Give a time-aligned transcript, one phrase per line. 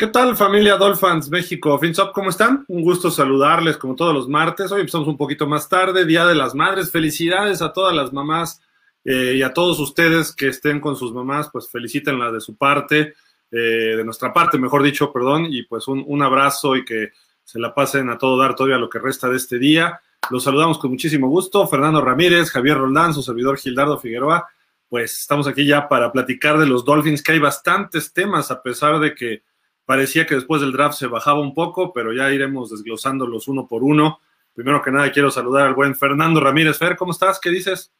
[0.00, 1.78] ¿Qué tal familia Dolphins México?
[1.78, 2.64] FinSop, ¿cómo están?
[2.68, 4.72] Un gusto saludarles como todos los martes.
[4.72, 6.90] Hoy empezamos un poquito más tarde, Día de las Madres.
[6.90, 8.62] Felicidades a todas las mamás
[9.04, 13.12] eh, y a todos ustedes que estén con sus mamás, pues felicítenla de su parte,
[13.50, 13.56] eh,
[13.94, 17.10] de nuestra parte, mejor dicho, perdón, y pues un, un, abrazo y que
[17.44, 20.00] se la pasen a todo dar todavía lo que resta de este día.
[20.30, 21.66] Los saludamos con muchísimo gusto.
[21.66, 24.48] Fernando Ramírez, Javier Roldán, su servidor Gildardo Figueroa.
[24.88, 28.98] Pues estamos aquí ya para platicar de los Dolphins, que hay bastantes temas, a pesar
[28.98, 29.42] de que
[29.90, 33.82] Parecía que después del draft se bajaba un poco, pero ya iremos desglosándolos uno por
[33.82, 34.20] uno.
[34.54, 36.78] Primero que nada, quiero saludar al buen Fernando Ramírez.
[36.78, 37.40] Fer, ¿cómo estás?
[37.40, 37.90] ¿Qué dices?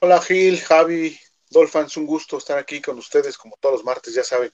[0.00, 1.18] Hola Gil, Javi,
[1.50, 4.52] Dolphins, un gusto estar aquí con ustedes como todos los martes, ya saben.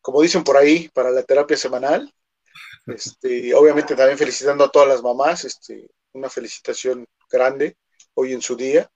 [0.00, 2.08] Como dicen por ahí, para la terapia semanal.
[2.86, 7.76] Este, obviamente también felicitando a todas las mamás, este, una felicitación grande
[8.14, 8.88] hoy en su día.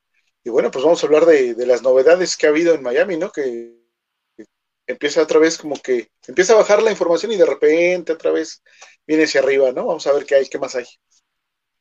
[0.45, 3.17] Y bueno, pues vamos a hablar de, de las novedades que ha habido en Miami,
[3.17, 3.33] ¿no?
[3.33, 3.80] Que
[4.91, 8.63] empieza otra vez como que empieza a bajar la información y de repente otra vez
[9.07, 9.87] viene hacia arriba, ¿no?
[9.87, 10.87] Vamos a ver qué hay, qué más hay.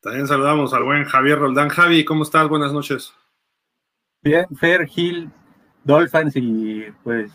[0.01, 1.69] También saludamos al buen Javier Roldán.
[1.69, 2.47] Javi, ¿cómo estás?
[2.47, 3.13] Buenas noches.
[4.21, 5.29] Bien, Fer, Gil,
[5.83, 7.31] Dolphins y pues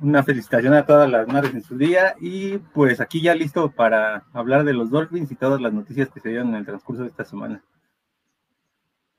[0.00, 4.24] una felicitación a todas las madres en su día y pues aquí ya listo para
[4.32, 7.08] hablar de los Dolphins y todas las noticias que se dieron en el transcurso de
[7.08, 7.62] esta semana.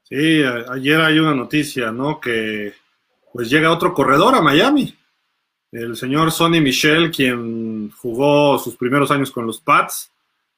[0.03, 2.19] Sí, ayer hay una noticia, ¿no?
[2.19, 2.73] Que
[3.33, 4.97] pues llega otro corredor a Miami
[5.72, 10.12] el señor Sonny Michel, quien jugó sus primeros años con los Pats,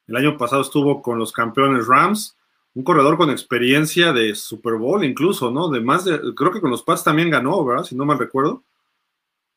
[0.07, 2.35] el año pasado estuvo con los campeones Rams,
[2.73, 5.69] un corredor con experiencia de Super Bowl incluso, ¿no?
[5.69, 7.83] De más de, creo que con los Pats también ganó, ¿verdad?
[7.83, 8.63] Si no mal recuerdo.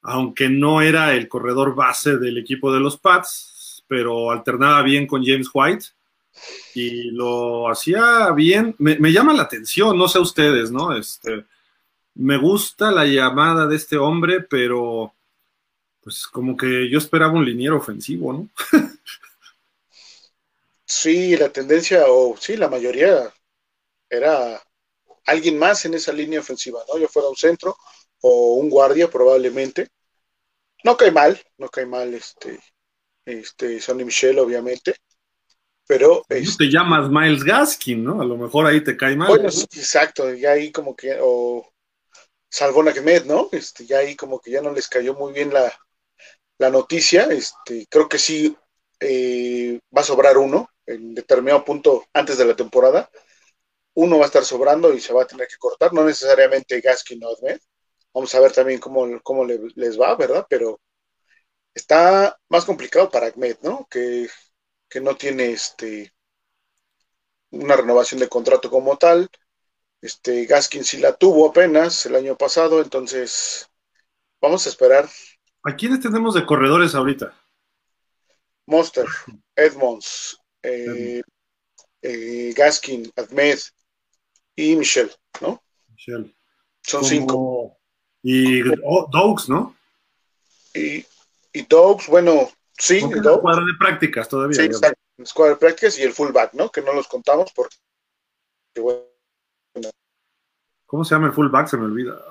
[0.02, 5.24] Aunque no era el corredor base del equipo de los Pats, pero alternaba bien con
[5.24, 5.86] James White
[6.74, 8.74] y lo hacía bien.
[8.78, 10.94] Me, llama la atención, no sé ustedes, ¿no?
[10.94, 11.44] Este,
[12.14, 15.14] me gusta la llamada de este hombre, pero
[16.02, 18.48] pues como que yo esperaba un liniero ofensivo, ¿no?
[20.84, 23.32] sí, la tendencia, o sí, la mayoría
[24.10, 24.60] era
[25.26, 26.98] alguien más en esa línea ofensiva, ¿no?
[26.98, 27.76] Ya fuera un centro
[28.20, 29.88] o un guardia probablemente.
[30.84, 32.58] No cae mal, no cae mal este,
[33.24, 34.96] este Sonny Michel, obviamente.
[35.86, 36.24] Pero.
[36.28, 38.20] te este, llamas Miles Gaskin, ¿no?
[38.20, 39.28] A lo mejor ahí te cae mal.
[39.28, 41.72] Bueno, exacto, ya ahí como que, o
[42.48, 43.48] Salvón Ahmed, ¿no?
[43.52, 45.72] Este, ya ahí como que ya no les cayó muy bien la,
[46.62, 48.56] la noticia, este, creo que sí
[49.00, 53.10] eh, va a sobrar uno en determinado punto antes de la temporada.
[53.94, 57.22] Uno va a estar sobrando y se va a tener que cortar, no necesariamente Gaskin
[57.24, 57.60] o Ahmed.
[58.14, 60.46] Vamos a ver también cómo, cómo les va, ¿verdad?
[60.48, 60.80] Pero
[61.74, 63.86] está más complicado para Ahmed, ¿no?
[63.90, 64.28] Que,
[64.88, 66.12] que no tiene este
[67.50, 69.28] una renovación de contrato como tal.
[70.00, 73.68] Este Gaskin sí la tuvo apenas el año pasado, entonces
[74.40, 75.08] vamos a esperar
[75.64, 77.34] ¿A quiénes tenemos de corredores ahorita?
[78.66, 79.06] Monster,
[79.56, 81.22] Edmonds, eh,
[82.02, 83.58] eh, Gaskin, Ahmed
[84.56, 85.62] y Michelle, ¿no?
[85.88, 86.34] Michelle.
[86.82, 87.78] Son cinco.
[88.22, 89.76] Y oh, Dogs, ¿no?
[90.74, 91.04] Y,
[91.52, 93.00] y Dogs, bueno, sí.
[93.00, 94.56] La escuadra de prácticas todavía.
[94.56, 95.00] Sí, exacto.
[95.18, 96.70] Escuadra de prácticas y el fullback, ¿no?
[96.70, 97.76] Que no los contamos porque,
[98.80, 99.04] bueno,
[100.92, 101.68] ¿Cómo se llama el fullback?
[101.68, 102.22] Se me olvida.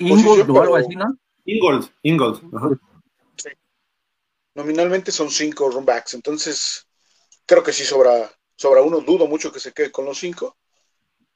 [0.00, 1.16] Ingold o algo así, ¿no?
[1.44, 2.40] Ingold, Ingold.
[3.36, 3.50] Sí.
[4.56, 6.88] Nominalmente son cinco runbacks, entonces
[7.46, 8.98] creo que sí sobra, sobra uno.
[9.00, 10.56] Dudo mucho que se quede con los cinco.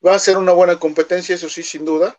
[0.05, 2.19] Va a ser una buena competencia, eso sí, sin duda.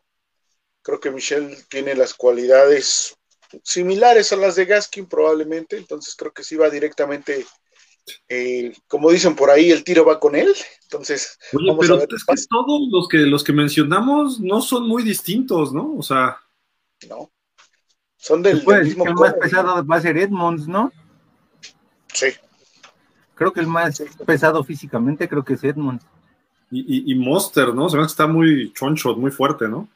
[0.81, 3.17] Creo que Michelle tiene las cualidades
[3.61, 5.75] similares a las de Gaskin, probablemente.
[5.75, 7.45] Entonces creo que sí va directamente
[8.27, 10.53] eh, como dicen por ahí, el tiro va con él.
[10.83, 15.73] Entonces, Oye, pero es que todos los que los que mencionamos no son muy distintos,
[15.73, 15.95] ¿no?
[15.97, 16.37] O sea,
[17.09, 17.31] no.
[18.17, 20.91] Son del, mismo El más pesado va a ser Edmonds, ¿no?
[22.13, 22.27] Sí.
[23.35, 26.05] Creo que el más pesado físicamente creo que es Edmonds.
[26.71, 27.87] Y, y, Monster, ¿no?
[27.89, 29.87] Se ve que está muy choncho, muy fuerte, ¿no?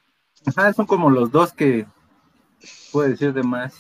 [0.46, 1.86] Ajá, son como los dos que
[2.92, 3.74] puede ser de más.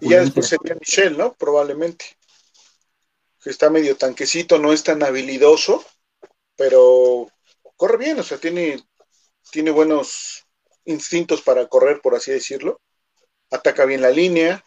[0.00, 1.32] Y ya después sería Michelle, ¿no?
[1.34, 2.04] Probablemente
[3.44, 5.84] que está medio tanquecito, no es tan habilidoso,
[6.56, 7.28] pero
[7.76, 8.82] corre bien, o sea, tiene,
[9.50, 10.46] tiene buenos
[10.86, 12.80] instintos para correr, por así decirlo.
[13.50, 14.64] Ataca bien la línea,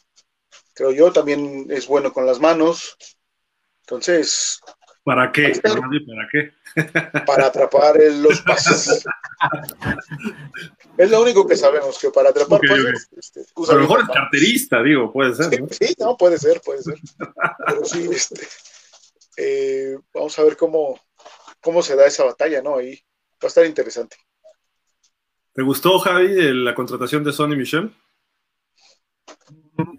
[0.76, 2.98] creo yo, también es bueno con las manos.
[3.82, 4.62] Entonces.
[5.04, 5.60] ¿Para qué?
[5.64, 5.82] ¿Para
[6.32, 6.54] qué?
[7.26, 9.04] Para atrapar los pases.
[10.98, 13.10] es lo único que sabemos, que para atrapar pases.
[13.18, 15.62] Este, a lo mejor es carterista, digo, puede ser.
[15.62, 15.68] ¿no?
[15.72, 16.96] Sí, no, puede ser, puede ser.
[17.66, 18.48] Pero sí, este,
[19.38, 21.00] eh, vamos a ver cómo,
[21.62, 22.78] cómo se da esa batalla, ¿no?
[22.78, 22.96] Ahí
[23.34, 24.18] va a estar interesante.
[25.54, 27.94] ¿Te gustó, Javi, la contratación de Sonny Michel?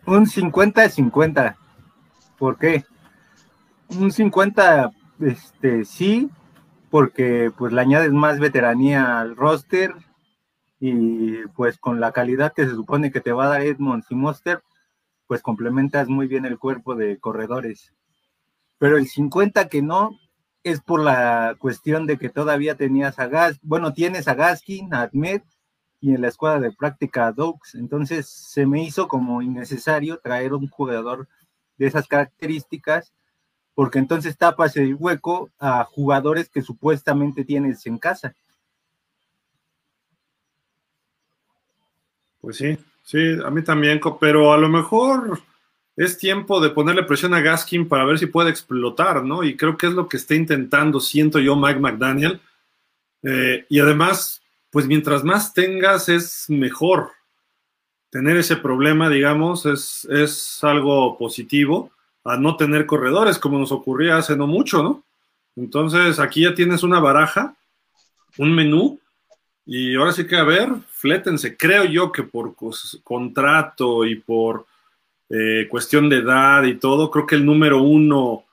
[0.07, 1.57] Un 50-50.
[2.39, 2.85] ¿Por qué?
[3.89, 4.91] Un 50,
[5.21, 6.31] este, sí,
[6.91, 9.95] porque pues le añades más veteranía al roster
[10.81, 14.15] y pues con la calidad que se supone que te va a dar Edmonds y
[14.15, 14.63] Monster,
[15.27, 17.93] pues complementas muy bien el cuerpo de corredores.
[18.79, 20.19] Pero el 50 que no
[20.63, 25.03] es por la cuestión de que todavía tenías a Gas, bueno, tienes a Gaskin, a
[25.03, 25.43] Ahmed
[26.01, 27.75] y en la escuadra de práctica a Doux.
[27.75, 31.29] Entonces se me hizo como innecesario traer un jugador
[31.77, 33.13] de esas características
[33.75, 38.35] porque entonces tapas el hueco a jugadores que supuestamente tienes en casa.
[42.41, 45.41] Pues sí, sí, a mí también, pero a lo mejor
[45.99, 49.43] es tiempo de ponerle presión a Gaskin para ver si puede explotar, ¿no?
[49.43, 52.41] Y creo que es lo que está intentando, siento yo, Mike McDaniel.
[53.25, 54.41] Eh, y además,
[54.71, 57.11] pues mientras más tengas es mejor.
[58.11, 61.91] Tener ese problema, digamos, es, es algo positivo
[62.23, 65.03] a no tener corredores, como nos ocurría hace no mucho, ¿no?
[65.57, 67.57] Entonces, aquí ya tienes una baraja,
[68.37, 69.01] un menú,
[69.67, 71.57] y ahora sí que a ver, flétense.
[71.57, 72.55] Creo yo que por
[73.03, 74.65] contrato y por
[75.31, 78.45] eh, cuestión de edad y todo, creo que el número uno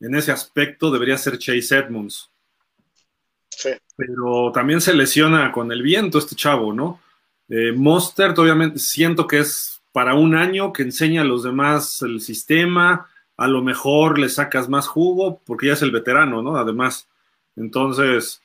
[0.00, 2.30] en ese aspecto debería ser Chase Edmonds.
[3.48, 3.70] Sí.
[3.96, 7.00] Pero también se lesiona con el viento este chavo, ¿no?
[7.48, 12.20] Eh, Monster, obviamente, siento que es para un año que enseña a los demás el
[12.20, 16.56] sistema, a lo mejor le sacas más jugo porque ya es el veterano, ¿no?
[16.56, 17.08] Además,
[17.56, 18.40] entonces,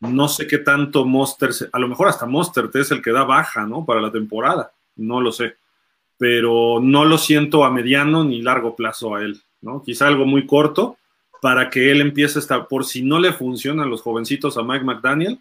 [0.00, 3.66] no sé qué tanto Monster, a lo mejor hasta Monster es el que da baja,
[3.66, 3.84] ¿no?
[3.84, 5.56] Para la temporada, no lo sé,
[6.18, 9.82] pero no lo siento a mediano ni largo plazo a él, ¿no?
[9.82, 10.96] Quizá algo muy corto
[11.42, 14.84] para que él empiece a estar, por si no le funcionan los jovencitos a Mike
[14.84, 15.38] McDaniel,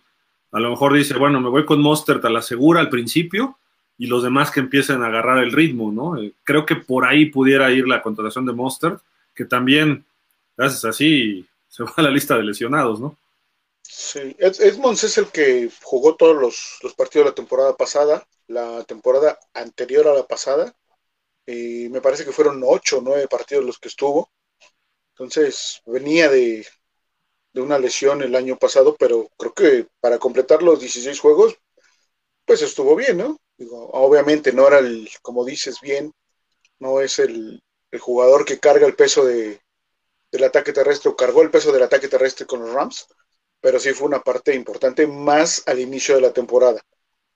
[0.52, 3.58] a lo mejor dice, bueno, me voy con Monster a la segura al principio
[3.98, 6.18] y los demás que empiecen a agarrar el ritmo, ¿no?
[6.18, 8.98] Eh, creo que por ahí pudiera ir la contratación de Monster,
[9.34, 10.06] que también,
[10.58, 13.18] gracias así, se va a la lista de lesionados, ¿no?
[13.82, 16.36] Sí, Edmonds es el que jugó todos
[16.82, 20.76] los, partidos de la temporada pasada, la temporada anterior a la pasada,
[21.46, 24.32] y me parece que fueron ocho o nueve partidos los que estuvo.
[25.12, 26.66] Entonces, venía de,
[27.54, 31.58] de una lesión el año pasado, pero creo que para completar los 16 juegos,
[32.46, 33.40] pues estuvo bien, ¿no?
[33.60, 36.14] obviamente no era el, como dices bien,
[36.80, 37.62] no es el,
[37.98, 39.62] jugador que carga el peso de,
[40.30, 43.08] del ataque terrestre o cargó el peso del ataque terrestre con los Rams,
[43.62, 46.82] pero sí fue una parte importante más al inicio de la temporada.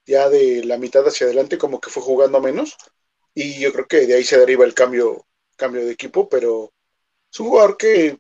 [0.10, 2.76] Ya de la mitad hacia adelante como que fue jugando menos
[3.36, 6.74] y yo creo que de ahí se deriva el cambio, cambio de equipo, pero
[7.32, 8.18] es un jugador que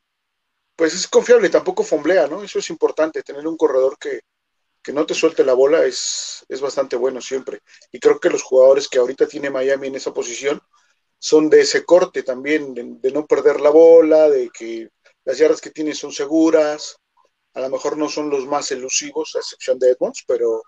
[0.76, 2.44] pues es confiable, tampoco fomblea, ¿no?
[2.44, 4.22] Eso es importante, tener un corredor que,
[4.84, 7.62] que no te suelte la bola es, es bastante bueno siempre.
[7.92, 10.62] Y creo que los jugadores que ahorita tiene Miami en esa posición
[11.18, 14.90] son de ese corte también, de, no perder la bola, de que
[15.26, 16.98] las yardas que tienen son seguras.
[17.56, 20.62] A lo mejor no son los más elusivos, a excepción de Edmonds, pero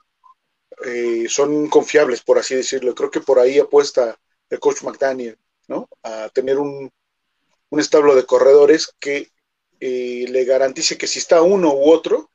[0.85, 2.95] eh, son confiables, por así decirlo.
[2.95, 4.17] Creo que por ahí apuesta
[4.49, 5.37] el coach McDaniel,
[5.67, 5.87] ¿no?
[6.03, 6.91] A tener un,
[7.69, 9.31] un establo de corredores que
[9.79, 12.29] eh, le garantice que si está uno u otro,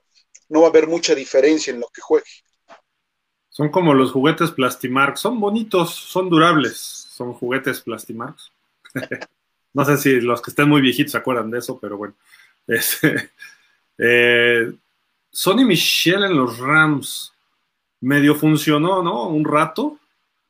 [0.48, 2.26] no va a haber mucha diferencia en lo que juegue.
[3.50, 8.36] Son como los juguetes Plastimark, son bonitos, son durables, son juguetes Plastimark.
[9.72, 12.14] no sé si los que estén muy viejitos se acuerdan de eso, pero bueno.
[12.68, 13.30] Este,
[13.96, 14.72] eh,
[15.30, 17.32] Sonny Michel en los Rams
[18.00, 19.28] medio funcionó, ¿no?
[19.28, 19.98] Un rato.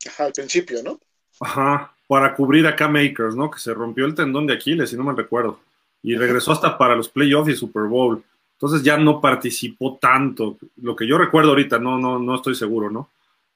[0.06, 0.98] Ajá, al principio, ¿no?
[1.40, 3.50] Ajá, para cubrir a K-Makers, ¿no?
[3.50, 5.60] Que se rompió el tendón de Aquiles, si no me recuerdo.
[6.02, 8.22] Y regresó hasta para los playoffs y Super Bowl.
[8.52, 10.56] Entonces ya no participó tanto.
[10.76, 13.10] Lo que yo recuerdo ahorita, no, no, no estoy seguro, ¿no?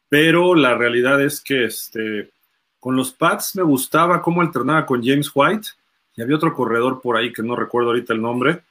[0.08, 2.30] Pero la realidad es que este,
[2.78, 5.68] con los Pats me gustaba cómo alternaba con James White.
[6.16, 8.62] Y había otro corredor por ahí que no recuerdo ahorita el nombre.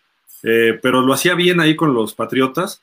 [0.44, 2.82] Eh, pero lo hacía bien ahí con los Patriotas.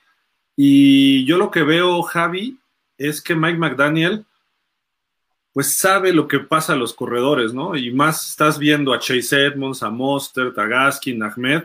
[0.57, 2.59] Y yo lo que veo, Javi,
[2.99, 4.25] es que Mike McDaniel,
[5.53, 7.77] pues sabe lo que pasa a los corredores, ¿no?
[7.77, 11.65] Y más estás viendo a Chase Edmonds, a Mostert, a Gaskin, Ahmed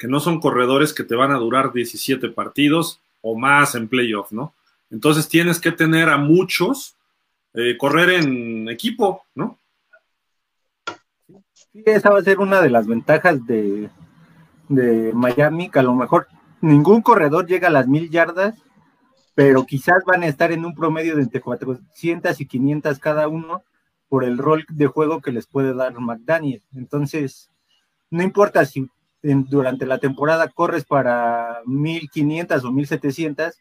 [0.00, 4.32] que no son corredores que te van a durar 17 partidos o más en playoff,
[4.32, 4.54] ¿no?
[4.90, 6.96] Entonces tienes que tener a muchos
[7.52, 9.58] eh, correr en equipo, ¿no?
[11.52, 13.90] Sí, esa va a ser una de las ventajas de,
[14.70, 16.28] de Miami, que a lo mejor
[16.60, 18.56] ningún corredor llega a las mil yardas,
[19.34, 23.62] pero quizás van a estar en un promedio de entre 400 y 500 cada uno
[24.08, 26.62] por el rol de juego que les puede dar McDaniel.
[26.74, 27.50] Entonces,
[28.10, 28.88] no importa si
[29.22, 33.54] durante la temporada corres para 1500 o 1700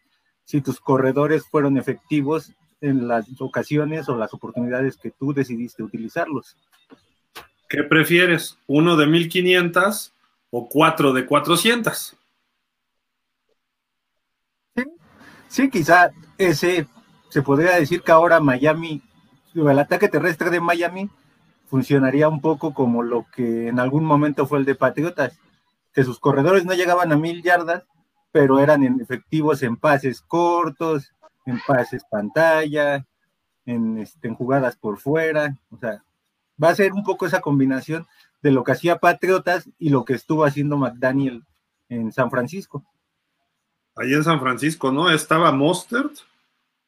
[0.46, 6.58] si tus corredores fueron efectivos en las ocasiones o las oportunidades que tú decidiste utilizarlos.
[7.68, 8.58] ¿Qué prefieres?
[8.66, 10.14] ¿Uno de 1500
[10.50, 12.18] o cuatro de 400?
[14.76, 14.84] Sí,
[15.50, 16.88] sí, quizá ese
[17.30, 19.04] se podría decir que ahora Miami,
[19.54, 21.10] el ataque terrestre de Miami
[21.68, 25.38] funcionaría un poco como lo que en algún momento fue el de Patriotas,
[25.94, 27.84] que sus corredores no llegaban a mil yardas,
[28.32, 31.14] pero eran efectivos en pases cortos,
[31.46, 33.06] en pases pantalla,
[33.66, 36.04] en, este, en jugadas por fuera, o sea,
[36.62, 38.08] va a ser un poco esa combinación
[38.42, 41.44] de lo que hacía Patriotas y lo que estuvo haciendo McDaniel
[41.90, 42.84] en San Francisco.
[44.00, 45.12] Ahí en San Francisco, ¿no?
[45.12, 46.14] Estaba Mostert,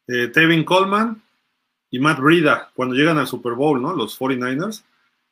[0.08, 1.22] eh, Tevin Coleman
[1.89, 3.94] y Matt Brida cuando llegan al Super Bowl, ¿no?
[3.94, 4.84] Los 49ers.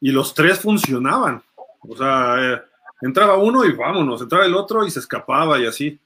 [0.02, 1.42] Y los tres funcionaban.
[1.82, 2.62] O sea, eh,
[3.02, 5.98] entraba uno y vámonos, entraba el otro y se escapaba y así.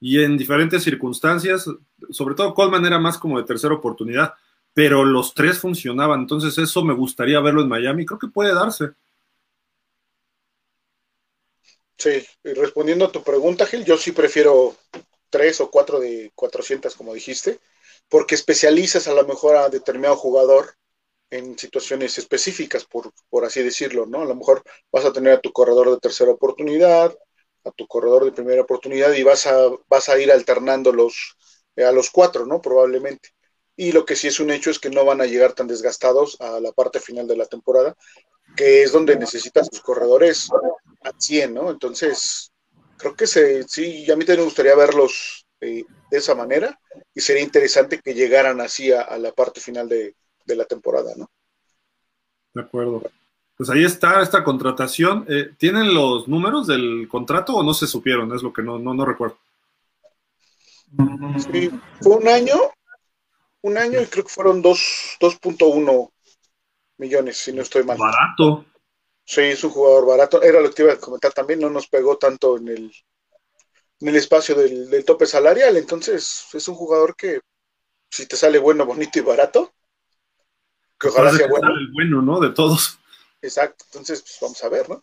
[0.00, 1.66] Y en diferentes circunstancias,
[2.10, 4.34] sobre todo Coleman era más como de tercera oportunidad,
[4.74, 6.20] pero los tres funcionaban.
[6.20, 8.04] Entonces eso me gustaría verlo en Miami.
[8.04, 8.90] Creo que puede darse.
[11.96, 14.74] Sí, y respondiendo a tu pregunta, Gil, yo sí prefiero
[15.32, 17.58] tres o cuatro de 400, como dijiste
[18.12, 20.74] porque especializas a lo mejor a determinado jugador
[21.30, 24.20] en situaciones específicas, por, por así decirlo, ¿no?
[24.20, 24.62] A lo mejor
[24.92, 27.16] vas a tener a tu corredor de tercera oportunidad,
[27.64, 31.38] a tu corredor de primera oportunidad y vas a, vas a ir alternando los,
[31.78, 32.60] a los cuatro, ¿no?
[32.60, 33.30] Probablemente.
[33.76, 36.38] Y lo que sí es un hecho es que no van a llegar tan desgastados
[36.38, 37.96] a la parte final de la temporada,
[38.54, 40.50] que es donde necesitas tus corredores
[41.02, 41.70] a 100, ¿no?
[41.70, 42.51] Entonces,
[42.96, 46.78] creo que se, sí, a mí también me gustaría verlos eh, de esa manera
[47.14, 50.14] y sería interesante que llegaran así a, la parte final de,
[50.46, 51.30] la temporada, ¿no?
[52.52, 53.02] De acuerdo.
[53.56, 55.24] Pues ahí está esta contratación.
[55.28, 58.34] Eh, ¿Tienen los números del contrato o no se supieron?
[58.34, 59.38] Es lo que no, no, no recuerdo.
[61.50, 61.70] Sí,
[62.02, 62.54] fue un año,
[63.62, 66.10] un año y creo que fueron 2.1
[66.98, 67.96] millones, si no estoy mal.
[67.96, 68.66] Barato.
[69.32, 70.42] Sí, es un jugador barato.
[70.42, 72.92] Era lo que te iba a comentar también, no nos pegó tanto en el,
[74.00, 75.74] en el espacio del, tope salarial.
[75.78, 77.40] Entonces, es un jugador que,
[78.10, 79.72] si te sale bueno, bonito y barato,
[81.00, 81.68] que ojalá sea bueno.
[81.68, 82.40] el bueno, ¿no?
[82.40, 82.98] De todos.
[83.40, 83.86] Exacto.
[83.86, 85.02] Entonces, pues, vamos a ver, ¿no?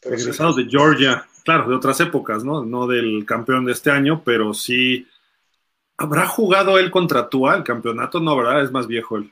[0.00, 2.64] Regresado de Georgia, claro, de otras épocas, ¿no?
[2.64, 5.06] No del campeón de este año, pero sí.
[5.98, 8.18] ¿Habrá jugado él contra Tua el campeonato?
[8.18, 8.62] No, ¿verdad?
[8.62, 9.30] Es más viejo él.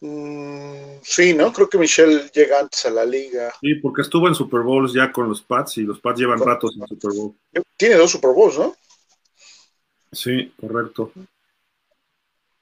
[0.00, 1.52] Mm, sí, ¿no?
[1.52, 3.52] Creo que Michelle llega antes a la liga.
[3.60, 6.76] Sí, porque estuvo en Super Bowls ya con los Pats y los Pats llevan ratos
[6.76, 7.34] en Super Bowl.
[7.76, 8.74] Tiene dos Super Bowls, ¿no?
[10.12, 11.12] Sí, correcto.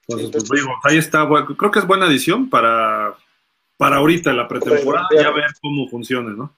[0.07, 1.27] Entonces, pues, ahí está.
[1.57, 3.15] creo que es buena adición para,
[3.77, 6.55] para ahorita, la pretemporada, ya ver cómo funciona, ¿no?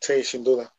[0.00, 0.72] Sí, sin duda.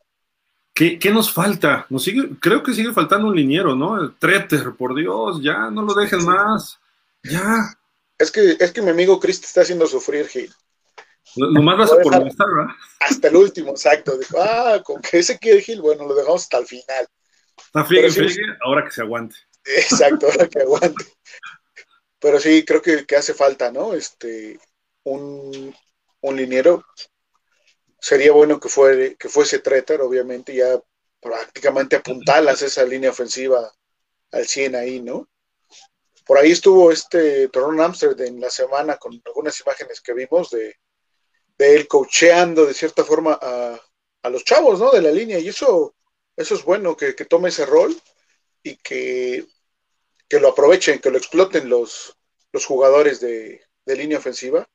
[0.73, 1.85] ¿Qué, nos falta?
[1.89, 4.01] Nos sigue, creo que sigue faltando un liniero, ¿no?
[4.01, 6.79] El Treter, por Dios, ya no lo dejen más.
[7.23, 7.77] Ya.
[8.17, 10.53] Es que, es que mi amigo Chris te está haciendo sufrir, Gil.
[11.35, 12.75] Nomás vas a por estar, ¿verdad?
[12.99, 14.17] Hasta el último, exacto.
[14.17, 17.07] Dijo, ah, con que ese quiere Gil, bueno, lo dejamos hasta el final.
[17.57, 19.35] Está friegue, ahora que se aguante.
[19.65, 21.05] Exacto, ahora que aguante.
[22.19, 23.93] Pero sí, creo que, hace falta, ¿no?
[23.93, 24.59] Este,
[25.03, 25.75] un,
[26.21, 26.85] un liniero.
[27.99, 30.79] Sería bueno que, fuere, que fuese Treter, obviamente, ya
[31.19, 33.71] prácticamente apuntalas esa línea ofensiva
[34.31, 35.27] al 100 ahí, ¿no?
[36.25, 40.77] Por ahí estuvo este Toron Amsterdam en la semana con algunas imágenes que vimos de,
[41.57, 43.79] él coacheando de cierta forma a,
[44.29, 44.91] los chavos, ¿no?
[44.91, 45.39] De la línea.
[45.39, 45.95] Y eso,
[46.35, 47.95] eso es bueno, que, tome ese rol
[48.61, 49.45] y que,
[50.29, 52.17] que, lo aprovechen, que lo exploten los,
[52.51, 54.67] los jugadores de, línea ofensiva,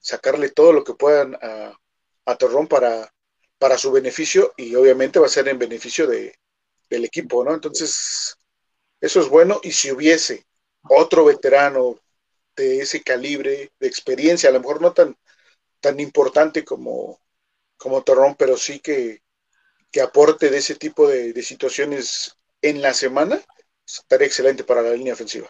[0.00, 1.78] sacarle todo lo que puedan a,
[2.26, 3.12] a para,
[3.58, 6.34] para su beneficio y obviamente va a ser en beneficio de,
[6.88, 7.54] del equipo, ¿no?
[7.54, 8.36] Entonces,
[9.00, 10.46] eso es bueno y si hubiese
[10.88, 11.96] otro veterano
[12.56, 15.16] de ese calibre, de experiencia, a lo mejor no tan,
[15.80, 17.18] tan importante como,
[17.76, 19.22] como Torrón, pero sí que,
[20.02, 23.40] aporte de ese tipo de, situaciones en la semana,
[23.86, 25.48] estaría excelente para la línea ofensiva.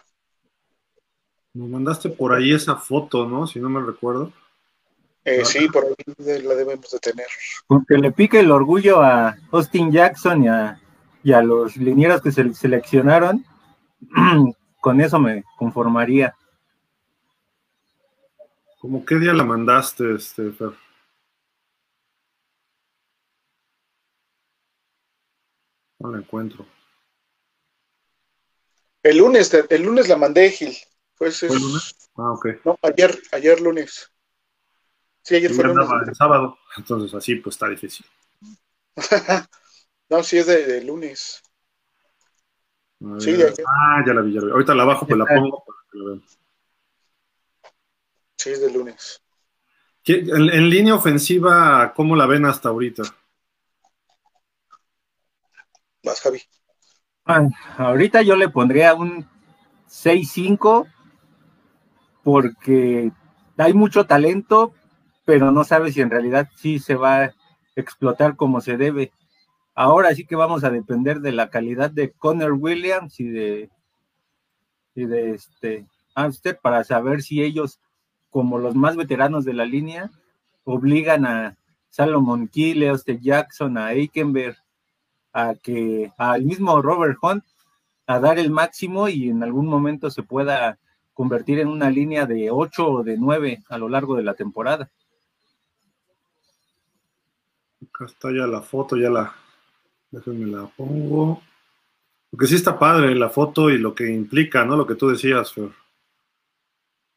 [1.53, 3.45] Nos mandaste por ahí esa foto, ¿no?
[3.45, 4.31] Si no me recuerdo.
[5.25, 7.27] Eh, sí, por ahí la debemos de tener.
[7.67, 10.81] Con que le pique el orgullo a Austin Jackson y a,
[11.23, 13.45] y a los linieros que se seleccionaron,
[14.81, 16.35] con eso me conformaría.
[18.79, 20.51] ¿Cómo qué día la mandaste, este,
[25.99, 26.65] No la encuentro.
[29.03, 30.75] El lunes, el lunes la mandé, Gil.
[31.15, 31.95] Pues ¿Fue el lunes?
[32.15, 32.47] Ah, ok.
[32.65, 34.11] No, ayer, ayer lunes.
[35.21, 35.87] Sí, ayer fue lunes.
[36.07, 38.05] El sábado, entonces así pues está difícil.
[40.09, 41.43] no, sí es de lunes.
[43.17, 44.51] Sí, de Ah, ya la vi, ya la vi.
[44.51, 46.23] Ahorita la bajo, pues la pongo para que la vean.
[48.37, 49.21] Sí, es de lunes.
[50.05, 53.03] En, en, línea ofensiva, ¿cómo la ven hasta ahorita?
[56.03, 56.41] Vas, Javi.
[57.25, 59.27] Ah, ahorita yo le pondría un
[59.87, 60.87] 6-5
[62.23, 63.11] porque
[63.57, 64.73] hay mucho talento,
[65.25, 67.33] pero no sabe si en realidad sí se va a
[67.75, 69.11] explotar como se debe.
[69.73, 73.69] Ahora sí que vamos a depender de la calidad de Connor Williams y de,
[74.95, 77.79] y de este Amster para saber si ellos,
[78.29, 80.11] como los más veteranos de la línea,
[80.65, 81.57] obligan a
[81.89, 84.57] Salomon a Austin Jackson, a Eikenberg,
[85.33, 87.43] a que al mismo Robert Hunt
[88.07, 90.79] a dar el máximo y en algún momento se pueda
[91.13, 94.89] convertir en una línea de 8 o de 9 a lo largo de la temporada.
[97.81, 99.33] Acá está ya la foto, ya la,
[100.11, 101.41] déjenme la pongo.
[102.29, 104.77] Porque sí está padre la foto y lo que implica, ¿no?
[104.77, 105.71] Lo que tú decías, Fer.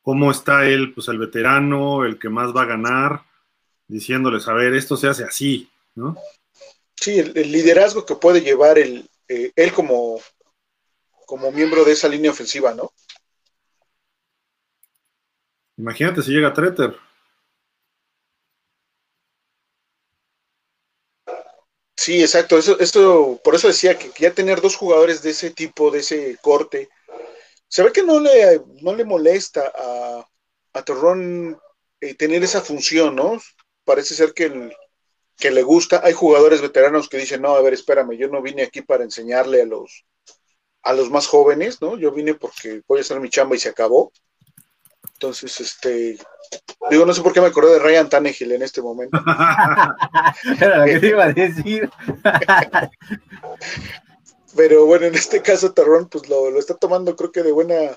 [0.03, 0.93] ¿Cómo está él?
[0.93, 3.23] Pues el veterano, el que más va a ganar,
[3.87, 6.17] diciéndoles, a ver, esto se hace así, ¿no?
[6.97, 10.21] Sí, el, liderazgo que puede llevar el, eh, él como,
[11.27, 12.93] como miembro de esa línea ofensiva, ¿no?
[15.77, 16.97] Imagínate si llega Treter.
[22.05, 22.59] Sí, exacto.
[22.59, 26.37] Eso, esto, por eso decía que ya tener dos jugadores de ese tipo, de ese
[26.43, 26.89] corte,
[27.69, 30.29] se ve que no le, no le molesta a,
[30.75, 31.59] a Torrón
[32.01, 33.41] eh, tener esa función, ¿no?
[33.85, 34.73] Parece ser que,
[35.39, 36.03] que le gusta.
[36.05, 39.63] Hay jugadores veteranos que dicen, no, a ver, espérame, yo no vine aquí para enseñarle
[39.63, 40.05] a los,
[40.83, 41.99] a los más jóvenes, ¿no?
[41.99, 44.13] Yo vine porque voy a hacer mi chamba y se acabó.
[45.25, 46.19] Entonces, este,
[46.91, 49.17] digo, no sé por qué me acordé de Ryan Tannehill en este momento.
[50.61, 51.89] Era lo que te iba a decir.
[54.55, 57.97] Pero bueno, en este caso Terrón, pues lo, lo, está tomando creo que de buena,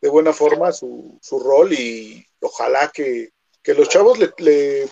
[0.00, 3.30] de buena forma su, su rol y ojalá que,
[3.64, 4.88] que los chavos le, le,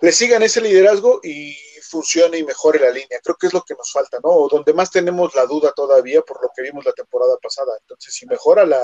[0.00, 1.56] le, sigan ese liderazgo y
[1.88, 3.20] funcione y mejore la línea.
[3.22, 4.48] Creo que es lo que nos falta, ¿no?
[4.50, 7.78] Donde más tenemos la duda todavía por lo que vimos la temporada pasada.
[7.80, 8.82] Entonces, si mejora la,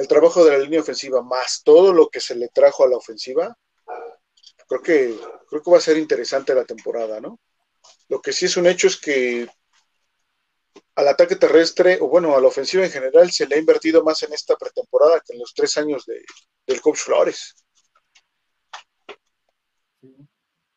[0.00, 2.96] el trabajo de la línea ofensiva más todo lo que se le trajo a la
[2.96, 3.54] ofensiva,
[4.66, 5.14] creo que,
[5.46, 7.38] creo que va a ser interesante la temporada, ¿no?
[8.08, 9.46] Lo que sí es un hecho es que
[10.94, 14.22] al ataque terrestre, o bueno, a la ofensiva en general, se le ha invertido más
[14.22, 16.24] en esta pretemporada que en los tres años de,
[16.66, 17.54] del coach Flores.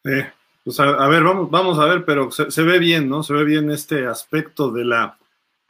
[0.02, 3.24] Pues a, ver, vamos, vamos a ver, pero se, se, ve bien, ¿no?
[3.24, 5.18] Se ve bien este aspecto de la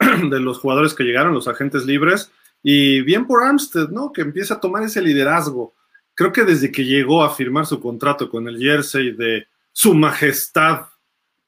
[0.00, 2.32] de los jugadores que llegaron, los agentes libres,
[2.66, 4.10] y bien por Armstead, ¿no?
[4.10, 5.74] Que empieza a tomar ese liderazgo.
[6.14, 10.86] Creo que desde que llegó a firmar su contrato con el jersey de Su Majestad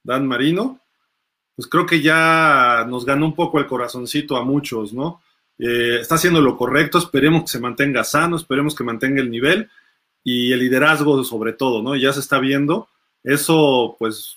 [0.04, 0.78] Dan Marino,
[1.56, 5.22] pues creo que ya nos ganó un poco el corazoncito a muchos, ¿no?
[5.58, 9.70] Eh, está haciendo lo correcto, esperemos que se mantenga sano, esperemos que mantenga el nivel
[10.22, 11.96] y el liderazgo sobre todo, ¿no?
[11.96, 12.88] Ya se está viendo.
[13.24, 14.36] Eso, pues,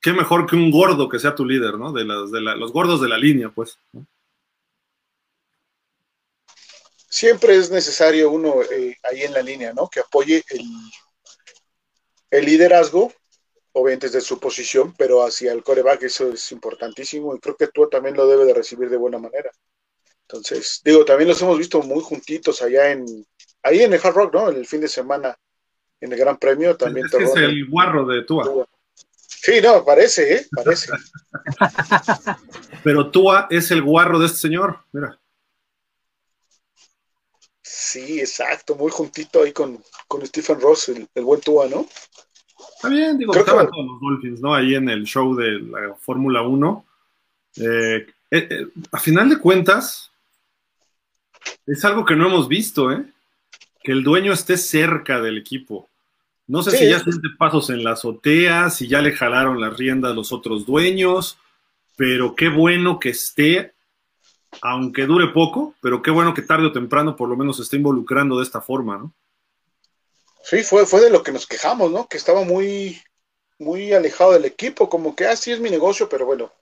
[0.00, 1.92] qué mejor que un gordo que sea tu líder, ¿no?
[1.92, 3.78] De, las, de la, los gordos de la línea, pues.
[3.92, 4.04] ¿no?
[7.16, 9.88] Siempre es necesario uno eh, ahí en la línea, ¿no?
[9.88, 10.60] Que apoye el,
[12.30, 13.10] el liderazgo,
[13.72, 17.88] obviamente desde su posición, pero hacia el coreback eso es importantísimo y creo que tú
[17.88, 19.50] también lo debe de recibir de buena manera.
[20.28, 23.06] Entonces, digo, también los hemos visto muy juntitos allá en,
[23.62, 24.50] ahí en el Hard Rock, ¿no?
[24.50, 25.34] El fin de semana
[26.02, 27.06] en el Gran Premio también.
[27.06, 28.66] Es, es el guarro de Tua.
[29.16, 30.46] Sí, no, parece, ¿eh?
[30.54, 30.92] Parece.
[32.84, 35.18] Pero Tua es el guarro de este señor, mira.
[37.96, 41.86] Sí, exacto, muy juntito ahí con, con Stephen Ross, el, el, buen Tua, ¿no?
[42.74, 43.72] Está bien, digo, Creo estaban que...
[43.72, 44.54] todos los Dolphins, ¿no?
[44.54, 46.84] Ahí en el show de la Fórmula 1.
[47.56, 50.10] Eh, eh, eh, a final de cuentas,
[51.66, 53.02] es algo que no hemos visto, ¿eh?
[53.82, 55.88] Que el dueño esté cerca del equipo.
[56.46, 59.74] No sé sí, si ya siente pasos en la azotea, si ya le jalaron las
[59.74, 61.38] riendas los otros dueños,
[61.96, 63.72] pero qué bueno que esté
[64.62, 67.76] aunque dure poco, pero qué bueno que tarde o temprano por lo menos se esté
[67.76, 69.14] involucrando de esta forma, ¿no?
[70.42, 72.06] Sí, fue, fue de lo que nos quejamos, ¿no?
[72.08, 73.02] Que estaba muy,
[73.58, 76.52] muy alejado del equipo, como que así ah, es mi negocio, pero bueno,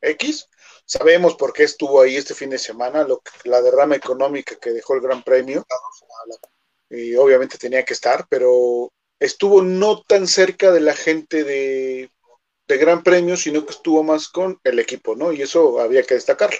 [0.00, 0.48] X,
[0.84, 4.70] sabemos por qué estuvo ahí este fin de semana, lo que, la derrama económica que
[4.70, 5.66] dejó el Gran Premio,
[6.88, 12.10] y obviamente tenía que estar, pero estuvo no tan cerca de la gente de,
[12.68, 15.32] de Gran Premio, sino que estuvo más con el equipo, ¿no?
[15.32, 16.58] Y eso había que destacarlo.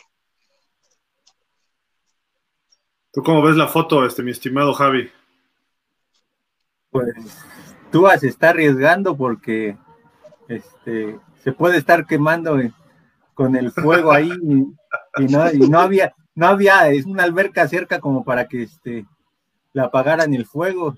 [3.17, 5.11] ¿Tú cómo ves la foto, este, mi estimado Javi?
[6.91, 7.15] Pues
[7.91, 9.79] tú se está arriesgando porque
[10.49, 12.61] este, se puede estar quemando
[13.33, 18.01] con el fuego ahí y, no, y no había, no había, es una alberca cerca
[18.01, 19.07] como para que este,
[19.73, 20.95] la apagaran el fuego.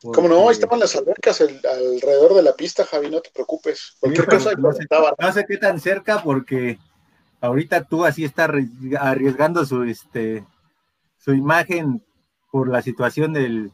[0.00, 3.98] Como no, estaban las albercas alrededor de la pista, Javi, no te preocupes.
[4.00, 4.86] Cualquier cosa no, sé,
[5.18, 6.78] no sé qué tan cerca porque
[7.42, 8.50] ahorita tú así está
[8.98, 10.46] arriesgando su, este,
[11.22, 12.02] su imagen
[12.50, 13.70] por la situación del,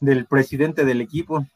[0.00, 1.46] del presidente del equipo.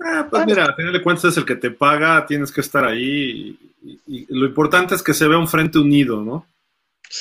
[0.00, 2.84] Ah, pues mira, al final de cuentas es el que te paga, tienes que estar
[2.84, 3.58] ahí
[4.06, 6.46] y, lo importante es que se vea un frente unido, ¿no?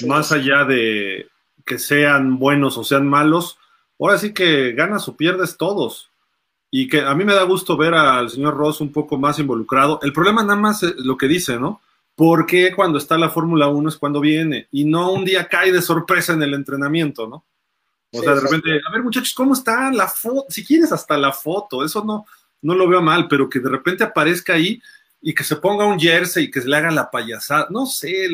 [0.05, 1.27] Más allá de
[1.65, 3.57] que sean buenos o sean malos,
[3.99, 6.09] ahora sí que ganas o pierdes todos.
[6.69, 9.99] Y que a mí me da gusto ver al señor Ross un poco más involucrado.
[10.03, 11.81] El problema nada más es lo que dice, ¿no?
[12.17, 14.67] ¿Por qué cuando está la Fórmula 1 es cuando viene?
[14.71, 17.45] Y no un día cae de sorpresa en el entrenamiento, ¿no?
[18.11, 19.95] O sea, de repente, a ver muchachos, ¿cómo están?
[19.95, 22.25] La foto, si quieres hasta la foto, eso no,
[22.63, 24.81] no lo veo mal, pero que de repente aparezca ahí
[25.21, 28.29] y que se ponga un jersey y que se le haga la payasada, no sé,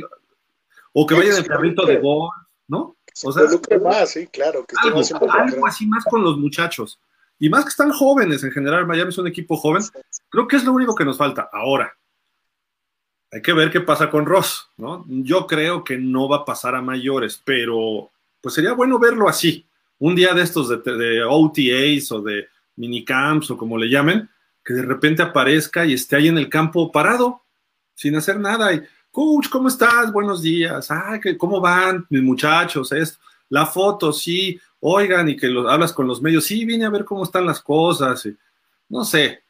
[0.94, 2.30] o que vaya en el carrito de gol,
[2.70, 2.96] ¿no?
[3.22, 3.44] O sea,
[3.84, 4.66] más, sí, claro.
[4.66, 7.02] Que algo, algo así más con los muchachos.
[7.38, 9.84] Y más que están jóvenes en general, Miami es un equipo joven,
[10.30, 11.50] creo que es lo único que nos falta.
[11.52, 11.94] Ahora,
[13.34, 15.06] hay que ver qué pasa con Ross, ¿no?
[15.08, 19.66] Yo creo que no va a pasar a mayores, pero pues sería bueno verlo así.
[19.98, 24.30] Un día de estos de, de OTAs o de minicamps o como le llamen,
[24.64, 27.42] que de repente aparezca y esté ahí en el campo parado,
[27.96, 28.72] sin hacer nada.
[28.72, 30.12] Y, coach, ¿cómo estás?
[30.14, 30.92] Buenos días.
[30.92, 32.92] Ah, ¿cómo van mis muchachos?
[32.92, 33.20] Esto.
[33.50, 34.60] La foto, sí.
[34.80, 36.46] Oigan, y que lo, hablas con los medios.
[36.46, 38.28] Sí, vine a ver cómo están las cosas.
[38.90, 39.43] no sé,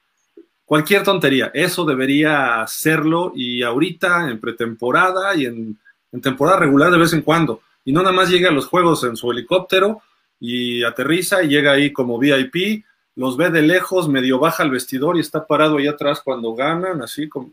[0.74, 1.52] cualquier tontería.
[1.54, 5.78] Eso debería hacerlo y ahorita en pretemporada y en,
[6.20, 7.62] temporada regular de vez en cuando.
[7.86, 10.02] Y no nada más llega a los juegos en su helicóptero
[10.40, 12.84] y aterriza y llega ahí como VIP
[13.16, 17.04] los ve de lejos, medio baja el vestidor y está parado ahí atrás cuando ganan,
[17.04, 17.52] así, como,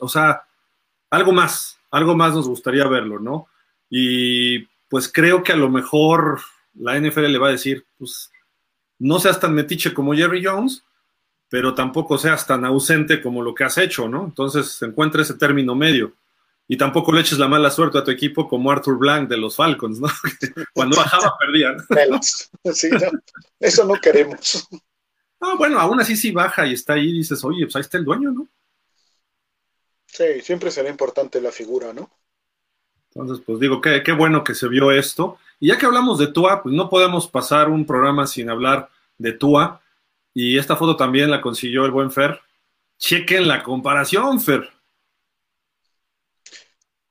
[0.00, 0.44] o sea,
[1.10, 3.46] algo más, algo más nos gustaría verlo, ¿no?
[3.90, 6.40] Y pues creo que a lo mejor
[6.72, 8.30] la NFL le va a decir, pues
[8.98, 10.82] no seas tan metiche como Jerry Jones,
[11.54, 14.24] pero tampoco seas tan ausente como lo que has hecho, ¿no?
[14.24, 16.12] Entonces encuentra ese término medio.
[16.66, 19.54] Y tampoco le eches la mala suerte a tu equipo como Arthur Blank de los
[19.54, 20.08] Falcons, ¿no?
[20.74, 21.76] Cuando bajaba perdían.
[22.72, 22.90] Sí,
[23.60, 24.68] eso no queremos.
[25.38, 28.04] Ah, bueno, aún así si baja y está ahí, dices, oye, pues ahí está el
[28.04, 28.48] dueño, ¿no?
[30.06, 32.10] Sí, siempre será importante la figura, ¿no?
[33.14, 35.38] Entonces, pues digo, qué, qué bueno que se vio esto.
[35.60, 39.30] Y ya que hablamos de Tua, pues no podemos pasar un programa sin hablar de
[39.34, 39.82] Tua.
[40.34, 42.40] Y esta foto también la consiguió el buen Fer.
[42.98, 44.68] Chequen la comparación, Fer.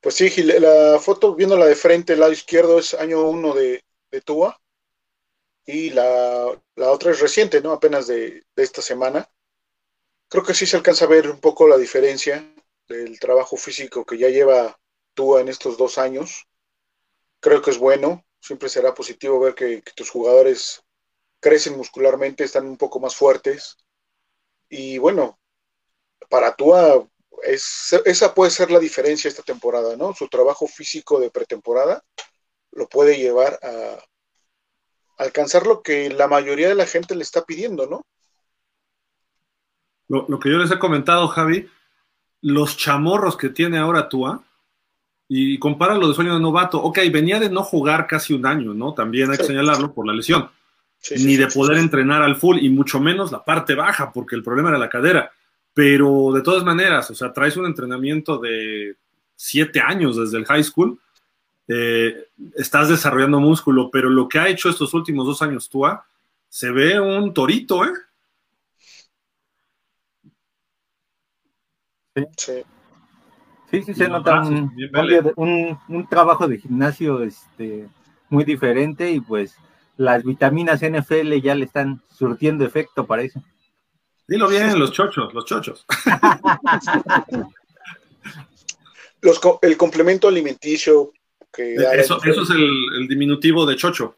[0.02, 4.22] Pues sí, la foto, viéndola de frente, el lado izquierdo es año uno de, de
[4.22, 4.60] Tua
[5.66, 7.72] y la, otra es reciente, ¿no?
[7.72, 9.30] Apenas de, esta semana.
[10.30, 12.54] Creo que sí se alcanza a ver un poco la diferencia
[12.88, 14.80] del trabajo físico que ya lleva
[15.14, 16.48] Tua en estos dos años.
[17.40, 20.84] Creo que es bueno, siempre será positivo ver que, tus jugadores
[21.44, 23.78] crecen muscularmente, están un poco más fuertes.
[24.70, 25.38] Y bueno,
[26.30, 27.06] para Tua
[27.44, 30.14] es, esa puede ser la diferencia esta temporada, ¿no?
[30.14, 32.02] Su trabajo físico de pretemporada
[32.72, 33.98] lo puede llevar a,
[35.18, 38.02] alcanzar lo que la mayoría de la gente le está pidiendo, ¿no?
[40.08, 41.70] Lo, que yo les he comentado, Javi,
[42.42, 44.44] los chamorros que tiene ahora Tua,
[45.28, 48.94] y compáralo de sueño de novato, ok, venía de no jugar casi un año, ¿no?
[48.94, 50.50] También hay que señalarlo por la lesión,
[51.12, 54.70] ni de poder entrenar al full, y mucho menos la parte baja, porque el problema
[54.70, 55.32] era la cadera.
[55.74, 58.96] Pero de todas maneras, o sea, traes un entrenamiento de
[59.36, 61.00] siete años desde el high school,
[61.68, 66.06] eh, estás desarrollando músculo, pero lo que ha hecho estos últimos dos años Tua,
[66.50, 67.94] se ve un torito, ¿eh?
[72.38, 72.64] Sí.
[73.72, 74.40] Sí, se nota
[75.36, 77.90] un, trabajo de gimnasio este,
[78.30, 79.58] muy diferente y pues
[79.98, 83.42] las vitaminas NFL ya le están surtiendo efecto, parece.
[84.28, 85.86] Dilo bien, los chochos, los chochos.
[89.22, 91.12] los, el complemento alimenticio
[91.58, 94.18] eso, eso es el, diminutivo de chocho.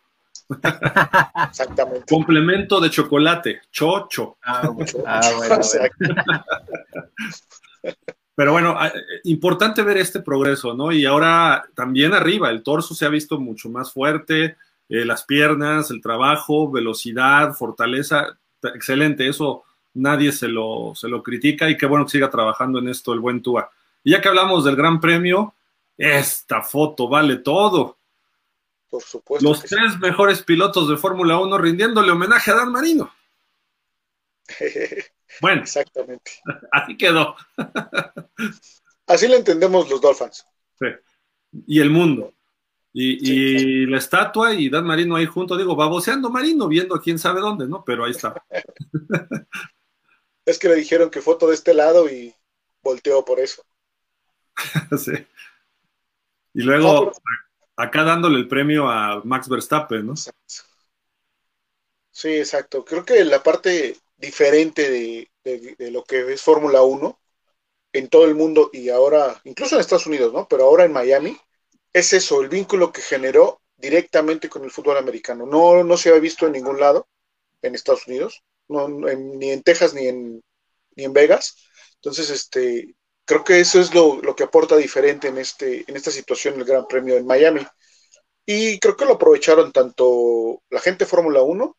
[1.49, 2.05] Exactamente.
[2.09, 4.37] Complemento de chocolate, chocho.
[4.43, 4.69] Ah,
[5.05, 5.21] ah,
[8.35, 8.91] Pero bueno, ah,
[9.23, 10.91] importante ver este progreso, ¿no?
[10.91, 14.55] Y ahora también arriba, el torso se ha visto mucho más fuerte,
[14.89, 19.63] eh, las piernas, el trabajo, velocidad, fortaleza, excelente, eso
[19.95, 23.19] nadie se lo, se lo critica y qué bueno que siga trabajando en esto el
[23.19, 23.71] buen Tua.
[24.03, 25.55] Y ya que hablamos del Gran Premio,
[25.97, 27.97] esta foto vale todo.
[28.89, 29.47] Por supuesto.
[29.47, 33.11] Los tres mejores pilotos de Fórmula 1 rindiéndole homenaje a Dan Marino.
[35.41, 36.31] Bueno, Exactamente.
[36.71, 37.35] así quedó.
[39.05, 40.45] Así lo entendemos los Dolphins.
[40.79, 40.85] Sí.
[41.67, 42.34] Y el mundo.
[42.97, 47.41] Y, y la estatua y Dan Marino ahí junto, digo, baboseando Marino, viendo quién sabe
[47.41, 47.83] dónde, ¿no?
[47.83, 48.33] Pero ahí está.
[50.45, 52.33] Es que le dijeron que foto de este lado y
[52.83, 53.63] volteó por eso.
[54.97, 55.11] sí.
[56.53, 57.11] Y luego,
[57.75, 60.13] acá dándole el premio a Max Verstappen, ¿no?
[60.13, 60.53] Exacto.
[62.11, 62.85] Sí, exacto.
[62.85, 67.19] Creo que la parte diferente de, de- de lo que es Fórmula 1
[67.91, 70.47] en todo el mundo y ahora, incluso en Estados Unidos, ¿no?
[70.47, 71.37] Pero ahora en Miami,
[71.99, 75.45] es eso, el vínculo que generó directamente con el fútbol americano.
[75.45, 77.07] No, no se había visto en ningún lado
[77.63, 80.43] en Estados Unidos, no, en- ni en Texas ni en,
[80.97, 81.57] ni en Vegas.
[81.97, 86.11] Entonces, este, creo que eso es lo, lo que aporta diferente en, este, en esta
[86.11, 87.65] situación el Gran Premio en Miami.
[88.45, 91.77] Y creo que lo aprovecharon tanto la gente Fórmula 1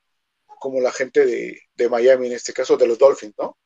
[0.61, 3.59] como la gente de, de Miami, en este caso de los Dolphins, ¿no?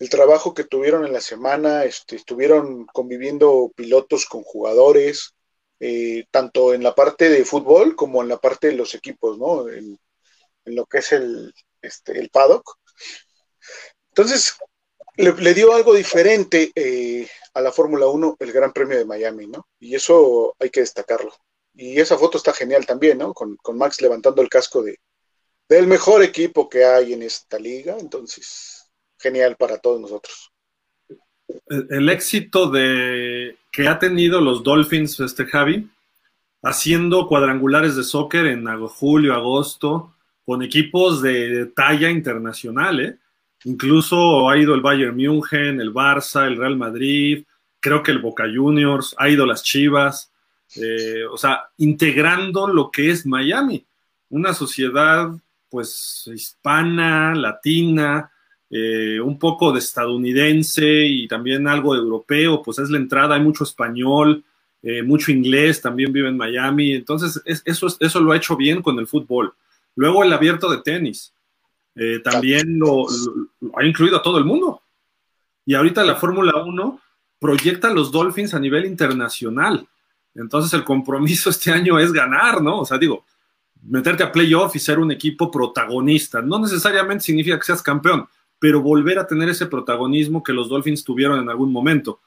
[0.00, 5.35] El trabajo que tuvieron en la semana, este, estuvieron conviviendo pilotos con jugadores,
[5.80, 9.68] eh, tanto en la parte de fútbol como en la parte de los equipos, ¿no?
[9.68, 9.98] En,
[10.64, 12.78] lo que es el, este, el paddock.
[14.08, 14.56] Entonces,
[15.16, 19.46] le, le dio algo diferente eh, a la Fórmula 1 el Gran Premio de Miami,
[19.46, 19.68] ¿no?
[19.78, 21.32] Y eso hay que destacarlo.
[21.74, 23.32] Y esa foto está genial también, ¿no?
[23.32, 24.98] Con, con Max levantando el casco de,
[25.68, 27.96] del mejor equipo que hay en esta liga.
[27.98, 30.52] Entonces, genial para todos nosotros.
[31.68, 35.88] El, éxito de que ha tenido los Dolphins, este Javi,
[36.62, 43.18] haciendo cuadrangulares de soccer en julio, agosto, con equipos de talla internacional, ¿eh?
[43.64, 47.44] Incluso ha ido el Bayern München, el Barça, el Real Madrid,
[47.80, 50.30] creo que el Boca Juniors, ha ido las Chivas,
[50.76, 53.84] eh, o sea, integrando lo que es Miami,
[54.28, 55.30] una sociedad
[55.68, 58.30] pues hispana, latina,
[58.70, 63.64] eh, un poco de estadounidense y también algo europeo, pues es la entrada, hay mucho
[63.64, 64.44] español,
[64.82, 68.56] eh, mucho inglés, también vive en Miami, entonces es- eso, es- eso lo ha hecho
[68.56, 69.54] bien con el fútbol.
[69.94, 71.32] Luego el abierto de tenis,
[71.94, 74.82] eh, también lo, lo- lo ha incluido a todo el mundo.
[75.64, 77.00] Y ahorita la Fórmula 1
[77.38, 79.86] proyecta a los Dolphins a nivel internacional.
[80.34, 82.80] Entonces el compromiso este año es ganar, ¿no?
[82.80, 83.24] O sea, digo,
[83.82, 86.42] meterte a playoff y ser un equipo protagonista.
[86.42, 88.26] No necesariamente significa que seas campeón,
[88.58, 92.20] pero volver a tener ese protagonismo que los Dolphins tuvieron en algún momento.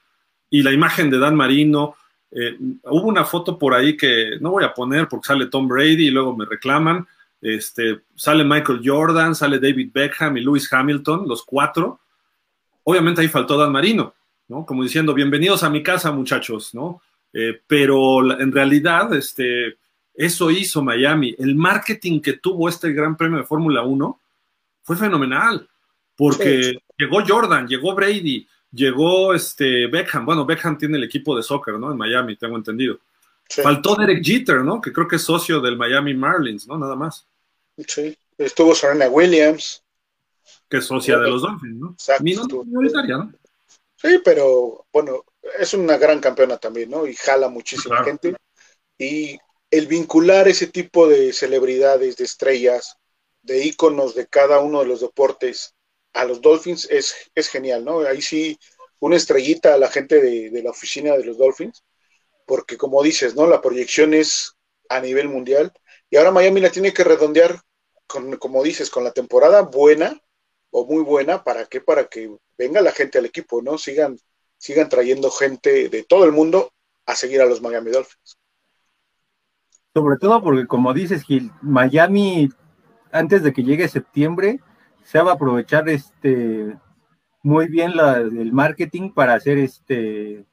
[0.50, 1.96] Y la imagen de Dan Marino,
[2.32, 6.08] eh, hubo una foto por ahí que no voy a poner porque sale Tom Brady
[6.08, 7.08] y luego me reclaman.
[7.42, 12.00] Este, sale Michael Jordan, sale David Beckham y Lewis Hamilton, los cuatro.
[12.84, 14.14] Obviamente ahí faltó Dan Marino,
[14.48, 14.66] ¿no?
[14.66, 17.02] Como diciendo, bienvenidos a mi casa, muchachos, ¿no?
[17.34, 19.78] Eh, pero en realidad, este,
[20.14, 21.36] eso hizo Miami.
[21.38, 24.20] El marketing que tuvo este Gran Premio de Fórmula 1
[24.82, 25.68] fue fenomenal,
[26.20, 26.80] porque Sí.
[26.98, 30.26] llegó Jordan, llegó Brady, llegó este Beckham.
[30.26, 31.92] Bueno, Beckham tiene el equipo de soccer, ¿no?
[31.92, 33.00] En Miami, tengo entendido.
[33.48, 34.80] Sí, Faltó Derek Jeter, ¿no?
[34.82, 36.78] Que creo que es socio del Miami Marlins, ¿no?
[36.78, 37.26] Nada más.
[37.88, 38.16] sí.
[38.38, 39.84] Estuvo Serena Williams.
[40.70, 41.92] Que es socia de los Dolphins, ¿no?
[41.92, 42.64] Exacto.
[42.66, 43.34] No.
[43.98, 45.26] Sí, pero bueno,
[45.60, 47.06] es una gran campeona también, ¿no?
[47.06, 48.06] Y jala muchísima Claro.
[48.06, 48.36] gente.
[48.98, 49.38] Y
[49.72, 52.96] el vincular ese tipo de celebridades, de estrellas,
[53.42, 55.74] de íconos de cada uno de los deportes
[56.14, 58.00] a los Dolphins es, es genial, ¿no?
[58.00, 58.58] Ahí sí,
[59.00, 61.84] una estrellita a la gente de, de la oficina de los Dolphins,
[62.46, 63.48] porque como dices, ¿no?
[63.48, 64.56] La proyección es
[64.90, 65.72] a nivel mundial.
[66.10, 67.62] Y ahora Miami la tiene que redondear,
[68.08, 70.20] con, como dices, con la temporada buena
[70.72, 71.44] o muy buena.
[71.44, 71.80] ¿Para qué?
[71.80, 73.78] Para que venga la gente al equipo, ¿no?
[73.78, 74.18] Sigan,
[74.58, 76.74] sigan trayendo gente de todo el mundo
[77.06, 78.38] a seguir a los Miami Dolphins.
[79.94, 82.50] Sobre todo porque, como dices, Gil, Miami,
[83.12, 84.60] antes de que llegue septiembre,
[85.10, 86.78] se a aprovechar este
[87.42, 90.46] muy bien el marketing para hacer este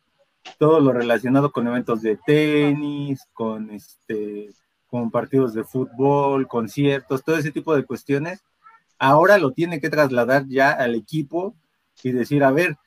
[0.58, 4.48] todo lo relacionado con eventos de tenis, con este
[4.86, 8.44] con partidos de fútbol, conciertos, todo ese tipo de cuestiones.
[8.98, 11.54] Ahora lo tiene que trasladar ya al equipo
[12.02, 12.78] y decir, a ver,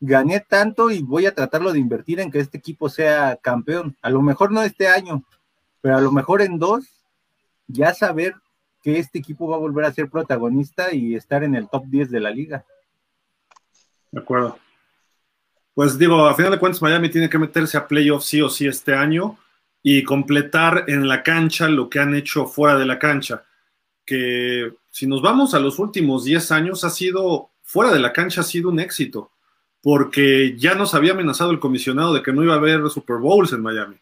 [0.00, 3.98] gané tanto y voy a tratarlo de invertir en que este equipo sea campeón.
[4.00, 5.22] A lo mejor no este año,
[5.82, 6.86] pero a lo mejor en dos,
[7.66, 8.34] ya saber
[8.82, 12.10] que este equipo va a volver a ser protagonista y estar en el top 10
[12.10, 12.64] de la liga.
[14.10, 14.58] De acuerdo.
[15.74, 18.66] Pues digo, a final de cuentas, Miami tiene que meterse a playoffs sí o sí
[18.66, 19.38] este año
[19.82, 23.44] y completar en la cancha lo que han hecho fuera de la cancha.
[24.04, 28.40] Que si nos vamos a los últimos 10 años, ha sido, fuera de la cancha,
[28.40, 29.30] ha sido un éxito,
[29.80, 33.52] porque ya nos había amenazado el comisionado de que no iba a haber Super Bowls
[33.52, 33.96] en Miami.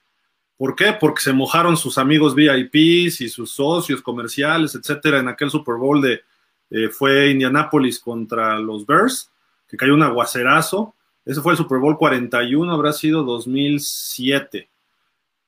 [0.56, 0.94] ¿Por qué?
[0.98, 6.00] Porque se mojaron sus amigos VIPs y sus socios comerciales, etcétera, en aquel Super Bowl
[6.00, 6.22] de,
[6.70, 9.30] eh, fue Indianapolis contra los Bears,
[9.68, 10.94] que cayó un aguacerazo.
[11.24, 14.68] Ese fue el Super Bowl 41, habrá sido 2007.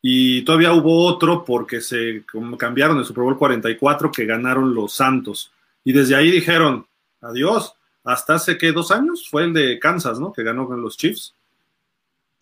[0.03, 2.25] Y todavía hubo otro porque se
[2.59, 5.53] cambiaron el Super Bowl 44 que ganaron los Santos.
[5.85, 6.87] Y desde ahí dijeron,
[7.21, 10.33] adiós, hasta hace que dos años fue el de Kansas, ¿no?
[10.33, 11.35] Que ganó con los Chiefs.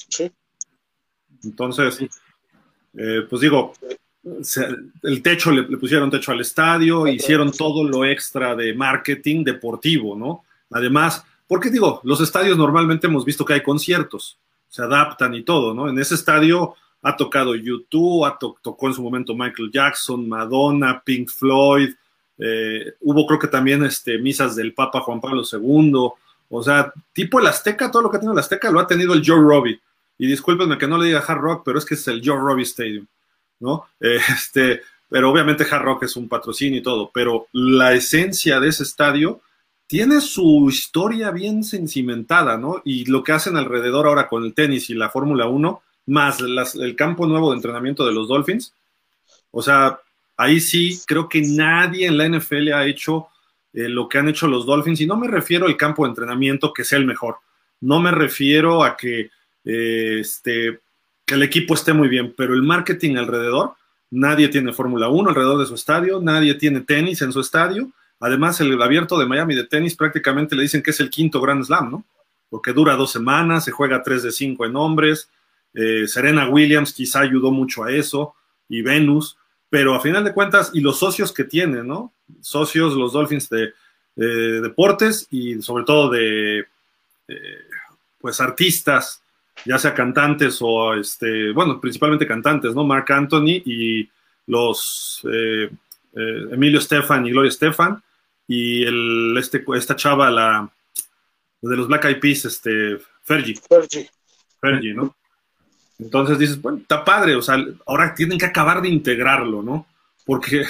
[0.08, 0.30] Sí.
[1.44, 1.98] Entonces,
[2.96, 3.74] eh, pues digo,
[5.02, 10.44] el techo, le, pusieron techo al estadio, hicieron todo lo extra de marketing deportivo, ¿no?
[10.70, 15.74] Además, porque digo, los estadios normalmente hemos visto que hay conciertos, se adaptan y todo,
[15.74, 15.88] ¿no?
[15.88, 21.28] En ese estadio ha tocado YouTube, ha tocó en su momento Michael Jackson, Madonna, Pink
[21.28, 21.90] Floyd,
[22.38, 26.10] eh, hubo creo que también este, misas del Papa Juan Pablo II,
[26.48, 29.14] o sea, tipo el Azteca, todo lo que ha tenido el Azteca lo ha tenido
[29.14, 29.80] el Joe Robbie.
[30.18, 32.64] Y discúlpenme que no le diga Hard Rock, pero es que es el Joe Robbie
[32.64, 33.06] Stadium,
[33.60, 33.86] ¿no?
[34.00, 38.82] Este, pero obviamente Hard Rock es un patrocinio y todo, pero la esencia de ese
[38.82, 39.40] estadio
[39.86, 42.82] tiene su historia bien cimentada, ¿no?
[42.84, 46.96] Y lo que hacen alrededor ahora con el tenis y la Fórmula 1, más el
[46.96, 48.72] campo nuevo de entrenamiento de los Dolphins,
[49.50, 50.00] o sea,
[50.36, 53.28] ahí sí creo que nadie en la NFL ha hecho
[53.72, 56.72] eh, lo que han hecho los Dolphins, y no me refiero al campo de entrenamiento
[56.72, 57.36] que sea el mejor,
[57.80, 59.30] no me refiero a que eh,
[59.66, 60.78] este,
[61.26, 63.74] que el equipo esté muy bien, pero el marketing alrededor,
[64.10, 67.90] nadie tiene Fórmula 1 alrededor de su estadio, nadie tiene tenis en su estadio.
[68.20, 71.64] Además, el abierto de Miami de tenis prácticamente le dicen que es el quinto Grand
[71.64, 72.04] Slam, ¿no?
[72.48, 75.28] Porque dura dos semanas, se juega 3 de 5 en hombres.
[75.74, 78.34] Eh, Serena Williams quizá ayudó mucho a eso,
[78.68, 79.36] y Venus,
[79.68, 82.12] pero a final de cuentas, y los socios que tienen, ¿no?
[82.40, 83.72] Socios, los Dolphins de,
[84.14, 86.60] deportes y sobre todo de,
[87.28, 87.64] eh,
[88.18, 89.20] pues, artistas
[89.64, 92.84] ya sea cantantes o, este, bueno, principalmente cantantes, ¿no?
[92.84, 94.08] Mark Anthony y
[94.46, 95.70] los eh,
[96.14, 98.02] eh, Emilio Stefan y Gloria Stefan
[98.46, 100.70] y el, este, esta chava, la
[101.60, 103.58] de los Black Eyed Peas, este, Fergie.
[103.68, 104.10] Fergie.
[104.60, 105.16] Fergie, ¿no?
[105.98, 109.86] Entonces dices, bueno, está padre, o sea, ahora tienen que acabar de integrarlo, ¿no?
[110.24, 110.64] Porque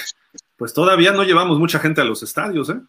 [0.56, 2.80] pues todavía no llevamos mucha gente a los estadios, ¿eh?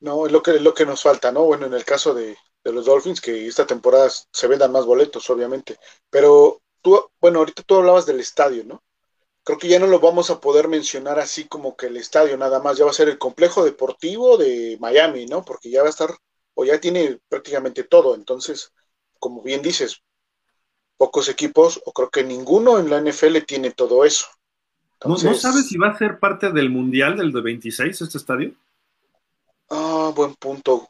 [0.00, 1.44] No, es lo que, es lo que nos falta, ¿no?
[1.44, 2.36] Bueno, en el caso de,
[2.68, 5.78] de los Dolphins, que esta temporada se vendan más boletos, obviamente.
[6.10, 8.82] Pero tú, bueno, ahorita tú hablabas del estadio, ¿no?
[9.42, 12.60] Creo que ya no lo vamos a poder mencionar así como que el estadio nada
[12.60, 15.44] más, ya va a ser el complejo deportivo de Miami, ¿no?
[15.44, 16.10] Porque ya va a estar,
[16.54, 18.14] o ya tiene prácticamente todo.
[18.14, 18.72] Entonces,
[19.18, 20.02] como bien dices,
[20.98, 24.26] pocos equipos, o creo que ninguno en la NFL tiene todo eso.
[25.06, 28.54] ¿No, sabes si va a ser parte del Mundial del de 26 este estadio?
[29.70, 30.88] Ah, buen punto.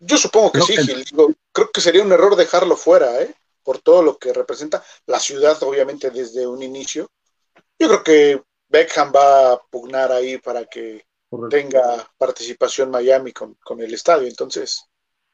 [0.00, 1.04] Yo supongo que sí, Gil.
[1.52, 3.34] creo que sería un error dejarlo fuera, ¿eh?
[3.62, 7.10] Por todo lo que representa la ciudad, obviamente, desde un inicio.
[7.78, 11.04] Yo creo que Beckham va a pugnar ahí para que
[11.50, 14.28] tenga participación Miami con, el estadio.
[14.28, 14.84] Entonces,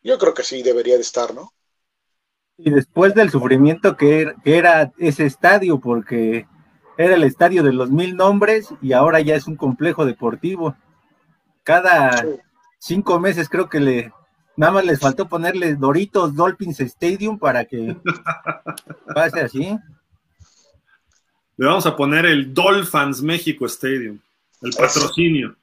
[0.03, 1.53] yo creo que sí debería de estar, ¿no?
[2.57, 6.47] Y después del sufrimiento que er, era ese estadio, porque
[6.97, 10.77] era el estadio de los mil nombres y ahora ya es un complejo deportivo.
[11.65, 12.25] Cada
[12.79, 14.13] cinco meses creo que le
[14.57, 17.97] Nada más les faltó ponerle Doritos Dolphins Stadium para que
[19.15, 19.79] pase así.
[21.57, 24.19] Le vamos a poner el Dolphins México Stadium,
[24.63, 25.57] el patrocinio.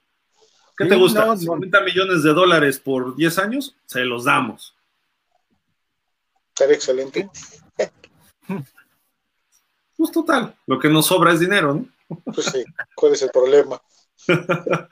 [0.76, 1.36] ¿Qué te gusta?
[1.36, 4.74] 50 millones de dólares por 10 años, se los damos.
[6.54, 7.28] Sería excelente.
[9.94, 11.86] Pues total, lo que nos sobra es dinero, ¿no?
[12.24, 12.64] Pues sí,
[12.96, 13.80] ¿cuál es el problema?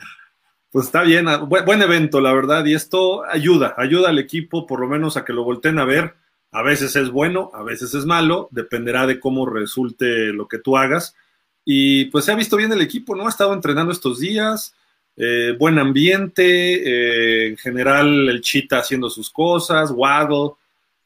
[0.71, 4.81] pues está bien, ah, buen, evento, la verdad, y esto ayuda, ayuda al equipo por
[4.81, 6.15] lo menos a que lo volteen a ver.
[6.53, 10.77] A veces es bueno, a veces es malo, dependerá de cómo resulte lo que tú
[10.77, 11.15] hagas.
[11.65, 13.27] Y pues se ha visto bien el equipo, ¿no?
[13.27, 14.75] Ha estado entrenando estos días,
[15.17, 20.55] eh, buen ambiente, eh, en general el Chita haciendo sus cosas, Waddle.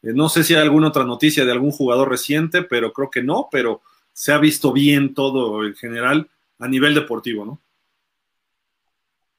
[0.01, 3.21] Eh, no sé si hay alguna otra noticia de algún jugador reciente, pero creo que
[3.23, 3.81] no, pero
[4.13, 7.59] se ha visto bien todo en general a nivel deportivo, ¿no?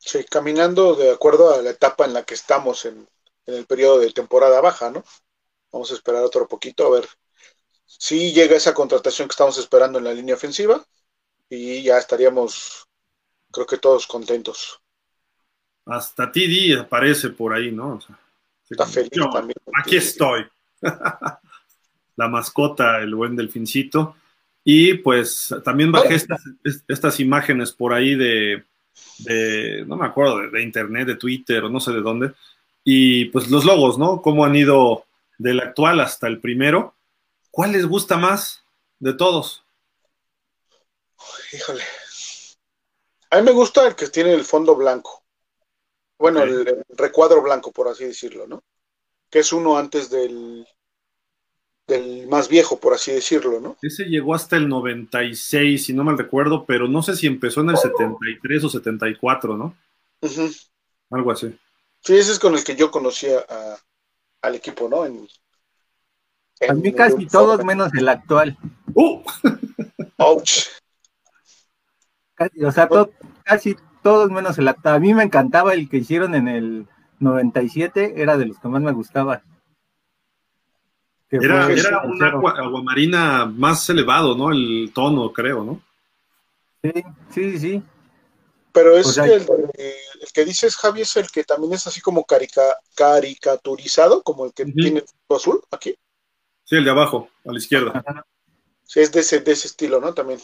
[0.07, 3.09] Sí, caminando de acuerdo a la etapa en la que estamos en,
[3.45, 5.05] el periodo de temporada baja, ¿no?
[5.73, 7.09] Vamos a esperar otro poquito a ver
[7.87, 10.81] si llega esa contratación que estamos esperando en la línea ofensiva
[11.51, 12.87] y ya estaríamos,
[13.51, 14.81] creo que todos contentos.
[15.85, 17.99] Hasta TD aparece por ahí, ¿no?
[18.71, 19.57] Está feliz también.
[19.75, 20.47] Aquí estoy.
[22.17, 24.15] la mascota, el buen delfincito.
[24.63, 26.43] Y pues también bajé estas,
[26.87, 28.65] estas imágenes por ahí de,
[29.19, 32.33] de, no me acuerdo, de, internet, de Twitter o no sé de dónde.
[32.85, 34.23] Y pues los logos, ¿no?
[34.23, 35.05] Cómo han ido
[35.39, 36.95] del actual hasta el primero.
[37.51, 38.65] ¿Cuál les gusta más
[38.99, 39.65] de todos?
[41.53, 41.83] Híjole.
[43.31, 45.25] A mí me gusta el que tiene el fondo blanco.
[46.19, 48.63] Bueno, el, recuadro blanco, por así decirlo, ¿no?
[49.29, 50.67] Que es uno antes del,
[51.87, 53.77] del más viejo, por así decirlo, ¿no?
[53.81, 57.71] Ese llegó hasta el 96, si no mal recuerdo, pero no sé si empezó en
[57.71, 59.77] el 73 o 74, ¿no?
[61.11, 61.57] Algo así.
[62.01, 63.45] Sí, ese es con el que yo conocía
[64.43, 65.05] al equipo, ¿no?
[66.69, 68.57] a mí casi todos menos el actual.
[68.95, 69.23] ¡Uh!
[70.19, 70.69] Ouch.
[72.65, 72.89] o sea,
[73.45, 74.95] casi todos menos el actual.
[74.95, 76.87] A mí me encantaba el que hicieron en el
[77.21, 79.43] 97, era de los que más me gustaba.
[81.31, 84.53] Era, era un aguamarina más elevado, ¿no?
[84.53, 85.83] El tono, creo, ¿no?
[86.83, 86.93] Sí,
[87.31, 87.83] sí, sí.
[88.73, 92.27] Pero es el, el, que dices, Javi, es el que también es así como
[92.95, 95.97] caricaturizado, como el que tiene el azul aquí.
[96.65, 98.05] Sí, el de abajo, a la izquierda.
[98.85, 100.13] Sí, es de ese, de ese estilo, ¿no?
[100.13, 100.39] También.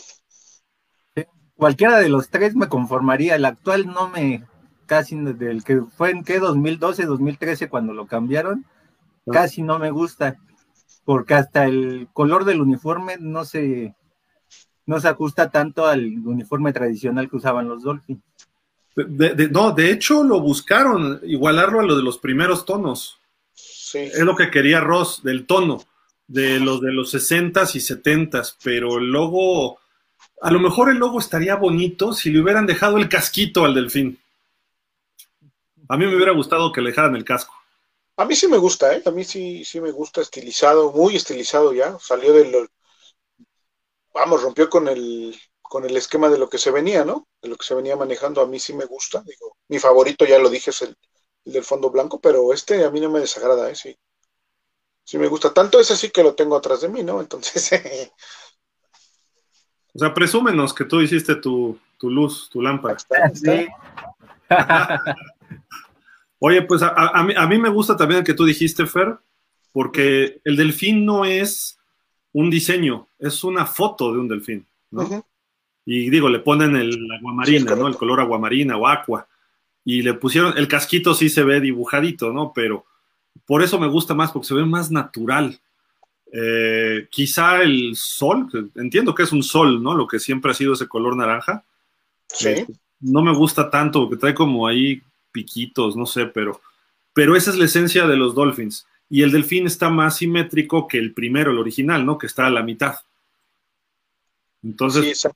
[1.54, 3.36] Cualquiera de los tres me conformaría.
[3.36, 4.44] El actual no me,
[4.86, 9.30] casi, del que fue en qué, 2012, 2013, cuando lo cambiaron, ah.
[9.30, 10.38] casi no me gusta
[11.04, 13.94] porque hasta el color del uniforme no se,
[14.86, 18.22] no se ajusta tanto al uniforme tradicional que usaban los Dolphins.
[19.50, 23.18] no, de hecho lo buscaron, igualarlo a lo de los primeros tonos.
[23.54, 23.98] Sí.
[23.98, 25.82] Es lo que quería Ross, del tono,
[26.26, 29.78] de los de los 60s y 70s, pero el logo,
[30.40, 34.18] a lo mejor el logo estaría bonito si le hubieran dejado el casquito al delfín.
[35.88, 37.54] A mí me hubiera gustado que le dejaran el casco.
[38.22, 39.02] A mí sí me gusta, ¿eh?
[39.04, 41.98] A mí sí, sí me gusta estilizado, muy estilizado ya.
[41.98, 42.68] Salió del...
[44.14, 47.26] Vamos, rompió con el, con el esquema de lo que se venía, ¿no?
[47.40, 48.40] De lo que se venía manejando.
[48.40, 49.24] A mí sí me gusta.
[49.26, 50.96] Digo, mi favorito, ya lo dije, es el,
[51.44, 53.74] del fondo blanco, pero este a mí no me desagrada, ¿eh?
[53.74, 53.98] Sí.
[55.02, 55.52] Sí me gusta.
[55.52, 57.20] Tanto es así que lo tengo atrás de mí, ¿no?
[57.20, 57.72] Entonces...
[59.94, 62.98] o sea, presúmenos que tú hiciste tu, tu luz, tu lámpara.
[63.34, 63.66] Sí.
[66.44, 69.14] Oye, pues a, mí, me gusta también el que tú dijiste, Fer,
[69.70, 71.78] porque el delfín no es
[72.32, 75.24] un diseño, es una foto de un delfín, ¿no?
[75.86, 77.86] Y digo, le ponen el aguamarina, ¿no?
[77.86, 79.28] El color aguamarina o aqua.
[79.84, 82.52] Y le pusieron, el casquito sí se ve dibujadito, ¿no?
[82.52, 82.86] Pero
[83.46, 85.60] por eso me gusta más, porque se ve más natural.
[86.32, 89.94] Eh, quizá el sol, entiendo que es un sol, ¿no?
[89.94, 91.62] Lo que siempre ha sido ese color naranja.
[92.26, 92.48] Sí.
[92.48, 92.66] Eh,
[92.98, 95.00] no me gusta tanto, porque trae como ahí
[95.32, 96.60] piquitos, no sé, pero,
[97.12, 98.86] pero esa es la esencia de los Dolphins.
[99.08, 102.18] Y el delfín está más simétrico que el primero, el original, ¿no?
[102.18, 102.96] Que está a la mitad.
[104.62, 105.28] Entonces,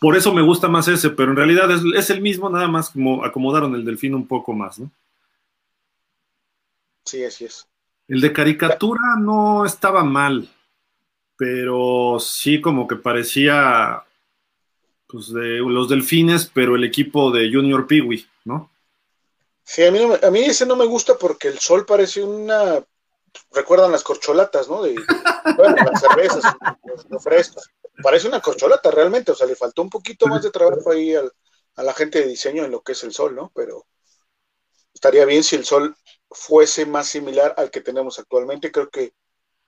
[0.00, 3.24] por eso me gusta más ese, pero en realidad es, el mismo, nada más como
[3.24, 4.90] acomodaron el delfín un poco más, ¿no?
[7.04, 7.66] Sí, así es.
[8.08, 10.48] El de caricatura no estaba mal,
[11.36, 14.02] pero sí como que parecía
[15.06, 18.70] pues de los delfines, pero el equipo de Junior Peewee, ¿no?
[19.72, 22.84] Sí, a mí, a mí ese no me gusta porque el sol parece una.
[23.52, 24.82] Recuerdan las corcholatas, ¿no?
[24.82, 24.96] De,
[25.56, 26.42] bueno, las cervezas,
[27.08, 27.70] los frescos.
[28.02, 31.82] Parece una corcholata realmente, o sea, le faltó un poquito más de trabajo ahí a
[31.84, 33.52] la gente de diseño en lo que es el sol, ¿no?
[33.54, 33.86] Pero
[34.92, 35.94] estaría bien si el sol
[36.28, 38.72] fuese más similar al que tenemos actualmente.
[38.72, 39.14] Creo que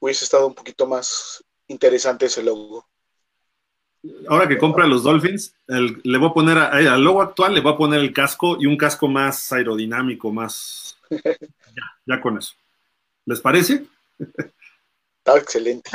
[0.00, 2.88] hubiese estado un poquito más interesante ese logo
[4.28, 7.76] ahora que compra los Dolphins, le voy a poner al logo actual, le voy a
[7.76, 10.98] poner el casco y un casco más aerodinámico, más.
[12.06, 12.54] ya, con eso.
[13.26, 13.84] ¿Les parece?
[15.18, 15.90] Está excelente.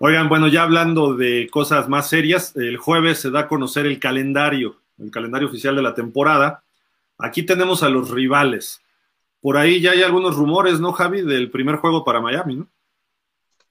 [0.00, 3.98] Oigan, bueno, ya hablando de cosas más serias, el jueves se da a conocer el
[3.98, 6.62] calendario, el calendario oficial de la temporada.
[7.18, 8.80] Aquí tenemos a los rivales.
[9.40, 11.22] Por ahí ya hay algunos rumores, ¿no, Javi?
[11.22, 12.68] Del primer juego para Miami, ¿no?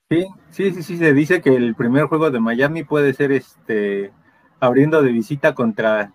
[0.10, 4.14] Sí, sí, sí, sí, se dice que el primer juego de Miami puede ser este
[4.60, 6.14] abriendo de visita contra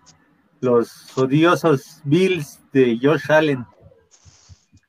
[0.61, 3.65] los odiosos Bills de Josh Allen.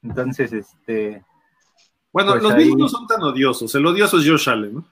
[0.03, 1.23] Entonces, este.
[2.13, 4.89] Bueno, pues los Bills no son tan odiosos, el odioso es Josh Allen, ¿no?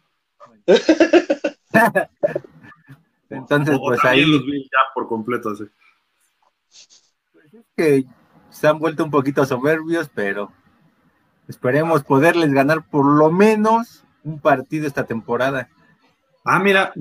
[3.31, 4.27] Entonces, pues ahí.
[4.27, 5.65] los Bills ya por completo, así.
[7.33, 8.05] Pues es que
[8.51, 10.53] se han vuelto un poquito soberbios, pero
[11.53, 15.69] esperemos poderles ganar por lo menos un partido esta temporada.
[16.45, 16.93] Ah, mira,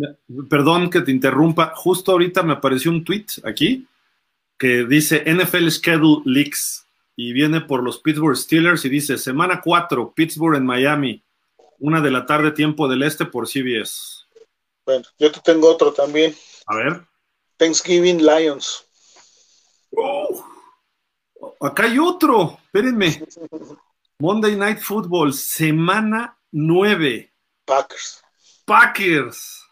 [0.49, 1.73] perdón que te interrumpa.
[1.75, 3.87] Justo ahorita me apareció un tweet aquí
[4.57, 6.85] que dice NFL Schedule Leaks
[7.15, 11.23] y viene por los Pittsburgh Steelers y dice semana 4, Pittsburgh en Miami,
[11.79, 14.25] una de la tarde, tiempo del este por CBS.
[14.85, 16.35] Bueno, yo te tengo otro también.
[16.67, 17.01] A ver.
[17.57, 18.85] Thanksgiving Lions.
[19.95, 20.45] Oh,
[21.61, 23.23] acá hay otro, espérenme.
[24.21, 27.33] Monday Night Football, semana 9.
[27.65, 28.21] Packers.
[28.65, 29.65] Packers.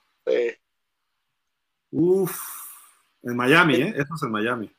[1.91, 2.41] Uf.
[3.21, 3.93] En Miami, ¿eh?
[3.95, 4.75] Eso es en Miami.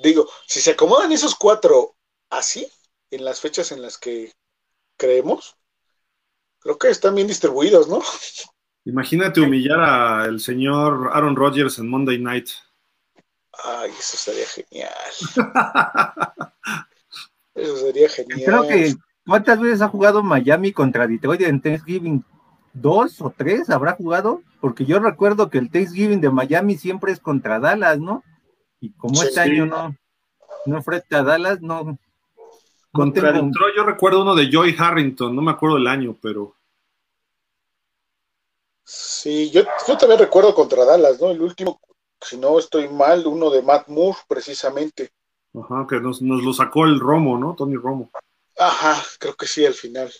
[0.00, 1.94] digo, si se acomodan esos cuatro
[2.30, 2.66] así,
[3.12, 4.32] en las fechas en las que
[4.96, 5.56] creemos,
[6.58, 8.02] creo que están bien distribuidos, ¿no?
[8.86, 12.48] Imagínate humillar al señor Aaron Rodgers en Monday Night.
[13.52, 14.92] Ay, eso sería genial.
[17.54, 18.42] eso sería genial.
[18.44, 18.96] Creo que
[19.26, 22.24] ¿cuántas veces ha jugado Miami contra Detroit en Thanksgiving?
[22.72, 24.42] ¿Dos o tres habrá jugado?
[24.60, 28.22] Porque yo recuerdo que el Thanksgiving de Miami siempre es contra Dallas, ¿no?
[28.80, 29.94] Y como este año no,
[30.66, 31.98] no enfrenta a Dallas, no.
[32.92, 36.54] Contra Detroit yo recuerdo uno de Joy Harrington, no me acuerdo el año, pero
[38.84, 41.30] Sí, yo, yo también recuerdo contra Dallas, ¿no?
[41.30, 41.80] El último,
[42.20, 45.12] si no estoy mal, uno de Matt Moore, precisamente.
[45.54, 47.54] Ajá, que nos, lo sacó el Romo, ¿no?
[47.54, 48.10] Tony Romo.
[48.56, 50.12] Ajá, creo que sí, al final.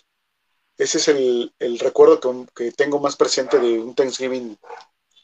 [0.77, 2.19] Ese es el, recuerdo
[2.55, 4.57] que, tengo más presente de un Thanksgiving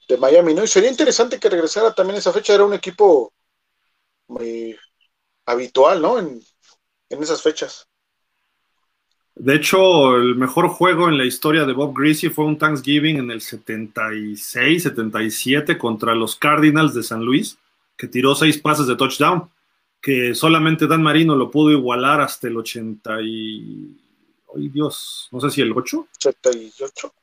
[0.07, 0.63] de Miami, ¿no?
[0.63, 3.33] Y sería interesante que regresara también esa fecha, era un equipo
[4.27, 4.77] muy
[5.45, 6.19] habitual, ¿no?
[6.19, 6.41] En,
[7.09, 7.87] en esas fechas.
[9.35, 13.31] De hecho, el mejor juego en la historia de Bob Greasy fue un Thanksgiving en
[13.31, 17.57] el 76, 77 contra los Cardinals de San Luis,
[17.95, 19.49] que tiró seis pases de touchdown,
[20.01, 23.97] que solamente Dan Marino lo pudo igualar hasta el 80 y...
[24.55, 25.27] ¡Ay, Dios!
[25.31, 26.07] No sé si el 8.
[26.15, 27.13] 88.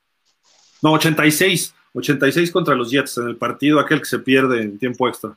[0.82, 1.74] No, 86.
[1.94, 5.36] 86 contra los Jets en el partido aquel que se pierde en tiempo extra.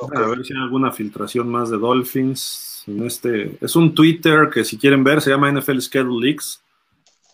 [0.00, 4.78] A ver si hay alguna filtración más de Dolphins este, es un Twitter que si
[4.78, 6.62] quieren ver se llama NFL Schedule Leaks.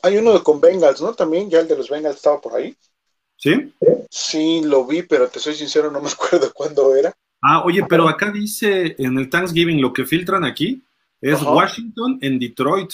[0.03, 1.15] Hay uno con Bengals, ¿no?
[1.15, 2.75] También, ya el de los Bengals estaba por ahí.
[3.43, 3.73] ¿Sí?
[4.09, 7.13] Sí, lo vi, pero te soy sincero, no me acuerdo cuándo era.
[7.41, 10.81] Ah, oye, pero acá dice en el Thanksgiving lo que filtran aquí
[11.21, 12.93] es Washington en Detroit.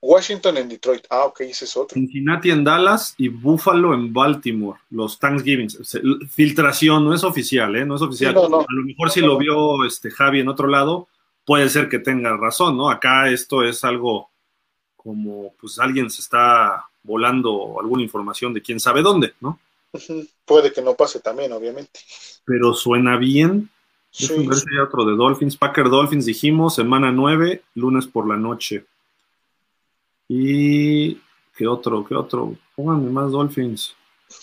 [0.00, 1.04] Washington en Detroit.
[1.10, 1.94] Ah, ok, ese es otro.
[1.94, 4.78] Cincinnati en Dallas y Buffalo en Baltimore.
[4.88, 6.00] Los Thanksgivings.
[6.30, 7.84] Filtración, no es oficial, ¿eh?
[7.84, 8.36] No es oficial.
[8.36, 11.08] A lo mejor si lo vio este Javi en otro lado,
[11.44, 12.88] puede ser que tenga razón, ¿no?
[12.88, 14.30] Acá esto es algo
[14.96, 19.58] como, pues alguien se está volando alguna información de quién sabe dónde, ¿no?
[20.44, 22.00] Puede que no pase también, obviamente.
[22.44, 23.70] Pero suena bien.
[24.10, 24.48] Sí,
[24.82, 25.56] otro de Dolphins.
[25.56, 28.84] Packer Dolphins dijimos, semana 9, lunes por la noche.
[30.28, 31.14] Y.
[31.56, 32.04] ¿Qué otro?
[32.04, 32.56] ¿Qué otro?
[32.74, 33.94] Pónganme más Dolphins.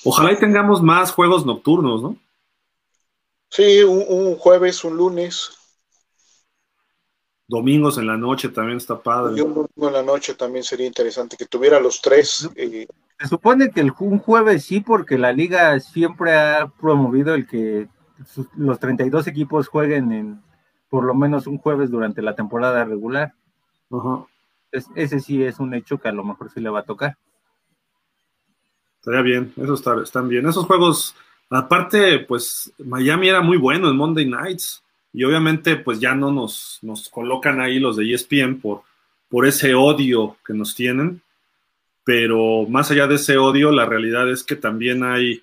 [0.03, 2.17] Ojalá y tengamos más juegos nocturnos, ¿no?
[3.49, 5.57] Sí, un jueves, un lunes
[7.47, 9.37] domingos en la noche también está padre.
[9.37, 12.49] Y un domingo en la noche también sería interesante que tuviera los tres.
[12.55, 12.87] Eh,
[13.19, 17.87] Se supone que el, un jueves sí, porque la liga siempre ha promovido el que
[18.55, 20.41] los 32 equipos jueguen en
[20.89, 23.33] por lo menos un jueves durante la temporada regular.
[24.95, 27.17] ese sí es un hecho que a lo mejor sí le va a tocar.
[28.99, 30.47] Estaría bien, eso está, están bien.
[30.47, 31.15] Esos juegos,
[31.49, 34.83] aparte, pues Miami era muy bueno en Monday Nights
[35.17, 38.83] y obviamente pues ya no nos, nos colocan ahí los de ESPN por,
[39.29, 41.23] por ese odio que nos tienen,
[42.03, 45.41] pero más allá de ese odio, la realidad es que también hay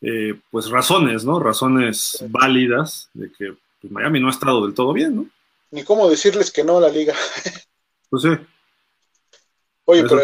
[0.00, 1.40] eh, pues razones, ¿no?
[1.40, 5.26] Razones válidas de que pues, Miami no ha estado del todo bien, ¿no?
[5.72, 7.14] Ni cómo decirles que no a la liga.
[8.08, 8.28] Pues sí.
[9.86, 10.20] Oye, pero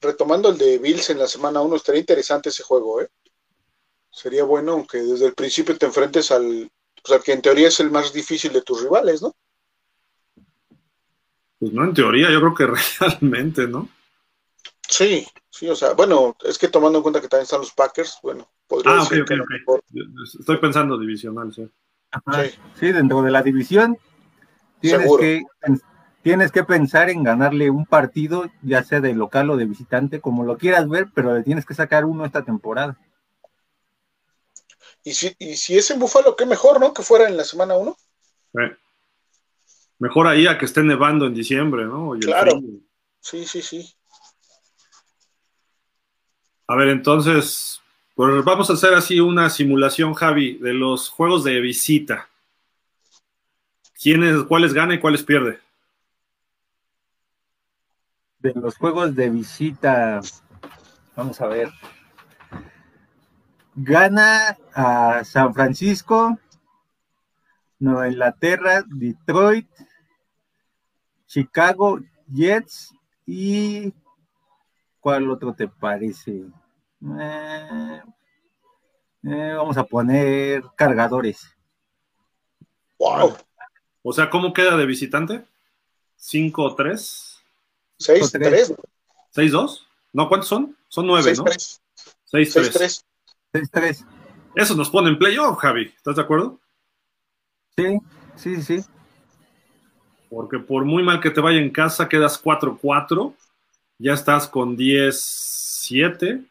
[0.00, 3.08] retomando el de Bills en la semana 1, estaría interesante ese juego, ¿eh?
[4.10, 6.70] Sería bueno aunque desde el principio te enfrentes al,
[7.04, 9.34] o sea, que en teoría es el más difícil de tus rivales, ¿no?
[11.58, 12.66] Pues no, en teoría, yo creo que
[13.00, 13.88] realmente, ¿no?
[14.88, 18.18] Sí, sí, o sea, bueno, es que tomando en cuenta que también están los Packers,
[18.22, 19.38] bueno, podría ah, okay, okay,
[20.38, 21.70] Estoy pensando divisional, sí.
[22.78, 22.92] sí.
[22.92, 23.96] dentro de la división
[24.80, 25.42] tienes que,
[26.22, 30.44] tienes que pensar en ganarle un partido, ya sea de local o de visitante, como
[30.44, 32.96] lo quieras ver, pero le tienes que sacar uno esta temporada.
[35.02, 36.92] Y si, y si es en Búfalo, qué mejor, ¿no?
[36.92, 37.96] Que fuera en la semana 1.
[39.98, 42.12] Mejor ahí a que esté nevando en diciembre, ¿no?
[42.20, 42.60] claro.
[43.20, 43.94] Sí, sí, sí.
[46.66, 47.80] A ver, entonces,
[48.14, 52.28] pues vamos a hacer así una simulación, Javi, de los juegos de visita.
[54.00, 55.60] ¿Quiénes, cuáles gana y cuáles pierde?
[58.38, 60.20] De los juegos de visita,
[61.14, 61.70] vamos a ver.
[63.74, 66.38] Gana a San Francisco,
[67.78, 69.68] Nueva Inglaterra, Detroit,
[71.26, 72.00] Chicago,
[72.32, 72.92] Jets
[73.26, 73.92] y
[75.00, 76.44] ¿cuál otro te parece?
[77.20, 78.02] Eh,
[79.22, 81.56] eh, vamos a poner cargadores.
[82.98, 83.36] Wow.
[84.02, 85.44] O sea, ¿cómo queda de visitante?
[86.18, 87.40] ¿5-3?
[87.98, 88.76] 6-3.
[89.34, 89.86] ¿6-2?
[90.12, 90.76] No, ¿cuántos son?
[90.88, 91.44] Son 9, ¿no?
[91.44, 93.04] 6-3.
[93.52, 94.06] 6-3.
[94.54, 95.92] Eso nos pone en playoff, Javi.
[95.96, 96.60] ¿Estás de acuerdo?
[97.76, 97.98] Sí,
[98.36, 98.84] sí, sí.
[100.28, 103.34] Porque por muy mal que te vaya en casa, quedas 4-4,
[103.98, 106.44] ya estás con 10-7.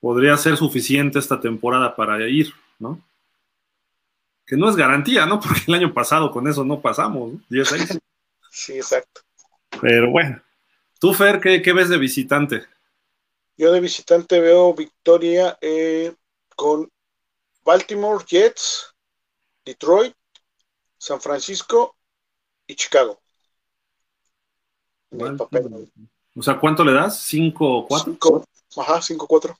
[0.00, 3.00] Podría ser suficiente esta temporada para ir, ¿no?
[4.46, 5.40] Que no es garantía, ¿no?
[5.40, 7.40] Porque el año pasado con eso no pasamos, ¿no?
[7.48, 8.00] 10
[8.50, 9.20] Sí, exacto.
[9.80, 10.40] Pero bueno.
[10.98, 12.64] ¿Tú, Fer, qué, qué ves de visitante?
[13.56, 16.14] Yo de visitante veo victoria eh,
[16.54, 16.90] con
[17.64, 18.94] Baltimore, Jets,
[19.64, 20.14] Detroit,
[20.98, 21.96] San Francisco
[22.66, 23.20] y Chicago.
[25.10, 25.90] En el papel.
[26.34, 27.22] O sea, ¿cuánto le das?
[27.22, 28.12] ¿Cinco, cuatro?
[28.12, 28.44] Cinco,
[28.76, 29.56] ajá, cinco, cuatro.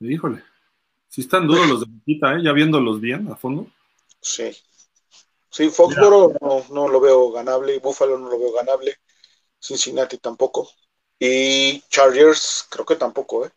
[0.00, 0.42] Híjole.
[1.08, 2.42] Sí están duros los de visita, ¿eh?
[2.42, 3.66] Ya viéndolos bien a fondo.
[4.20, 4.50] Sí.
[5.50, 8.96] Sí, Foxboro no, no lo veo ganable, Buffalo no lo veo ganable,
[9.60, 10.70] Cincinnati tampoco.
[11.24, 13.50] Y Chargers creo que tampoco, ¿eh?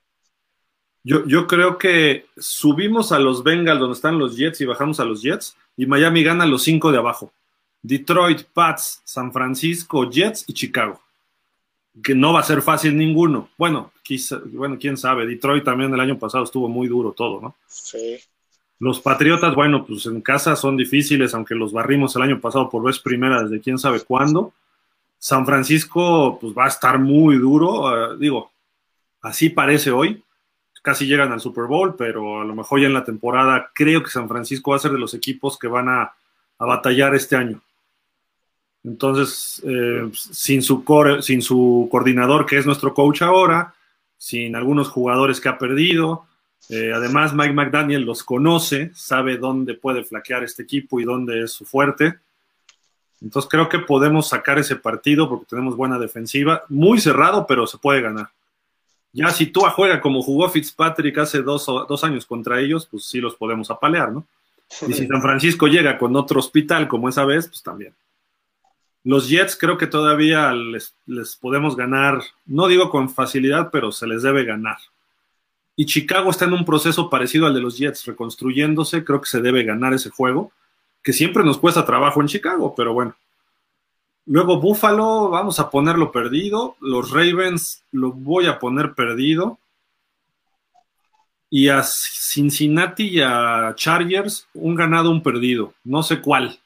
[1.03, 5.05] Yo, yo creo que subimos a los Bengals donde están los Jets y bajamos a
[5.05, 7.33] los Jets y Miami gana los cinco de abajo.
[7.81, 11.01] Detroit, Pats, San Francisco, Jets y Chicago.
[12.03, 13.49] Que no va a ser fácil ninguno.
[13.57, 15.25] Bueno, quizá, bueno, quién sabe.
[15.25, 17.55] Detroit también el año pasado estuvo muy duro todo, ¿no?
[17.67, 18.19] Sí.
[18.77, 22.83] Los Patriotas, bueno, pues en casa son difíciles, aunque los barrimos el año pasado por
[22.83, 24.53] vez primera desde quién sabe cuándo.
[25.25, 27.81] San Francisco, pues va a estar muy duro.
[27.81, 28.51] Uh, digo,
[29.23, 30.23] así parece hoy.
[30.83, 34.11] Casi llegan al Super Bowl, pero a lo mejor ya en la temporada creo que
[34.11, 36.13] San Francisco va a ser de los equipos que van a,
[36.59, 37.59] a batallar este año.
[38.83, 43.73] Entonces, eh, sin, su core, sin su coordinador, que es nuestro coach ahora,
[44.19, 46.27] sin algunos jugadores que ha perdido,
[46.69, 51.51] eh, además, Mike McDaniel los conoce, sabe dónde puede flaquear este equipo y dónde es
[51.51, 52.19] su fuerte.
[53.25, 57.79] Entonces creo que podemos sacar ese partido porque tenemos buena defensiva, muy cerrado, pero se
[57.79, 58.29] puede ganar.
[59.13, 63.19] Ya si tú juega como jugó Fitzpatrick hace dos, dos años contra ellos, pues sí
[63.19, 64.27] los podemos apalear, ¿no?
[64.87, 67.95] Y si San Francisco llega con otro hospital como esa vez, pues también.
[69.03, 74.05] Los Jets creo que todavía les, les podemos ganar, no digo con facilidad, pero se
[74.05, 74.77] les debe ganar.
[75.75, 79.41] Y Chicago está en un proceso parecido al de los Jets, reconstruyéndose, creo que se
[79.41, 80.51] debe ganar ese juego,
[81.05, 83.15] que siempre nos cuesta trabajo en Chicago, pero bueno.
[84.25, 86.77] Luego Buffalo, vamos a ponerlo perdido.
[86.81, 89.59] Los Ravens lo voy a poner perdido.
[91.47, 95.75] Y a Cincinnati y a Chargers, un ganado, un perdido.
[95.83, 96.59] No sé cuál.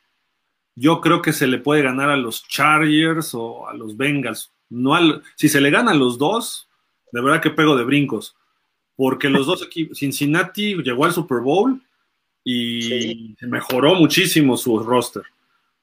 [0.74, 4.54] Yo creo que se le puede ganar a los Chargers o a los Bengals.
[4.70, 6.70] No al, si se le gana a los dos,
[7.12, 8.38] de verdad que pego de brincos
[9.00, 11.82] porque los dos equipos, Cincinnati llegó al Super Bowl
[12.52, 13.36] y sí.
[13.42, 15.22] mejoró muchísimo su roster.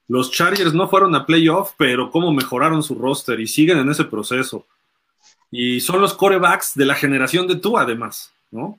[0.09, 4.03] Los Chargers no fueron a playoff, pero cómo mejoraron su roster y siguen en ese
[4.03, 4.65] proceso.
[5.49, 8.77] Y son los corebacks de la generación de Tua, además, ¿no?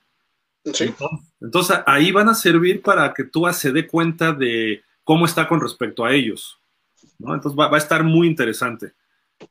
[0.65, 0.85] Sí.
[0.85, 5.49] Entonces, entonces, ahí van a servir para que Tua se dé cuenta de cómo está
[5.49, 6.59] con respecto a ellos,
[7.19, 7.35] ¿no?
[7.35, 8.93] Entonces va, va a estar muy interesante.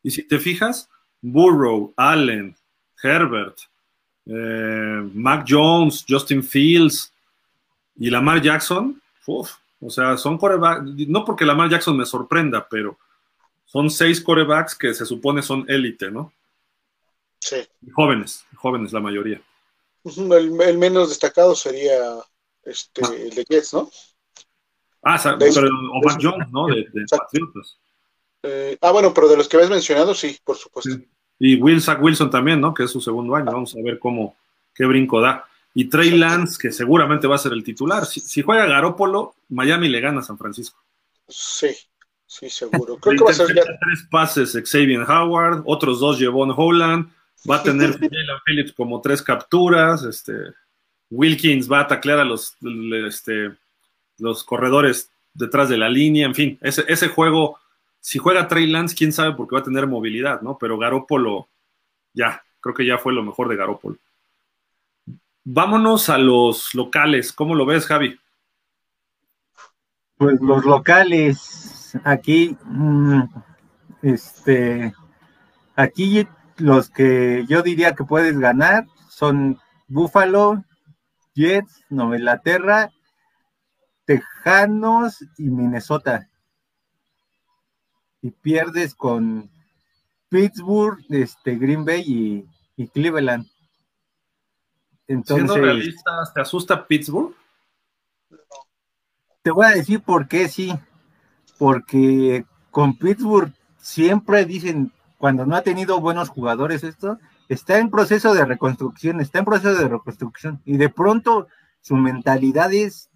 [0.04, 0.90] Y si te fijas,
[1.22, 2.56] Burrow, Allen,
[3.02, 3.58] Herbert,
[4.28, 7.12] eh, Mac Jones, Justin Fields
[7.98, 12.98] y Lamar Jackson, uf, o sea, son corebacks, no porque Lamar Jackson me sorprenda, pero
[13.66, 16.32] son seis corebacks que se supone son élite, ¿no?
[17.40, 17.58] Sí.
[17.94, 19.42] Jóvenes, jóvenes la mayoría.
[20.04, 22.00] El, el menos destacado sería
[22.64, 23.12] este, ah.
[23.14, 23.90] el de Jets, ¿no?
[25.04, 26.68] Ah, de pero, o Mac Jones, ¿no?
[26.68, 27.78] De, de Patriotas.
[28.44, 30.92] Eh, ah, bueno, pero de los que habías mencionado, sí, por supuesto.
[30.92, 31.08] Sí.
[31.40, 32.74] Y Will Zach Wilson también, ¿no?
[32.74, 33.46] Que es su segundo año.
[33.46, 34.36] Vamos a ver cómo,
[34.74, 35.46] qué brinco da.
[35.78, 38.04] Y Trey Lance, que seguramente va a ser el titular.
[38.08, 40.82] Si, si juega Garópolo, Miami le gana a San Francisco.
[41.28, 41.68] Sí,
[42.26, 42.98] sí, seguro.
[42.98, 43.62] Creo que va a ser ya...
[43.62, 47.12] tres pases Xavier Howard, otros dos Jevon Holland,
[47.48, 50.34] va a tener Jalen Phillips como tres capturas, este,
[51.12, 52.56] Wilkins va a taclear a los,
[53.06, 53.52] este,
[54.18, 57.60] los corredores detrás de la línea, en fin, ese, ese juego
[58.00, 60.58] si juega Trey Lance, quién sabe porque va a tener movilidad, ¿no?
[60.58, 61.50] Pero Garópolo,
[62.14, 63.98] ya, creo que ya fue lo mejor de Garópolo.
[65.50, 67.32] Vámonos a los locales.
[67.32, 68.20] ¿Cómo lo ves, Javi?
[70.18, 73.22] Pues los locales, aquí, mmm,
[74.02, 74.94] este,
[75.78, 76.28] aquí
[76.58, 80.66] los que yo diría que puedes ganar son Buffalo,
[81.34, 82.92] Jets, Nueva Inglaterra,
[84.04, 86.30] Tejanos y Minnesota
[88.22, 89.50] y pierdes con
[90.28, 92.46] Pittsburgh, este, Green Bay
[92.76, 93.48] y Cleveland.
[95.08, 97.34] Entonces, Siendo realistas, ¿te asusta Pittsburgh?
[99.42, 100.74] Te voy a decir por qué sí.
[101.58, 107.18] Porque con Pittsburgh siempre dicen, cuando no ha tenido buenos jugadores esto,
[107.50, 111.48] está en proceso de reconstrucción, está en proceso de reconstrucción, y de pronto
[111.82, 113.10] su mentalidad es,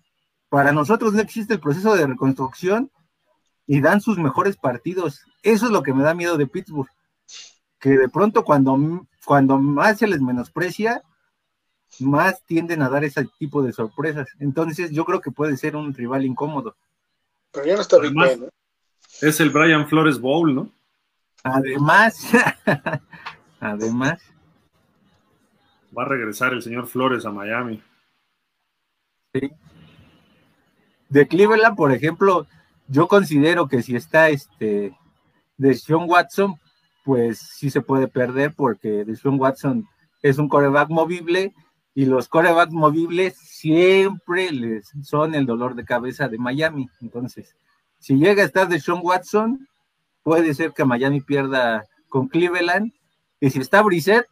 [0.50, 2.92] para nosotros no existe el proceso de reconstrucción,
[3.68, 5.22] y dan sus mejores partidos.
[5.44, 6.90] Eso es lo que me da miedo de Pittsburgh,
[7.80, 11.04] que de pronto cuando, cuando más se les menosprecia,
[12.00, 14.30] más tienden a dar ese tipo de sorpresas.
[14.40, 16.76] Entonces yo creo que puede ser un rival incómodo.
[17.52, 18.16] Pero ya no está bien,
[19.22, 20.70] Es el Brian Flores Bowl, ¿no?
[21.44, 22.22] Además,
[23.60, 24.22] además.
[25.98, 27.82] Va a regresar el señor Flores a Miami.
[29.34, 29.52] Sí.
[31.10, 32.48] De Cleveland, por ejemplo,
[32.88, 34.96] yo considero que si está este
[35.58, 36.56] de Sean Watson,
[37.04, 39.86] pues sí se puede perder porque de Sean Watson
[40.22, 41.54] es un coreback movible
[41.94, 46.90] y los corebacks movibles siempre les son el dolor de cabeza de Miami.
[47.02, 47.56] Entonces,
[48.00, 49.68] si llega a estar de Sean Watson,
[50.24, 52.94] puede ser que Miami pierda con Cleveland.
[53.40, 54.26] Y si está Brissett,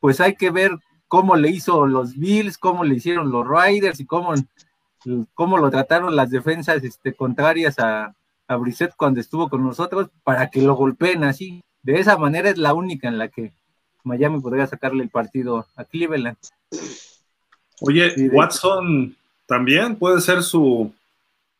[0.00, 0.72] pues hay que ver
[1.06, 4.32] cómo le hizo los Bills, cómo le hicieron los Riders y cómo,
[5.34, 8.14] cómo lo trataron las defensas este, contrarias a,
[8.48, 11.62] a Brissett cuando estuvo con nosotros para que lo golpeen así.
[11.82, 13.52] De esa manera es la única en la que
[14.04, 16.36] Miami podría sacarle el partido a Cleveland.
[17.80, 19.16] Oye, Watson
[19.46, 20.92] también puede ser su,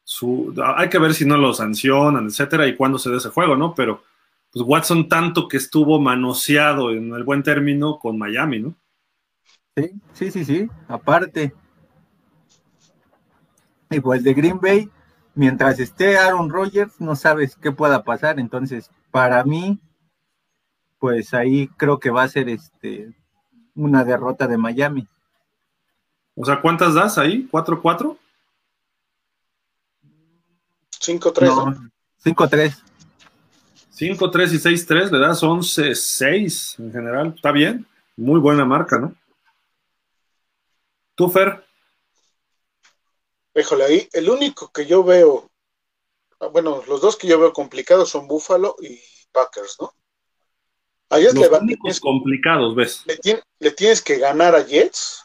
[0.05, 0.55] su.
[0.77, 3.75] Hay que ver si no lo sancionan, etcétera, y cuándo se dé ese juego, ¿no?
[3.75, 4.03] Pero
[4.53, 8.75] pues Watson tanto que estuvo manoseado en el buen término con Miami, ¿no?
[9.77, 10.71] Sí, sí, sí, sí.
[10.89, 11.55] Aparte.
[13.91, 14.91] Y pues de Green Bay,
[15.35, 18.39] mientras esté Aaron Rodgers, no sabes qué pueda pasar.
[18.39, 19.81] Entonces, para mí,
[20.99, 23.15] pues ahí creo que va a ser este
[23.75, 25.09] una derrota de Miami.
[26.35, 27.49] O sea, ¿cuántas das ahí?
[27.51, 28.17] ¿4-4?
[31.01, 31.47] 5-3.
[31.47, 31.91] No,
[32.25, 32.83] 5-3.
[33.95, 37.33] 5-3 y 6-3, le das 11-6 en general.
[37.37, 37.87] Está bien.
[38.17, 39.15] Muy buena marca, ¿no?
[41.15, 41.65] ¿Tú, Fer?
[43.55, 45.51] Híjole, ahí el único que yo veo,
[46.41, 48.99] ah, bueno, los dos que yo veo complicados son Buffalo y
[49.31, 49.93] Packers, ¿no?
[51.11, 53.05] A Jets los le únicos complicados, ¿ves?
[53.61, 55.22] Le, tienes que ganar a Jets,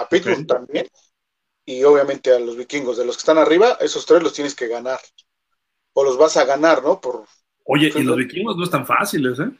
[0.00, 0.88] a Pittsburgh también,
[1.64, 2.96] y obviamente a los vikingos.
[2.96, 5.00] De los que están arriba, esos tres los tienes que ganar.
[5.92, 7.00] O los vas a ganar, ¿no?
[7.00, 7.26] Por,
[7.64, 9.50] Oye, y los vikingos no están fáciles, ¿eh?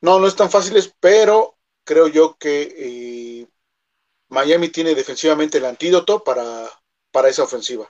[0.00, 3.46] No, no están fáciles, pero creo yo que eh,
[4.28, 6.68] Miami tiene defensivamente el antídoto para,
[7.12, 7.88] para esa ofensiva.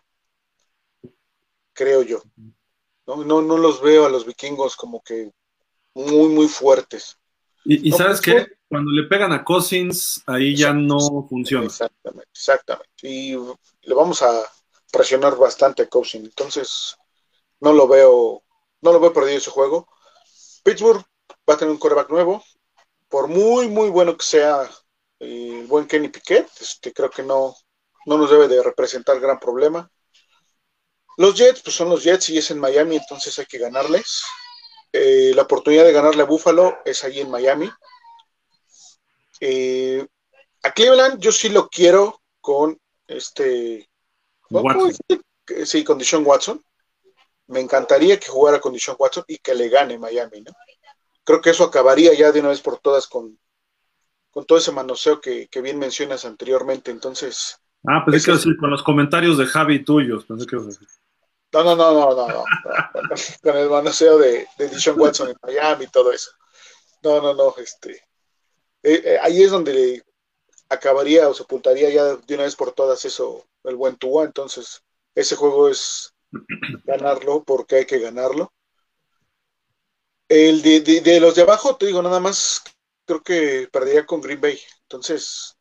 [1.72, 2.22] Creo yo.
[3.06, 5.32] No, no, no los veo a los vikingos como que
[5.94, 7.18] muy, muy fuertes.
[7.68, 11.66] Y, sabes qué, cuando le pegan a Cousins, ahí ya no funciona.
[11.66, 12.88] Exactamente, exactamente.
[13.02, 14.42] Y le vamos a
[14.92, 16.24] presionar bastante a Cousins.
[16.24, 16.96] Entonces,
[17.60, 18.42] no lo veo,
[18.80, 19.88] no lo veo perdido ese juego.
[20.62, 21.04] Pittsburgh
[21.48, 22.44] va a tener un coreback nuevo.
[23.08, 24.70] Por muy, muy bueno que sea
[25.18, 27.54] el buen Kenny Piquet, este, creo que no,
[28.06, 29.90] no nos debe de representar gran problema.
[31.16, 34.22] Los Jets, pues son los Jets y es en Miami, entonces hay que ganarles.
[34.98, 37.70] Eh, la oportunidad de ganarle a Buffalo es ahí en Miami.
[39.40, 40.06] Eh,
[40.62, 43.90] a Cleveland yo sí lo quiero con este...
[45.64, 46.62] Sí, con Dishon Watson.
[47.48, 50.52] Me encantaría que jugara con Dishon Watson y que le gane Miami, ¿no?
[51.24, 53.38] Creo que eso acabaría ya de una vez por todas con,
[54.30, 56.90] con todo ese manoseo que, bien mencionas anteriormente.
[56.90, 57.58] Entonces.
[57.86, 60.56] Ah, pues es que decir, con los comentarios de Javi tuyos, pensé que
[61.52, 62.44] no, no, no, no, no, no.
[63.42, 66.30] Con el manoseo de, de Dishon Watson en Miami y todo eso.
[67.02, 67.92] No, no, no, este.
[68.82, 70.02] Eh, eh, ahí es donde
[70.68, 74.24] acabaría o se apuntaría ya de una vez por todas eso, el buen Tua.
[74.24, 74.82] Entonces,
[75.14, 76.12] ese juego es
[76.84, 78.52] ganarlo porque hay que ganarlo.
[80.28, 82.62] El de, de, los de abajo, te digo, nada más
[83.04, 84.60] creo que perdería con Green Bay.
[84.82, 85.56] Entonces.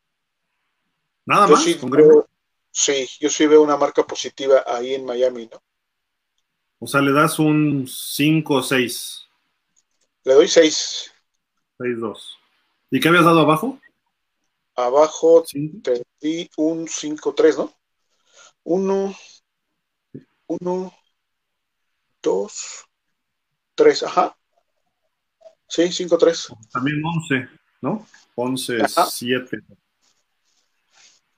[1.25, 1.63] Nada más.
[1.63, 2.27] Sí, creo,
[2.71, 5.61] sí, yo sí veo una marca positiva ahí en Miami, ¿no?
[6.85, 9.27] O sea, le das un 5 o 6.
[10.23, 11.11] Le doy 6.
[11.79, 12.19] 6-2.
[12.91, 13.79] ¿Y qué habías dado abajo?
[14.75, 15.43] Abajo
[15.81, 17.73] te di un 5-3, ¿no?
[18.65, 19.15] 1,
[20.45, 20.93] 1,
[22.21, 22.85] 2,
[23.73, 24.37] 3, ajá.
[25.67, 26.55] Sí, 5-3.
[26.71, 27.49] También 11,
[27.81, 28.05] ¿no?
[28.35, 29.59] 11-7.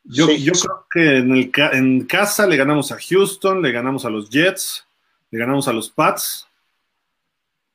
[0.03, 4.09] Yo, yo creo que en, el, en casa le ganamos a Houston, le ganamos a
[4.09, 4.86] los Jets,
[5.31, 6.47] le ganamos a los Pats.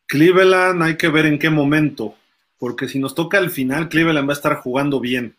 [0.07, 2.15] Cleveland hay que ver en qué momento,
[2.59, 5.37] porque si nos toca al final, Cleveland va a estar jugando bien.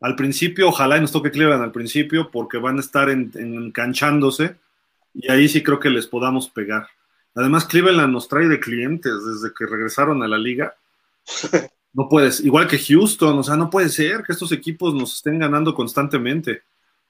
[0.00, 4.56] Al principio, ojalá y nos toque Cleveland al principio, porque van a estar enganchándose
[5.12, 6.88] y ahí sí creo que les podamos pegar.
[7.34, 10.74] Además, Cleveland nos trae de clientes desde que regresaron a la liga.
[11.92, 15.40] No puedes, igual que Houston, o sea, no puede ser que estos equipos nos estén
[15.40, 16.62] ganando constantemente.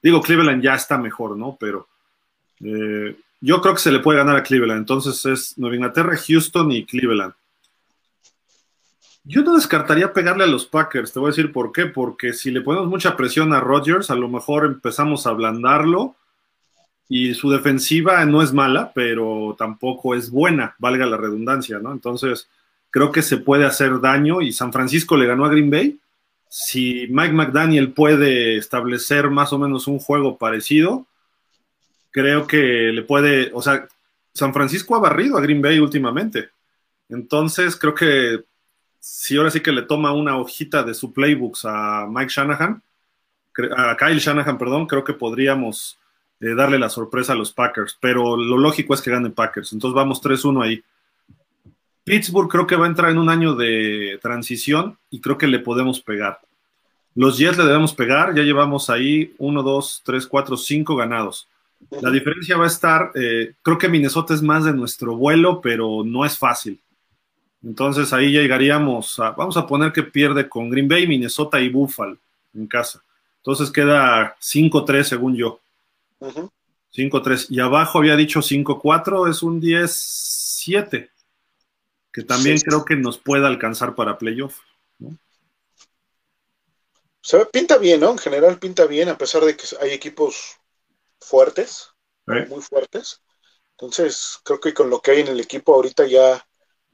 [0.03, 1.59] Digo, Cleveland ya está mejor, ¿no?
[1.61, 1.87] Pero
[2.65, 4.81] eh, yo creo que se le puede ganar a Cleveland.
[4.81, 7.35] Entonces es Nueva Inglaterra, Houston y Cleveland.
[9.25, 12.51] Yo no descartaría pegarle a los Packers, te voy a decir por qué, porque si
[12.51, 16.17] le ponemos mucha presión a Rodgers, a lo mejor empezamos a ablandarlo
[17.07, 21.93] y su defensiva no es mala, pero tampoco es buena, valga la redundancia, ¿no?
[21.93, 22.49] Entonces,
[22.91, 25.99] creo que se puede hacer daño y San Francisco le ganó a Green Bay.
[26.49, 31.07] Si Mike McDaniel puede establecer más o menos un juego parecido,
[32.11, 32.57] creo que
[32.93, 33.87] le puede, o sea,
[34.33, 36.51] San Francisco ha barrido a Green Bay últimamente.
[37.09, 38.45] Entonces, creo que
[39.01, 42.83] si ahora sí que le toma una hojita de su playbooks a Mike Shanahan,
[43.77, 45.99] a Kyle Shanahan, perdón, creo que podríamos
[46.41, 49.73] eh, darle la sorpresa a los Packers, pero lo lógico es que gane Packers.
[49.73, 50.83] Entonces vamos 3-1 ahí.
[52.05, 55.59] Pittsburgh creo que va a entrar en un año de transición y creo que le
[55.59, 56.41] podemos pegar.
[57.15, 61.49] Los Jets le debemos pegar, ya llevamos ahí 1, 2, 3, 4, 5 ganados.
[61.91, 66.05] La diferencia va a estar, eh, creo que Minnesota es más de nuestro vuelo, pero
[66.05, 66.81] no es fácil.
[67.63, 72.17] Entonces ahí llegaríamos a, vamos a poner que pierde con Green Bay, Minnesota y Buffalo
[72.55, 73.03] en casa.
[73.39, 75.61] Entonces queda 5-3 según yo.
[76.95, 77.47] 5-3.
[77.51, 81.11] Y abajo había dicho 5-4, es un 10-7,
[82.13, 84.59] que también creo que nos pueda alcanzar para playoff.
[87.23, 88.13] Se pinta bien, ¿no?
[88.13, 90.60] En general pinta bien, a pesar de que hay equipos
[91.21, 91.89] fuertes,
[92.27, 93.23] muy fuertes.
[93.73, 96.45] Entonces, creo que con lo que hay en el equipo ahorita ya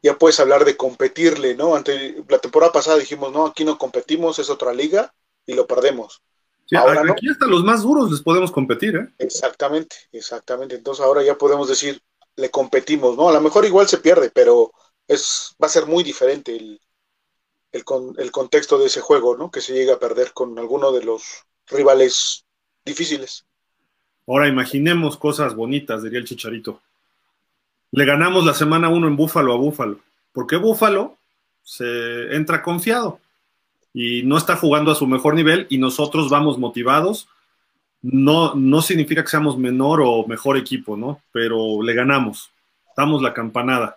[0.03, 1.75] ya puedes hablar de competirle, ¿no?
[1.75, 5.13] Ante la temporada pasada dijimos, no, aquí no competimos, es otra liga
[5.45, 6.23] y lo perdemos.
[6.75, 9.15] ahora aquí hasta los más duros les podemos competir, ¿eh?
[9.19, 10.77] Exactamente, exactamente.
[10.77, 12.01] Entonces ahora ya podemos decir,
[12.37, 13.29] le competimos, ¿no?
[13.29, 14.73] A lo mejor igual se pierde, pero
[15.09, 16.81] es, va a ser muy diferente el,
[17.73, 17.85] el,
[18.19, 19.51] el contexto de ese juego, ¿no?
[19.51, 21.25] Que se llega a perder con alguno de los
[21.67, 22.45] rivales
[22.85, 23.45] difíciles.
[24.27, 26.81] Ahora imaginemos cosas bonitas, diría el chicharito.
[27.93, 30.01] Le ganamos la semana 1 en Búfalo a Búfalo.
[30.33, 31.17] Porque Búfalo
[31.63, 33.21] se entra confiado
[33.95, 37.29] y no está jugando a su mejor nivel y nosotros vamos motivados.
[38.03, 41.23] No, no significa que seamos menor o mejor equipo, ¿no?
[41.33, 42.51] Pero le ganamos,
[42.97, 43.97] damos la campanada.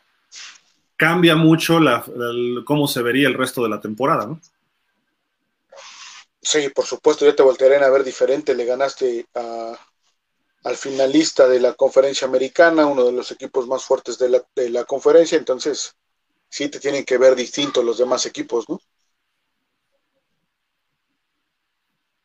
[0.95, 1.79] Cambia mucho
[2.65, 4.39] cómo se vería el resto de la temporada, ¿no?
[6.41, 8.55] Sí, por supuesto, ya te voltearán a ver diferente.
[8.55, 9.77] Le ganaste a,
[10.63, 14.69] al finalista de la conferencia americana, uno de los equipos más fuertes de la, de
[14.69, 15.95] la conferencia, entonces
[16.49, 18.79] sí te tienen que ver distintos los demás equipos, ¿no?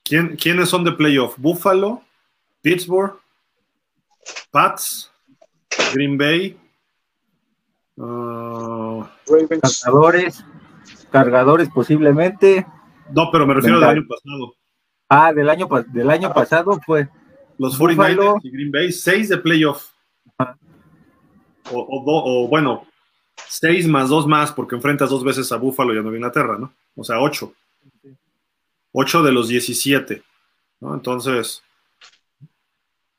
[0.03, 1.37] ¿Quién, ¿Quiénes son de playoff?
[1.39, 2.03] Buffalo,
[2.61, 3.19] Pittsburgh,
[4.51, 5.11] Pats,
[5.95, 6.59] Green Bay,
[7.97, 9.05] uh,
[9.61, 10.45] cargadores,
[11.11, 12.67] cargadores posiblemente.
[13.11, 14.55] No, pero me refiero al año pasado.
[15.09, 16.35] Ah, del año, del año ah.
[16.35, 17.09] pasado fue
[17.65, 19.91] los 49ers y Green Bay, 6 de playoff.
[21.71, 22.87] O, bueno,
[23.49, 26.75] 6 más 2 más, porque enfrentas dos veces a Buffalo y a Nueva Inglaterra, ¿no?
[26.95, 27.53] O sea, 8.
[28.93, 30.23] 8 de los 17.
[30.81, 30.95] ¿no?
[30.95, 31.63] Entonces,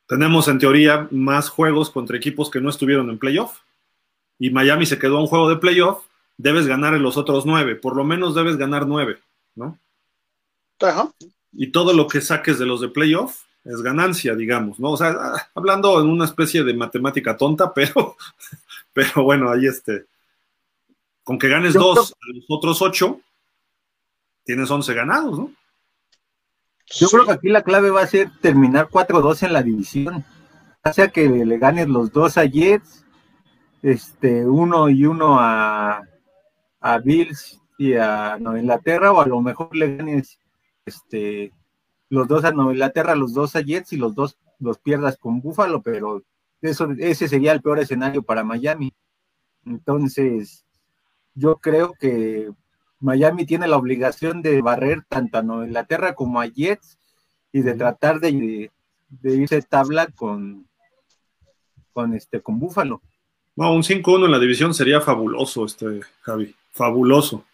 [0.07, 3.61] tenemos en teoría más juegos contra equipos que no estuvieron en playoff.
[4.37, 6.03] Y Miami se quedó a un juego de playoff,
[6.37, 7.75] debes ganar en los otros 9.
[7.77, 9.17] Por lo menos debes ganar 9,
[9.55, 9.79] ¿no?
[10.81, 11.11] Ajá.
[11.51, 14.91] Y todo lo que saques de los de playoff es ganancia, digamos, ¿no?
[14.91, 18.15] O sea, ah, hablando en una especie de matemática tonta, pero,
[18.93, 20.05] pero bueno, ahí este,
[21.23, 23.19] con que ganes dos a los otros ocho,
[24.43, 25.51] tienes once ganados, ¿no?
[26.87, 30.23] Yo creo que aquí la clave va a ser terminar 4-2 en la división.
[30.85, 33.03] Ya sea que le ganes los dos a Jets,
[33.81, 36.03] este, uno y uno a,
[36.79, 40.37] a Bills y a Nueva Inglaterra, o a lo mejor le ganes
[40.85, 41.51] este
[42.09, 45.41] los dos a Nueva Inglaterra, los dos a Jets y los dos los pierdas con
[45.41, 46.23] Buffalo, pero
[46.61, 48.93] eso, ese sería el peor escenario para Miami.
[49.65, 50.65] Entonces,
[51.33, 52.49] yo creo que
[52.99, 56.97] Miami tiene la obligación de barrer tanto a Nueva Inglaterra como a Jets
[57.51, 58.71] y de tratar de,
[59.09, 60.67] de irse tabla con,
[61.93, 63.01] con este con Buffalo.
[63.55, 67.45] No, un 5-1 en la división sería fabuloso, este Javi, fabuloso.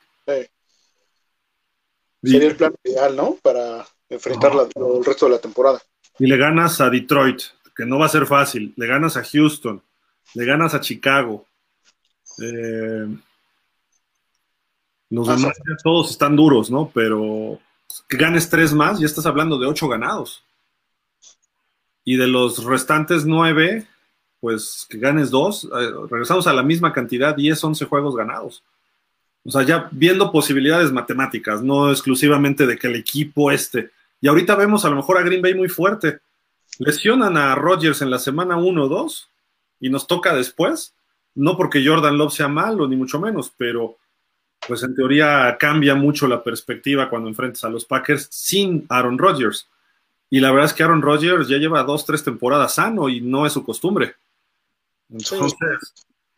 [2.23, 3.35] Sería el plan ideal, ¿no?
[3.41, 5.81] Para enfrentar el resto de la temporada.
[6.19, 7.41] Y le ganas a Detroit,
[7.75, 8.73] que no va a ser fácil.
[8.75, 9.81] Le ganas a Houston,
[10.35, 11.45] le ganas a Chicago.
[12.41, 13.07] Eh,
[15.09, 15.53] los demás
[15.83, 16.91] todos están duros, ¿no?
[16.93, 17.59] Pero
[18.07, 20.43] que ganes tres más, ya estás hablando de ocho ganados.
[22.03, 23.87] Y de los restantes nueve,
[24.39, 28.63] pues que ganes dos, eh, regresamos a la misma cantidad, 10, 11 juegos ganados.
[29.43, 33.91] O sea, ya viendo posibilidades matemáticas, no exclusivamente de que el equipo este.
[34.21, 36.19] Y ahorita vemos a lo mejor a Green Bay muy fuerte.
[36.77, 39.29] Lesionan a Rodgers en la semana 1 o 2
[39.81, 40.93] y nos toca después.
[41.33, 43.97] No porque Jordan Love sea malo, ni mucho menos, pero
[44.67, 49.67] pues en teoría cambia mucho la perspectiva cuando enfrentas a los Packers sin Aaron Rodgers.
[50.29, 53.45] Y la verdad es que Aaron Rodgers ya lleva dos, tres temporadas sano y no
[53.45, 54.15] es su costumbre.
[55.09, 55.57] Entonces,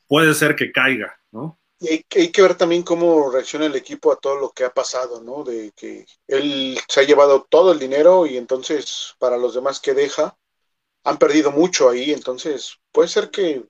[0.07, 1.57] puede ser que caiga, ¿no?
[1.83, 5.21] Y hay, que ver también cómo reacciona el equipo a todo lo que ha pasado,
[5.21, 5.43] ¿no?
[5.43, 9.93] De que él se ha llevado todo el dinero y entonces para los demás que
[9.93, 10.37] deja,
[11.03, 13.65] han perdido mucho ahí, entonces puede ser que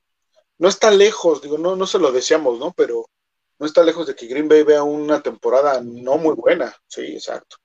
[0.58, 2.72] no está lejos, digo, no, no se lo deseamos, ¿no?
[2.76, 3.10] Pero
[3.58, 7.56] no está lejos de que Green Bay vea una temporada no muy buena, sí, exacto.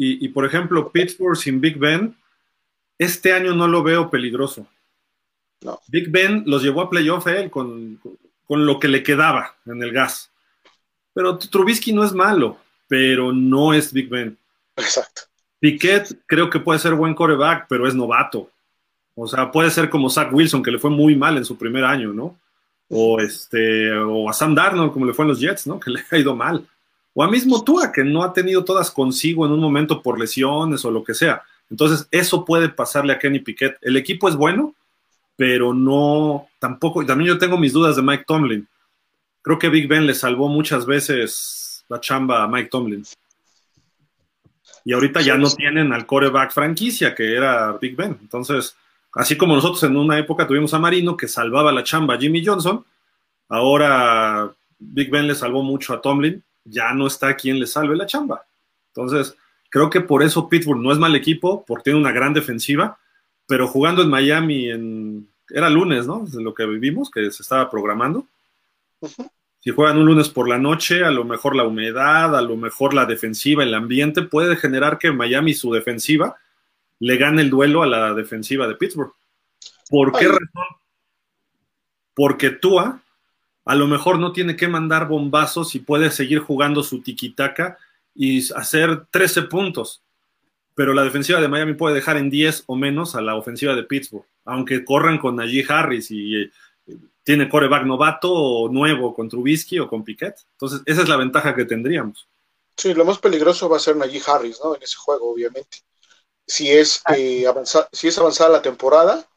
[0.00, 2.16] Y, por ejemplo, Pittsburgh sin Big Ben,
[2.98, 4.68] este año no lo veo peligroso.
[5.62, 5.80] No.
[5.88, 8.16] Big Ben los llevó a playoff él con, con,
[8.56, 10.30] lo que le quedaba en el gas.
[11.12, 14.36] Pero Trubisky no es malo, pero no es Big Ben.
[14.76, 15.22] Exacto.
[15.60, 18.50] Piquet creo que puede ser buen coreback, pero es novato.
[19.14, 21.84] O sea, puede ser como Zach Wilson, que le fue muy mal en su primer
[21.84, 22.38] año, ¿no?
[22.88, 25.80] O, este, o a Sam Darnold, como le fue en los Jets, ¿no?
[25.80, 26.64] Que le ha ido mal.
[27.14, 30.84] O a mismo Tua, que no ha tenido todas consigo en un momento por lesiones
[30.84, 31.42] o lo que sea.
[31.68, 33.76] Entonces, eso puede pasarle a Kenny Piquet.
[33.82, 34.74] El equipo es bueno,
[35.38, 38.66] pero no, tampoco, también yo tengo mis dudas de Mike Tomlin.
[39.40, 43.04] Creo que Big Ben le salvó muchas veces la chamba a Mike Tomlin.
[44.84, 48.18] Y ahorita ya no tienen al coreback franquicia, que era Big Ben.
[48.20, 48.76] Entonces,
[49.14, 52.44] así como nosotros en una época tuvimos a Marino, que salvaba la chamba a Jimmy
[52.44, 52.84] Johnson,
[53.48, 58.06] ahora Big Ben le salvó mucho a Tomlin ya no está quien le salve la
[58.06, 58.44] chamba.
[58.88, 59.36] Entonces,
[59.70, 62.98] creo que por eso Pittsburgh no es mal equipo, porque tiene una gran defensiva,
[63.48, 66.20] pero jugando en Miami en, era lunes, ¿no?
[66.20, 68.26] Desde lo que vivimos, que se estaba programando.
[69.60, 72.92] Si juegan un lunes por la noche, a lo mejor la humedad, a lo mejor
[72.92, 76.36] la defensiva, el ambiente puede generar que Miami, su defensiva,
[77.00, 79.14] le gane el duelo a la defensiva de Pittsburgh.
[79.88, 80.66] ¿Por qué razón?
[82.14, 83.00] Porque Tua
[83.64, 87.78] a lo mejor no tiene que mandar bombazos y puede seguir jugando su tiquitaca
[88.14, 90.02] y hacer 13 puntos.
[90.78, 93.82] Pero la defensiva de Miami puede dejar en 10 o menos a la ofensiva de
[93.82, 96.52] Pittsburgh, aunque corran con Najee Harris y eh,
[97.24, 100.36] tiene coreback novato o nuevo con Trubisky o con Piquet.
[100.52, 102.28] Entonces, esa es la ventaja que tendríamos.
[102.76, 104.76] Sí, lo más peligroso va a ser Najee Harris, ¿no?
[104.76, 105.78] En ese juego, obviamente.
[106.46, 107.16] Si es, ah.
[107.16, 107.44] eh,
[107.90, 109.28] si es avanzada la temporada,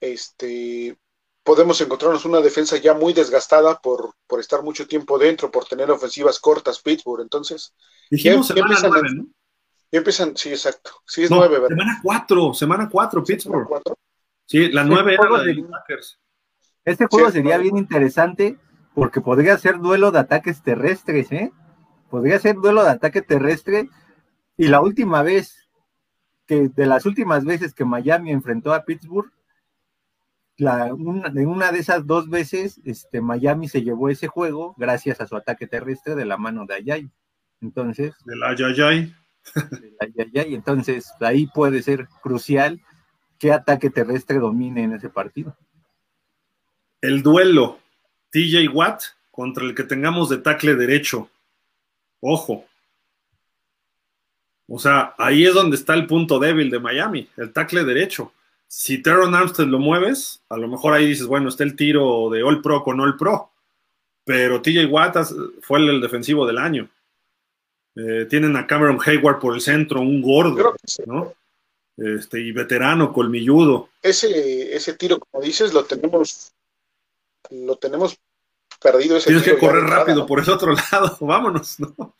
[0.00, 0.96] este,
[1.42, 5.90] podemos encontrarnos una defensa ya muy desgastada por, por estar mucho tiempo dentro, por tener
[5.90, 7.22] ofensivas cortas Pittsburgh.
[7.22, 7.74] Entonces,
[8.08, 9.26] Dijimos semana empiezan, nueve, ¿no?
[9.92, 10.90] Ya empiezan, sí, exacto.
[11.06, 11.68] Sí, es nueve, ¿verdad?
[11.68, 13.68] Semana cuatro, semana cuatro, Pittsburgh.
[14.44, 16.20] Sí, la nueve era la de Packers.
[16.84, 18.58] Este juego sería bien interesante
[18.94, 21.52] porque podría ser duelo de ataques terrestres, ¿eh?
[22.10, 23.88] Podría ser duelo de ataque terrestre.
[24.56, 25.68] Y la última vez,
[26.46, 29.30] que de las últimas veces que Miami enfrentó a Pittsburgh,
[30.56, 35.20] la, una, en una de esas dos veces, este, Miami se llevó ese juego gracias
[35.20, 37.10] a su ataque terrestre de la mano de Ayay.
[37.60, 38.14] Entonces.
[38.24, 39.14] Del Ayayay.
[40.00, 40.54] Ayayay.
[40.54, 42.80] Entonces, ahí puede ser crucial
[43.38, 45.56] qué ataque terrestre domine en ese partido.
[47.00, 47.78] El duelo
[48.30, 51.28] TJ Watt contra el que tengamos de tackle derecho.
[52.20, 52.64] Ojo.
[54.68, 58.32] O sea, ahí es donde está el punto débil de Miami, el tackle derecho
[58.68, 62.42] si Teron Armstead lo mueves, a lo mejor ahí dices, bueno, está el tiro de
[62.42, 63.50] All Pro con All Pro,
[64.24, 65.16] pero TJ Watt
[65.62, 66.88] fue el, defensivo del año.
[67.96, 70.74] Eh, tienen a Cameron Hayward por el centro, un gordo,
[71.06, 71.32] ¿no?
[71.96, 73.88] Este, y veterano, colmilludo.
[74.02, 76.52] Ese, ese tiro, como dices, lo tenemos,
[77.50, 78.18] lo tenemos
[78.82, 79.18] perdido.
[79.18, 82.14] Tienes que correr rápido por ese otro lado, vámonos, ¿no?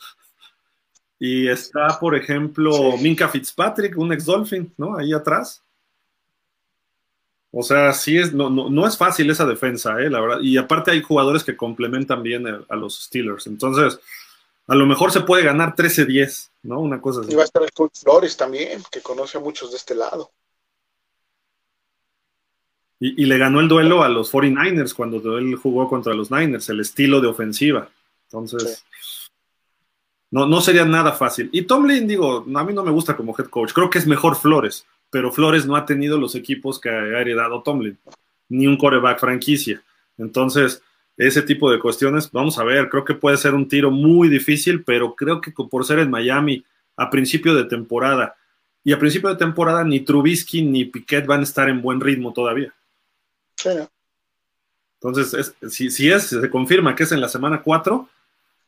[1.18, 4.96] Y está, por ejemplo, Minka Fitzpatrick, un ex Dolphin, ¿no?
[4.96, 5.62] Ahí atrás.
[7.50, 10.10] O sea, sí es, no, no, es fácil esa defensa, ¿eh?
[10.10, 10.40] la verdad.
[10.42, 13.46] Y aparte hay jugadores que complementan bien a los Steelers.
[13.46, 13.98] Entonces,
[14.66, 16.80] a lo mejor se puede ganar 13-10, ¿no?
[16.80, 17.32] Una cosa así.
[17.32, 20.30] Y va a estar el Coach Flores también, que conoce a muchos de este lado.
[22.98, 26.80] Y, le ganó el duelo a los 49ers cuando él jugó contra los Niners, el
[26.80, 27.90] estilo de ofensiva.
[28.24, 28.84] Entonces,
[30.30, 31.50] no, no sería nada fácil.
[31.52, 33.74] Y Tomlin, digo, a mí no me gusta como head coach.
[33.74, 37.62] Creo que es mejor Flores pero Flores no ha tenido los equipos que ha heredado
[37.62, 37.98] Tomlin,
[38.48, 39.82] ni un coreback franquicia.
[40.18, 40.82] Entonces,
[41.16, 44.84] ese tipo de cuestiones, vamos a ver, creo que puede ser un tiro muy difícil,
[44.84, 46.64] pero creo que por ser en Miami
[46.96, 48.36] a principio de temporada,
[48.86, 52.32] y a principio de temporada ni Trubisky ni Piquet van a estar en buen ritmo
[52.32, 52.72] todavía.
[53.56, 53.70] Sí.
[55.00, 58.08] Entonces, si, si, es, se confirma que es en la semana 4,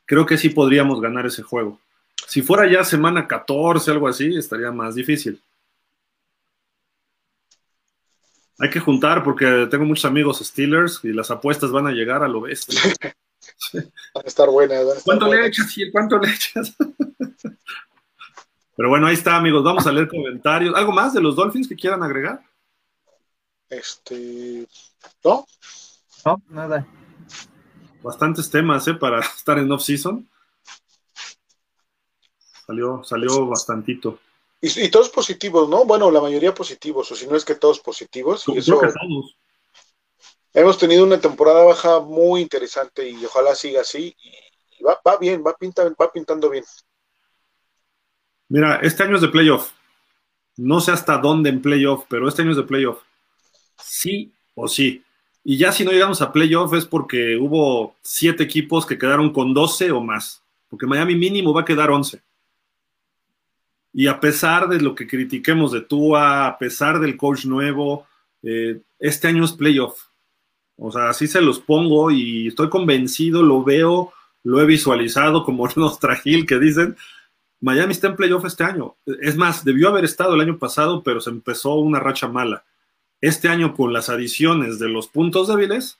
[0.05, 1.79] creo que sí podríamos ganar ese juego.
[2.27, 5.41] Si fuera ya semana 14, algo así, estaría más difícil.
[8.59, 12.29] Hay que juntar porque tengo muchos amigos Steelers y las apuestas van a llegar a
[12.29, 12.81] lo bestia.
[13.73, 15.03] Van a estar buenas.
[15.05, 15.75] ¿Cuánto le echas?
[15.93, 16.77] ¿Cuánto le echas?
[18.77, 19.65] Pero bueno, ahí está, amigos.
[19.65, 20.75] Vamos a leer comentarios.
[20.75, 22.43] ¿Algo más de los Dolphins que quieran agregar?
[23.69, 24.67] Este.
[25.25, 25.47] ¿No?
[26.25, 26.87] No, nada.
[28.03, 28.95] Bastantes temas, ¿eh?
[28.95, 30.29] Para estar en off-season.
[32.67, 34.21] Salió, salió bastantito.
[34.61, 35.85] Y, todos positivos, ¿no?
[35.85, 38.45] Bueno, la mayoría positivos, o si no es que todos positivos.
[38.49, 38.81] Y eso,
[40.53, 44.17] hemos tenido una temporada baja muy interesante y ojalá siga así.
[44.79, 46.65] Y va, va bien, va, pintando, va pintando bien.
[48.49, 49.71] Mira, este año es de playoff.
[50.57, 53.03] No sé hasta dónde en playoff, pero este año es de playoff.
[53.81, 55.05] Sí o sí.
[55.45, 59.55] Y ya si no llegamos a playoff es porque hubo siete equipos que quedaron con
[59.55, 60.43] 12 o más.
[60.69, 62.21] Porque Miami mínimo va a quedar 11.
[63.99, 68.07] Y a pesar de lo que critiquemos de Tua, a pesar del coach nuevo,
[68.45, 70.05] eh, este año es playoff.
[70.77, 74.13] O sea, así se los pongo y estoy convencido, lo veo,
[74.45, 76.97] lo he visualizado como los Trajil que dicen,
[77.61, 78.95] Miami está en playoff este año.
[79.21, 82.63] Es más, debió haber estado el año pasado, pero se empezó una racha mala.
[83.21, 85.99] Este año con las adiciones de los puntos débiles,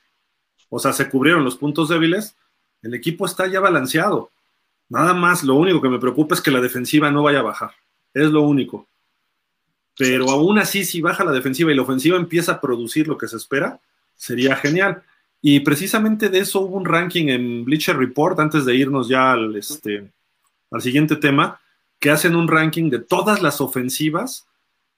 [0.69, 2.37] o sea, se cubrieron los puntos débiles,
[2.81, 4.31] el equipo está ya balanceado.
[4.89, 7.73] Nada más, lo único que me preocupa es que la defensiva no vaya a bajar.
[8.15, 8.87] Es lo único.
[9.97, 13.29] Pero aún así, si baja la defensiva y la ofensiva empieza a producir lo que
[13.29, 13.81] se espera,
[14.15, 15.03] sería genial.
[15.41, 19.57] Y precisamente de eso hubo un ranking en Bleacher Report, antes de irnos ya al,
[19.57, 20.11] este,
[20.71, 21.61] al siguiente tema,
[21.99, 24.47] que hacen un ranking de todas las ofensivas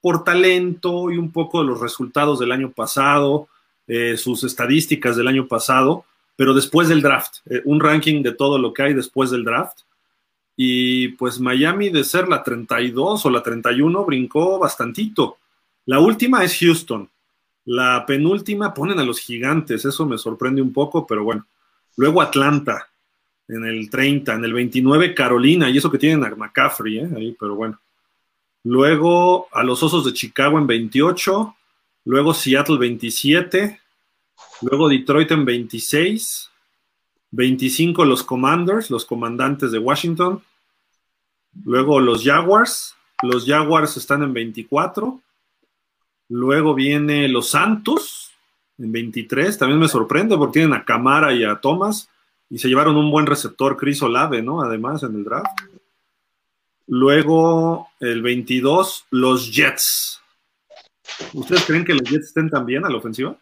[0.01, 3.49] por talento y un poco de los resultados del año pasado,
[3.87, 6.05] eh, sus estadísticas del año pasado,
[6.37, 9.81] pero después del draft, eh, un ranking de todo lo que hay después del draft.
[10.63, 15.39] Y pues Miami de ser la 32 o la 31 brincó bastantito.
[15.87, 17.09] La última es Houston.
[17.65, 21.47] La penúltima ponen a los gigantes, eso me sorprende un poco, pero bueno.
[21.97, 22.91] Luego Atlanta
[23.49, 27.09] en el 30, en el 29 Carolina, y eso que tienen a McCaffrey, ¿eh?
[27.17, 27.81] ahí, pero bueno.
[28.63, 31.57] Luego a los Osos de Chicago en 28,
[32.05, 33.81] luego Seattle 27,
[34.61, 36.51] luego Detroit en 26,
[37.31, 40.43] 25 los Commanders, los comandantes de Washington,
[41.65, 45.21] luego los Jaguars, los Jaguars están en 24,
[46.29, 48.33] luego viene los Santos
[48.79, 52.09] en 23, también me sorprende porque tienen a Camara y a Thomas
[52.49, 54.63] y se llevaron un buen receptor, Chris Olave, ¿no?
[54.63, 55.61] Además en el draft.
[56.89, 60.21] Luego, el 22, los Jets.
[61.33, 63.37] ¿Ustedes creen que los Jets estén también a la ofensiva?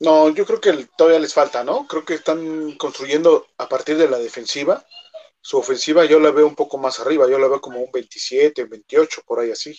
[0.00, 1.86] No, yo creo que todavía les falta, ¿no?
[1.86, 4.84] Creo que están construyendo a partir de la defensiva.
[5.40, 8.64] Su ofensiva yo la veo un poco más arriba, yo la veo como un 27,
[8.64, 9.78] 28, por ahí así.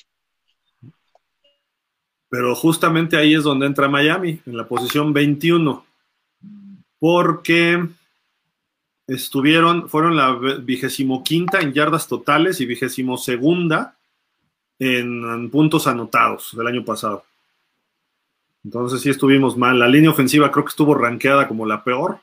[2.29, 5.85] Pero justamente ahí es donde entra Miami, en la posición 21.
[6.99, 7.87] Porque
[9.07, 13.97] estuvieron, fueron la vigésimo quinta en yardas totales y vigésimo segunda
[14.79, 17.23] en, puntos anotados del año pasado.
[18.67, 19.79] Entonces sí estuvimos mal.
[19.79, 22.19] La línea ofensiva creo que estuvo rankeada como la peor.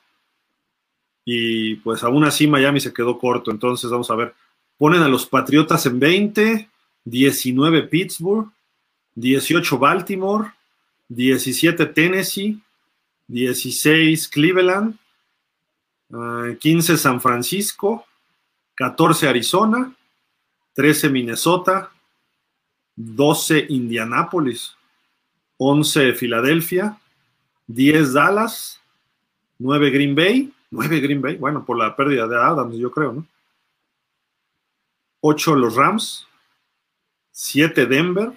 [1.25, 3.51] Y pues aún así Miami se quedó corto.
[3.51, 4.35] Entonces vamos a ver.
[4.77, 6.69] Ponen a los Patriotas en 20,
[7.05, 8.51] 19 Pittsburgh,
[9.15, 10.53] 18 Baltimore,
[11.09, 12.61] 17 Tennessee,
[13.29, 14.99] 16 Cleveland,
[16.61, 18.05] 15 ah, San Francisco,
[18.75, 19.97] 14 Arizona,
[20.75, 21.91] 13 Minnesota,
[22.97, 24.77] 12 Indianápolis,
[25.59, 26.99] 11 Filadelfia,
[27.67, 28.81] 10 Dallas,
[29.59, 33.27] 9 Green Bay, 9 Green Bay, bueno, por la pérdida de Adams, yo creo, ¿no?
[35.21, 36.27] 8 los Rams,
[37.31, 38.33] 7 Denver,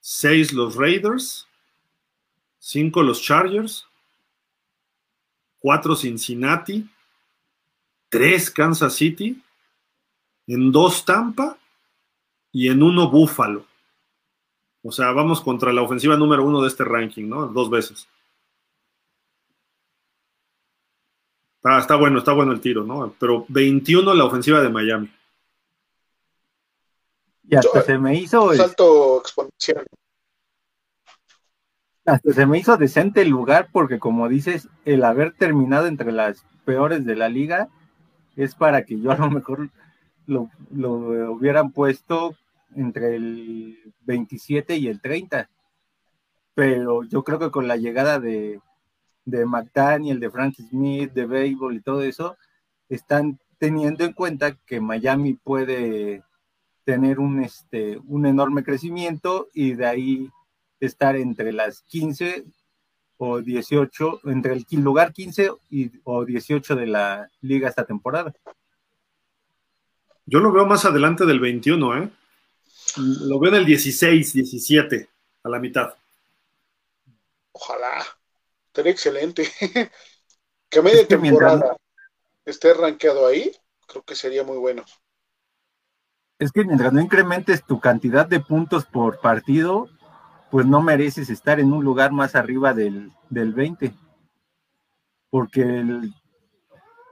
[0.00, 1.46] 6 los Raiders,
[2.58, 3.86] 5 los Chargers,
[5.60, 6.88] 4 Cincinnati,
[8.08, 9.40] 3 Kansas City,
[10.46, 11.56] en 2 Tampa
[12.52, 13.66] y en 1 Buffalo.
[14.86, 17.46] O sea, vamos contra la ofensiva número 1 de este ranking, ¿no?
[17.48, 18.08] Dos veces.
[21.64, 23.14] Ah, está bueno, está bueno el tiro, ¿no?
[23.18, 25.10] Pero 21 la ofensiva de Miami.
[27.48, 28.54] Y hasta se me hizo.
[28.54, 29.86] Salto exponencial
[32.06, 36.44] hasta se me hizo decente el lugar porque como dices, el haber terminado entre las
[36.64, 37.68] peores de la liga
[38.36, 39.70] es para que yo a lo mejor
[40.26, 42.36] lo, hubieran puesto
[42.74, 45.48] entre el 27 y el 30.
[46.54, 48.60] Pero yo creo que con la llegada de,
[49.24, 52.36] de McDaniel, de Frank Smith, de Babel y todo eso,
[52.88, 56.22] están teniendo en cuenta que Miami puede
[56.84, 60.30] tener un, este, un enorme crecimiento y de ahí
[60.80, 62.44] estar entre las 15
[63.18, 68.32] o 18, entre el lugar 15 y, o 18 de la liga esta temporada.
[70.26, 72.10] Yo lo veo más adelante del 21, ¿eh?
[72.96, 75.08] Lo veo en el 16, 17,
[75.42, 75.94] a la mitad.
[77.52, 78.04] Ojalá.
[78.74, 79.48] Sería excelente.
[80.68, 81.76] que a media temporada
[82.44, 83.52] esté rankeado ahí,
[83.86, 84.84] creo que sería muy bueno.
[86.38, 89.88] Es que mientras no incrementes tu cantidad de puntos por partido,
[90.50, 93.94] pues no mereces estar en un lugar más arriba del, 20.
[95.30, 95.84] Porque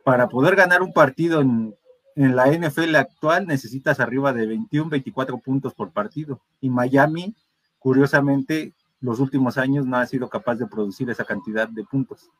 [0.04, 1.74] para poder ganar un partido en,
[2.16, 6.40] en la NFL actual necesitas arriba de 21, 24 puntos por partido.
[6.60, 7.34] Y Miami,
[7.78, 12.30] curiosamente, los últimos años no ha sido capaz de producir esa cantidad de puntos.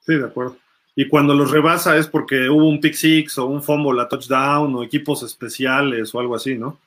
[0.00, 0.56] Sí, de acuerdo.
[0.96, 4.74] Y cuando los rebasa es porque hubo un pick six o un fumble a touchdown
[4.74, 6.78] o equipos especiales o algo así, ¿no?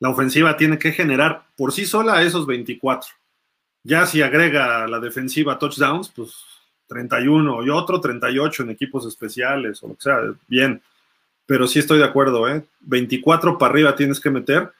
[0.00, 3.10] La ofensiva tiene que generar por sí sola esos 24.
[3.84, 6.34] Ya si agrega la defensiva touchdowns, pues
[6.88, 10.82] 31 y otro 38 en equipos especiales o lo que sea, bien
[11.46, 12.64] pero sí estoy de acuerdo, ¿eh?
[12.80, 14.72] 24 para arriba tienes que meter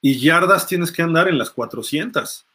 [0.00, 2.46] y yardas tienes que andar en las 400.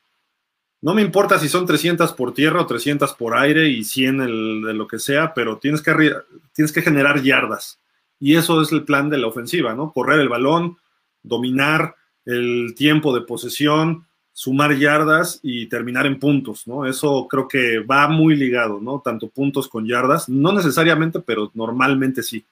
[0.82, 4.62] No me importa si son 300 por tierra o 300 por aire y 100 el,
[4.64, 6.14] de lo que sea, pero tienes que,
[6.54, 7.80] tienes que generar yardas.
[8.20, 9.92] Y eso es el plan de la ofensiva, ¿no?
[9.92, 10.78] Correr el balón,
[11.22, 16.86] dominar el tiempo de posesión, sumar yardas y terminar en puntos, ¿no?
[16.86, 19.02] Eso creo que va muy ligado, ¿no?
[19.04, 22.46] Tanto puntos con yardas, no necesariamente, pero normalmente sí.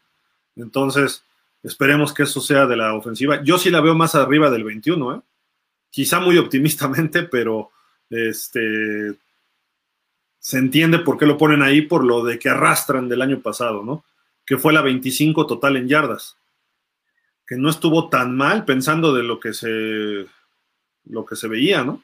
[0.58, 1.24] Entonces,
[1.64, 3.42] esperemos que eso sea de la ofensiva.
[3.44, 5.22] Yo sí la veo más arriba del 21, ¿eh?
[5.90, 7.72] quizá muy optimistamente, pero
[8.10, 9.16] este,
[10.40, 13.84] se entiende por qué lo ponen ahí por lo de que arrastran del año pasado,
[13.84, 14.06] ¿no?
[14.46, 16.38] Que fue la 25 total en yardas.
[17.46, 20.26] Que no estuvo tan mal pensando de lo que se
[21.06, 22.04] lo que se veía, ¿no?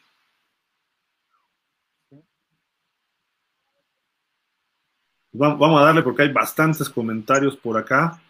[5.34, 8.22] Vamos a darle porque hay bastantes comentarios por acá.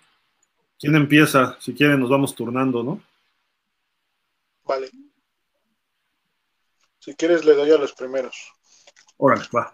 [0.84, 1.58] ¿Quién empieza?
[1.62, 3.02] Si quieren, nos vamos turnando, ¿no?
[4.66, 4.92] Vale.
[7.00, 8.52] Si quieres, le doy a los primeros.
[9.16, 9.74] Órale, va.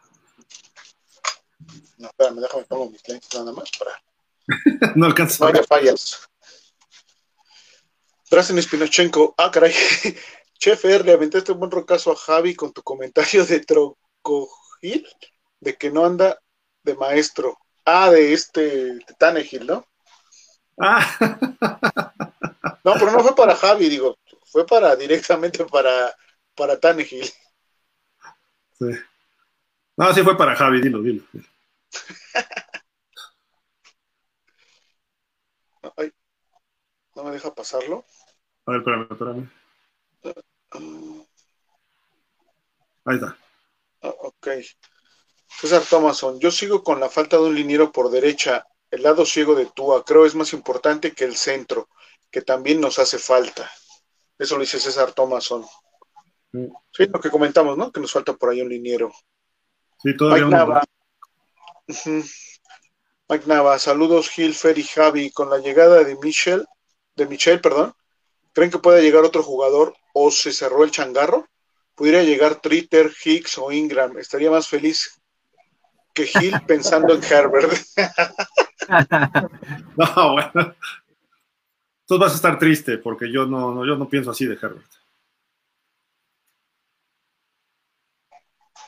[1.97, 3.99] No, espérame, déjame pongo mis lentes nada más para.
[4.95, 5.45] no alcanza.
[5.45, 6.29] No haya fallas.
[8.29, 9.33] Drazen Spinochenko.
[9.35, 9.73] Ah, caray.
[10.59, 15.07] Chef R, le aventaste un buen rocazo a Javi con tu comentario de Trocogil,
[15.59, 16.39] de que no anda
[16.83, 17.57] de maestro.
[17.83, 18.61] Ah, de este
[18.93, 19.88] de Tanegil, ¿no?
[20.79, 21.05] Ah.
[22.83, 26.15] No, pero no fue para Javi, digo, fue para directamente para,
[26.55, 27.29] para Tannehill.
[28.79, 28.85] Sí.
[29.97, 31.23] No, sí fue para Javi, dilo, dilo.
[35.97, 36.11] Ay,
[37.15, 38.05] no me deja pasarlo.
[38.65, 39.49] A ver, espérame, espérame.
[43.05, 43.37] Ahí está.
[44.01, 44.47] Ah, ok.
[45.47, 49.55] César Thomason, yo sigo con la falta de un liniero por derecha el lado ciego
[49.55, 51.89] de Tua creo es más importante que el centro,
[52.31, 53.71] que también nos hace falta.
[54.37, 55.65] Eso lo dice César Thomason.
[56.51, 57.91] Sí, lo que comentamos, ¿no?
[57.91, 59.11] Que nos falta por ahí un liniero.
[60.01, 60.83] Sí, todavía Mike Nava.
[63.29, 65.31] Mike Nava, saludos Gil, Fer y Javi.
[65.31, 66.65] Con la llegada de Michel,
[67.15, 67.93] de Michel, perdón,
[68.53, 71.47] ¿creen que pueda llegar otro jugador o se cerró el changarro?
[71.93, 74.17] Pudiera llegar Tritter, Hicks o Ingram.
[74.17, 75.21] Estaría más feliz
[76.13, 77.73] que Gil pensando en Herbert.
[79.97, 80.75] no, bueno.
[82.01, 84.89] Entonces vas a estar triste porque yo no, yo no pienso así de Herbert.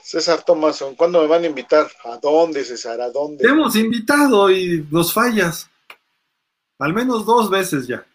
[0.02, 1.90] César Thomason, ¿cuándo me van a invitar?
[2.04, 3.00] ¿A dónde, César?
[3.00, 3.44] ¿A dónde?
[3.44, 5.70] Te hemos invitado y nos fallas.
[6.80, 8.06] Al menos dos veces ya.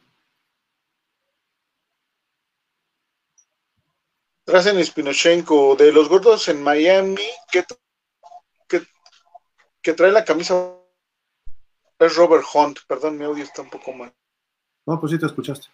[4.45, 7.65] Trasen Spinochenko, de los gordos en Miami, que,
[9.81, 10.77] que trae la camisa
[11.99, 14.13] es Robert Hunt, perdón, mi audio está un poco mal.
[14.87, 15.69] No, pues sí te escuchaste.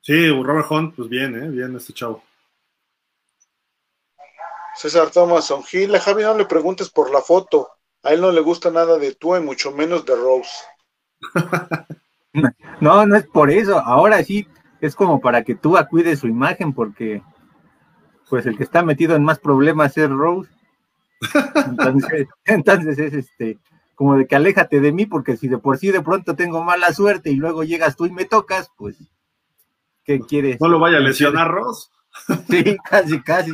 [0.00, 1.48] Sí, Robert Hunt, pues bien, ¿eh?
[1.48, 2.22] Bien este chavo.
[4.74, 7.68] César Thomason, Gil, a Javi no le preguntes por la foto.
[8.02, 10.50] A él no le gusta nada de tú y mucho menos de Rose.
[12.80, 13.78] no, no es por eso.
[13.78, 14.48] Ahora sí
[14.80, 17.22] es como para que tú cuides su imagen porque
[18.30, 20.50] pues el que está metido en más problemas es Rose.
[22.44, 23.58] Entonces, es este,
[23.94, 26.92] como de que aléjate de mí, porque si de por sí de pronto tengo mala
[26.92, 28.96] suerte y luego llegas tú y me tocas, pues,
[30.04, 30.60] ¿qué quieres?
[30.60, 31.90] No lo vaya a lesionar Ross.
[32.48, 33.52] Sí, casi, casi.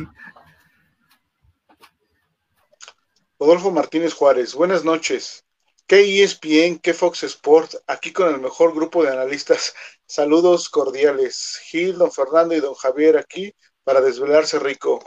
[3.39, 5.45] Rodolfo Martínez Juárez, buenas noches.
[5.85, 7.75] ¿Qué ESPN, qué Fox Sport?
[7.87, 9.73] Aquí con el mejor grupo de analistas.
[10.05, 11.61] Saludos cordiales.
[11.65, 13.53] Gil, don Fernando y don Javier aquí
[13.83, 14.99] para desvelarse rico.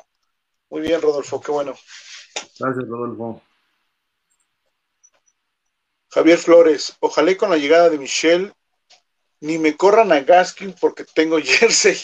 [0.70, 1.74] Muy bien, Rodolfo, qué bueno.
[2.58, 3.42] Gracias, Rodolfo.
[6.10, 8.52] Javier Flores, ojalá y con la llegada de Michelle
[9.40, 11.96] ni me corran a Gaskin porque tengo jersey,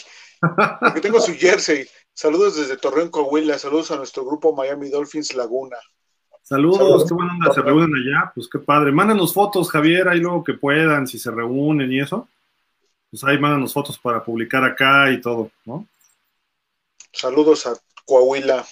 [0.79, 1.87] porque tengo su jersey.
[2.13, 3.59] Saludos desde Torreón, Coahuila.
[3.59, 5.77] Saludos a nuestro grupo Miami Dolphins Laguna.
[6.41, 8.91] Saludos, qué buena onda, se reúnen allá, pues qué padre.
[8.91, 12.27] Mándanos fotos, Javier, ahí luego que puedan, si se reúnen y eso.
[13.11, 15.85] Pues ahí mándanos fotos para publicar acá y todo, ¿no?
[17.11, 17.73] Saludos a
[18.05, 18.65] Coahuila.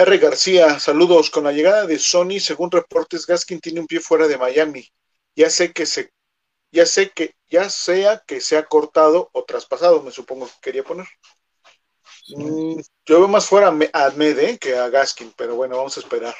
[0.00, 0.16] R.
[0.16, 1.28] García, saludos.
[1.28, 4.88] Con la llegada de Sony, según reportes, Gaskin tiene un pie fuera de Miami.
[5.36, 6.10] Ya sé que se,
[6.72, 10.84] ya sé que, ya sea que se ha cortado o traspasado, me supongo que quería
[10.84, 11.06] poner.
[12.34, 16.34] Mm, yo veo más fuera a Mede que a Gaskin, pero bueno, vamos a esperar.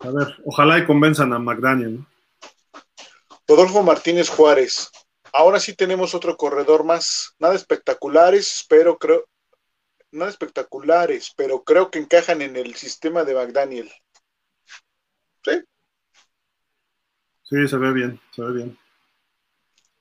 [0.00, 2.04] A ver, ojalá y convenzan a McDaniel.
[3.48, 4.90] Rodolfo Martínez Juárez.
[5.32, 7.34] Ahora sí tenemos otro corredor más.
[7.38, 9.24] Nada espectaculares, pero creo,
[10.12, 13.90] nada espectaculares, pero creo que encajan en el sistema de McDaniel.
[15.44, 15.62] ¿Sí?
[17.42, 18.78] Sí, se ve bien, se ve bien.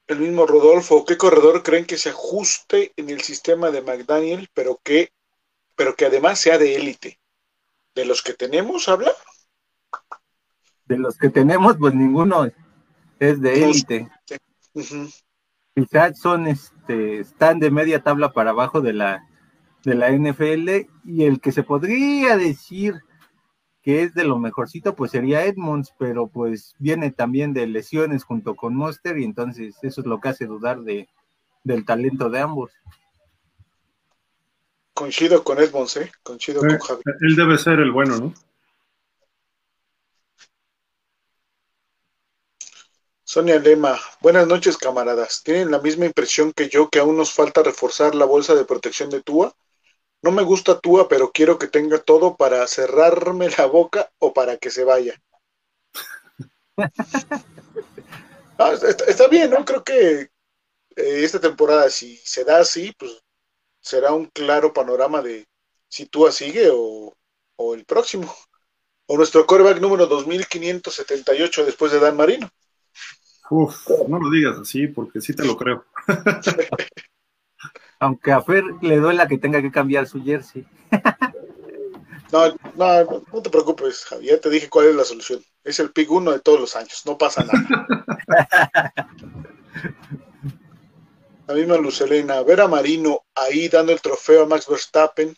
[0.07, 4.79] El mismo Rodolfo, ¿qué corredor creen que se ajuste en el sistema de McDaniel, pero
[4.83, 5.11] que,
[5.75, 7.19] pero que además sea de élite?
[7.93, 9.11] ¿De los que tenemos habla?
[10.85, 12.49] De los que tenemos, pues ninguno
[13.19, 14.09] es de élite.
[15.75, 19.28] Quizás son, este, están de media tabla para abajo de la
[19.83, 23.01] de la NFL y el que se podría decir
[23.81, 28.55] que es de lo mejorcito pues sería Edmonds, pero pues viene también de lesiones junto
[28.55, 31.07] con Monster y entonces eso es lo que hace dudar de,
[31.63, 32.71] del talento de ambos.
[34.93, 36.11] Coincido con Edmonds, ¿eh?
[36.23, 37.15] Coincido con eh, Javier.
[37.21, 38.33] Él debe ser el bueno, ¿no?
[43.23, 45.43] Sonia Lema, buenas noches camaradas.
[45.43, 49.11] ¿Tienen la misma impresión que yo que aún nos falta reforzar la bolsa de protección
[49.11, 49.53] de Tua?
[50.21, 54.57] No me gusta Tua, pero quiero que tenga todo para cerrarme la boca o para
[54.57, 55.19] que se vaya.
[59.07, 59.63] está, bien, ¿no?
[59.63, 60.29] Creo que eh,
[60.95, 63.21] esta temporada, si se da así, pues
[63.79, 65.47] será un claro panorama de
[65.87, 67.15] si Tua sigue o,
[67.73, 68.33] el próximo.
[69.07, 72.49] O nuestro coreback número 2578 después de Dan Marino.
[73.49, 75.85] Uf, no lo digas así, porque sí te lo creo.
[77.99, 80.65] Aunque a Fer le duela que tenga que cambiar su jersey.
[82.31, 85.43] No, no, no te preocupes, Javier, te dije cuál es la solución.
[85.63, 87.87] Es el pick uno de todos los años, no pasa nada.
[91.47, 95.35] La misma Lucelena, ver a Marino ahí dando el trofeo a Max Verstappen,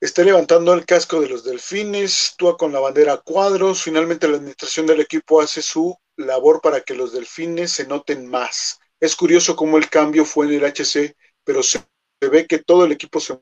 [0.00, 4.38] está levantando el casco de los delfines, tú con la bandera a cuadros, finalmente la
[4.38, 8.78] administración del equipo hace su labor para que los delfines se noten más.
[8.98, 11.14] Es curioso cómo el cambio fue en el HC
[11.48, 11.82] pero se,
[12.20, 13.40] ve que todo el equipo se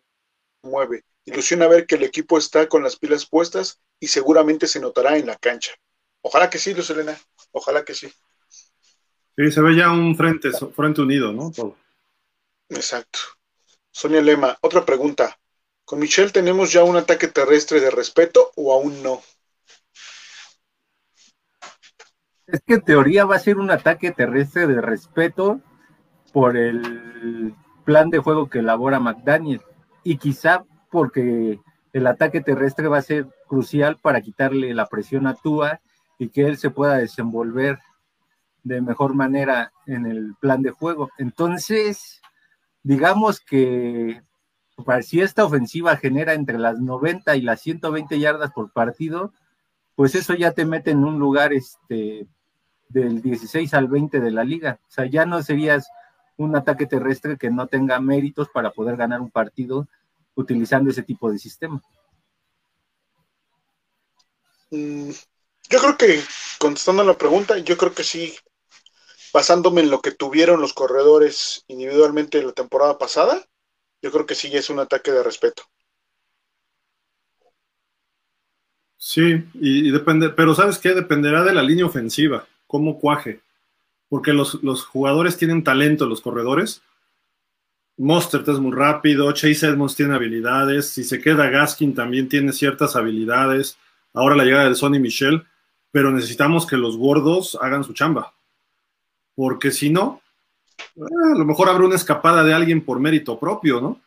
[0.63, 1.03] mueve.
[1.25, 5.27] Ilusiona ver que el equipo está con las pilas puestas y seguramente se notará en
[5.27, 5.73] la cancha.
[6.21, 7.19] Ojalá que sí, Luz Elena,
[7.51, 8.07] ojalá que sí.
[9.37, 11.51] Sí, se ve ya un frente, frente unido, ¿no?
[11.51, 11.77] Todo.
[12.69, 13.19] Exacto.
[13.91, 15.37] Sonia Lema, otra pregunta.
[15.85, 19.21] ¿Con Michelle tenemos ya un ataque terrestre de respeto o aún no?
[22.47, 25.61] Es que en teoría va a ser un ataque terrestre de respeto
[26.33, 27.57] por el
[27.87, 29.63] plan de juego que elabora McDaniel
[30.05, 31.61] y quizá porque
[31.95, 35.81] el ataque terrestre va a ser crucial para quitarle la presión a Tua
[36.19, 37.79] y que él se pueda desenvolver
[38.65, 41.11] de mejor manera en el plan de juego.
[41.17, 42.21] Entonces,
[42.83, 44.21] digamos que
[45.03, 49.33] si esta ofensiva genera entre las 90 y las 120 yardas por partido,
[49.95, 52.27] pues eso ya te mete en un lugar este,
[52.89, 54.81] del 16 al 20 de la liga.
[54.83, 55.89] O sea, ya no serías
[56.37, 59.89] un ataque terrestre que no tenga méritos para poder ganar un partido
[60.35, 61.83] utilizando ese tipo de sistema.
[64.71, 65.11] Mm,
[65.71, 66.23] yo creo que,
[66.59, 68.35] contestando la pregunta, yo creo que sí,
[69.33, 73.45] basándome en lo que tuvieron los corredores individualmente la temporada pasada,
[74.03, 75.63] yo creo que sí es un ataque de respeto.
[78.99, 80.95] Sí, y, depende, pero ¿sabes qué?
[80.95, 83.41] Dependerá de la línea ofensiva, cómo cuaje
[84.09, 84.55] porque los,
[84.85, 86.83] jugadores tienen talento, los corredores.
[87.97, 92.95] Mostert es muy rápido, Chase Edmonds tiene habilidades, si se queda Gaskin también tiene ciertas
[92.95, 93.79] habilidades,
[94.13, 95.45] ahora la llegada de Sonny Michel,
[95.91, 98.35] pero necesitamos que los gordos hagan su chamba,
[99.35, 100.21] porque si no,
[100.95, 104.01] eh, a lo mejor habrá una escapada de alguien por mérito propio, ¿no?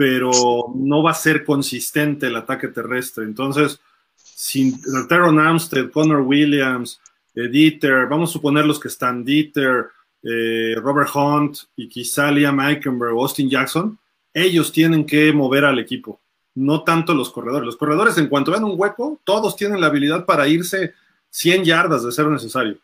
[0.00, 0.30] pero
[0.74, 3.24] no va a ser consistente el ataque terrestre.
[3.24, 3.80] Entonces,
[4.16, 7.02] sin Teron Armstead, Connor Williams,
[7.34, 9.86] eh, Dieter, vamos a suponer los que están Dieter,
[10.22, 13.98] eh, Robert Hunt y quizá Liam Eikenberg, Austin Jackson,
[14.34, 16.20] ellos tienen que mover al equipo,
[16.54, 17.66] no tanto los corredores.
[17.66, 20.94] Los corredores, en cuanto vean un hueco, todos tienen la habilidad para irse
[21.30, 22.78] 100 yardas de ser necesario,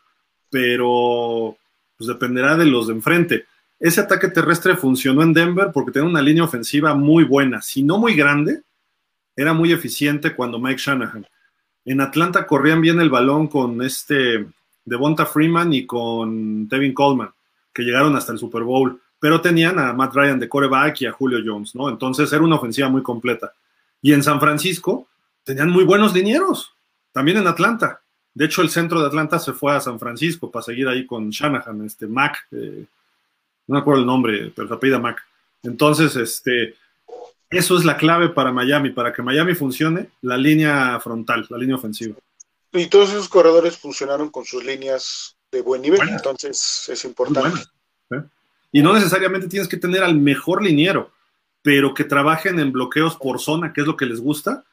[0.51, 1.57] pero
[1.97, 3.47] pues dependerá de los de enfrente.
[3.79, 7.99] Ese ataque terrestre funcionó en Denver porque tenía una línea ofensiva muy buena, si no
[7.99, 8.63] muy grande,
[9.35, 11.27] era muy eficiente cuando Mike Shanahan.
[11.87, 14.45] En Atlanta corrían bien el balón con este
[14.85, 17.31] Devonta Freeman y con Tevin Coleman,
[17.73, 21.13] que llegaron hasta el Super Bowl, pero tenían a Matt Ryan de coreback y a
[21.13, 21.89] Julio Jones, ¿no?
[21.89, 23.53] Entonces era una ofensiva muy completa.
[24.03, 25.09] Y en San Francisco
[25.45, 26.75] tenían muy buenos linieros,
[27.13, 28.01] también en Atlanta.
[28.35, 31.31] De hecho, el centro de Atlanta se fue a San Francisco para seguir ahí con
[31.31, 32.85] Shanahan, este Mac, eh,
[33.69, 35.25] no me acuerdo el nombre, pero se apellida Mac.
[35.63, 36.75] Entonces, este,
[37.51, 41.77] eso es la clave para Miami, para que Miami funcione, la línea frontal, la línea
[41.77, 42.17] ofensiva.
[42.73, 47.63] Y todos esos corredores funcionaron con sus líneas de buen nivel, entonces es importante.
[48.11, 48.23] ¿eh?
[48.73, 51.11] Y no necesariamente tienes que tener al mejor liniero,
[51.63, 54.65] pero que trabajen en bloqueos por zona, que es lo que les gusta,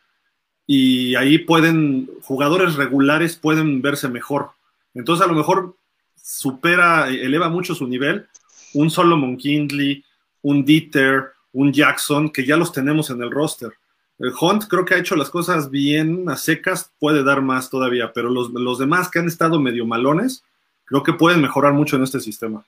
[0.66, 4.52] y ahí pueden, jugadores regulares pueden verse mejor.
[4.94, 5.76] Entonces a lo mejor
[6.22, 8.28] supera, eleva mucho su nivel
[8.74, 10.04] un Solomon Kindley,
[10.42, 13.72] un Dieter, un Jackson, que ya los tenemos en el roster.
[14.20, 18.12] El Hunt creo que ha hecho las cosas bien a secas, puede dar más todavía,
[18.14, 20.44] pero los, los demás que han estado medio malones,
[20.86, 22.66] creo que pueden mejorar mucho en este sistema.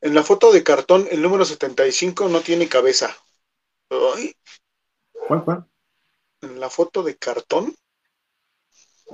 [0.00, 3.16] En la foto de cartón, el número 75 no tiene cabeza.
[3.88, 5.66] ¿Cuál, cuál?
[6.40, 7.74] En la foto de cartón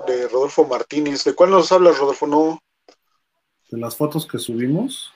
[0.07, 1.25] de Rodolfo Martínez.
[1.25, 2.27] ¿De cuál nos hablas, Rodolfo?
[2.27, 2.63] No.
[3.75, 5.13] De las fotos que subimos.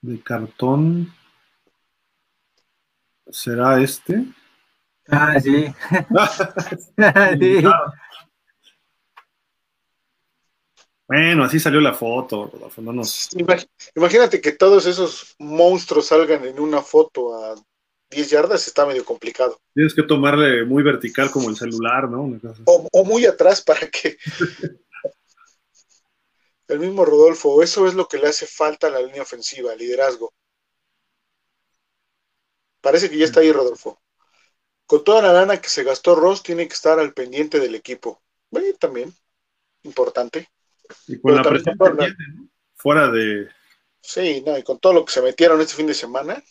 [0.00, 1.14] De cartón.
[3.30, 4.24] ¿Será este?
[5.08, 5.72] Ah, sí.
[11.06, 12.80] Bueno, así salió la foto, Rodolfo.
[13.96, 17.56] Imagínate que todos esos monstruos salgan en una foto a
[18.10, 19.60] 10 yardas está medio complicado.
[19.74, 22.38] Tienes que tomarle muy vertical como el celular, ¿no?
[22.64, 24.18] O, muy atrás para que...
[26.70, 30.32] el mismo Rodolfo, eso es lo que le hace falta a la línea ofensiva, liderazgo.
[32.80, 34.00] Parece que ya está ahí Rodolfo.
[34.86, 38.22] Con toda la lana que se gastó Ross, tiene que estar al pendiente del equipo.
[38.50, 39.14] Bueno, también,
[39.82, 40.48] importante.
[41.06, 41.76] Y con la presión
[42.74, 43.48] fuera de...
[44.00, 46.42] Sí, no, y con todo lo que se metieron este fin de semana,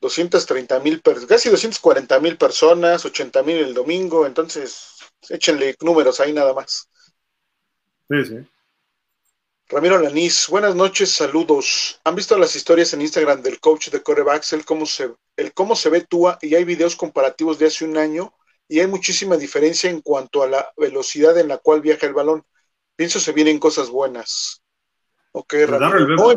[0.00, 4.94] 230 mil, casi 240 mil personas, 80 mil el domingo, entonces
[5.28, 6.88] échenle números ahí nada más.
[8.08, 8.48] Sí, sí.
[9.70, 12.00] Ramiro Lanís, buenas noches, saludos.
[12.04, 15.76] ¿Han visto las historias en Instagram del coach de corebacks, el cómo se, el cómo
[15.76, 18.32] se ve Tua y hay videos comparativos de hace un año
[18.66, 22.44] y hay muchísima diferencia en cuanto a la velocidad en la cual viaja el balón?
[22.96, 24.62] Pienso se vienen cosas buenas.
[25.32, 26.34] Ok, Ramiro.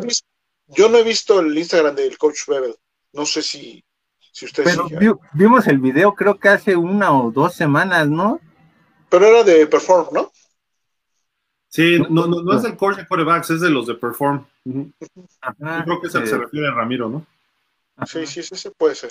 [0.66, 2.76] yo no he visto el Instagram del coach Bebel.
[3.14, 3.82] No sé si,
[4.30, 4.76] si ustedes...
[4.90, 8.40] Pero vimos el video creo que hace una o dos semanas, ¿no?
[9.08, 10.31] Pero era de Perform, ¿no?
[11.72, 14.44] Sí, no, no, no es del coach de corebacks, es de los de Perform.
[14.62, 14.84] Yo
[15.56, 17.26] creo que se, se refiere a Ramiro, ¿no?
[18.04, 19.10] Sí, sí, sí, puede ser.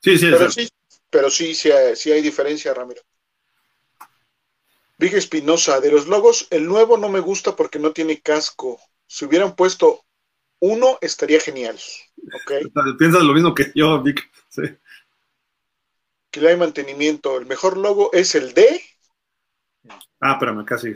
[0.00, 0.68] Sí, sí, pero sí,
[1.10, 3.02] pero sí, sí, sí hay diferencia, Ramiro.
[4.98, 8.78] Big Espinosa, de los logos, el nuevo no me gusta porque no tiene casco.
[9.08, 10.04] Si hubieran puesto
[10.60, 11.76] uno estaría genial.
[12.40, 12.62] ¿okay?
[12.98, 14.30] Piensas lo mismo que yo, Vic.
[14.48, 14.62] Sí.
[16.30, 17.36] Que hay mantenimiento.
[17.36, 18.80] El mejor logo es el de.
[20.20, 20.94] Ah, espérame, casi.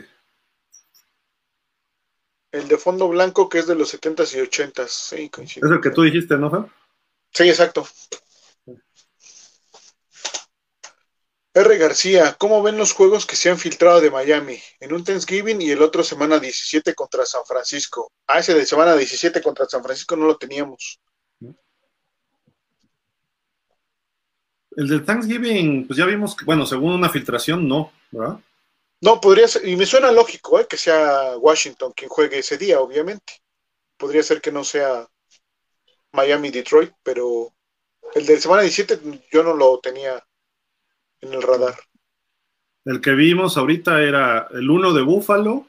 [2.51, 4.87] El de fondo blanco que es de los 70s y 80s.
[4.87, 6.69] Sí, Es el que tú dijiste, ¿no,
[7.33, 7.87] Sí, exacto.
[11.53, 11.77] R.
[11.77, 14.57] García, ¿cómo ven los juegos que se han filtrado de Miami?
[14.79, 18.11] En un Thanksgiving y el otro semana 17 contra San Francisco.
[18.27, 20.99] Ah, ese de semana 17 contra San Francisco no lo teníamos.
[24.77, 28.39] El del Thanksgiving, pues ya vimos que, bueno, según una filtración, no, ¿verdad?
[29.01, 30.67] No, podría ser, y me suena lógico, ¿eh?
[30.69, 33.33] que sea Washington quien juegue ese día, obviamente.
[33.97, 35.07] Podría ser que no sea
[36.13, 37.51] Miami-Detroit, pero
[38.13, 38.99] el del semana 17
[39.31, 40.23] yo no lo tenía
[41.21, 41.75] en el radar.
[42.85, 45.67] El que vimos ahorita era el 1 de Buffalo,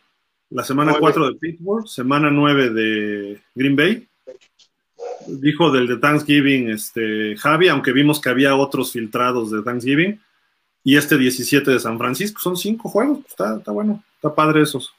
[0.50, 4.08] la semana 4 de Pittsburgh, semana 9 de Green Bay.
[5.26, 10.20] Dijo del de Thanksgiving este, Javi, aunque vimos que había otros filtrados de Thanksgiving.
[10.84, 14.92] Y este 17 de San Francisco, son cinco juegos, está, está bueno, está padre esos.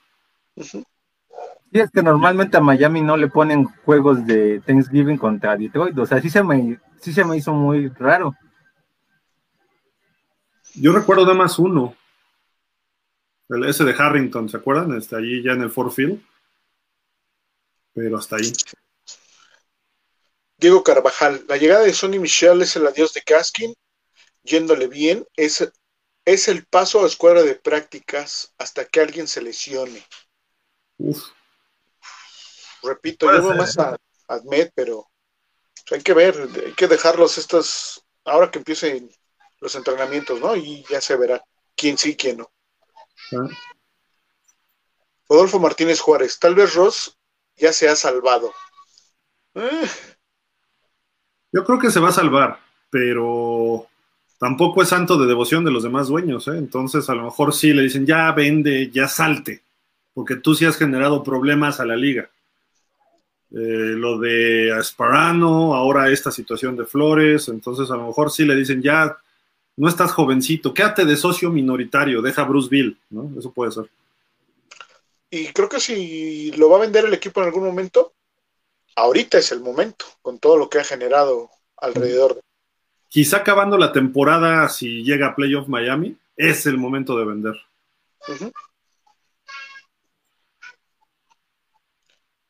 [0.55, 5.97] Y es que normalmente a Miami no le ponen juegos de Thanksgiving contra Detroit.
[5.97, 8.35] O sea, sí se me, sí se me hizo muy raro.
[10.75, 11.95] Yo recuerdo nada más uno.
[13.49, 14.95] El ese de Harrington, ¿se acuerdan?
[14.97, 16.21] Está allí ya en el Ford Field.
[17.93, 18.51] Pero hasta ahí.
[20.57, 23.73] Diego Carvajal, la llegada de Sonny Michel es el adiós de Caskin,
[24.43, 25.71] yéndole bien, es,
[26.25, 30.05] es el paso a escuela de prácticas hasta que alguien se lesione.
[30.97, 31.23] Uf.
[32.83, 33.97] Repito, yo veo ser, más a
[34.27, 35.09] Admet, pero
[35.91, 39.09] hay que ver, hay que dejarlos estos, ahora que empiecen
[39.59, 40.55] los entrenamientos, ¿no?
[40.55, 41.43] Y ya se verá
[41.75, 42.51] quién sí, quién no.
[43.31, 43.47] Ah.
[45.29, 47.17] Rodolfo Martínez Juárez, tal vez Ross
[47.55, 48.53] ya se ha salvado.
[49.55, 49.89] Eh,
[51.51, 52.59] Yo creo que se va a salvar,
[52.89, 53.87] pero
[54.37, 56.57] tampoco es santo de devoción de los demás dueños, ¿eh?
[56.57, 59.61] Entonces a lo mejor sí le dicen, ya vende, ya salte,
[60.13, 62.29] porque tú sí has generado problemas a la liga.
[63.51, 68.55] Eh, lo de Asparano, ahora esta situación de Flores, entonces a lo mejor sí le
[68.55, 69.15] dicen, ya
[69.75, 73.31] no estás jovencito, quédate de socio minoritario, deja a Bruce Bill, ¿no?
[73.37, 73.89] Eso puede ser.
[75.29, 78.13] Y creo que si lo va a vender el equipo en algún momento,
[78.95, 82.39] ahorita es el momento, con todo lo que ha generado alrededor.
[83.13, 87.53] Quizá acabando la temporada, si llega a Playoff Miami, es el momento de vender.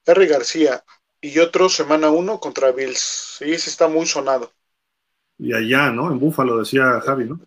[0.07, 0.85] Harry García
[1.19, 3.35] y otro semana uno contra Bills.
[3.39, 4.53] Sí, ese está muy sonado.
[5.37, 6.09] Y allá, ¿no?
[6.09, 7.41] En Búfalo, decía Javi, ¿no?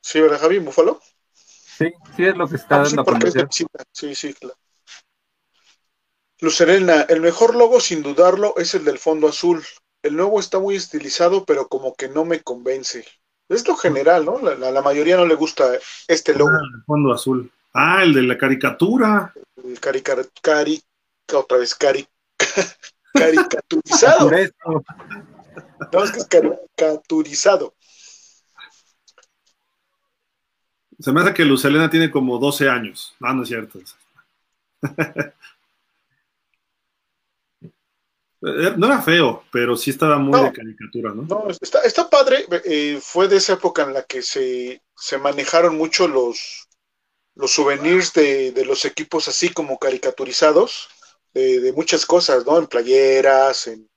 [0.00, 0.56] ¿Sí, verdad, Javi?
[0.56, 1.00] ¿En Búfalo?
[1.32, 3.46] Sí, sí es lo que está Ah, sí, dando a es conocer.
[3.46, 3.84] visita.
[3.92, 4.56] Sí, sí, claro.
[6.40, 9.62] Lucerena, el mejor logo sin dudarlo es el del fondo azul.
[10.02, 13.06] El nuevo está muy estilizado, pero como que no me convence.
[13.48, 14.40] Es lo general, ¿no?
[14.40, 15.64] La, la- la mayoría no le gusta
[16.08, 16.50] este logo.
[16.50, 17.50] Ah, el fondo azul.
[17.74, 19.32] Ah, el de la caricatura.
[19.62, 20.82] El caricar- cari,
[21.32, 22.06] otra vez cari,
[23.14, 24.30] caricaturizado.
[25.92, 27.74] No, es que es caricaturizado.
[30.98, 33.14] Se me hace que Lucelena tiene como 12 años.
[33.20, 33.78] No, no es cierto.
[38.44, 40.44] Eh, No era feo, pero sí estaba muy No.
[40.44, 41.22] de caricatura, ¿no?
[41.22, 42.46] No, está, está padre.
[42.64, 46.68] eh, fue de esa época en la que se, se manejaron mucho los,
[47.34, 50.88] los souvenirs de, de los equipos así como caricaturizados,
[51.34, 52.58] de, de muchas cosas, ¿no?
[52.58, 53.88] En playeras, en,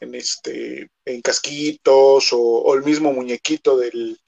[0.00, 4.18] en este, en casquitos, o, o el mismo muñequito del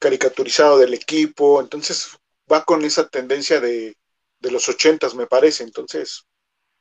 [0.00, 1.60] caricaturizado del equipo.
[1.60, 2.10] Entonces
[2.52, 3.96] va con esa tendencia de,
[4.40, 5.62] de los ochentas, me parece.
[5.64, 6.24] Entonces,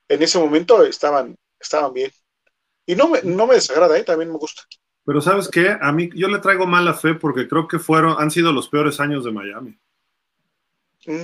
[0.09, 2.11] en ese momento estaban, estaban bien.
[2.85, 4.03] Y no me, no me desagrada, ¿eh?
[4.03, 4.63] también me gusta.
[5.05, 5.75] Pero ¿sabes qué?
[5.81, 8.99] A mí yo le traigo mala fe porque creo que fueron, han sido los peores
[8.99, 9.77] años de Miami.
[11.05, 11.23] Mm,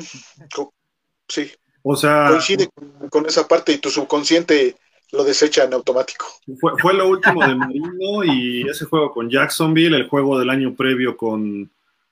[1.27, 1.51] sí,
[1.83, 4.75] O sea, coincide con, con esa parte y tu subconsciente
[5.11, 6.25] lo desecha en automático.
[6.59, 10.75] fue, fue lo último de Marino y ese juego con Jacksonville, el juego del año
[10.75, 11.71] previo con,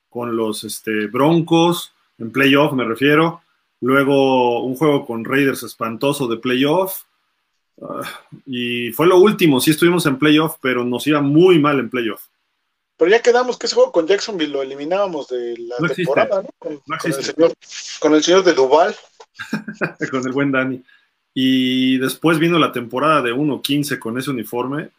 [0.10, 3.42] con los este, Broncos, en playoff me refiero.
[3.80, 7.04] Luego un juego con Raiders espantoso de playoff.
[7.82, 8.02] Ah,
[8.46, 12.24] y fue lo último, sí estuvimos en playoff, pero nos iba muy mal en playoff.
[12.98, 16.50] Pero ya quedamos que ese juego con Jacksonville lo eliminábamos de la No temporada, ¿no?
[16.58, 17.54] Con, No con el señor,
[18.00, 18.96] con el señor de Duval.
[20.12, 20.84] con el buen Dani.
[21.36, 24.90] Y después vino la temporada de 1-15 con ese uniforme.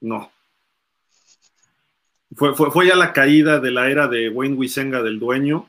[0.00, 0.32] No.
[2.34, 5.68] Fue, fue, fue ya la caída de la era de Wayne Wisenga del dueño.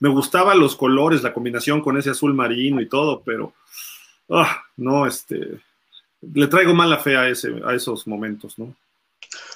[0.00, 3.52] Me gustaban los colores, la combinación con ese azul marino y todo, pero
[4.30, 5.60] ah, no, este,
[6.20, 8.74] le traigo mala fe a, ese, a esos momentos, ¿no?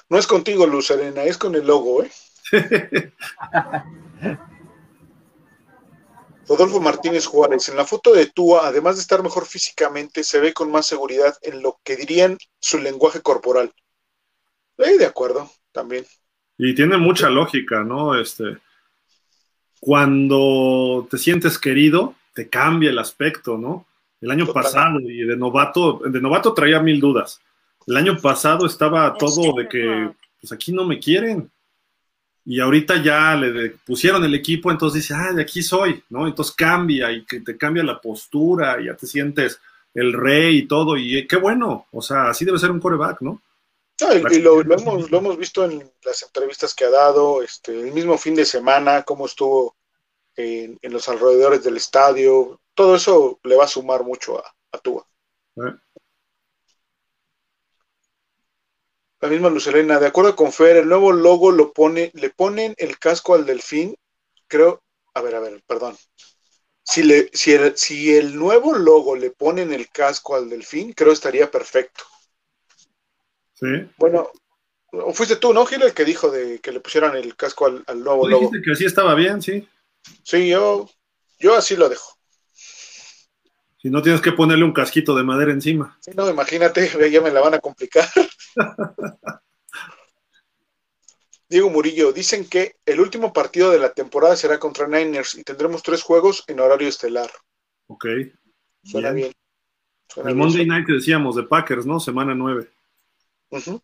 [0.08, 2.10] No es contigo, Luz Arena, es con el logo, ¿eh?
[6.48, 10.54] Rodolfo Martínez Juárez, en la foto de Tua, además de estar mejor físicamente, se ve
[10.54, 13.70] con más seguridad en lo que dirían su lenguaje corporal.
[14.78, 16.06] Eh, de acuerdo, también.
[16.56, 18.18] Y tiene mucha lógica, ¿no?
[18.18, 18.56] Este,
[19.78, 23.86] cuando te sientes querido, te cambia el aspecto, ¿no?
[24.20, 24.62] El año Total.
[24.62, 27.40] pasado, y de novato, de novato traía mil dudas.
[27.86, 31.50] El año pasado estaba todo de que, pues aquí no me quieren.
[32.44, 36.26] Y ahorita ya le pusieron el equipo, entonces dice, ah, de aquí soy, ¿no?
[36.26, 39.60] Entonces cambia y que te cambia la postura, y ya te sientes
[39.94, 43.20] el rey y todo, y eh, qué bueno, o sea, así debe ser un coreback,
[43.20, 43.42] ¿no?
[44.00, 47.42] No, y, y lo, lo hemos, lo hemos visto en las entrevistas que ha dado,
[47.42, 49.74] este, el mismo fin de semana, cómo estuvo
[50.36, 52.60] en, en los alrededores del estadio.
[52.78, 55.04] Todo eso le va a sumar mucho a, a Tua.
[55.56, 55.74] ¿Eh?
[59.20, 62.96] La misma Lucelena, de acuerdo con Fer, el nuevo logo lo pone, le ponen el
[63.00, 63.96] casco al delfín,
[64.46, 64.80] creo,
[65.12, 65.96] a ver, a ver, perdón.
[66.84, 71.12] Si, le, si, el, si el nuevo logo le ponen el casco al delfín, creo
[71.12, 72.04] estaría perfecto.
[73.54, 73.90] Sí.
[73.96, 74.30] Bueno,
[75.14, 78.04] fuiste tú, ¿no, Gil, el que dijo de que le pusieran el casco al, al
[78.04, 78.42] nuevo logo?
[78.42, 79.68] dijiste que así estaba bien, sí.
[80.22, 80.88] Sí, yo,
[81.40, 82.17] yo así lo dejo.
[83.80, 85.96] Si no tienes que ponerle un casquito de madera encima.
[86.00, 88.08] Sí, no, imagínate, ya me la van a complicar.
[91.48, 95.82] Diego Murillo, dicen que el último partido de la temporada será contra Niners y tendremos
[95.82, 97.30] tres juegos en horario estelar.
[97.86, 98.04] Ok.
[98.84, 99.28] Suena Bien.
[99.28, 99.32] bien.
[100.08, 100.46] Suena El bien.
[100.46, 102.00] Monday Night que decíamos de Packers, ¿no?
[102.00, 102.70] Semana 9.
[103.50, 103.80] Ujú.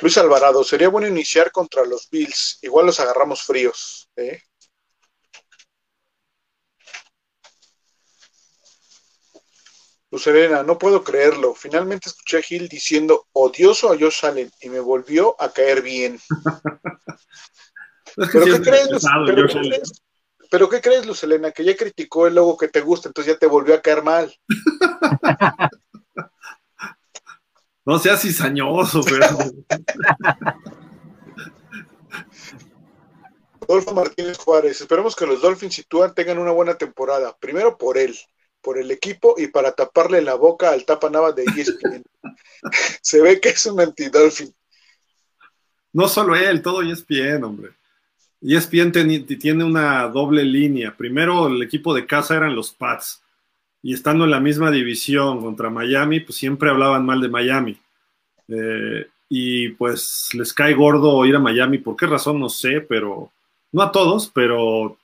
[0.00, 2.60] Luis Alvarado, sería bueno iniciar contra los Bills.
[2.62, 4.08] Igual los agarramos fríos.
[4.14, 4.40] ¿eh?
[10.12, 11.54] Luz Elena, no puedo creerlo.
[11.54, 16.20] Finalmente escuché a Gil diciendo odioso a Josh Allen y me volvió a caer bien.
[18.14, 20.02] Es que ¿Pero sí qué es crees, pesado, ¿Pero qué crees?
[20.50, 21.06] ¿Pero qué crees?
[21.54, 24.30] Que ya criticó el logo que te gusta, entonces ya te volvió a caer mal.
[27.84, 29.26] No seas cizañoso, pero.
[33.92, 37.36] Martínez Juárez, esperemos que los Dolphins y Tua tengan una buena temporada.
[37.40, 38.16] Primero por él,
[38.62, 42.02] por el equipo y para taparle la boca al tapanaba de ESPN.
[43.02, 44.54] Se ve que es un anti-Dolphin.
[45.92, 47.72] No solo él, todo ESPN, hombre.
[48.40, 48.92] ESPN
[49.38, 50.96] tiene una doble línea.
[50.96, 53.22] Primero, el equipo de casa eran los Pats.
[53.82, 57.78] Y estando en la misma división contra Miami, pues siempre hablaban mal de Miami.
[58.48, 61.78] Eh, y pues les cae gordo ir a Miami.
[61.78, 62.38] ¿Por qué razón?
[62.38, 63.30] No sé, pero
[63.72, 64.96] no a todos, pero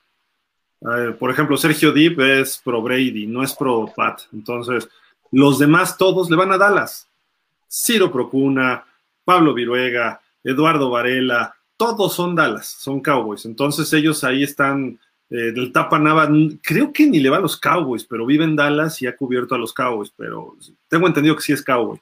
[1.18, 4.22] por ejemplo, Sergio Deep es pro Brady, no es pro Pat.
[4.32, 4.88] Entonces,
[5.30, 7.08] los demás todos le van a Dallas.
[7.68, 8.84] Ciro Procuna,
[9.24, 13.44] Pablo Viruega, Eduardo Varela, todos son Dallas, son Cowboys.
[13.44, 14.98] Entonces ellos ahí están,
[15.30, 16.28] eh, del Tapa Nava,
[16.62, 19.54] creo que ni le va a los Cowboys, pero vive en Dallas y ha cubierto
[19.54, 20.56] a los Cowboys, pero
[20.88, 22.00] tengo entendido que sí es Cowboy.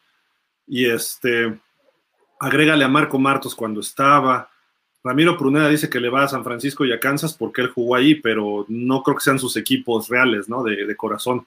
[0.67, 1.59] Y este,
[2.41, 4.49] agrégale a Marco Martos cuando estaba.
[5.07, 7.95] Ramiro Pruneda dice que le va a San Francisco y a Kansas porque él jugó
[7.95, 10.65] ahí, pero no creo que sean sus equipos reales, ¿no?
[10.65, 11.47] De, corazón.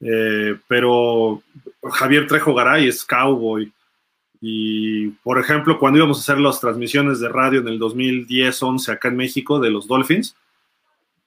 [0.00, 1.40] Eh, pero
[1.92, 3.72] Javier Trejo Garay es cowboy.
[4.40, 9.08] Y, por ejemplo, cuando íbamos a hacer las transmisiones de radio en el 2010-11 acá
[9.08, 10.34] en México de los Dolphins,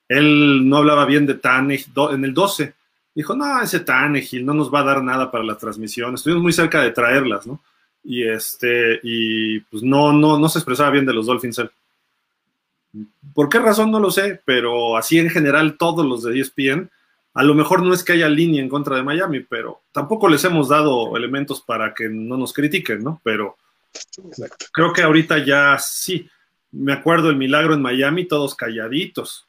[0.10, 2.74] él no hablaba bien de Tannehill en el 12.
[3.16, 6.14] Dijo, no, ese Tannehill no nos va a dar nada para la transmisión.
[6.14, 7.62] Estuvimos muy cerca de traerlas, ¿no?
[8.10, 11.70] Y este, y pues no, no, no se expresaba bien de los Dolphins él.
[13.34, 13.92] ¿Por qué razón?
[13.92, 16.90] No lo sé, pero así en general todos los de ESPN,
[17.34, 20.42] a lo mejor no es que haya línea en contra de Miami, pero tampoco les
[20.46, 23.20] hemos dado elementos para que no nos critiquen, ¿no?
[23.26, 23.58] Pero
[24.24, 24.68] Exacto.
[24.72, 26.30] creo que ahorita ya sí.
[26.72, 29.46] Me acuerdo el milagro en Miami, todos calladitos.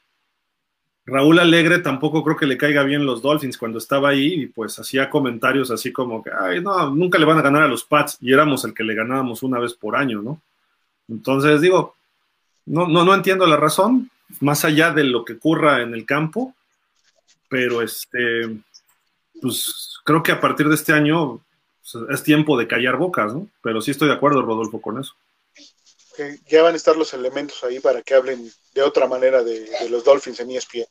[1.09, 4.77] Raúl Alegre tampoco creo que le caiga bien los Dolphins cuando estaba ahí y pues
[4.79, 8.17] hacía comentarios así como que, ay, no, nunca le van a ganar a los Pats
[8.21, 10.41] y éramos el que le ganábamos una vez por año, ¿no?
[11.07, 11.95] Entonces digo,
[12.65, 14.09] no, no, no entiendo la razón,
[14.39, 16.53] más allá de lo que ocurra en el campo,
[17.49, 18.57] pero este,
[19.41, 21.41] pues creo que a partir de este año
[21.81, 23.47] pues, es tiempo de callar bocas, ¿no?
[23.61, 25.13] Pero sí estoy de acuerdo, Rodolfo, con eso.
[26.19, 29.61] Que ya van a estar los elementos ahí para que hablen de otra manera de,
[29.61, 30.83] de los Dolphins en ESPN.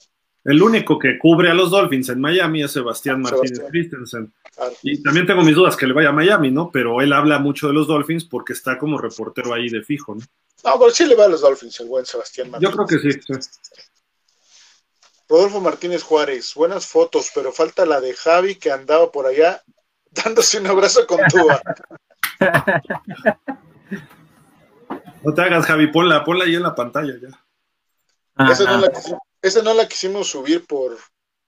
[0.45, 3.71] El único que cubre a los Dolphins en Miami es Sebastián Martínez Sebastián.
[3.71, 4.35] Christensen.
[4.55, 4.75] Claro.
[4.83, 6.71] Y también tengo mis dudas que le vaya a Miami, ¿no?
[6.73, 10.23] Pero él habla mucho de los Dolphins porque está como reportero ahí de fijo, ¿no?
[10.65, 12.75] No, pero sí le va a los Dolphins el buen Sebastián Yo Martínez.
[12.75, 13.21] creo que sí.
[13.21, 13.83] sí.
[15.29, 19.63] Rodolfo Martínez Juárez, buenas fotos, pero falta la de Javi que andaba por allá
[20.11, 21.61] dándose un abrazo con Tua.
[25.23, 27.29] No te hagas, Javi, ponla, ponla ahí en la pantalla ya.
[28.51, 28.81] Esa no, Ajá.
[28.81, 30.97] la, quisi- esa no la quisimos subir por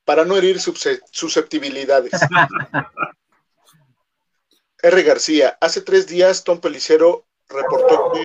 [0.05, 2.13] para no herir susceptibilidades.
[4.83, 5.03] R.
[5.03, 8.23] García, hace tres días Tom Pelicero reportó que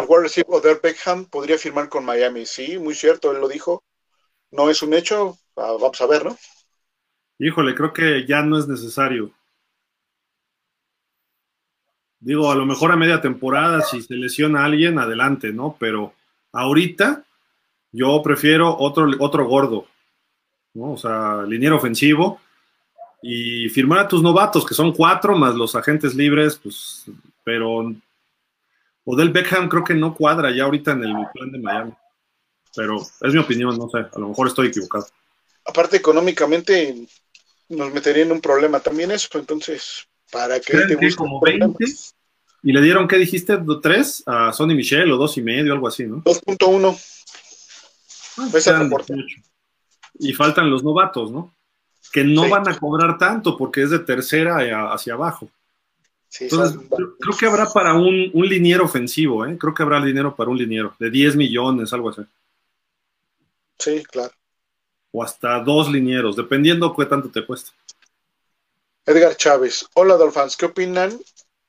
[0.00, 2.46] el wide receiver Odell Beckham podría firmar con Miami.
[2.46, 3.82] Sí, muy cierto, él lo dijo.
[4.50, 6.36] No es un hecho, ah, vamos a ver, ¿no?
[7.38, 9.32] Híjole, creo que ya no es necesario.
[12.20, 15.76] Digo, a lo mejor a media temporada, si se lesiona a alguien, adelante, ¿no?
[15.78, 16.14] Pero
[16.52, 17.24] ahorita
[17.92, 19.86] yo prefiero otro, otro gordo,
[20.74, 20.92] ¿no?
[20.92, 22.40] O sea, liniero ofensivo
[23.22, 27.04] y firmar a tus novatos, que son cuatro, más los agentes libres, pues,
[27.44, 27.92] pero
[29.04, 31.92] Odell Beckham creo que no cuadra ya ahorita en el plan de Miami.
[32.74, 35.06] Pero es mi opinión, no sé, a lo mejor estoy equivocado.
[35.64, 37.06] Aparte, económicamente
[37.68, 41.40] nos metería en un problema también eso, entonces, ¿para qué ¿Creen te que buscas como
[41.40, 41.76] problemas?
[41.78, 41.94] 20?
[42.62, 43.58] Y le dieron, ¿qué dijiste?
[43.82, 44.22] ¿Tres?
[44.26, 46.22] A Sonny Michel o dos y medio, algo así, ¿no?
[46.24, 46.98] 2.1.
[48.38, 49.14] Ah, Esa eran reporta.
[49.14, 49.42] 18.
[50.20, 51.54] Y faltan los novatos, ¿no?
[52.12, 55.50] Que no van a cobrar tanto porque es de tercera hacia abajo.
[56.40, 56.78] Entonces,
[57.20, 59.56] creo, que habrá para un, un liniero ofensivo, ¿eh?
[59.58, 62.22] Creo que habrá dinero para un liniero de 10 millones, algo así.
[63.78, 64.32] Sí, claro.
[65.10, 67.70] O hasta dos linieros, dependiendo qué tanto te cuesta.
[69.08, 69.86] Edgar Chávez.
[69.94, 70.54] Hola, Dolphins.
[70.54, 71.18] ¿Qué opinan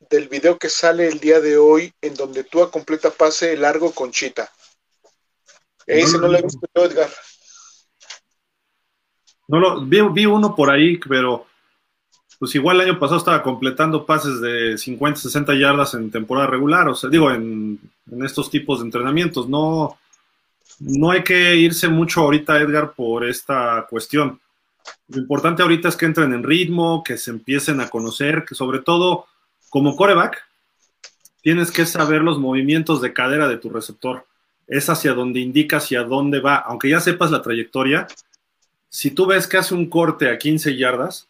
[0.10, 3.94] del video que sale el día de hoy en donde tú a completa pase largo
[3.94, 4.52] con Chita?
[5.88, 7.10] Ese no, lo he visto Edgar.
[9.48, 11.46] No lo, vi, vi, uno por ahí, pero
[12.40, 16.90] pues igual el año pasado estaba completando pases de 50, 60 yardas en temporada regular,
[16.90, 17.80] o sea, digo, en,
[18.12, 19.48] en estos tipos de entrenamientos.
[19.48, 19.98] No,
[20.80, 24.42] no hay que irse mucho ahorita, Edgar, por esta cuestión.
[25.10, 28.80] Lo importante ahorita es que entren en ritmo, que se empiecen a conocer, que sobre
[28.80, 29.26] todo
[29.70, 30.44] como coreback,
[31.42, 34.26] tienes que saber los movimientos de cadera de tu receptor.
[34.68, 36.58] Es hacia donde indica hacia dónde va.
[36.58, 38.08] Aunque ya sepas la trayectoria,
[38.90, 41.28] si tú ves que hace un corte a 15 yardas,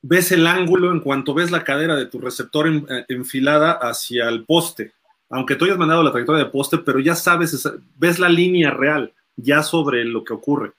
[0.00, 4.44] ves el ángulo en cuanto ves la cadera de tu receptor eh, enfilada hacia el
[4.44, 4.92] poste.
[5.30, 9.12] Aunque tú hayas mandado la trayectoria de poste, pero ya sabes, ves la línea real
[9.36, 10.72] ya sobre lo que ocurre.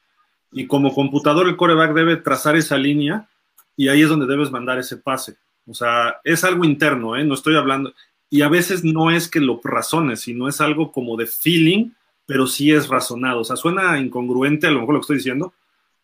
[0.57, 3.27] Y como computador, el coreback debe trazar esa línea
[3.75, 5.35] y ahí es donde debes mandar ese pase.
[5.67, 7.25] O sea, es algo interno, ¿eh?
[7.25, 7.93] No estoy hablando.
[8.29, 11.91] Y a veces no es que lo razones, sino es algo como de feeling,
[12.25, 13.41] pero sí es razonado.
[13.41, 15.53] O sea, suena incongruente a lo mejor lo que estoy diciendo,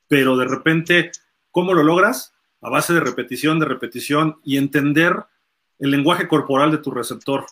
[0.09, 1.11] pero de repente,
[1.49, 2.33] ¿cómo lo logras?
[2.59, 5.15] A base de repetición, de repetición y entender
[5.79, 7.45] el lenguaje corporal de tu receptor.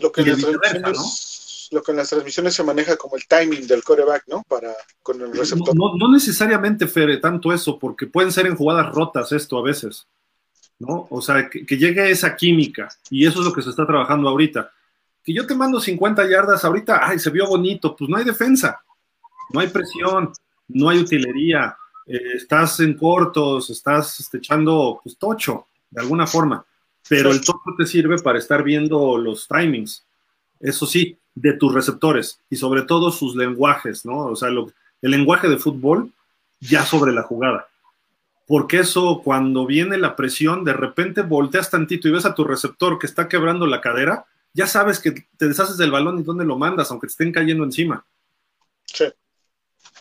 [0.00, 1.33] Lo que, en las transmisiones,
[1.74, 4.42] lo que en las transmisiones se maneja como el timing del coreback, ¿no?
[4.48, 4.72] Para
[5.02, 5.74] con el receptor.
[5.76, 10.06] No, necesariamente, Fere, tanto eso, porque pueden ser en jugadas rotas esto a veces.
[10.78, 11.06] ¿no?
[11.10, 14.70] O sea, que, llegue esa química y eso es lo que se está trabajando ahorita.
[15.22, 18.82] Que yo te mando 50 yardas ahorita, ay, se vio bonito, pues no hay defensa,
[19.50, 20.32] no hay presión,
[20.68, 21.76] no hay utilería,
[22.06, 26.64] eh, estás en cortos, estás este, echando pues, tocho, de alguna forma,
[27.08, 30.04] pero el tocho te sirve para estar viendo los timings,
[30.60, 34.26] eso sí, de tus receptores y sobre todo sus lenguajes, ¿no?
[34.26, 36.10] O sea, el lenguaje de fútbol
[36.60, 37.68] ya sobre la jugada
[38.46, 42.98] porque eso cuando viene la presión, de repente volteas tantito y ves a tu receptor
[42.98, 46.58] que está quebrando la cadera, ya sabes que te deshaces del balón y dónde lo
[46.58, 48.04] mandas, aunque te estén cayendo encima.
[48.84, 49.06] Sí.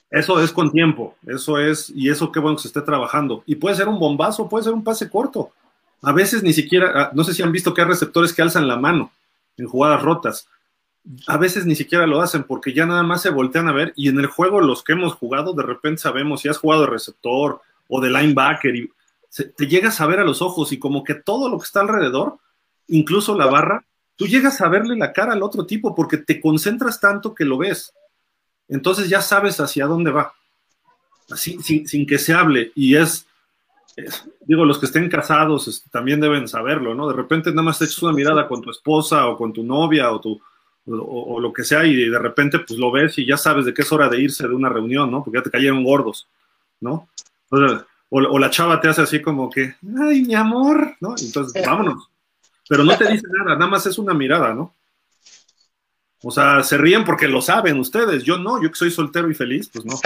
[0.10, 3.44] Eso es con tiempo, eso es, y eso qué bueno que se esté trabajando.
[3.48, 5.52] Y puede ser un bombazo, puede ser un pase corto.
[6.02, 8.68] A veces ni siquiera, ah, no sé si han visto que hay receptores que alzan
[8.68, 9.12] la mano
[9.58, 10.48] en jugadas rotas.
[11.28, 14.08] A veces ni siquiera lo hacen porque ya nada más se voltean a ver y
[14.08, 17.62] en el juego los que hemos jugado de repente sabemos si has jugado de receptor,
[17.88, 18.92] o de linebacker, y
[19.56, 22.38] te llegas a ver a los ojos y como que todo lo que está alrededor,
[22.88, 23.86] incluso la barra,
[24.16, 27.58] tú llegas a verle la cara al otro tipo porque te concentras tanto que lo
[27.58, 27.94] ves.
[28.68, 30.34] Entonces ya sabes hacia dónde va,
[31.30, 32.72] así, sin, que se hable.
[32.76, 33.28] Y es,
[34.42, 37.08] digo, los que estén casados este, también deben saberlo, ¿no?
[37.08, 40.12] De repente nada más te echas una mirada con tu esposa o con tu novia
[40.12, 40.42] o, tu,
[40.86, 43.84] o, lo que sea y de repente pues lo ves y ya sabes de qué
[43.84, 45.24] es hora de irse de una reunión, ¿no?
[45.24, 46.28] Porque ya te cayeron gordos,
[46.82, 47.08] ¿no?
[48.10, 51.16] O, la chava te hace así como que, ay, mi amor, ¿no?
[51.20, 52.10] Entonces, vámonos.
[52.68, 54.74] Pero no te dice nada, nada más es una mirada, ¿no?
[56.24, 58.24] O sea, se ríen porque lo saben ustedes.
[58.24, 59.94] Yo no, yo que soy soltero y feliz, pues no.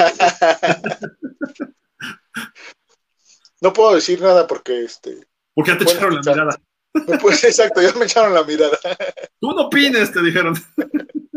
[3.62, 5.28] no puedo decir nada porque este.
[5.54, 6.60] Porque ya te echaron la mirada.
[7.22, 8.78] Pues exacto, ya me echaron la mirada.
[9.40, 10.56] Tú no opines, te dijeron.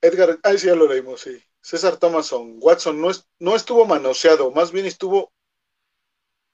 [0.00, 1.42] Edgar, ahí sí ya lo leímos, sí.
[1.60, 5.32] César Thomason, Watson no, es, no estuvo manoseado, más bien estuvo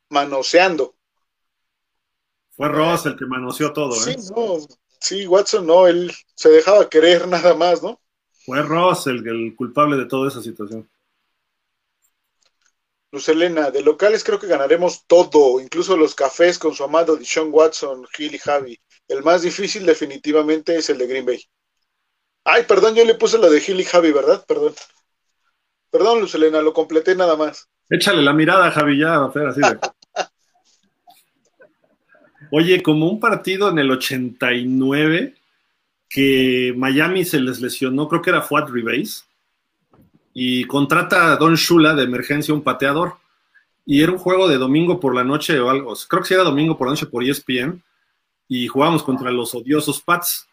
[0.09, 0.97] manoseando.
[2.51, 4.16] Fue Ross el que manoseó todo, ¿eh?
[4.16, 4.59] Sí, no,
[5.01, 8.01] sí, Watson no, él se dejaba querer nada más, ¿no?
[8.47, 10.89] Fue Ross el, el culpable de toda esa situación.
[13.15, 17.51] Luz Elena, de locales creo que ganaremos todo, incluso los cafés con su amado Dishon
[17.53, 18.81] Watson, Gil y Javi.
[19.07, 21.41] El más difícil definitivamente es el de Green Bay.
[22.43, 24.45] Ay, perdón, yo le puse lo de Gil y Javi, ¿verdad?
[24.49, 24.74] Perdón.
[25.91, 27.69] Perdón, Lucelena, lo completé nada más.
[27.89, 29.78] Échale la mirada, Javi, ya, a así de...
[32.51, 35.36] Oye, como un partido en el 89
[36.09, 39.23] que Miami se les lesionó, creo que era Fuad Rebase,
[40.35, 43.15] y contrata a Don Shula de emergencia un pateador.
[43.86, 46.43] Y era un juego de domingo por la noche o algo, creo que sí era
[46.43, 47.82] domingo por la noche por ESPN,
[48.48, 50.47] y jugábamos contra los odiosos Pats.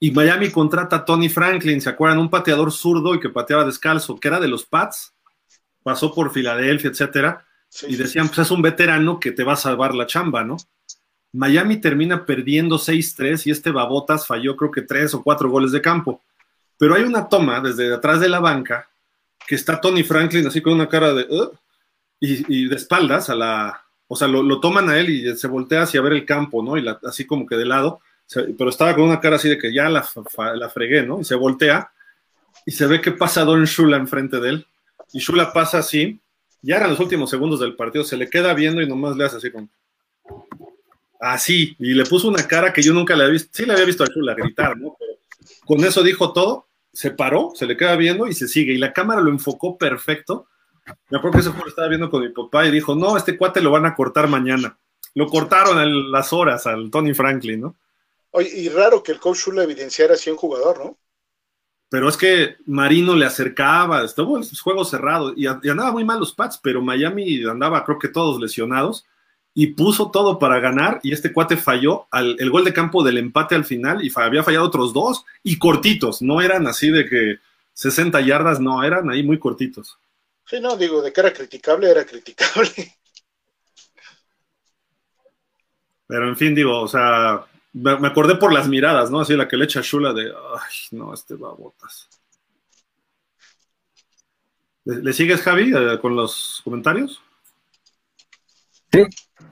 [0.00, 2.18] Y Miami contrata a Tony Franklin, ¿se acuerdan?
[2.18, 5.12] Un pateador zurdo y que pateaba descalzo, que era de los Pats,
[5.82, 7.46] pasó por Filadelfia, etcétera,
[7.86, 10.56] y decían, pues es un veterano que te va a salvar la chamba, ¿no?
[11.32, 15.80] Miami termina perdiendo 6-3 y este Babotas falló creo que tres o cuatro goles de
[15.80, 16.20] campo.
[16.82, 18.90] Pero hay una toma desde atrás de la banca
[19.46, 21.28] que está Tony Franklin así con una cara de...
[22.18, 23.84] y, de espaldas a la...
[24.08, 26.76] O sea, lo, toman a él y se voltea hacia ver el campo, ¿no?
[26.76, 28.00] Y así como que de lado,
[28.58, 30.04] pero estaba con una cara así de que ya la,
[30.56, 31.20] la fregué, ¿no?
[31.20, 31.92] Y se voltea
[32.66, 34.66] y se ve que pasa Don Shula enfrente de él.
[35.12, 36.18] Y Shula pasa así,
[36.62, 39.36] ya eran los últimos segundos del partido, se le queda viendo y nomás le hace
[39.36, 39.68] así como.
[41.20, 43.50] Así, y le puso una cara que yo nunca le había visto.
[43.52, 44.96] Sí le había visto a Shula gritar, ¿no?
[44.98, 45.12] Pero
[45.64, 48.72] con eso dijo todo, se paró, se le queda viendo y se sigue.
[48.72, 50.46] Y la cámara lo enfocó perfecto.
[51.10, 53.36] Me acuerdo que eso fue lo estaba viendo con mi papá y dijo: No, este
[53.36, 54.78] cuate lo van a cortar mañana.
[55.14, 57.76] Lo cortaron a las horas al Tony Franklin, ¿no?
[58.30, 60.98] Oye, y raro que el coach Shula evidenciara así un jugador, ¿no?
[61.92, 66.32] pero es que Marino le acercaba, estuvo en juego cerrado y, andaba muy mal los
[66.32, 69.04] Pats, pero Miami andaba creo que todos lesionados
[69.54, 73.54] y puso todo para ganar y este cuate falló el gol de campo del empate
[73.54, 77.38] al final y había fallado otros dos y cortitos, no eran así de que
[77.74, 79.98] 60 yardas, no, eran ahí muy cortitos.
[80.46, 82.96] Sí, no, digo, de que era criticable, era criticable.
[86.06, 89.20] Pero en fin, digo, o sea, me acordé por las miradas, ¿no?
[89.20, 92.08] Así la que le echa Shula de, ay, no, este va a botas.
[94.84, 97.22] ¿Le, sigues, Javi, eh, con los comentarios?
[98.92, 99.04] Sí,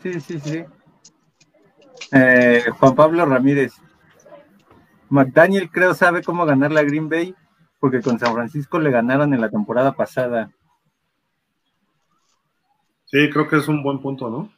[0.03, 0.65] sí, sí, sí.
[2.13, 3.75] Eh, Juan Pablo Ramírez.
[5.09, 7.35] McDaniel creo sabe cómo ganar la Green Bay
[7.81, 10.51] porque con San Francisco le ganaron en la temporada pasada.
[13.07, 14.53] Sí, creo que es un buen punto, ¿no?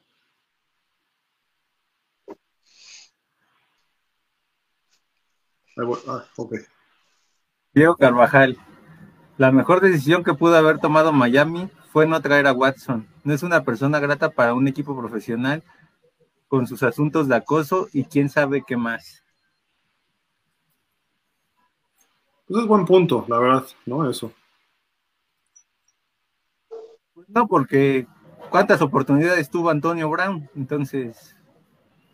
[6.06, 6.24] Ah,
[7.73, 8.59] Diego Carvajal.
[9.39, 13.06] La mejor decisión que pudo haber tomado Miami fue no traer a Watson.
[13.23, 15.62] No es una persona grata para un equipo profesional
[16.48, 19.23] con sus asuntos de acoso y quién sabe qué más.
[22.48, 24.09] Pues es buen punto, la verdad, ¿no?
[24.09, 24.32] Eso.
[27.28, 28.06] No, porque
[28.48, 31.36] cuántas oportunidades tuvo Antonio Brown, entonces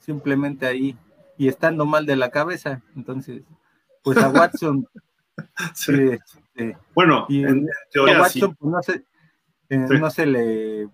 [0.00, 0.98] simplemente ahí
[1.36, 2.82] y estando mal de la cabeza.
[2.96, 3.42] Entonces,
[4.02, 4.88] pues a Watson.
[5.86, 9.05] Este, bueno, en, teoría a Watson, pues, no, se,
[9.70, 10.89] eh, no se le.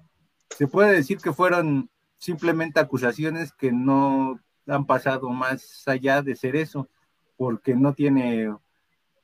[0.50, 6.56] Se puede decir que fueron simplemente acusaciones que no han pasado más allá de ser
[6.56, 6.88] eso,
[7.36, 8.54] porque no tiene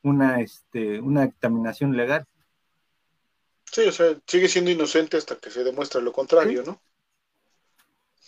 [0.02, 2.26] una, este, una examinación legal.
[3.64, 6.80] Sí, o sea, sigue siendo inocente hasta que se demuestre lo contrario, ¿no?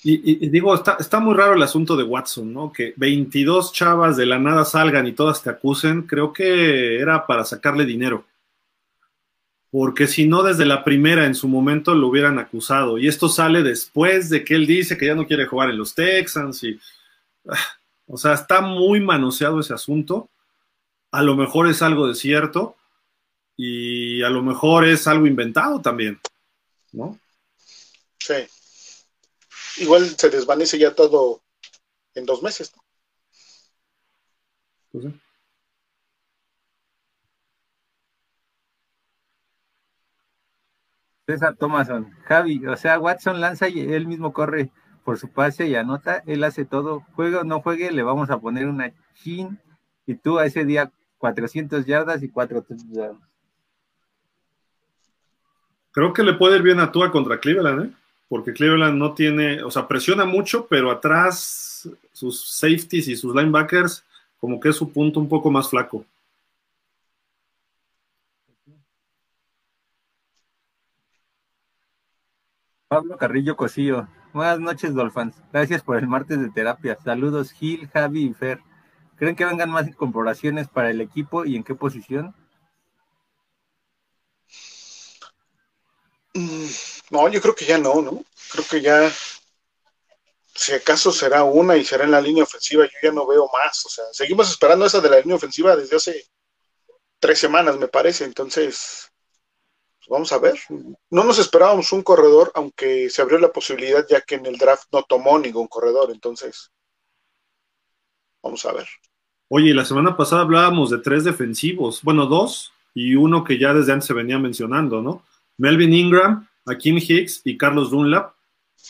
[0.05, 2.73] Y, digo, está, está, muy raro el asunto de Watson, ¿no?
[2.73, 7.45] Que 22 chavas de la nada salgan y todas te acusen, creo que era para
[7.45, 8.25] sacarle dinero.
[9.73, 12.99] Porque si no, desde la primera en su momento lo hubieran acusado.
[12.99, 15.95] Y esto sale después de que él dice que ya no quiere jugar en los
[15.95, 16.63] Texans.
[16.63, 16.79] Y,
[17.49, 17.59] ah,
[18.07, 20.29] o sea, está muy manoseado ese asunto.
[21.11, 22.77] A lo mejor es algo de cierto
[23.57, 26.21] y a lo mejor es algo inventado también,
[26.93, 27.19] ¿no?
[28.19, 28.35] Sí
[29.79, 31.43] igual se desvanece ya todo
[32.15, 32.73] en dos meses.
[34.91, 35.07] Pues
[41.27, 44.71] César Thomason, Javi, o sea, Watson lanza y él mismo corre
[45.05, 48.39] por su pase y anota, él hace todo, juegue o no juegue, le vamos a
[48.39, 49.59] poner una chin
[50.07, 53.17] y tú a ese día 400 yardas y 4 yardas.
[55.93, 57.97] Creo que le puede ir bien a Tua contra Cleveland, ¿eh?
[58.29, 64.05] porque Cleveland no tiene, o sea, presiona mucho, pero atrás sus safeties y sus linebackers,
[64.41, 66.05] como que es su punto un poco más flaco.
[72.93, 74.07] Pablo Carrillo Cosillo.
[74.35, 75.35] Buenas noches, Dolphins.
[75.51, 76.99] Gracias por el martes de terapia.
[77.03, 78.61] Saludos, Gil, Javi y Fer.
[79.17, 82.35] ¿Creen que vengan más incorporaciones para el equipo y en qué posición?
[86.35, 86.67] Mm,
[87.09, 88.23] no, yo creo que ya no, ¿no?
[88.51, 89.11] Creo que ya,
[90.55, 93.87] si acaso será una y será en la línea ofensiva, yo ya no veo más.
[93.87, 96.27] O sea, seguimos esperando esa de la línea ofensiva desde hace
[97.19, 98.27] tres semanas, me parece.
[98.27, 99.11] Entonces,
[100.13, 100.59] vamos a ver.
[101.11, 104.85] No nos esperábamos un corredor, aunque se abrió la posibilidad ya que en el draft
[104.93, 106.11] no tomó ningún corredor.
[106.13, 106.71] Entonces,
[108.43, 108.87] vamos a ver.
[109.49, 113.93] Oye, la semana pasada hablábamos de tres defensivos, bueno, dos y uno que ya desde
[113.93, 115.25] antes se venía mencionando, ¿no?
[115.57, 118.35] Melvin Ingram, Akim Hicks y Carlos Dunlap,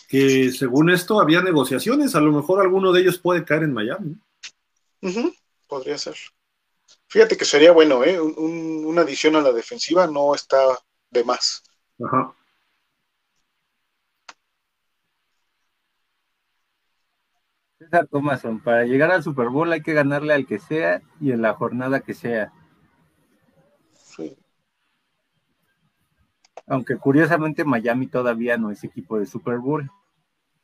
[0.09, 4.16] que según esto había negociaciones, a lo mejor alguno de ellos puede caer en Miami.
[5.69, 6.16] Podría ser.
[7.07, 8.20] Fíjate que sería bueno, ¿eh?
[8.20, 10.59] una adición a la defensiva no está
[11.13, 11.63] de más.
[12.05, 12.35] Ajá.
[17.79, 21.43] César Thomason, para llegar al Super Bowl hay que ganarle al que sea y en
[21.43, 22.53] la jornada que sea.
[26.67, 29.91] Aunque curiosamente Miami todavía no es equipo de Super Bowl.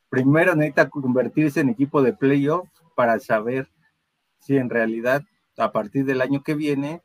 [0.08, 3.68] Primero necesita convertirse en equipo de playoff para saber
[4.38, 5.22] si en realidad
[5.58, 7.02] a partir del año que viene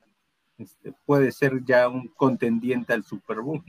[0.58, 3.64] este, puede ser ya un contendiente al Super Bowl.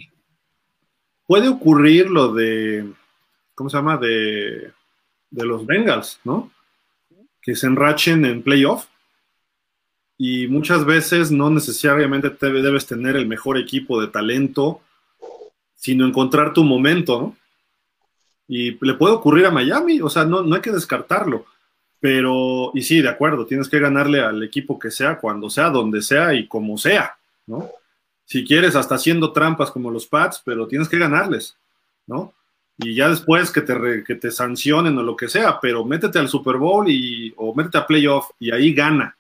[1.27, 2.93] Puede ocurrir lo de,
[3.55, 3.97] ¿cómo se llama?
[3.97, 4.73] De,
[5.31, 6.51] de los Bengals, ¿no?
[7.41, 8.87] Que se enrachen en playoff
[10.17, 14.81] y muchas veces no necesariamente te debes tener el mejor equipo de talento,
[15.75, 17.37] sino encontrar tu momento, ¿no?
[18.47, 21.47] Y le puede ocurrir a Miami, o sea, no, no hay que descartarlo.
[22.05, 26.03] Pero, y sí, de acuerdo, tienes que ganarle al equipo que sea, cuando sea, donde
[26.03, 27.17] sea y como sea,
[27.47, 27.71] ¿no?
[28.27, 31.57] Si quieres, hasta haciendo trampas como los Pats, pero tienes que ganarles,
[32.07, 32.35] ¿no?
[32.77, 36.29] Y ya después que te, que te sancionen o lo que sea, pero métete al
[36.29, 39.17] Super Bowl y, o métete a playoff y ahí gana,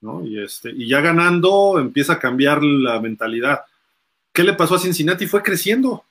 [0.00, 0.26] ¿no?
[0.26, 3.60] Y, este, y ya ganando empieza a cambiar la mentalidad.
[4.32, 5.28] ¿Qué le pasó a Cincinnati?
[5.28, 6.02] Fue creciendo.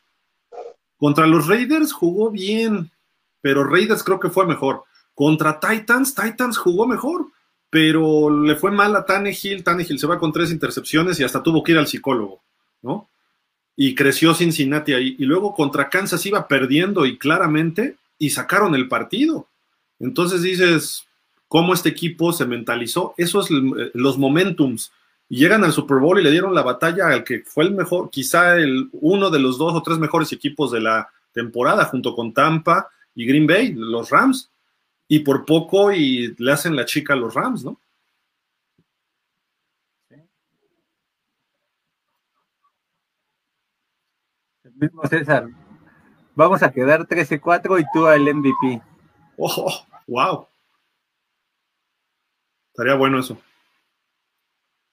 [0.97, 2.89] Contra los Raiders jugó bien,
[3.41, 4.85] pero Raiders creo que fue mejor.
[5.14, 7.28] Contra Titans, Titans jugó mejor,
[7.70, 9.64] pero le fue mal a Tannehill.
[9.64, 12.42] Tannehill se va con tres intercepciones y hasta tuvo que ir al psicólogo,
[12.82, 13.10] ¿no?
[13.76, 15.16] Y creció Cincinnati ahí.
[15.18, 19.48] Y luego contra Kansas iba perdiendo y claramente, y sacaron el partido.
[20.00, 21.06] Entonces dices,
[21.48, 23.16] ¿cómo este equipo se mentalizó?
[23.18, 24.92] Eso es los momentums.
[25.30, 28.58] Llegan al Super Bowl y le dieron la batalla al que fue el mejor, quizá
[28.58, 32.90] el, uno de los dos o tres mejores equipos de la temporada, junto con Tampa
[33.16, 34.51] y Green Bay, los Rams
[35.12, 37.78] y por poco y le hacen la chica a los Rams, ¿no?
[44.64, 45.50] El mismo César.
[46.34, 48.82] Vamos a quedar 13-4 y tú al MVP.
[49.36, 50.48] ¡Oh, wow!
[52.70, 53.38] Estaría bueno eso.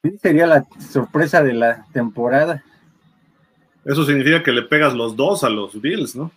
[0.03, 2.65] Sí, sería la sorpresa de la temporada.
[3.85, 6.32] Eso significa que le pegas los dos a los Bills, ¿no?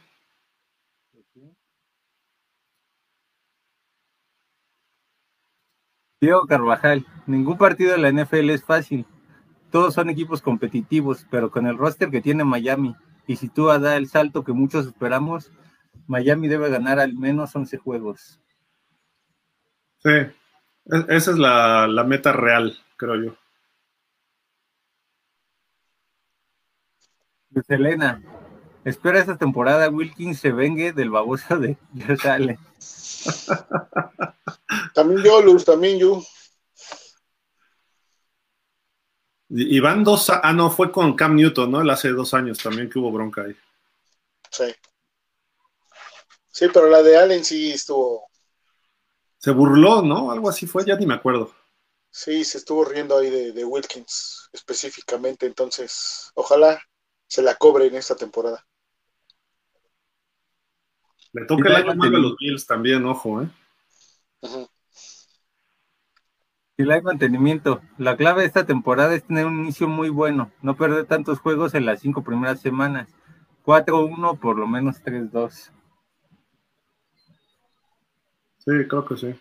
[6.22, 9.08] Diego Carvajal, ningún partido de la NFL es fácil.
[9.72, 12.96] Todos son equipos competitivos, pero con el roster que tiene Miami,
[13.26, 15.52] y si tú da el salto que muchos esperamos,
[16.06, 18.40] Miami debe ganar al menos 11 juegos.
[19.98, 23.36] Sí, e-, esa es la, la meta real, creo yo.
[27.50, 28.22] Luis Elena,
[28.86, 31.78] espera esta temporada Wilkins se vengue del baboso de
[32.22, 32.60] Sale.
[34.94, 36.24] También yo, Luz, también yo.
[39.50, 41.82] Y van dos, ah, no, fue con Cam Newton, ¿no?
[41.82, 43.56] Él hace dos años también que hubo bronca ahí.
[44.50, 44.74] Sí.
[46.48, 48.30] Sí, pero la de Allen sí estuvo.
[49.38, 50.32] Se burló, ¿no?
[50.32, 51.54] Algo así fue, ya ni me acuerdo.
[52.10, 56.82] Sí, se estuvo riendo ahí de, de Wilkins específicamente, entonces ojalá
[57.28, 58.66] se la cobre en esta temporada.
[61.34, 63.48] Le toca el año a los Bills también, ojo, ¿eh?
[66.78, 67.82] Si hay mantenimiento.
[67.98, 71.74] La clave de esta temporada es tener un inicio muy bueno, no perder tantos juegos
[71.74, 73.08] en las cinco primeras semanas.
[73.64, 75.72] 4-1, por lo menos 3-2.
[78.58, 79.36] Sí, creo que sí.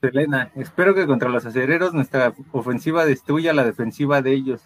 [0.00, 4.62] Selena, espero que contra los acereros nuestra ofensiva destruya la defensiva de ellos.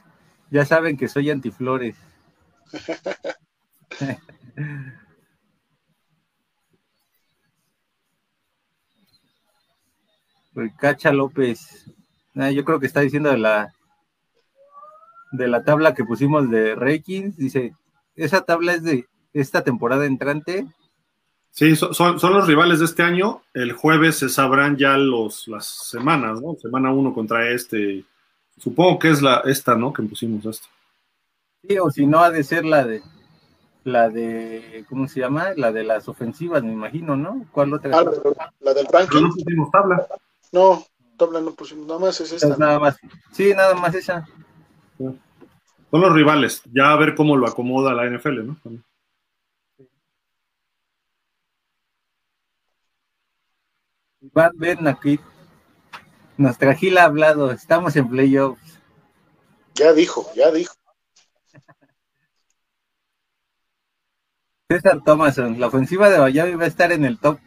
[0.55, 1.97] Ya saben que soy antiflores.
[10.79, 11.91] Cacha López.
[12.37, 13.75] Ah, yo creo que está diciendo de la
[15.33, 17.37] de la tabla que pusimos de rankings.
[17.37, 17.75] Dice,
[18.15, 20.69] esa tabla es de esta temporada entrante.
[21.51, 23.43] Sí, son, son los rivales de este año.
[23.55, 26.55] El jueves se sabrán ya los, las semanas, ¿no?
[26.55, 28.05] Semana uno contra este.
[28.59, 29.93] Supongo que es la esta, ¿no?
[29.93, 30.69] Que pusimos esto.
[31.63, 33.03] Sí, o si no, ha de ser la de
[33.85, 35.53] la de, ¿cómo se llama?
[35.57, 37.47] La de las ofensivas, me imagino, ¿no?
[37.53, 37.99] ¿Cuál otra?
[37.99, 39.21] Ah, la del ranking.
[39.21, 40.07] no pusimos tabla.
[40.53, 40.85] No,
[41.19, 42.57] tabla no pusimos, nada más es esta.
[42.57, 42.97] nada más.
[43.33, 44.27] Sí, nada más esa.
[44.99, 48.57] Son los rivales, ya a ver cómo lo acomoda la NFL, ¿no?
[54.23, 55.21] Iván Ben aquí.
[56.37, 58.81] Nuestra gila ha hablado, estamos en playoffs.
[59.75, 60.75] Ya dijo, ya dijo.
[64.69, 67.39] César Thomason, la ofensiva de Miami va a estar en el top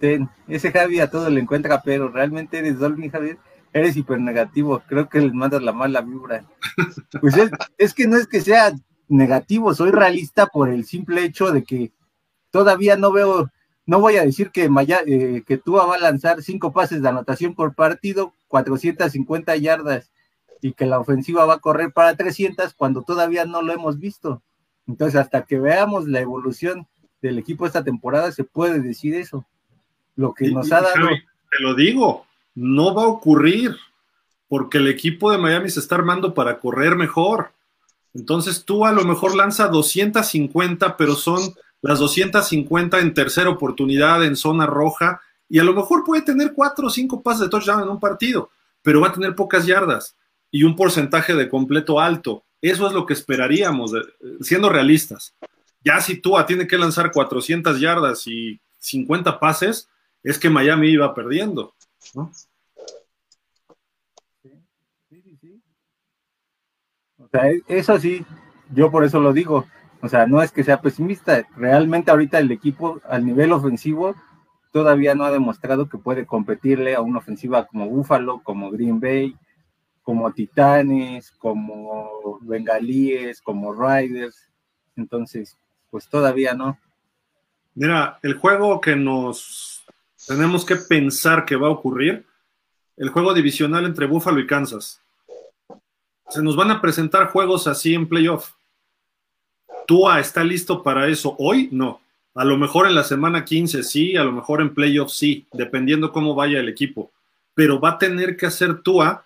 [0.00, 0.22] 10.
[0.48, 3.38] Ese Javi a todo le encuentra, pero realmente eres Dolby, Javier.
[3.72, 4.82] Eres hiper negativo.
[4.88, 6.44] Creo que les mandas la mala vibra.
[7.20, 8.72] Pues es, es que no es que sea
[9.08, 11.92] negativo, soy realista por el simple hecho de que
[12.50, 13.50] todavía no veo
[13.90, 17.08] no voy a decir que, Maya, eh, que Tua va a lanzar cinco pases de
[17.08, 20.12] anotación por partido, 450 yardas,
[20.62, 24.42] y que la ofensiva va a correr para 300 cuando todavía no lo hemos visto.
[24.86, 26.86] Entonces, hasta que veamos la evolución
[27.20, 29.44] del equipo esta temporada, se puede decir eso.
[30.14, 31.08] Lo que nos ha dado.
[31.50, 33.74] te lo digo, no va a ocurrir,
[34.46, 37.50] porque el equipo de Miami se está armando para correr mejor.
[38.14, 41.40] Entonces tú a lo mejor lanza 250, pero son
[41.82, 46.86] las 250 en tercera oportunidad en zona roja, y a lo mejor puede tener cuatro
[46.86, 48.50] o cinco pases de touchdown en un partido,
[48.82, 50.16] pero va a tener pocas yardas
[50.50, 52.44] y un porcentaje de completo alto.
[52.62, 53.92] Eso es lo que esperaríamos,
[54.40, 55.34] siendo realistas.
[55.82, 59.88] Ya si Tua tiene que lanzar 400 yardas y 50 pases,
[60.22, 61.74] es que Miami iba perdiendo,
[62.14, 62.30] ¿no?
[67.18, 68.24] O sea, e, eso sí,
[68.74, 69.66] yo por eso lo digo.
[70.02, 71.46] O sea, no es que sea pesimista.
[71.56, 74.14] Realmente ahorita el equipo al nivel ofensivo
[74.72, 79.36] todavía no ha demostrado que puede competirle a una ofensiva como Buffalo, como Green Bay,
[80.02, 84.48] como Titanes, como Bengalíes, como Riders.
[84.96, 85.56] Entonces,
[85.90, 86.78] pues todavía no.
[87.74, 89.84] Mira, el juego que nos
[90.26, 92.26] tenemos que pensar que va a ocurrir,
[92.96, 95.00] el juego divisional entre Buffalo y Kansas.
[96.28, 98.52] Se nos van a presentar juegos así en playoff.
[99.86, 101.68] ¿Tua está listo para eso hoy?
[101.72, 102.00] No.
[102.34, 106.12] A lo mejor en la semana 15 sí, a lo mejor en playoff sí, dependiendo
[106.12, 107.10] cómo vaya el equipo.
[107.54, 109.24] Pero va a tener que hacer Tua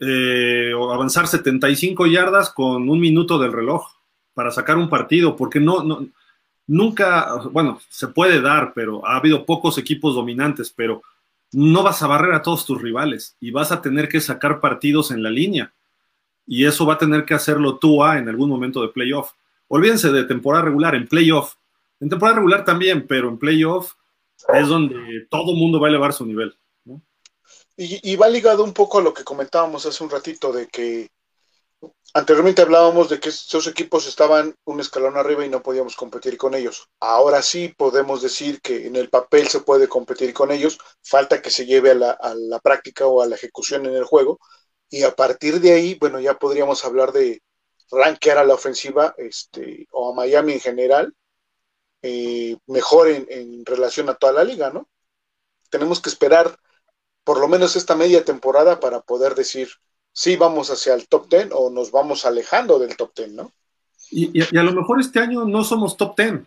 [0.00, 3.86] eh, avanzar 75 yardas con un minuto del reloj
[4.34, 6.06] para sacar un partido, porque no, no,
[6.66, 11.02] nunca, bueno, se puede dar, pero ha habido pocos equipos dominantes, pero
[11.52, 15.10] no vas a barrer a todos tus rivales y vas a tener que sacar partidos
[15.10, 15.72] en la línea.
[16.46, 19.32] Y eso va a tener que hacerlo Tua en algún momento de playoff.
[19.74, 21.54] Olvídense de temporada regular, en playoff.
[21.98, 23.94] En temporada regular también, pero en playoff
[24.52, 26.54] es donde todo mundo va a elevar su nivel.
[27.74, 31.08] Y, va ligado un poco a lo que comentábamos hace un ratito, de que
[32.12, 36.54] Anteriormente hablábamos de que esos equipos estaban un escalón arriba y no podíamos competir con
[36.54, 36.90] ellos.
[37.00, 41.48] Ahora sí podemos decir que en el papel se puede competir con ellos, falta que
[41.48, 44.38] se lleve a la, práctica o a la ejecución en el juego.
[44.90, 47.40] Y a partir de ahí, bueno, ya podríamos hablar de
[47.90, 51.14] rankear a la ofensiva este, o a Miami en general
[52.02, 54.88] eh, mejor en, en relación a toda la liga, ¿no?
[55.70, 56.58] Tenemos que esperar
[57.24, 59.68] por lo menos esta media temporada para poder decir
[60.12, 63.52] sí vamos hacia el top 10 o nos vamos alejando del top 10, ¿no?
[64.10, 66.40] Y, a lo mejor este año no somos top 10.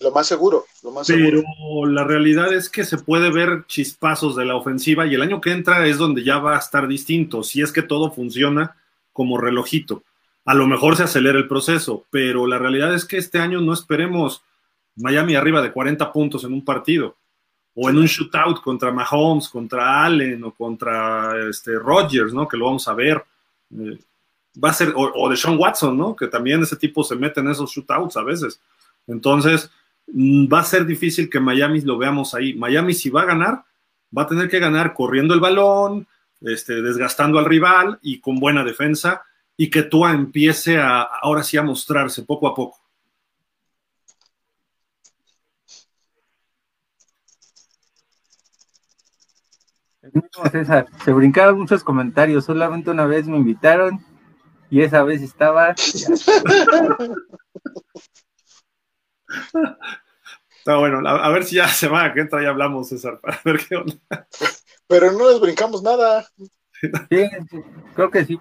[0.00, 1.42] Lo más seguro, lo más Pero
[1.86, 5.52] la realidad es que se puede ver chispazos de la ofensiva y el año que
[5.52, 8.76] entra es donde ya va a estar distinto, si es que todo funciona
[9.12, 10.02] como relojito.
[10.50, 13.72] A lo mejor se acelera el proceso, pero la realidad es que este año no
[13.72, 14.42] esperemos
[14.96, 17.16] Miami arriba de 40 puntos en un partido
[17.72, 22.48] o en un shootout contra Mahomes, contra Allen o contra este, Rodgers, ¿no?
[22.48, 23.24] Que lo vamos a ver.
[23.78, 23.96] Eh,
[24.60, 26.16] va a ser, o, de Sean Watson, ¿no?
[26.16, 28.60] Que también ese tipo se mete en esos shootouts a veces.
[29.06, 29.70] Entonces,
[30.08, 32.54] mm, va a ser difícil que Miami lo veamos ahí.
[32.54, 33.62] Miami, si va a ganar,
[34.18, 36.08] va a tener que ganar corriendo el balón,
[36.40, 39.22] este, desgastando al rival y con buena defensa,
[39.60, 42.80] y que Tua empiece a, ahora sí a mostrarse poco a poco.
[50.50, 54.02] César, se brincaron muchos comentarios, solamente una vez me invitaron
[54.70, 55.72] y esa vez estaba...
[55.72, 56.24] Está
[60.78, 63.76] bueno, a, ver si ya se va, que entra y hablamos, César, para ver qué
[63.76, 64.26] onda.
[64.86, 66.26] Pero no les brincamos nada.
[66.30, 67.28] Sí,
[67.94, 68.40] creo que sí,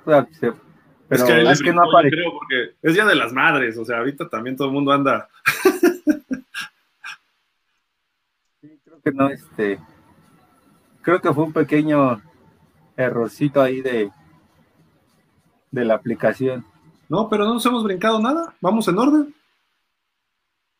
[1.09, 2.15] pero es que, es que no aparece.
[2.15, 5.27] Creo porque es Día de las Madres, o sea, ahorita también todo el mundo anda.
[8.61, 9.79] sí, creo que no, este,
[11.01, 12.21] creo que fue un pequeño
[12.95, 14.11] errorcito ahí de,
[15.71, 16.63] de la aplicación.
[17.09, 18.53] No, pero no nos hemos brincado nada.
[18.61, 19.33] Vamos en orden.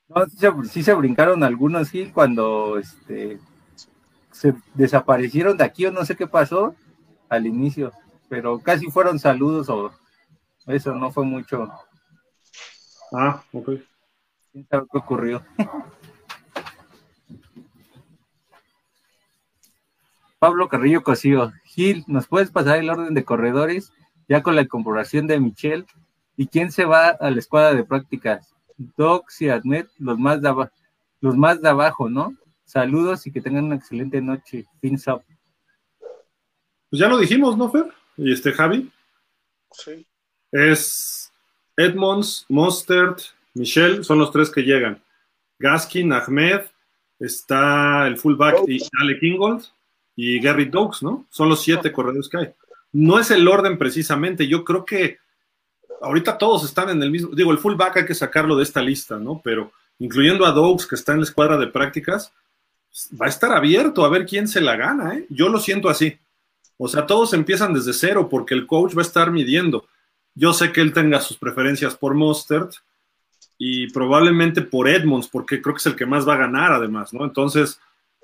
[0.10, 0.26] No,
[0.66, 3.40] sí se, brincaron algunos, sí, cuando este,
[4.32, 6.76] se desaparecieron de aquí o no sé qué pasó
[7.30, 7.94] al inicio,
[8.28, 9.92] pero casi fueron saludos o
[10.70, 11.68] eso no fue mucho.
[13.12, 13.72] Ah, ok.
[14.52, 15.44] ¿Quién sabe qué ocurrió?
[20.40, 21.52] Pablo Carrillo Cosío.
[21.66, 23.92] Gil, ¿nos puedes pasar el orden de corredores
[24.28, 25.86] ya con la incorporación de Michelle?
[26.38, 28.56] ¿Y quién se va a la escuadra de prácticas?
[28.78, 30.70] Docs y Admet, los más de,
[31.20, 32.34] los más de abajo, ¿no?
[32.64, 34.66] Saludos y que tengan una excelente noche.
[34.80, 35.24] Fins up.
[36.90, 37.88] Pues ya lo dijimos, ¿no, Fer?
[38.16, 38.90] Y este Javi.
[39.72, 40.08] Sí.
[40.52, 41.32] Es
[41.78, 43.22] Edmonds, Mostert,
[43.54, 45.02] Michelle, son los tres que llegan.
[45.60, 46.62] Gaskin, Ahmed,
[47.20, 49.66] está el fullback y Alec Ingold
[50.16, 51.28] y Gary Dogs, ¿no?
[51.30, 52.50] Son los siete corredores que hay.
[52.92, 55.20] No es el orden precisamente, yo creo que
[56.02, 59.18] ahorita todos están en el mismo, digo, el fullback hay que sacarlo de esta lista,
[59.18, 59.42] ¿no?
[59.44, 62.32] Pero incluyendo a Dogs, que está en la escuadra de prácticas,
[63.20, 65.26] va a estar abierto a ver quién se la gana, ¿eh?
[65.30, 66.18] Yo lo siento así.
[66.78, 69.86] O sea, todos empiezan desde cero porque el coach va a estar midiendo.
[70.36, 72.74] Yo sé que él tenga sus preferencias por Mostert
[73.58, 77.14] y probablemente por Edmonds, porque creo que es el que más va a ganar además,
[77.14, 77.26] ¿no?
[77.26, 77.80] Entonces,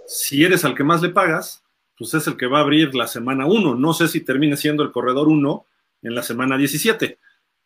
[0.07, 1.63] si eres al que más le pagas,
[1.97, 3.75] pues es el que va a abrir la semana 1.
[3.75, 5.65] No sé si termine siendo el corredor 1
[6.03, 7.17] en la semana 17,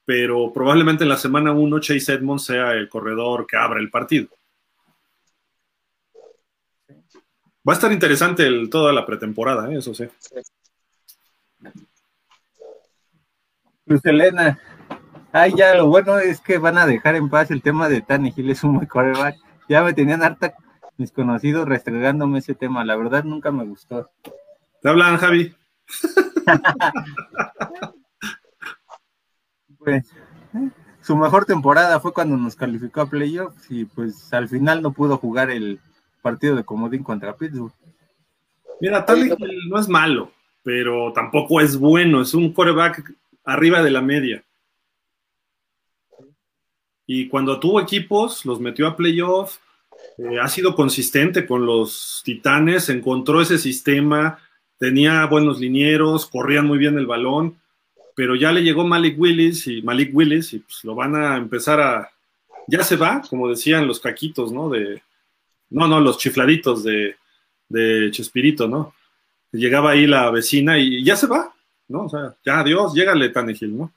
[0.05, 4.29] pero probablemente en la semana 1 Chase Edmonds sea el corredor que abra el partido.
[7.67, 9.77] Va a estar interesante toda la pretemporada, ¿eh?
[9.77, 10.05] eso sí.
[13.89, 14.57] Luz Elena,
[15.31, 18.03] ay, ya lo bueno es que van a dejar en paz el tema de
[18.35, 19.35] Gil, es un muy coreback.
[19.67, 20.53] Ya me tenían harta
[20.97, 24.07] mis conocidos restregándome ese tema, la verdad nunca me gustó.
[24.83, 25.55] ¿Te hablan, Javi?
[29.79, 30.13] pues
[31.01, 35.17] su mejor temporada fue cuando nos calificó a playoffs y pues al final no pudo
[35.17, 35.79] jugar el
[36.21, 37.73] partido de comodín contra Pittsburgh.
[38.81, 44.01] Mira, Tannehill no es malo, pero tampoco es bueno, es un quarterback arriba de la
[44.01, 44.43] media.
[47.05, 49.57] Y cuando tuvo equipos, los metió a playoff,
[50.17, 54.39] eh, ha sido consistente con los Titanes, encontró ese sistema,
[54.77, 57.57] tenía buenos linieros, corrían muy bien el balón,
[58.15, 61.79] pero ya le llegó Malik Willis y Malik Willis y pues lo van a empezar
[61.79, 62.11] a
[62.67, 64.69] ya se va, como decían los caquitos, ¿no?
[64.69, 65.01] De
[65.69, 67.15] no, no, los chifladitos de,
[67.67, 68.93] de Chespirito, ¿no?
[69.51, 71.53] Llegaba ahí la vecina y ya se va,
[71.89, 72.05] ¿no?
[72.05, 73.91] O sea, ya adiós, llégale Tanegil, ¿no?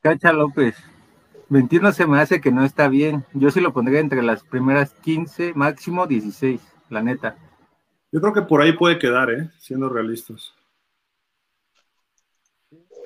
[0.00, 0.76] Cacha López,
[1.48, 3.24] 21 se me hace que no está bien.
[3.34, 7.36] Yo sí lo pondría entre las primeras 15, máximo 16, la neta.
[8.12, 9.50] Yo creo que por ahí puede quedar, ¿eh?
[9.58, 10.54] Siendo realistas.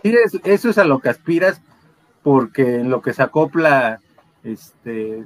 [0.03, 0.15] Sí,
[0.45, 1.63] eso es a lo que aspiras,
[2.23, 4.01] porque en lo que se acopla
[4.45, 5.25] este,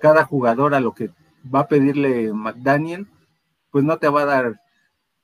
[0.00, 1.10] cada jugador a lo que
[1.52, 3.06] va a pedirle McDaniel,
[3.70, 4.60] pues no te va a dar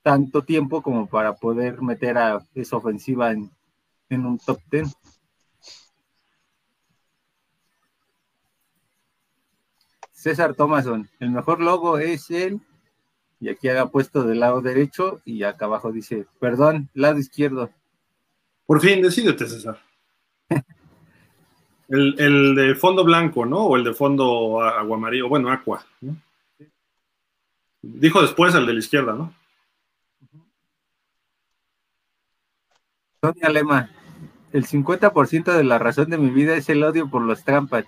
[0.01, 3.51] tanto tiempo como para poder meter a esa ofensiva en,
[4.09, 4.85] un top ten.
[10.11, 12.61] César Thomason, el mejor logo es el,
[13.39, 17.69] y aquí haga puesto del lado derecho y acá abajo dice, perdón, lado izquierdo.
[18.65, 19.86] Por fin, decídete, César.
[21.89, 23.65] El, de fondo blanco, ¿no?
[23.65, 25.85] O el de fondo aguamarillo, bueno, aqua.
[26.01, 26.17] ¿no?
[27.81, 29.33] Dijo después el de la izquierda, ¿no?
[33.21, 33.89] Sonia Lema,
[34.51, 37.85] el 50% de la razón de mi vida es el odio por los trampas.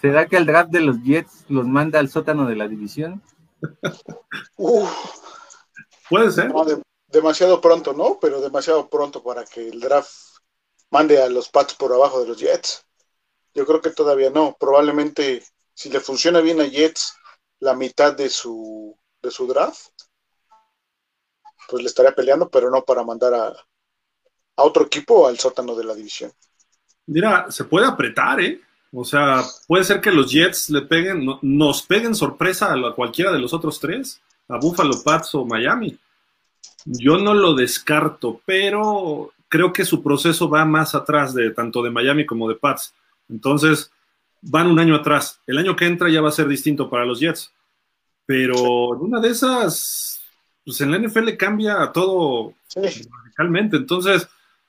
[0.00, 3.22] ¿Será que el draft de los Jets los manda al sótano de la división?
[6.08, 6.52] Puede ser.
[7.08, 8.18] demasiado pronto, ¿no?
[8.20, 10.12] Pero demasiado pronto para que el draft
[10.90, 12.87] mande a los Pats por abajo de los Jets.
[13.58, 14.56] Yo creo que todavía no.
[14.58, 15.42] Probablemente,
[15.74, 17.16] si le funciona bien a Jets
[17.58, 19.88] la mitad de su, de su draft,
[21.68, 25.84] pues le estaría peleando, pero no para mandar a, a otro equipo al sótano de
[25.84, 26.30] la división.
[27.06, 28.60] Mira, se puede apretar, ¿eh?
[28.92, 33.40] O sea, puede ser que los Jets le peguen, nos peguen sorpresa a, cualquiera de
[33.40, 35.98] los otros tres, a Buffalo, Pats o Miami.
[36.84, 41.90] Yo no lo descarto, pero creo que su proceso va más atrás de tanto de
[41.90, 42.94] Miami como de Pats.
[43.28, 43.90] Entonces,
[44.42, 45.40] van un año atrás.
[45.46, 47.52] El año que entra ya va a ser distinto para los Jets.
[48.26, 50.20] Pero en una de esas,
[50.64, 53.76] pues en la NFL cambia todo radicalmente.
[53.76, 54.28] Entonces,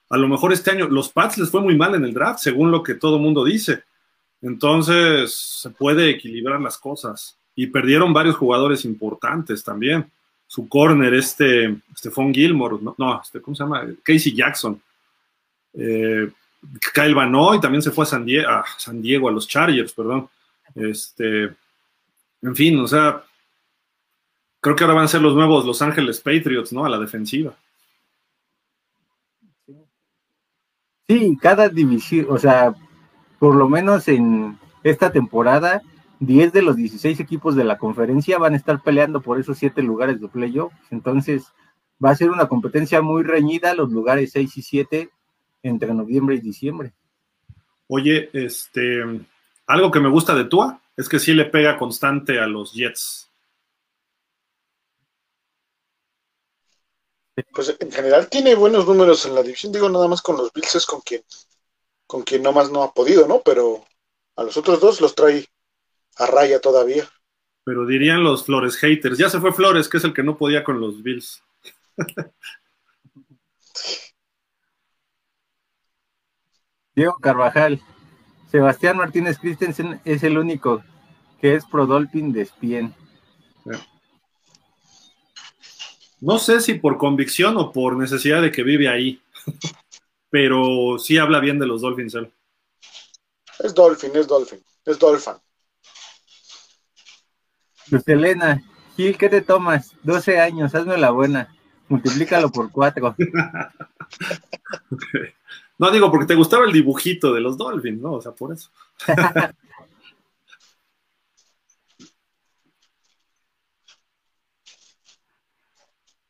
[0.10, 2.72] a lo mejor este año, los Pats les fue muy mal en el draft, según
[2.72, 3.84] lo que todo el mundo dice.
[4.42, 7.38] Entonces, se puede equilibrar las cosas.
[7.56, 10.10] Y perdieron varios jugadores importantes también.
[10.48, 13.86] Su corner, este, Stephon Gilmore, no, no este, ¿cómo se llama?
[14.02, 14.82] Casey Jackson.
[15.74, 16.30] Eh,
[16.94, 17.32] Kyle Van
[17.62, 20.30] también se fue a San, Diego, a San Diego, a los Chargers, perdón.
[20.76, 21.46] Este,
[22.42, 23.24] en fin, o sea,
[24.60, 26.86] creo que ahora van a ser los nuevos Los Ángeles Patriots, ¿no?
[26.86, 27.56] A la defensiva.
[31.08, 32.76] Sí, cada división, o sea,
[33.40, 35.82] por lo menos en esta temporada,
[36.20, 39.82] 10 de los 16 equipos de la conferencia van a estar peleando por esos 7
[39.82, 40.76] lugares de playoffs.
[40.92, 41.48] Entonces,
[42.04, 45.10] va a ser una competencia muy reñida, los lugares 6 y 7
[45.64, 46.94] entre noviembre y diciembre.
[47.88, 49.02] Oye, este,
[49.68, 53.30] algo que me gusta de Tua es que sí le pega constante a los Jets.
[57.54, 59.72] pues en general tiene buenos números en la división.
[59.72, 61.24] Digo, nada más con los Bills es con quien,
[62.06, 63.42] con quien nomás no ha podido, ¿no?
[63.44, 63.86] Pero
[64.36, 65.46] a los otros dos los trae
[66.18, 67.10] a raya todavía.
[67.64, 69.18] Pero dirían los Flores haters.
[69.18, 71.44] Ya se fue Flores, que es el que no podía con los Bills.
[77.00, 77.82] Diego Carvajal.
[78.52, 80.84] Sebastián Martínez Christensen es el único
[81.40, 82.94] que es pro Dolphin de Spien.
[86.20, 89.22] No sé si por convicción o por necesidad de que vive ahí,
[90.30, 92.34] pero sí habla bien de los Dolphins él.
[93.60, 95.36] Es Dolphin, es Dolphin, es Dolphin.
[97.92, 98.62] Luz Elena,
[98.98, 99.96] Gil, ¿qué te tomas?
[100.04, 101.56] 12 años, hazme la buena.
[101.88, 103.16] Multiplícalo por 4.
[105.80, 108.12] No digo porque te gustaba el dibujito de los Dolphins, ¿no?
[108.12, 108.70] O sea, por eso.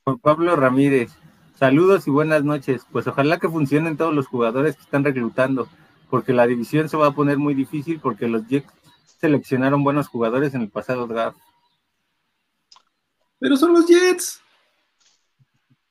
[0.04, 1.12] Juan Pablo Ramírez,
[1.56, 2.84] saludos y buenas noches.
[2.92, 5.68] Pues ojalá que funcionen todos los jugadores que están reclutando,
[6.12, 8.72] porque la división se va a poner muy difícil porque los Jets
[9.20, 11.40] seleccionaron buenos jugadores en el pasado draft.
[13.40, 14.42] Pero son los Jets.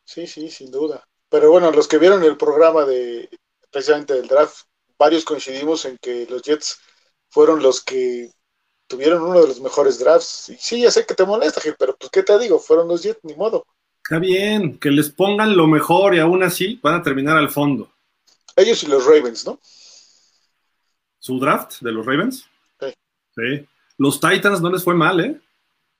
[0.05, 1.03] Sí, sí, sin duda.
[1.29, 3.29] Pero bueno, los que vieron el programa de
[3.71, 4.65] precisamente del draft,
[4.99, 6.81] varios coincidimos en que los Jets
[7.29, 8.31] fueron los que
[8.87, 10.49] tuvieron uno de los mejores drafts.
[10.49, 13.03] Y sí, ya sé que te molesta, Gil, pero pues qué te digo, fueron los
[13.03, 13.67] Jets, ni modo.
[14.03, 17.93] Está bien, que les pongan lo mejor y aún así van a terminar al fondo.
[18.57, 19.61] Ellos y los Ravens, ¿no?
[21.19, 22.47] ¿Su draft de los Ravens?
[22.81, 22.87] Sí.
[23.37, 23.67] Sí.
[23.99, 25.41] Los Titans no les fue mal, ¿eh?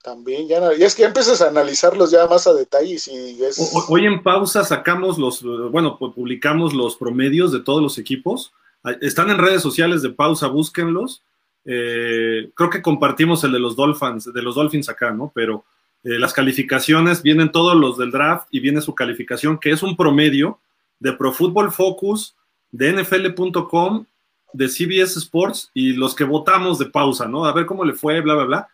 [0.01, 2.97] También, ya, y es que empiezas a analizarlos ya más a detalle.
[3.11, 3.71] Y es...
[3.89, 8.53] Hoy en pausa sacamos los, bueno, publicamos los promedios de todos los equipos.
[9.01, 11.21] Están en redes sociales de pausa, búsquenlos.
[11.65, 15.33] Eh, creo que compartimos el de los Dolphins, de los Dolphins acá, ¿no?
[15.35, 15.65] Pero
[16.05, 19.97] eh, las calificaciones vienen todos los del draft y viene su calificación, que es un
[19.97, 20.59] promedio
[20.99, 22.35] de Pro Football Focus,
[22.71, 24.05] de NFL.com,
[24.53, 27.43] de CBS Sports y los que votamos de pausa, ¿no?
[27.43, 28.69] A ver cómo le fue, bla, bla, bla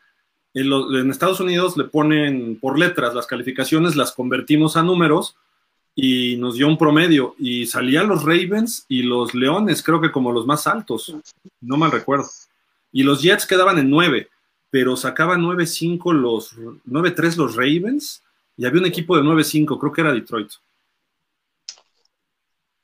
[0.55, 5.35] en, Estados Unidos le ponen por letras las calificaciones, las convertimos a números
[5.93, 7.35] y nos dio un promedio.
[7.37, 11.13] Y salían los Ravens y los Leones, creo que como los más altos,
[11.59, 12.29] no mal recuerdo.
[12.93, 14.29] Y los Jets quedaban en 9,
[14.69, 18.23] pero sacaban 9-5 los 9-3 los Ravens
[18.55, 20.51] y había un equipo de 9-5, creo que era Detroit.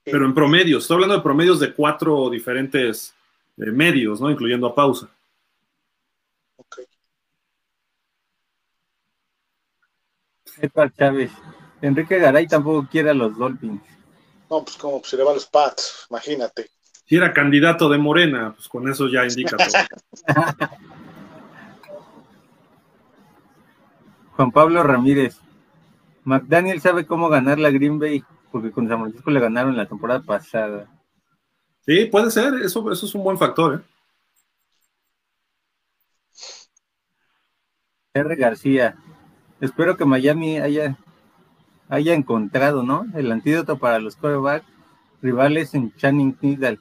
[0.04, 3.14] Pero en promedio, estoy hablando de promedios de cuatro diferentes
[3.56, 4.30] eh, medios, ¿no?
[4.30, 5.10] Incluyendo a pausa.
[10.62, 11.32] Edward Chávez.
[11.82, 13.82] Enrique Garay tampoco quiere a los Dolphins.
[14.50, 16.70] No, pues como pues, se le va a los Pats, imagínate.
[17.06, 19.68] Si era candidato de Morena, pues con eso ya indica todo.
[24.36, 25.38] Juan Pablo Ramírez.
[26.24, 30.22] McDaniel sabe cómo ganar la Green Bay, porque con San Francisco le ganaron la temporada
[30.22, 30.88] pasada.
[31.86, 33.84] Sí, puede ser, eso, eso es un buen factor.
[33.84, 33.92] ¿eh?
[38.14, 38.36] R.
[38.36, 38.98] García,
[39.62, 40.98] espero que Miami haya,
[41.88, 43.06] haya encontrado, ¿no?
[43.16, 44.66] El antídoto para los quarterback
[45.22, 46.80] rivales en Channing Nidal.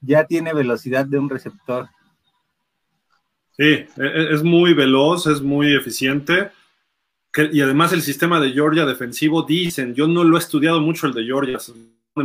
[0.00, 1.88] Ya tiene velocidad de un receptor.
[3.52, 6.50] Sí, e, e, es muy veloz, es muy eficiente.
[7.52, 11.14] y además el sistema de Georgia defensivo, dicen, yo no lo he estudiado mucho el
[11.14, 11.58] de Georgia,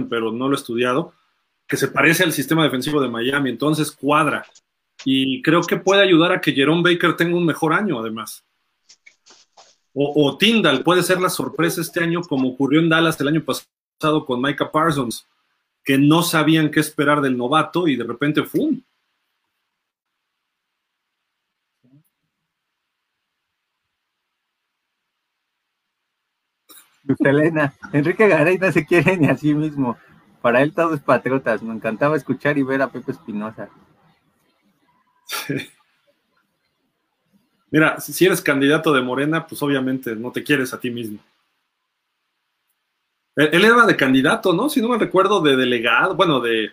[0.09, 1.13] pero no lo he estudiado,
[1.67, 4.45] que se parece al sistema defensivo de Miami, entonces cuadra.
[5.03, 8.45] Y creo que puede ayudar a que Jerome Baker tenga un mejor año, además.
[9.93, 13.43] O, o, Tyndall puede ser la sorpresa este año, como ocurrió en Dallas el año
[13.43, 15.27] pasado con Micah Parsons,
[15.83, 18.81] que no sabían qué esperar del novato y de repente ¡fum!
[27.19, 29.97] Elena, Enrique Garay no se quiere ni a sí mismo.
[30.41, 31.61] Para él todo es patriotas.
[31.61, 33.69] Me encantaba escuchar y ver a Pepe Espinosa.
[37.71, 41.19] Mira, si eres candidato de Morena, pues obviamente no te quieres a ti mismo.
[43.37, 44.69] Él era de candidato, ¿no?
[44.69, 46.71] Si no me recuerdo, de delegado, bueno, de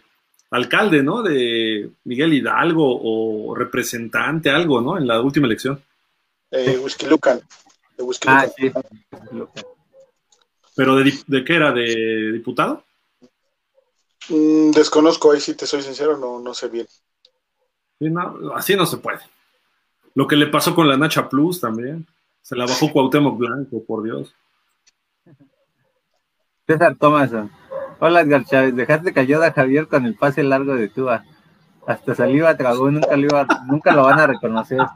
[0.50, 1.22] alcalde, ¿no?
[1.22, 4.98] De Miguel Hidalgo o representante, algo, ¿no?
[4.98, 5.80] En la última elección.
[6.50, 7.40] Eh, Whisky Lucan.
[7.96, 8.72] De Whisky ah, sí.
[10.74, 11.72] ¿Pero de, qué era?
[11.72, 12.82] ¿De diputado?
[14.28, 16.88] Mm, desconozco, ahí si te soy sincero, no, no sé bien.
[18.56, 19.20] así no se puede.
[20.18, 22.04] Lo que le pasó con la Nacha Plus también.
[22.42, 24.34] Se la bajó Cuauhtémoc Blanco, por Dios.
[26.66, 27.52] César Thomason.
[28.00, 31.24] Hola Edgar Chávez, dejaste callada a Javier con el pase largo de Tua.
[31.86, 34.80] Hasta saliva tragó, nunca lo, iba, nunca lo van a reconocer.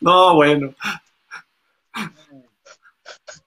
[0.00, 0.74] No, bueno.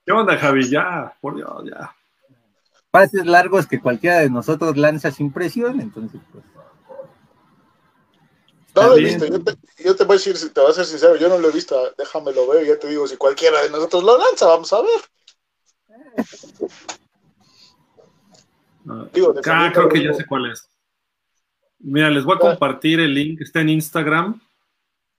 [0.04, 0.68] ¿Qué onda, Javi?
[0.68, 1.94] Ya, por Dios, ya.
[2.90, 6.42] Pases largos que cualquiera de nosotros lanza sin presión, entonces, pues.
[8.82, 10.74] No lo he visto, yo te, yo te, voy a decir, si te voy a
[10.74, 13.16] ser sincero, yo no lo he visto, déjame lo veo y ya te digo, si
[13.16, 15.00] cualquiera de nosotros lo lanza, vamos a ver.
[19.12, 20.68] Digo, ah, creo que ya sé cuál es.
[21.80, 24.40] Mira, les voy a compartir el link, está en Instagram.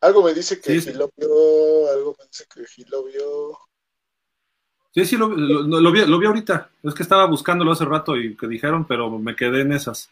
[0.01, 3.59] Algo me dice que sí, lo vio, algo me dice que Gil lo vio.
[4.91, 6.71] Sí, sí, lo, lo, vi, lo vi ahorita.
[6.83, 10.09] Es que estaba buscándolo hace rato y que dijeron, pero me quedé en esas.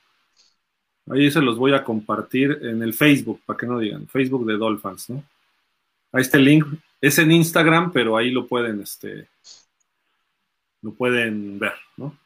[1.09, 4.57] Ahí se los voy a compartir en el Facebook, para que no digan, Facebook de
[4.57, 5.23] Dolphins, ¿no?
[6.11, 6.65] Ahí está el link.
[6.99, 9.27] Es en Instagram, pero ahí lo pueden, este,
[10.81, 12.17] lo pueden ver, ¿no?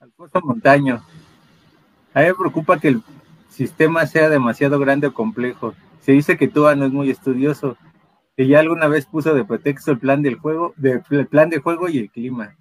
[0.00, 1.02] Alfonso Montaño.
[2.14, 3.02] A mí me preocupa que el
[3.50, 5.74] sistema sea demasiado grande o complejo.
[6.00, 7.76] Se dice que Tua no es muy estudioso,
[8.36, 11.58] que ya alguna vez puso de pretexto el plan del juego, de, el plan de
[11.58, 12.56] juego y el clima.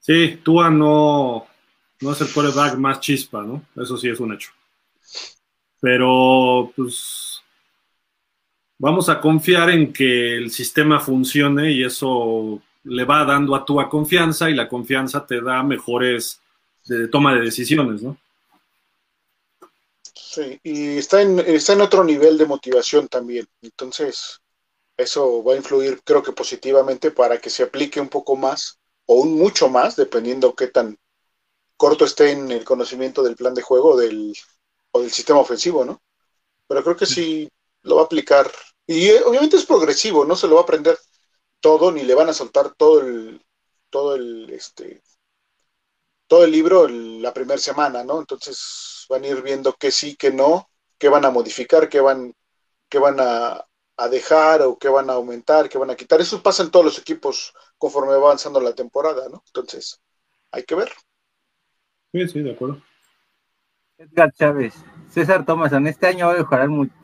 [0.00, 1.46] Sí, Tua no,
[2.00, 3.66] no es el quarterback más chispa, ¿no?
[3.76, 4.50] Eso sí es un hecho.
[5.80, 7.40] Pero, pues,
[8.78, 13.88] vamos a confiar en que el sistema funcione y eso le va dando a Tua
[13.90, 16.40] confianza y la confianza te da mejores
[16.86, 18.16] de toma de decisiones, ¿no?
[20.14, 23.46] Sí, y está en, está en otro nivel de motivación también.
[23.60, 24.40] Entonces,
[24.96, 28.79] eso va a influir, creo que positivamente, para que se aplique un poco más
[29.12, 30.96] o un mucho más, dependiendo qué tan
[31.76, 34.32] corto esté en el conocimiento del plan de juego del,
[34.92, 36.00] o del sistema ofensivo, ¿no?
[36.68, 37.50] Pero creo que sí
[37.82, 38.48] lo va a aplicar.
[38.86, 40.96] Y eh, obviamente es progresivo, no se lo va a aprender
[41.58, 43.44] todo, ni le van a soltar todo el,
[43.90, 45.02] todo el, este,
[46.28, 48.20] todo el libro la primera semana, ¿no?
[48.20, 52.32] Entonces van a ir viendo qué sí, qué no, qué van a modificar, qué van,
[52.88, 53.66] qué van a,
[54.08, 56.20] dejar o qué van a aumentar, qué van a quitar.
[56.20, 59.42] Eso pasa en todos los equipos conforme va avanzando la temporada, ¿no?
[59.46, 60.00] Entonces,
[60.50, 60.90] hay que ver.
[62.12, 62.82] Sí, sí, de acuerdo.
[63.98, 64.74] Edgar Chávez,
[65.10, 66.94] César Thomas, en este año va a mejorar mucho.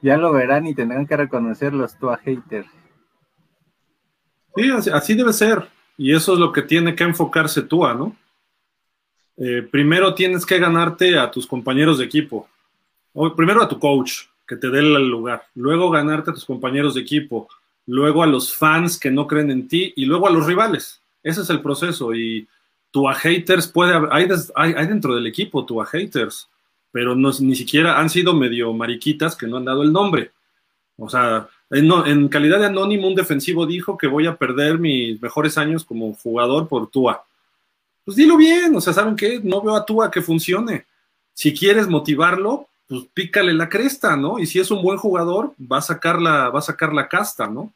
[0.00, 2.68] Ya lo verán y tendrán que reconocer los Tua haters.
[4.56, 5.68] Sí, así, debe ser.
[5.96, 8.16] Y eso es lo que tiene que enfocarse tú, ¿no?
[9.36, 12.48] Eh, primero tienes que ganarte a tus compañeros de equipo.
[13.12, 15.44] O, primero a tu coach, que te dé el lugar.
[15.54, 17.48] Luego ganarte a tus compañeros de equipo.
[17.86, 19.92] Luego a los fans que no creen en ti.
[19.96, 21.00] Y luego a los rivales.
[21.22, 22.14] Ese es el proceso.
[22.14, 22.46] Y
[22.90, 26.48] tu a haters puede hay, hay, dentro del equipo tu a haters.
[26.90, 30.32] Pero no, ni siquiera han sido medio mariquitas que no han dado el nombre.
[30.96, 35.56] O sea, en, calidad de anónimo, un defensivo dijo que voy a perder mis mejores
[35.56, 37.24] años como jugador por Tua.
[38.04, 39.40] Pues dilo bien, o sea, ¿saben qué?
[39.42, 40.84] No veo a Tua que funcione.
[41.32, 44.38] Si quieres motivarlo, pues pícale la cresta, ¿no?
[44.38, 47.46] Y si es un buen jugador, va a sacar la, va a sacar la casta,
[47.46, 47.72] ¿no?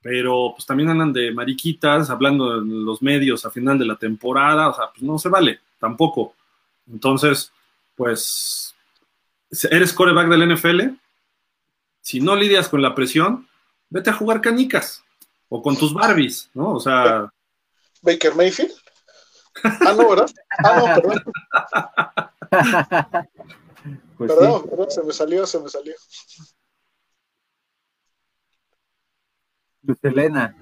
[0.00, 4.68] Pero pues también andan de mariquitas, hablando en los medios a final de la temporada,
[4.68, 6.34] o sea, pues no se vale, tampoco.
[6.88, 7.50] Entonces,
[7.96, 8.76] pues,
[9.72, 10.82] ¿eres coreback del NFL?
[12.00, 13.48] si no lidias con la presión,
[13.90, 15.02] vete a jugar canicas
[15.48, 16.74] o con tus Barbies, ¿no?
[16.74, 17.28] O sea.
[18.02, 18.70] Baker Mayfield.
[19.64, 20.30] Ah, no, ¿verdad?
[20.64, 21.24] Ah, no, perdón.
[24.18, 25.94] Pues perdón, perdón, se me salió, se me salió.
[29.82, 30.56] Luz Elena,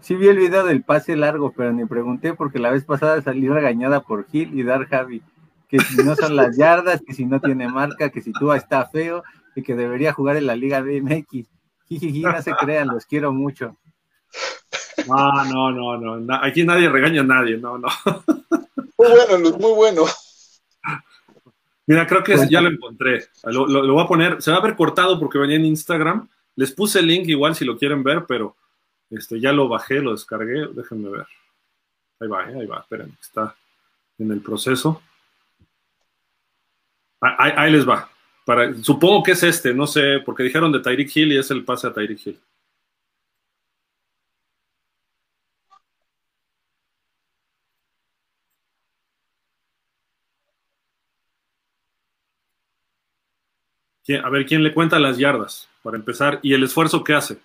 [0.00, 3.48] sí vi el video del pase largo, pero ni pregunté porque la vez pasada salí
[3.48, 5.22] regañada por Gil y Dar Javi,
[5.68, 8.86] que si no son las yardas, que si no tiene marca, que si tú está
[8.86, 9.22] feo,
[9.54, 11.46] y que debería jugar en la Liga BMX.
[11.88, 13.76] Jijiji, no se crean, los quiero mucho.
[15.06, 16.34] No, no, no, no.
[16.42, 17.88] Aquí nadie regaña a nadie, no, no.
[18.96, 20.04] Muy bueno, Luz, muy bueno.
[21.92, 23.24] Mira, creo que ya lo encontré.
[23.44, 26.28] Lo, voy a poner, se va a ver cortado porque venía en Instagram.
[26.56, 28.56] Les puse el link igual si lo quieren ver, pero
[29.10, 30.68] este, ya lo bajé, lo descargué.
[30.72, 31.26] Déjenme ver.
[32.20, 33.54] Ahí va, eh, ahí va, esperen, está
[34.18, 35.02] en el proceso.
[37.20, 38.08] ahí les va
[38.82, 41.86] supongo que es este, no sé, porque dijeron de Tyreek Hill y es el pase
[41.86, 42.40] a Tyreek Hill.
[54.22, 55.68] A ver, ¿quién le cuenta las yardas?
[55.82, 57.38] Para empezar, y el esfuerzo que hace.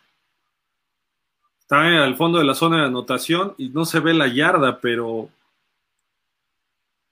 [1.60, 5.30] Está al fondo de la zona de anotación y no se ve la yarda, pero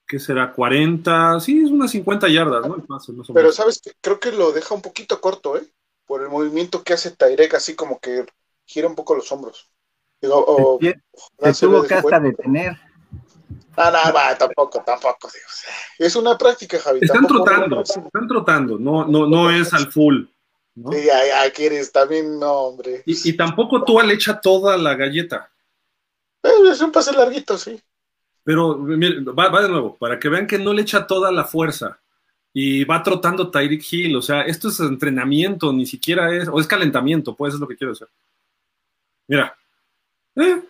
[0.07, 0.53] ¿qué será?
[0.53, 2.83] 40, sí, es unas 50 yardas, ¿no?
[3.33, 5.63] Pero sabes, creo que lo deja un poquito corto, ¿eh?
[6.05, 8.25] Por el movimiento que hace Tairek, así como que
[8.65, 9.69] gira un poco los hombros.
[10.21, 12.79] Digo, o, se tuvo que hasta detener.
[13.77, 15.29] Ah, no, va, tampoco, tampoco.
[15.97, 16.99] es una práctica, Javi.
[17.01, 20.25] Están trotando, están trotando, no, no, no es al full.
[20.75, 20.91] ¿no?
[20.91, 21.07] Sí,
[21.91, 23.03] también, no, hombre.
[23.05, 25.51] Y, y tampoco Tua le echa toda la galleta.
[26.43, 27.79] Eh, es un pase larguito, sí.
[28.43, 31.43] Pero mire, va, va de nuevo, para que vean que no le echa toda la
[31.43, 31.99] fuerza
[32.53, 36.67] y va trotando Tyreek Hill, o sea, esto es entrenamiento, ni siquiera es, o es
[36.67, 38.07] calentamiento, pues es lo que quiero decir.
[39.27, 39.57] Mira,
[40.35, 40.61] eh,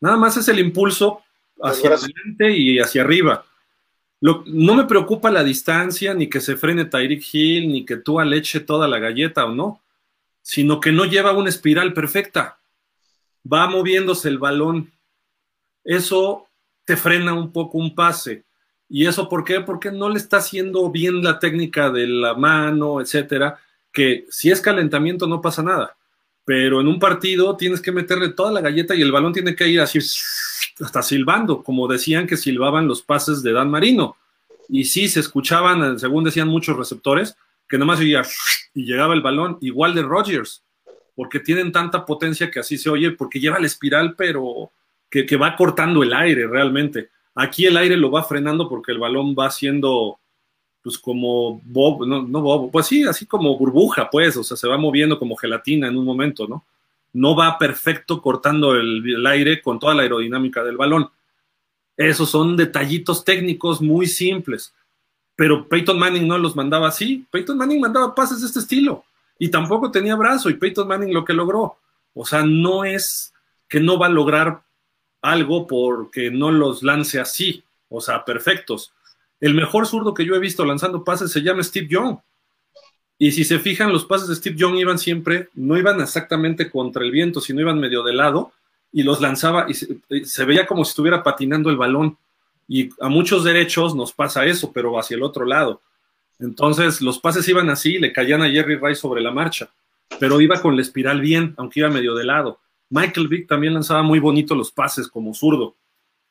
[0.00, 1.23] nada más es el impulso
[1.62, 3.44] hacia adelante y hacia arriba.
[4.20, 8.18] Lo- no me preocupa la distancia, ni que se frene Tyreek Hill, ni que tú
[8.20, 9.80] le eche toda la galleta o no,
[10.42, 12.58] sino que no lleva una espiral perfecta.
[13.50, 14.90] Va moviéndose el balón.
[15.84, 16.48] Eso
[16.84, 18.44] te frena un poco un pase.
[18.88, 19.60] ¿Y eso por qué?
[19.60, 23.58] Porque no le está haciendo bien la técnica de la mano, etcétera,
[23.92, 25.96] que si es calentamiento no pasa nada.
[26.44, 29.66] Pero en un partido tienes que meterle toda la galleta y el balón tiene que
[29.68, 29.98] ir así
[30.80, 34.16] hasta silbando, como decían que silbaban los pases de Dan Marino.
[34.68, 37.36] Y sí, se escuchaban, según decían muchos receptores,
[37.68, 38.22] que nomás oía
[38.74, 40.62] y llegaba el balón, igual de Rodgers,
[41.14, 44.72] porque tienen tanta potencia que así se oye, porque lleva la espiral, pero
[45.08, 47.10] que, que va cortando el aire realmente.
[47.34, 50.18] Aquí el aire lo va frenando porque el balón va haciendo,
[50.82, 54.68] pues como bob, no, no bob, pues sí, así como burbuja, pues, o sea, se
[54.68, 56.64] va moviendo como gelatina en un momento, ¿no?
[57.14, 61.08] No va perfecto cortando el, aire con toda la aerodinámica del balón.
[61.96, 64.74] Esos son detallitos técnicos muy simples.
[65.36, 67.26] Pero Peyton Manning no los mandaba así.
[67.30, 69.04] Peyton Manning mandaba pases de este estilo.
[69.38, 70.50] Y tampoco tenía brazo.
[70.50, 71.78] Y Peyton Manning lo que logró.
[72.12, 73.32] O sea, no es
[73.68, 74.62] que no va a lograr
[75.22, 77.64] algo porque no los lance así.
[77.88, 78.92] O sea, perfectos.
[79.40, 82.18] El mejor zurdo que yo he visto lanzando pases se llama Steve Young.
[83.18, 87.04] Y si se fijan, los pases de Steve Young iban siempre, no iban exactamente contra
[87.04, 88.52] el viento, sino iban medio de lado
[88.92, 92.16] y los lanzaba y se, veía como si estuviera patinando el balón.
[92.68, 95.80] Y a muchos derechos nos pasa eso, pero hacia el otro lado.
[96.38, 99.68] Entonces los pases iban así, le caían a Jerry Rice sobre la marcha,
[100.18, 102.60] pero iba con la espiral bien, aunque iba medio de lado.
[102.90, 105.74] Michael Vick también lanzaba muy bonito los pases como zurdo.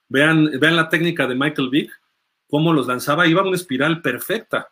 [0.08, 1.92] Vean, vean la técnica de Michael Vick,
[2.50, 4.70] cómo los lanzaba, iba una espiral perfecta.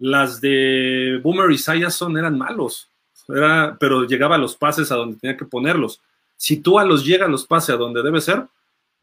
[0.00, 2.90] Las de Boomer y Sayerson eran malos,
[3.28, 6.02] era, pero llegaba los pases a donde tenía que ponerlos.
[6.36, 8.48] Si tú a los llega a los pases a donde debe ser,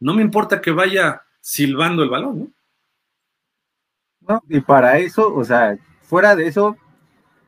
[0.00, 2.48] no me importa que vaya silbando el balón, ¿no?
[4.28, 4.42] ¿no?
[4.48, 6.76] Y para eso, o sea, fuera de eso,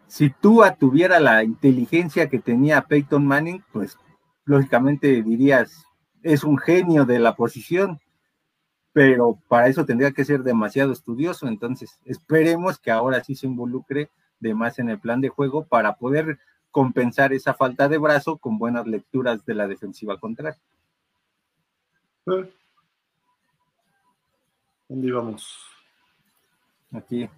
[0.07, 3.99] si Tua tuviera la inteligencia que tenía Peyton Manning, pues
[4.45, 5.85] lógicamente dirías,
[6.23, 8.01] es un genio de la posición,
[8.93, 14.11] pero para eso tendría que ser demasiado estudioso, entonces esperemos que ahora sí se involucre
[14.41, 16.39] de más en el plan de juego para poder
[16.71, 20.59] compensar esa falta de brazo con buenas lecturas de la defensiva contraria.
[22.27, 22.53] Eh.
[24.89, 25.57] ¿Dónde íbamos?
[26.93, 27.29] Aquí.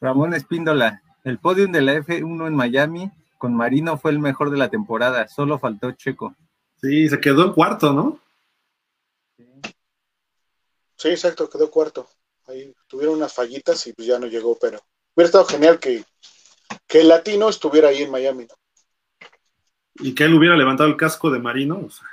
[0.00, 4.58] Ramón Espíndola, el podium de la F1 en Miami con Marino fue el mejor de
[4.58, 6.34] la temporada, solo faltó Checo.
[6.76, 8.23] Sí, se quedó en cuarto, ¿no?
[10.96, 12.08] Sí, exacto, quedó cuarto.
[12.46, 14.78] Ahí tuvieron unas fallitas y pues ya no llegó, pero
[15.14, 16.04] hubiera estado genial que,
[16.86, 18.44] que el latino estuviera ahí en Miami.
[18.44, 18.54] ¿no?
[19.96, 21.80] Y que él hubiera levantado el casco de Marino.
[21.86, 22.06] o sea,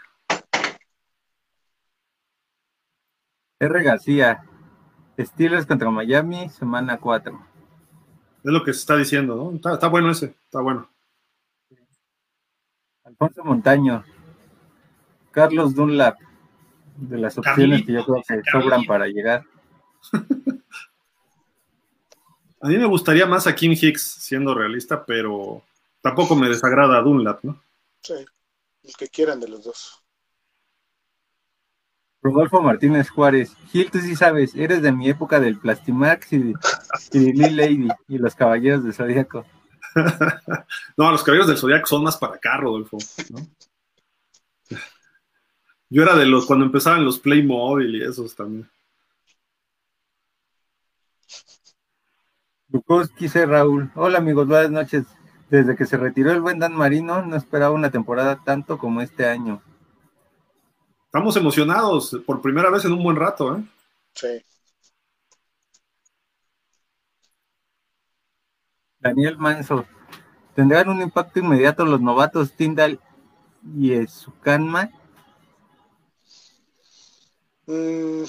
[3.60, 3.84] R.
[3.84, 4.44] García,
[5.20, 7.48] Steelers contra Miami, semana 4.
[8.44, 9.56] es lo que se está diciendo, ¿no?
[9.56, 10.90] Está, está bueno ese, está bueno.
[13.04, 14.04] Alfonso Montaño,
[15.32, 16.18] Carlos Dunlap,
[16.98, 19.44] de las opciones que yo creo que sobran para llegar.
[22.64, 25.64] A mí me gustaría más a Kim Hicks, siendo realista, pero
[26.00, 27.60] tampoco me desagrada a Dunlap, ¿no?
[28.02, 28.14] Sí,
[28.84, 30.04] el que quieran de los dos.
[32.22, 36.54] Rodolfo Martínez Juárez, Gil, tú sí sabes, eres de mi época del Plastimax y,
[37.14, 39.44] y Lil Lady y los Caballeros del Zodíaco.
[40.98, 42.98] no, los caballeros del Zodiaco son más para acá, Rodolfo,
[43.32, 43.40] ¿no?
[45.92, 48.72] Yo era de los cuando empezaban los Playmobil y esos también.
[52.70, 53.46] Bukowski C.
[53.46, 53.92] Raúl.
[53.96, 55.04] Hola amigos, buenas noches.
[55.50, 59.28] Desde que se retiró el buen Dan Marino, no esperaba una temporada tanto como este
[59.28, 59.62] año.
[61.08, 63.64] Estamos emocionados por primera vez en un buen rato, ¿eh?
[64.14, 64.46] Sí.
[69.00, 69.86] Daniel Manso.
[70.56, 72.98] ¿Tendrán un impacto inmediato los novatos Tyndall
[73.76, 74.90] y Ezukanma?
[77.66, 78.24] Mm,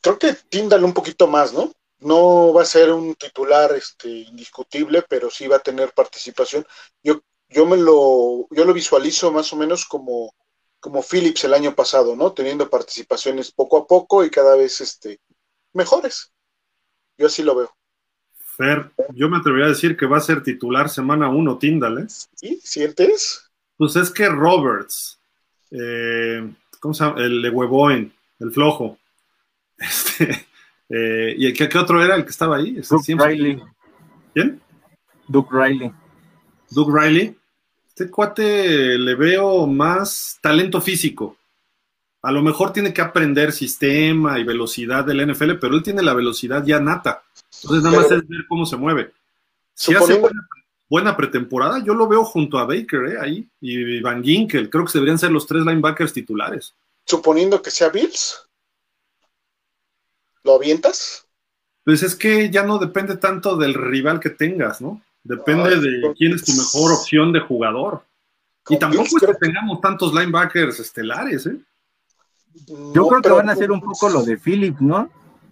[0.00, 1.72] creo que Tyndall un poquito más, ¿no?
[1.98, 6.66] No va a ser un titular este, indiscutible, pero sí va a tener participación.
[7.02, 10.34] Yo, yo me lo, yo lo visualizo más o menos como,
[10.80, 12.32] como Phillips el año pasado, ¿no?
[12.32, 15.20] Teniendo participaciones poco a poco y cada vez este,
[15.72, 16.32] mejores.
[17.18, 17.76] Yo así lo veo.
[18.56, 22.06] Fer, yo me atrevería a decir que va a ser titular semana 1 Tyndall, ¿eh?
[22.08, 22.60] ¿Sí?
[22.62, 23.50] ¿Sientes?
[23.76, 25.18] Pues es que Roberts,
[25.70, 26.50] eh,
[26.80, 27.22] ¿cómo se llama?
[27.22, 28.98] El de Huevoin, el flojo.
[29.78, 30.46] Este,
[30.88, 32.76] eh, ¿Y ¿qué, qué, otro era el que estaba ahí?
[32.78, 33.28] Este, Duke siempre...
[33.28, 33.62] Riley.
[34.32, 34.60] ¿Quién?
[35.28, 35.92] Duke Riley.
[36.70, 37.36] Duke Riley.
[37.88, 41.36] Este cuate le veo más talento físico.
[42.22, 46.14] A lo mejor tiene que aprender sistema y velocidad del NFL, pero él tiene la
[46.14, 47.22] velocidad ya nata.
[47.62, 49.12] Entonces nada más es ver cómo se mueve.
[49.74, 50.48] Si hace buena,
[50.88, 53.16] buena, pretemporada, yo lo veo junto a Baker ¿eh?
[53.20, 54.70] ahí y Van Ginkel.
[54.70, 56.74] Creo que deberían ser los tres linebackers titulares.
[57.06, 58.48] Suponiendo que sea Bills,
[60.42, 61.26] ¿lo avientas?
[61.84, 65.00] Pues es que ya no depende tanto del rival que tengas, ¿no?
[65.22, 68.04] Depende Ay, de quién es tu mejor opción de jugador.
[68.68, 71.60] Y tampoco Bills, es que tengamos tantos linebackers estelares, ¿eh?
[72.92, 75.08] Yo creo que van a hacer un poco lo de Philip, ¿no?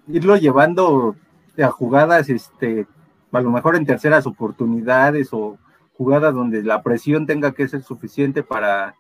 [0.09, 1.15] Irlo llevando
[1.57, 2.87] a jugadas, este,
[3.31, 5.57] a lo mejor en terceras oportunidades o
[5.93, 8.97] jugadas donde la presión tenga que ser suficiente para,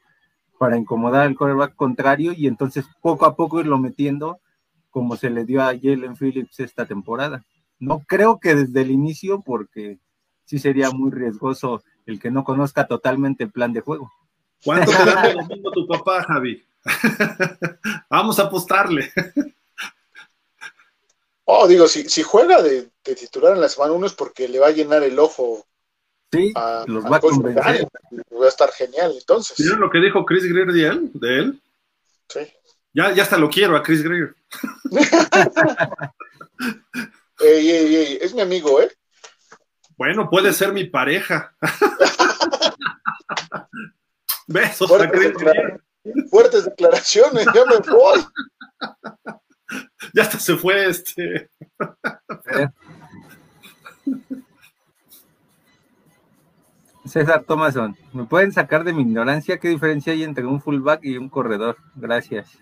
[0.65, 4.41] para incomodar al quarterback contrario y entonces poco a poco irlo metiendo
[4.89, 7.45] como se le dio a Jalen Phillips esta temporada.
[7.79, 9.99] No creo que desde el inicio, porque
[10.47, 14.11] sí sería muy riesgoso el que no conozca totalmente el plan de juego.
[14.65, 16.65] ¿Cuánto te da el domingo tu papá, Javi?
[18.09, 19.13] Vamos a apostarle.
[21.45, 24.61] Oh, digo, si, si juega de, de, titular en la semana 1 es porque le
[24.61, 25.67] va a llenar el ojo.
[26.35, 27.89] Sí, a, los a va a convencer.
[28.33, 29.57] Va a estar genial, entonces.
[29.59, 31.11] ¿Vieron lo que dijo Chris Greer de él?
[31.15, 31.61] De él?
[32.29, 32.41] Sí.
[32.93, 34.35] Ya, ya hasta lo quiero a Chris Greer.
[37.41, 38.91] ey, ey, ey, es mi amigo, ¿eh?
[39.97, 41.55] Bueno, puede ser mi pareja.
[44.47, 45.81] Besos Fuertes, a Chris declara Greer.
[46.31, 48.25] fuertes declaraciones, ya me voy.
[50.13, 51.51] Ya hasta se fue este.
[57.07, 61.17] César Thomason, ¿me pueden sacar de mi ignorancia qué diferencia hay entre un fullback y
[61.17, 61.77] un corredor?
[61.95, 62.59] Gracias.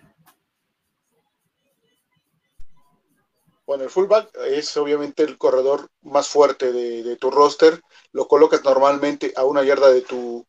[3.65, 7.81] Bueno, el fullback es obviamente el corredor más fuerte de, de, tu roster.
[8.11, 10.45] Lo colocas normalmente a una yarda de tu,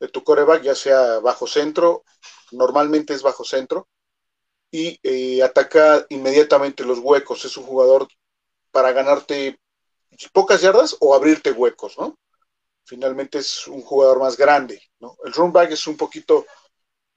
[0.00, 2.02] de tu coreback, ya sea bajo centro,
[2.50, 3.86] normalmente es bajo centro,
[4.70, 7.44] y eh, ataca inmediatamente los huecos.
[7.44, 8.08] Es un jugador
[8.72, 9.60] para ganarte
[10.32, 12.18] pocas yardas o abrirte huecos, ¿no?
[12.90, 15.16] Finalmente es un jugador más grande, ¿no?
[15.24, 16.44] El runback es un poquito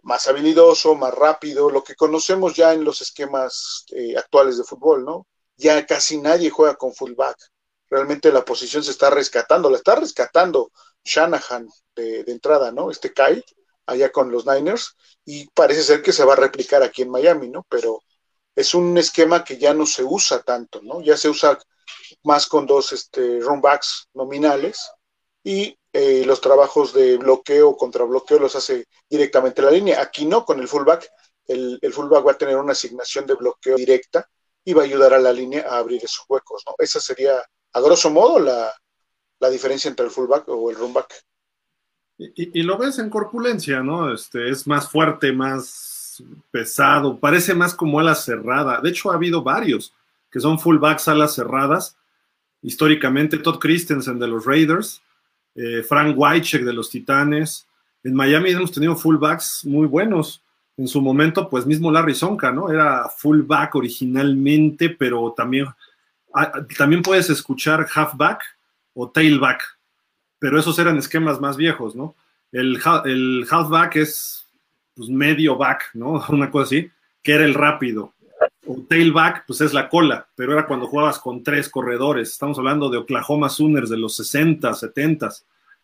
[0.04, 5.04] más habilidoso, más rápido, lo que conocemos ya en los esquemas eh, actuales de fútbol,
[5.04, 5.26] ¿no?
[5.58, 7.38] Ya casi nadie juega con fullback.
[7.90, 10.72] Realmente la posición se está rescatando, la está rescatando
[11.04, 12.92] Shanahan de, de entrada, ¿no?
[12.92, 13.44] Este Kyle,
[13.88, 14.96] allá con los Niners,
[15.26, 17.66] y parece ser que se va a replicar aquí en Miami, ¿no?
[17.68, 18.04] Pero
[18.56, 21.02] es un esquema que ya no se usa tanto, ¿no?
[21.02, 21.58] Ya se usa
[22.22, 24.78] más con dos este, runbacks nominales
[25.44, 30.02] y eh, los trabajos de bloqueo contra bloqueo los hace directamente la línea.
[30.02, 31.08] Aquí no, con el fullback,
[31.48, 34.28] el, el, fullback va a tener una asignación de bloqueo directa
[34.64, 36.74] y va a ayudar a la línea a abrir esos huecos, ¿no?
[36.78, 37.34] Esa sería,
[37.74, 38.74] a grosso modo, la,
[39.40, 41.14] la diferencia entre el fullback o el runback.
[42.18, 44.14] Y, y, lo ves en corpulencia, ¿no?
[44.14, 48.80] Este, es más fuerte, más pesado, parece más como ala cerrada.
[48.82, 49.94] De hecho, ha habido varios
[50.32, 51.98] que son fullbacks alas cerradas.
[52.62, 55.02] Históricamente, Todd Christensen de los Raiders,
[55.56, 57.68] eh, Frank Wycheck de los Titanes.
[58.04, 60.44] En Miami hemos tenido fullbacks muy buenos.
[60.76, 62.70] En su momento, pues mismo Larry Sonka, ¿no?
[62.70, 65.68] Era fullback originalmente, pero también,
[66.34, 68.44] ah, también puedes escuchar halfback
[68.96, 69.62] o tailback,
[70.40, 72.16] pero esos eran esquemas más viejos, ¿no?
[72.52, 74.48] El, el halfback es
[74.96, 76.24] pues, medio back, ¿no?
[76.30, 76.92] Una cosa así,
[77.22, 78.14] que era el rápido.
[78.66, 82.30] O tailback, pues es la cola, pero era cuando jugabas con tres corredores.
[82.30, 85.30] Estamos hablando de Oklahoma Sooners de los 60, 70,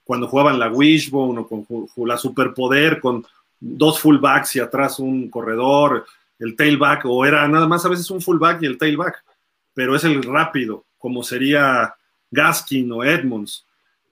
[0.04, 3.26] cuando jugaban la Wishbone o con la Superpoder, con
[3.60, 6.06] dos fullbacks y atrás un corredor,
[6.40, 9.24] el tailback, o era nada más a veces un fullback y el tailback,
[9.74, 11.94] pero es el rápido, como sería
[12.32, 13.66] Gaskin o Edmonds.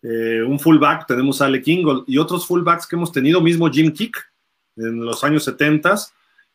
[0.04, 3.92] Eh, un fullback, tenemos a Alec Ingold y otros fullbacks que hemos tenido, mismo Jim
[3.94, 4.18] Kick
[4.76, 5.96] en los años 70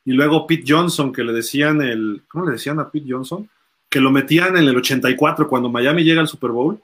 [0.04, 3.48] y luego Pete Johnson, que le decían el, ¿cómo le decían a Pete Johnson?
[3.88, 6.80] Que lo metían en el 84 cuando Miami llega al Super Bowl,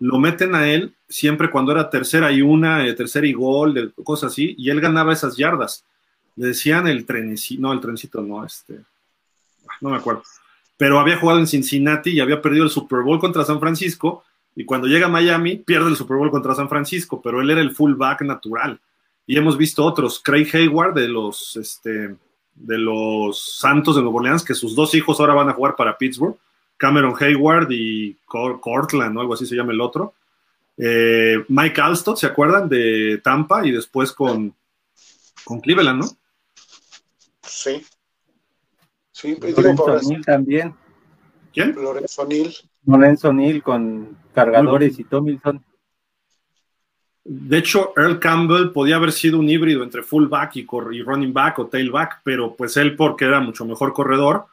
[0.00, 4.32] lo meten a él siempre cuando era tercera y una, eh, tercera y gol, cosas
[4.32, 5.84] así, y él ganaba esas yardas.
[6.36, 8.80] Le decían el trencito, no, el trencito no, este,
[9.80, 10.22] no me acuerdo.
[10.76, 14.24] Pero había jugado en Cincinnati y había perdido el Super Bowl contra San Francisco,
[14.54, 17.60] y cuando llega a Miami pierde el Super Bowl contra San Francisco, pero él era
[17.60, 18.80] el fullback natural.
[19.26, 22.16] Y hemos visto otros, Craig Hayward de los, este,
[22.60, 25.96] de los Santos de Nuevo Orleans, que sus dos hijos ahora van a jugar para
[25.96, 26.36] Pittsburgh,
[26.76, 30.14] Cameron Hayward y Cortland o algo así se llama el otro.
[30.76, 32.68] Eh, Mike Alstott, ¿se acuerdan?
[32.68, 34.54] De Tampa y después con,
[35.44, 36.08] con Cleveland, ¿no?
[37.42, 37.84] Sí.
[39.10, 40.74] Sí, Lorenzo también.
[41.52, 41.74] ¿Quién?
[41.74, 42.54] Lorenzo Neal.
[42.86, 45.64] Lorenzo Neal con cargadores y Tomilson.
[47.30, 50.60] De hecho, Earl Campbell podía haber sido un híbrido entre fullback y,
[50.92, 54.46] y running back o tailback, pero pues él, porque era mucho mejor corredor,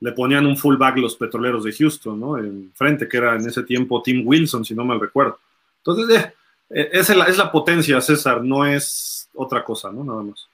[0.00, 2.36] le ponían un fullback los petroleros de Houston, ¿no?
[2.36, 5.38] En frente, que era en ese tiempo Tim Wilson, si no mal recuerdo.
[5.78, 6.34] Entonces, eh,
[6.68, 10.04] eh, es, la, es, la, potencia, César, no es otra cosa, ¿no?
[10.04, 10.48] Nada más.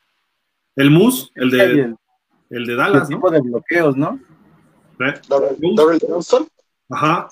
[0.76, 1.96] El Moose, el de,
[2.50, 4.20] el, de Dallas, el tipo de bloqueos, ¿no?
[5.00, 5.14] ¿Eh?
[5.28, 6.46] Darrell Johnston.
[6.88, 7.28] Ajá.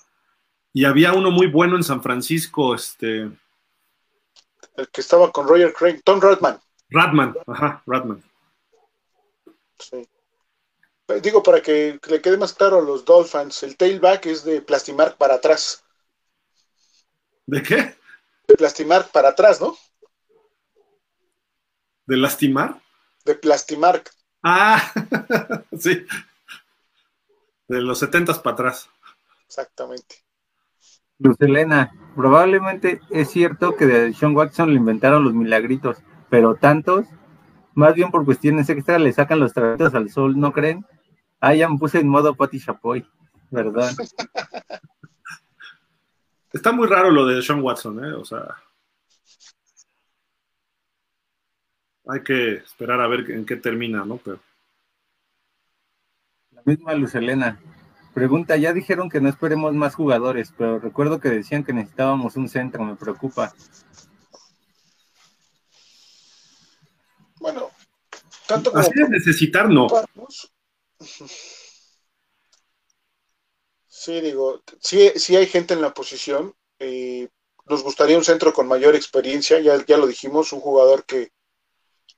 [0.72, 3.30] Y había uno muy bueno en San Francisco, este.
[4.76, 6.60] El que estaba con Roger Craig, Tom Radman.
[6.90, 8.22] Radman, ajá, Radman.
[9.78, 10.08] Sí.
[11.20, 15.16] Digo, para que le quede más claro a los Dolphins, el tailback es de Plastimark
[15.16, 15.84] para atrás.
[17.46, 17.96] ¿De qué?
[18.46, 19.76] De Plastimark para atrás, ¿no?
[22.06, 22.80] ¿De lastimar?
[23.24, 24.10] De Plastimark.
[24.42, 24.92] Ah,
[25.78, 26.04] sí.
[27.68, 28.88] De los setentas para atrás.
[29.46, 30.21] Exactamente.
[31.18, 35.98] Luz Elena, probablemente es cierto que de Sean Watson le inventaron los milagritos,
[36.30, 37.06] pero tantos,
[37.74, 40.84] más bien por cuestiones extra, le sacan los trapitos al sol, ¿no creen?
[41.40, 43.06] Ah, ya me puse en modo Pati Chapoy,
[43.50, 43.90] ¿verdad?
[46.52, 48.12] Está muy raro lo de Sean Watson, ¿eh?
[48.12, 48.56] O sea.
[52.06, 54.18] Hay que esperar a ver en qué termina, ¿no?
[54.18, 54.40] Pero...
[56.50, 57.58] La misma Luz Elena.
[58.14, 62.48] Pregunta, ya dijeron que no esperemos más jugadores, pero recuerdo que decían que necesitábamos un
[62.48, 63.54] centro, me preocupa.
[67.40, 67.70] Bueno,
[68.46, 68.82] tanto como...
[68.82, 69.86] Así es necesitar, no.
[73.86, 76.54] Sí, digo, sí, hay gente en la posición.
[76.78, 77.28] Eh,
[77.66, 81.32] nos gustaría un centro con mayor experiencia, ya, ya lo dijimos, un jugador que,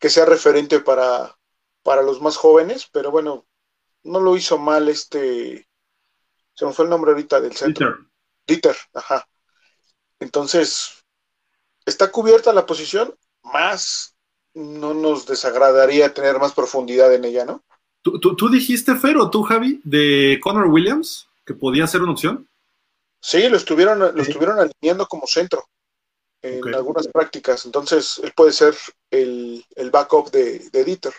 [0.00, 1.38] que sea referente para,
[1.82, 3.46] para los más jóvenes, pero bueno,
[4.02, 5.68] no lo hizo mal este
[6.54, 7.96] se me fue el nombre ahorita del centro.
[8.46, 8.76] Dieter.
[8.94, 9.26] ajá.
[10.20, 11.04] Entonces,
[11.84, 14.14] está cubierta la posición, más
[14.54, 17.62] no nos desagradaría tener más profundidad en ella, ¿no?
[18.02, 22.46] ¿Tú, dijiste, Fer, o tú, Javi, de Connor Williams, que podía ser una opción?
[23.18, 25.64] Sí, lo estuvieron, lo estuvieron alineando como centro
[26.42, 27.64] en algunas prácticas.
[27.64, 28.76] Entonces, él puede ser
[29.10, 31.14] el, backup de, de Dieter.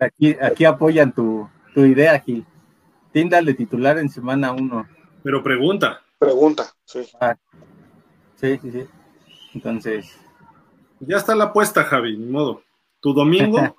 [0.00, 2.46] Aquí, aquí apoyan tu, idea, Gil.
[3.12, 4.88] Tindal de titular en semana 1.
[5.22, 6.02] Pero pregunta.
[6.18, 7.08] Pregunta, sí.
[7.20, 7.36] Ah,
[8.36, 8.86] sí, sí, sí.
[9.54, 10.18] Entonces.
[11.00, 12.62] Ya está la apuesta, Javi, ni modo.
[13.00, 13.58] Tu domingo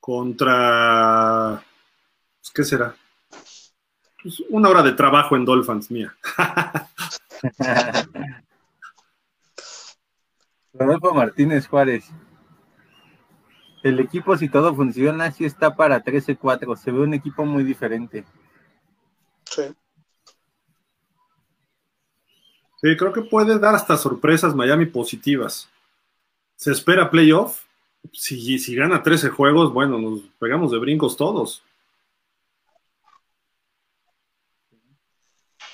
[0.00, 1.62] contra.
[2.40, 2.94] Pues, ¿Qué será?
[4.22, 6.16] Pues, una hora de trabajo en Dolphins, mía.
[10.72, 12.12] Rodolfo Martínez Juárez.
[13.82, 16.76] El equipo, si todo funciona, sí está para 13-4.
[16.76, 18.24] Se ve un equipo muy diferente.
[19.44, 19.62] Sí.
[22.80, 25.68] Sí, creo que puede dar hasta sorpresas Miami positivas.
[26.56, 27.64] Se espera playoff.
[28.12, 31.62] Si, si gana 13 juegos, bueno, nos pegamos de brincos todos.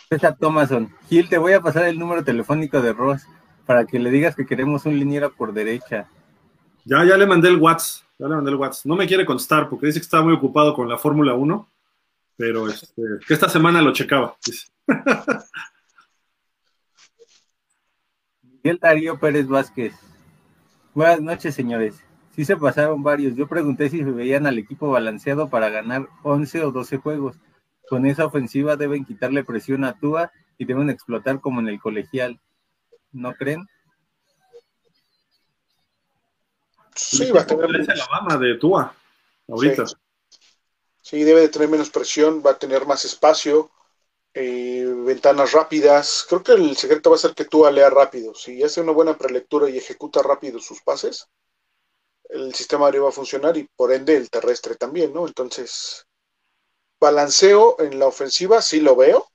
[0.09, 0.95] César Thomason.
[1.09, 3.27] Gil, te voy a pasar el número telefónico de Ross
[3.67, 6.09] para que le digas que queremos un liniero por derecha.
[6.85, 8.87] Ya, ya le mandé el WhatsApp, ya le mandé el WhatsApp.
[8.87, 11.69] No me quiere contestar porque dice que estaba muy ocupado con la Fórmula 1,
[12.37, 14.37] pero este, que esta semana lo checaba.
[18.43, 19.95] Miguel Darío Pérez Vázquez.
[20.95, 22.05] Buenas noches, señores.
[22.35, 23.35] Sí se pasaron varios.
[23.35, 27.37] Yo pregunté si veían al equipo balanceado para ganar 11 o 12 juegos.
[27.89, 32.41] Con esa ofensiva deben quitarle presión a Tua y deben explotar como en el colegial.
[33.13, 33.69] ¿No creen?
[36.95, 37.69] Sí, va a tener.
[37.69, 38.95] de Tua,
[39.49, 39.85] ahorita.
[41.01, 41.25] Sí.
[41.25, 43.71] debe de tener menos presión, va a tener más espacio,
[44.33, 46.25] eh, ventanas rápidas.
[46.29, 48.35] Creo que el secreto va a ser que Tua lea rápido.
[48.35, 51.29] Si hace una buena prelectura y ejecuta rápido sus pases,
[52.29, 55.27] el sistema aéreo va a funcionar y por ende el terrestre también, ¿no?
[55.27, 56.07] Entonces,
[57.01, 59.29] balanceo en la ofensiva sí lo veo.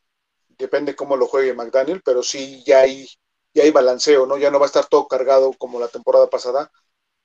[0.48, 3.08] Depende cómo lo juegue McDaniel, pero sí ya hay,
[3.54, 4.38] ya hay balanceo, ¿no?
[4.38, 6.72] Ya no va a estar todo cargado como la temporada pasada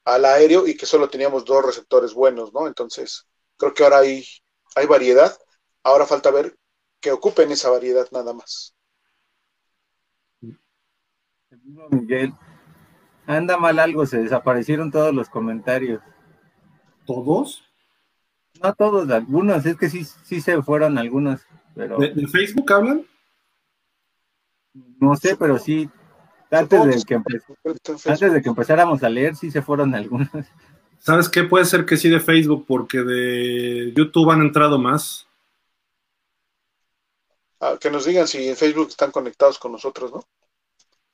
[0.05, 2.67] al aéreo y que solo teníamos dos receptores buenos, ¿no?
[2.67, 3.27] Entonces,
[3.57, 4.25] creo que ahora hay,
[4.75, 5.37] hay variedad.
[5.83, 6.57] Ahora falta ver
[7.01, 8.75] que ocupen esa variedad nada más.
[11.91, 12.33] Miguel,
[13.27, 16.03] anda mal algo, se desaparecieron todos los comentarios.
[17.07, 17.63] ¿Todos?
[18.63, 21.41] No todos, algunos, es que sí, sí se fueron algunos,
[21.75, 21.99] pero...
[21.99, 23.07] ¿De, Facebook hablan?
[25.01, 25.91] No sé, pero sí,
[26.51, 30.29] antes de, que antes de que empezáramos a leer, sí se fueron algunos.
[30.99, 31.45] ¿Sabes qué?
[31.45, 35.27] Puede ser que sí de Facebook, porque de YouTube han entrado más.
[37.61, 40.25] Ah, que nos digan si en Facebook están conectados con nosotros, ¿no?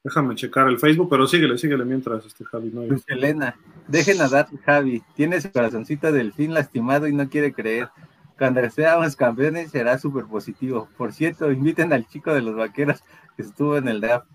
[0.03, 2.85] Déjame checar el Facebook, pero síguele, síguele mientras este Javi no.
[2.85, 7.53] Luz Elena, dejen a dar Javi, tiene su corazoncito del fin lastimado y no quiere
[7.53, 7.91] creer.
[8.39, 10.89] Cuando seamos campeones será súper positivo.
[10.97, 13.03] Por cierto, inviten al chico de los vaqueros
[13.37, 14.27] que estuvo en el draft.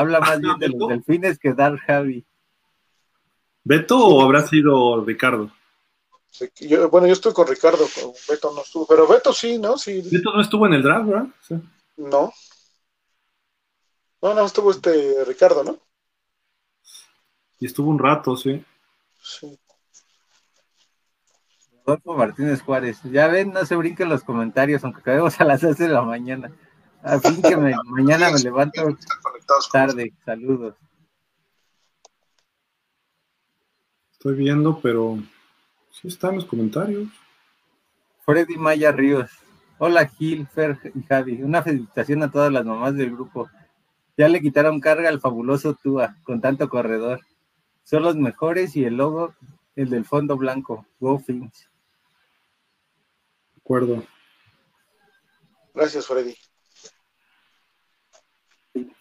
[0.00, 2.24] Habla más bien de los delfines que dar Javi.
[3.62, 5.50] ¿Beto o habrá sido Ricardo?
[6.90, 7.84] bueno, yo estoy con Ricardo,
[8.26, 9.76] Beto no estuvo, pero Beto sí, ¿no?
[9.76, 10.00] Sí.
[10.10, 11.26] Beto no estuvo en el draft, ¿verdad?
[11.98, 12.32] No.
[14.22, 15.78] No, no, estuvo este Ricardo, ¿no?
[17.58, 18.64] Y estuvo un rato, sí.
[19.22, 19.58] Sí.
[21.84, 23.02] Rodolfo Martínez Juárez.
[23.04, 26.50] Ya ven, no se brinquen los comentarios, aunque acabemos a las 6 de la mañana.
[27.02, 28.96] A fin que mañana me levanto
[29.72, 30.12] tarde.
[30.24, 30.74] Saludos.
[34.12, 35.18] Estoy viendo, pero
[35.90, 37.08] sí están los comentarios.
[38.24, 39.30] Freddy Maya Ríos.
[39.78, 41.42] Hola Gil, Fer y Javi.
[41.42, 43.48] Una felicitación a todas las mamás del grupo.
[44.18, 47.20] Ya le quitaron carga al fabuloso Tua con tanto corredor.
[47.82, 49.34] Son los mejores y el logo,
[49.74, 50.86] el del fondo blanco.
[51.00, 51.70] Go Fins.
[53.54, 54.04] De acuerdo.
[55.72, 56.36] Gracias, Freddy.
[58.74, 58.92] Sí,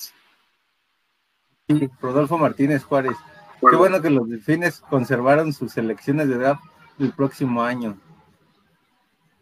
[2.02, 3.16] Rodolfo Martínez Juárez.
[3.62, 6.64] Qué bueno que los delfines conservaron sus selecciones de draft
[6.98, 8.00] el próximo año.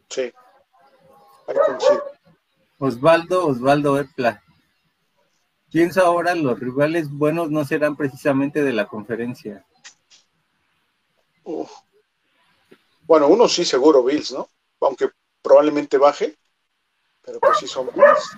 [0.10, 0.34] Sí.
[2.80, 4.44] Osvaldo, Osvaldo Epla.
[5.72, 9.66] Pienso ahora, los rivales buenos no serán precisamente de la conferencia.
[13.04, 14.50] Bueno, uno sí seguro, Bills, ¿no?
[14.82, 15.10] Aunque
[15.42, 16.36] probablemente baje,
[17.22, 18.38] pero pues sí son Bills.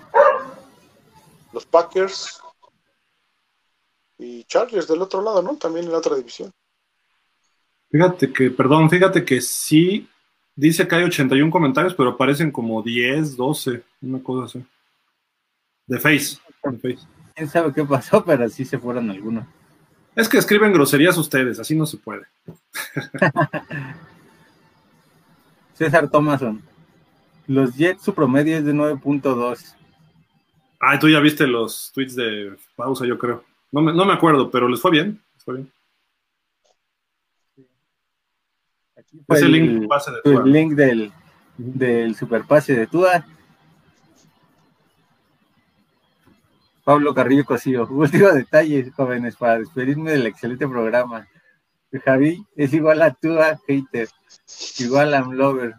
[1.52, 2.42] Los Packers,
[4.20, 5.56] y Chargers del otro lado, ¿no?
[5.56, 6.52] También en la otra división.
[7.90, 10.08] Fíjate que, perdón, fíjate que sí
[10.56, 14.66] dice que hay 81 comentarios, pero aparecen como 10, 12, una cosa así.
[15.88, 16.38] De Face.
[16.64, 17.08] De face.
[17.34, 19.46] Quién sabe qué pasó, pero sí se fueron algunos.
[20.16, 22.26] Es que escriben groserías ustedes, así no se puede.
[25.76, 26.62] César Thomason.
[27.48, 29.79] Los Jets, su promedio es de 9.2.
[30.80, 33.44] Ah, tú ya viste los tweets de pausa, yo creo.
[33.72, 35.22] No me, no me acuerdo, pero les fue bien.
[35.36, 35.72] Les fue bien.
[39.28, 41.12] es el, link, pase de el link del,
[41.58, 43.26] del superpase de Tua.
[46.84, 47.88] Pablo Carrillo Cosío.
[47.92, 51.28] Último detalle, jóvenes, para despedirme del excelente programa.
[52.06, 54.08] Javi es igual a Tua, hater.
[54.80, 55.76] Igual a Lover.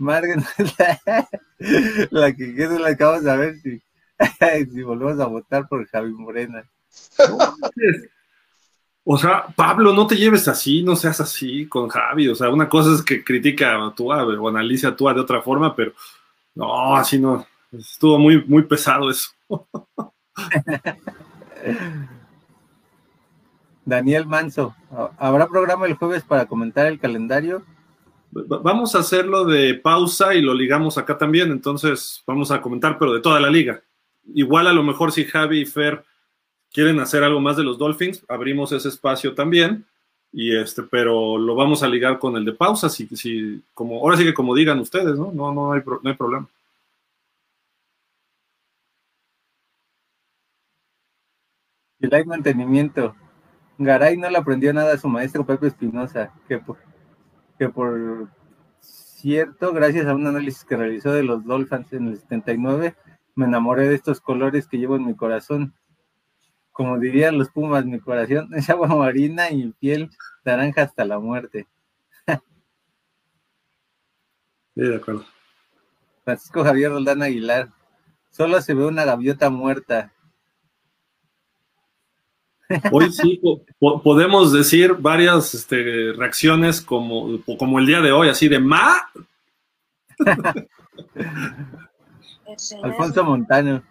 [0.00, 0.44] Margen,
[2.10, 3.82] la que queda la acabamos de ver si
[4.72, 6.64] si volvemos a votar por Javi Morena.
[9.04, 12.28] o sea, Pablo, no te lleves así, no seas así con Javi.
[12.28, 15.40] O sea, una cosa es que critica a Tua o analiza a Tua de otra
[15.42, 15.92] forma, pero
[16.54, 17.46] no, así no.
[17.72, 19.30] Estuvo muy, muy pesado eso.
[23.84, 24.74] Daniel Manso,
[25.18, 27.64] ¿habrá programa el jueves para comentar el calendario?
[28.32, 33.12] Vamos a hacerlo de pausa y lo ligamos acá también, entonces vamos a comentar, pero
[33.12, 33.82] de toda la liga
[34.34, 36.04] igual a lo mejor si Javi y Fer
[36.72, 39.86] quieren hacer algo más de los Dolphins, abrimos ese espacio también.
[40.32, 44.16] Y este, pero lo vamos a ligar con el de pausa, si, si, como, ahora
[44.16, 45.32] sí que como digan ustedes, ¿no?
[45.32, 46.48] No, no, hay, no hay problema.
[51.98, 53.14] El hay mantenimiento.
[53.78, 56.78] Garay no le aprendió nada a su maestro Pepe Espinosa, que por,
[57.60, 58.30] que por
[58.80, 62.96] cierto, gracias a un análisis que realizó de los Dolphins en el 79,
[63.34, 65.74] me enamoré de estos colores que llevo en mi corazón.
[66.72, 70.08] Como dirían los Pumas, mi corazón es agua marina y piel
[70.42, 71.68] naranja hasta la muerte.
[74.74, 75.26] sí, de acuerdo.
[76.24, 77.68] Francisco Javier Roldán Aguilar.
[78.30, 80.14] Solo se ve una gaviota muerta.
[82.92, 83.40] Hoy sí
[83.78, 89.10] podemos decir varias este, reacciones como, como el día de hoy, así de ma.
[92.82, 93.82] Alfonso Montano.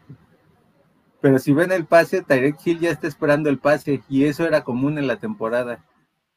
[1.22, 4.64] Pero si ven el pase, Tyrek Hill ya está esperando el pase y eso era
[4.64, 5.84] común en la temporada.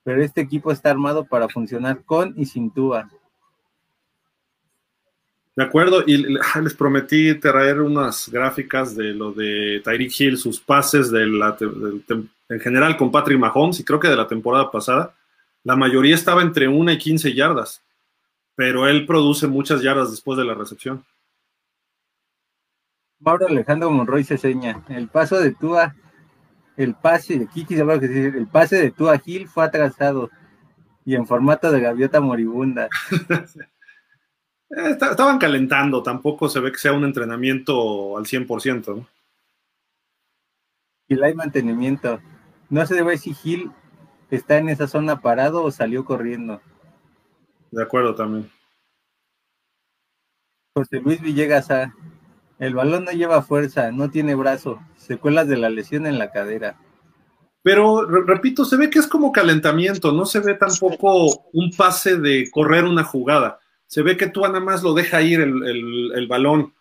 [0.02, 3.08] Pero este equipo está armado para funcionar con y sin Tua.
[5.54, 11.10] De acuerdo, y les prometí traer unas gráficas de lo de Tyreek Hill, sus pases
[11.10, 15.14] de la, en general con Patrick Mahomes y creo que de la temporada pasada.
[15.62, 17.82] La mayoría estaba entre 1 y 15 yardas.
[18.54, 21.04] pero él produce muchas yardas después de la recepción.
[23.18, 24.84] Mauro Alejandro Monroy se seña.
[24.88, 25.94] El paso de Tua,
[26.76, 30.30] el pase, Kiki se que decir, el pase de Tua Gil fue atrasado
[31.04, 32.88] y en formato de gaviota moribunda.
[34.72, 39.06] Estaban calentando, tampoco se ve que sea un entrenamiento al 100%, ¿no?
[41.08, 42.20] Y hay mantenimiento.
[42.70, 43.70] No se debe si Gil
[44.30, 46.62] está en esa zona parado o salió corriendo.
[47.70, 48.50] De acuerdo también.
[50.74, 51.94] José Luis Villegas A.
[52.58, 56.78] El balón no lleva fuerza, no tiene brazo, secuelas de la lesión en la cadera.
[57.62, 62.50] Pero, repito, se ve que es como calentamiento, no se ve tampoco un pase de
[62.50, 63.60] correr una jugada.
[63.92, 66.72] Se ve que tú nada más lo deja ir el, balón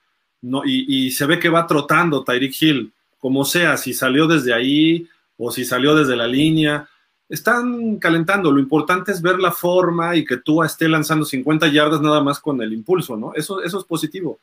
[0.42, 4.54] no, y, y, se ve que va trotando Tyreek Hill, como sea, si salió desde
[4.54, 6.88] ahí o si salió desde la línea
[7.32, 8.52] están calentando.
[8.52, 12.40] Lo importante es ver la forma y que tú esté lanzando 50 yardas nada más
[12.40, 13.34] con el impulso, ¿no?
[13.34, 14.40] Eso, eso es positivo.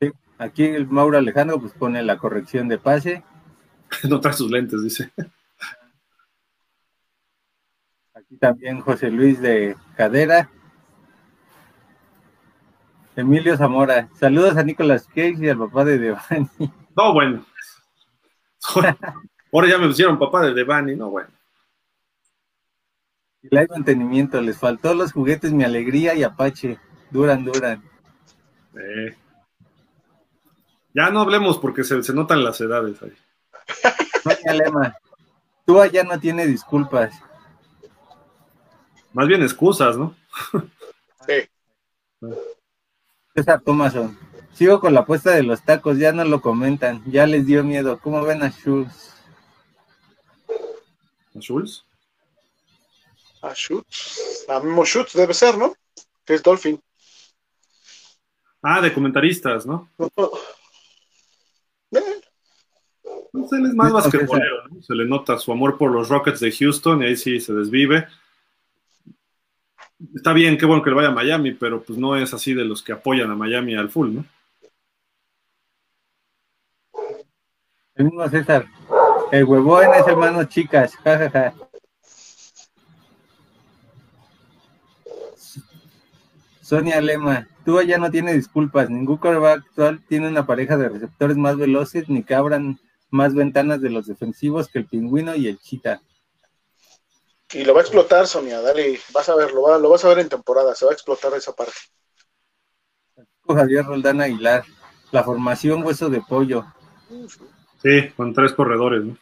[0.00, 3.24] Sí, aquí el Mauro Alejandro pues pone la corrección de pase.
[4.08, 5.10] no trae sus lentes, dice.
[8.14, 10.50] Aquí también José Luis de Cadera.
[13.16, 14.08] Emilio Zamora.
[14.18, 16.48] Saludos a Nicolás Cage y al papá de Devani.
[16.94, 17.42] No, bueno.
[19.50, 21.30] Ahora ya me pusieron papá de Devani, no, bueno.
[23.40, 26.78] Y hay mantenimiento, les faltó los juguetes Mi Alegría y Apache.
[27.10, 27.82] Duran, duran.
[28.74, 29.16] Eh.
[30.92, 33.14] Ya no hablemos porque se, notan las edades ahí.
[34.54, 34.94] Lema.
[35.64, 37.14] Tú allá no tiene disculpas.
[39.14, 40.14] Más bien excusas, ¿no?
[41.26, 41.48] Sí.
[43.34, 44.18] César Thomason.
[44.52, 47.98] Sigo con la apuesta de los tacos, ya no lo comentan, ya les dio miedo.
[48.02, 49.14] ¿Cómo ven a Schultz?
[51.34, 51.84] ¿A Schultz?
[53.40, 54.44] A Schultz.
[54.48, 55.74] A mismo Schultz debe ser, ¿no?
[56.24, 56.80] Que es Dolphin.
[58.62, 59.90] Ah, de comentaristas, ¿no?
[59.98, 60.08] Eh.
[63.32, 64.82] Pues él es más basquetbolero, ¿no?
[64.82, 68.06] Se le nota su amor por los Rockets de Houston y ahí sí se desvive.
[70.14, 72.64] Está bien, qué bueno que le vaya a Miami, pero pues no es así de
[72.64, 74.24] los que apoyan a Miami al full, ¿no?
[77.94, 78.66] El mismo César.
[79.30, 81.54] El huevón es hermano chicas, jajaja.
[86.60, 91.36] Sonia Lema, tú ya no tiene disculpas, ningún quarterback actual tiene una pareja de receptores
[91.36, 92.78] más veloces ni que abran
[93.10, 96.00] más ventanas de los defensivos que el pingüino y el chita.
[97.54, 100.20] Y lo va a explotar, Sonia, dale, vas a ver, lo, lo vas a ver
[100.20, 101.74] en temporada, se va a explotar esa parte.
[103.46, 104.64] Javier Roldán Aguilar,
[105.10, 106.64] la formación hueso de pollo.
[107.82, 109.16] Sí, con tres corredores, ¿no?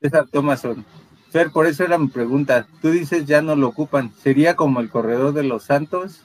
[0.00, 0.84] César Thomason.
[1.30, 2.66] Fer, por eso era mi pregunta.
[2.80, 4.12] Tú dices ya no lo ocupan.
[4.14, 6.22] ¿Sería como el corredor de los Santos?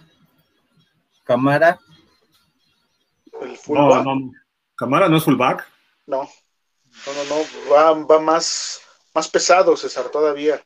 [1.23, 1.79] ¿Camara?
[3.41, 4.05] ¿El fullback?
[4.05, 4.31] No, no.
[4.75, 5.67] ¿Camara no es fullback?
[6.07, 6.27] No.
[7.05, 8.05] No, no, no.
[8.07, 8.81] Va, más,
[9.13, 10.63] más pesado, César, todavía.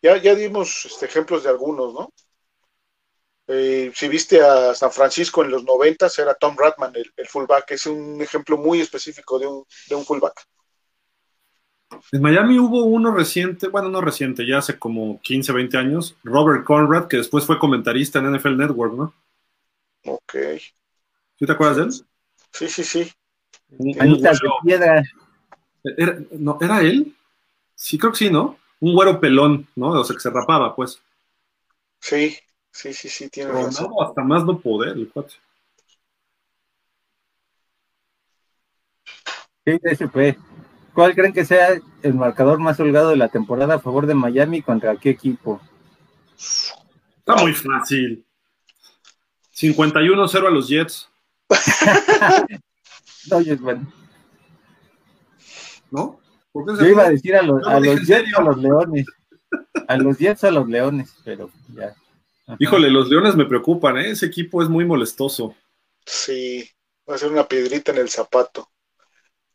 [0.00, 2.12] Ya, ya dimos este, ejemplos de algunos, ¿no?
[3.48, 7.72] Eh, si viste a San Francisco en los 90, era Tom Ratman el, fullback.
[7.72, 10.46] Es un ejemplo muy específico de un, de un fullback.
[12.10, 16.64] En Miami hubo uno reciente, bueno, no reciente, ya hace como 15, 20 años, Robert
[16.64, 19.14] Conrad, que después fue comentarista en NFL Network, ¿no?
[20.06, 20.34] Ok.
[21.38, 21.92] ¿Sí te acuerdas de él?
[22.52, 23.12] Sí, sí, sí.
[24.64, 25.02] piedra.
[25.84, 27.14] ¿Era, no, ¿Era él?
[27.74, 28.58] Sí, creo que sí, ¿no?
[28.80, 29.90] Un güero pelón, ¿no?
[29.90, 31.00] O sea, que se rapaba, pues.
[32.00, 32.36] Sí,
[32.72, 33.90] Sí, sí, sí, tiene razón.
[34.00, 35.34] hasta más no poder, el cuate.
[40.94, 44.62] ¿Cuál creen que sea el marcador más holgado de la temporada a favor de Miami
[44.62, 45.60] contra qué equipo?
[46.36, 48.24] Está muy fácil.
[49.54, 51.08] 51-0 a los Jets.
[53.30, 53.92] no, bueno.
[55.92, 56.18] ¿No?
[56.54, 59.06] Yo iba a decir a los, a los Jets o a los Leones.
[59.86, 61.94] A los Jets o a los Leones, pero ya.
[62.58, 64.10] Híjole, los Leones me preocupan, ¿eh?
[64.10, 65.54] Ese equipo es muy molestoso.
[66.04, 66.68] Sí,
[67.08, 68.68] va a ser una piedrita en el zapato.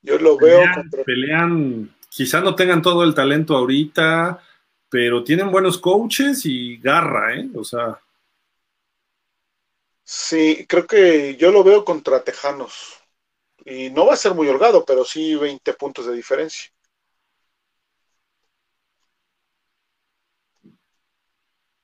[0.02, 0.62] Yo lo veo.
[1.06, 4.42] Pelean, quizá no tengan todo el talento ahorita,
[4.90, 7.50] pero tienen buenos coaches y garra, ¿eh?
[7.56, 8.00] O sea.
[10.04, 12.97] Sí, creo que yo lo veo contra Tejanos.
[13.66, 16.72] Y no va a ser muy holgado, pero sí 20 puntos de diferencia.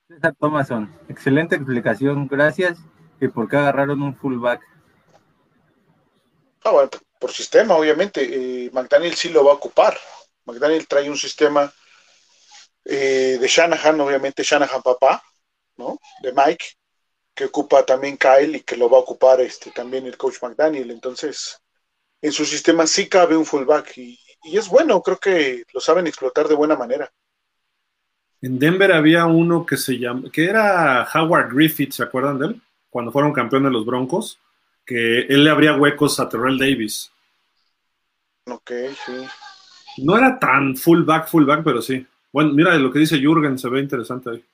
[0.08, 2.78] César Thomason, excelente explicación, gracias.
[3.20, 4.62] ¿Y por qué agarraron un fullback?
[6.62, 8.66] Ah, bueno, por sistema, obviamente.
[8.66, 9.98] Eh, McDaniel sí lo va a ocupar.
[10.44, 11.72] McDaniel trae un sistema
[12.84, 15.22] eh, de Shanahan, obviamente Shanahan papá,
[15.76, 15.98] ¿no?
[16.22, 16.64] De Mike,
[17.34, 20.90] que ocupa también Kyle y que lo va a ocupar este, también el coach McDaniel.
[20.90, 21.60] Entonces,
[22.24, 26.06] en su sistema sí cabe un fullback y, y es bueno, creo que lo saben
[26.06, 27.12] explotar de buena manera.
[28.40, 32.62] En Denver había uno que se llama, que era Howard Griffith, ¿se acuerdan de él?
[32.88, 34.38] Cuando fueron campeones los Broncos,
[34.86, 37.12] que él le abría huecos a Terrell Davis.
[38.46, 38.70] Ok,
[39.04, 39.26] sí.
[39.98, 42.06] No era tan fullback, fullback, pero sí.
[42.32, 44.44] Bueno, mira lo que dice Jürgen, se ve interesante ahí.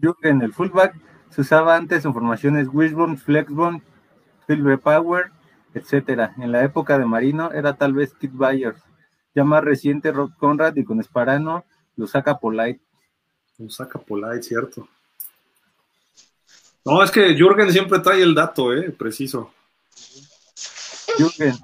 [0.00, 0.96] Jürgen, el fullback
[1.28, 3.82] se usaba antes en formaciones Wishbone, Flexbone,
[4.46, 5.35] Silver Power,
[5.76, 6.34] etcétera.
[6.38, 8.82] En la época de Marino era tal vez Kid Byers.
[9.34, 11.64] Ya más reciente Rob Conrad y con Esparano
[11.96, 12.80] lo saca Polite.
[13.58, 14.88] Lo saca Polite, cierto.
[16.84, 19.52] No, es que Jürgen siempre trae el dato, eh, preciso.
[21.18, 21.54] Jürgen.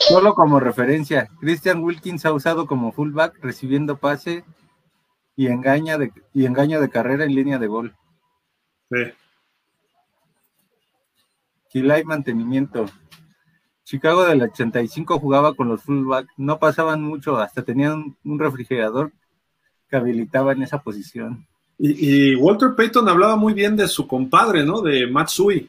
[0.00, 4.44] Solo como referencia, Christian Wilkins ha usado como fullback recibiendo pase
[5.34, 7.96] y engaña de, y engaño de carrera en línea de gol.
[8.90, 9.12] Sí.
[11.74, 12.86] Kilay mantenimiento.
[13.82, 19.10] Chicago del 85 jugaba con los fullback, no pasaban mucho, hasta tenían un refrigerador
[19.90, 21.44] que habilitaba en esa posición.
[21.76, 24.80] Y, y Walter Payton hablaba muy bien de su compadre, ¿no?
[24.80, 25.68] De Matsui,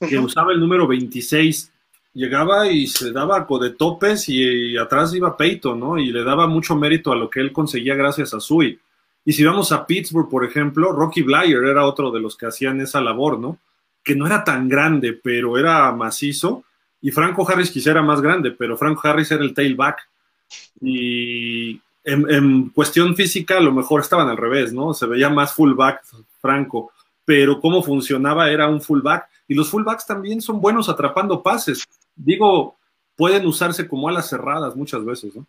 [0.00, 1.70] que usaba el número 26
[2.14, 5.98] llegaba y se daba de topes y, atrás iba Peyton, ¿no?
[5.98, 8.78] Y le daba mucho mérito a lo que él conseguía gracias a Sui.
[9.26, 12.80] Y si vamos a Pittsburgh, por ejemplo, Rocky Blyer era otro de los que hacían
[12.80, 13.58] esa labor, ¿no?
[14.04, 16.64] Que no era tan grande, pero era macizo.
[17.00, 20.08] Y Franco Harris quizá era más grande, pero Franco Harris era el tailback.
[20.80, 24.94] Y en, cuestión física, a lo mejor estaban al revés, ¿no?
[24.94, 26.04] Se veía más fullback
[26.40, 26.92] Franco,
[27.24, 29.28] pero cómo funcionaba era un fullback.
[29.48, 31.84] Y los fullbacks también son buenos atrapando pases
[32.16, 32.76] digo,
[33.16, 35.46] pueden usarse como alas cerradas muchas veces, ¿no?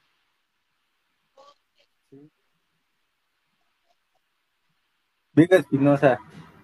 [5.34, 6.18] Viga Espinosa,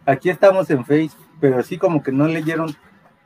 [0.05, 1.11] aquí estamos en Face,
[1.41, 2.73] pero sí como que no leyeron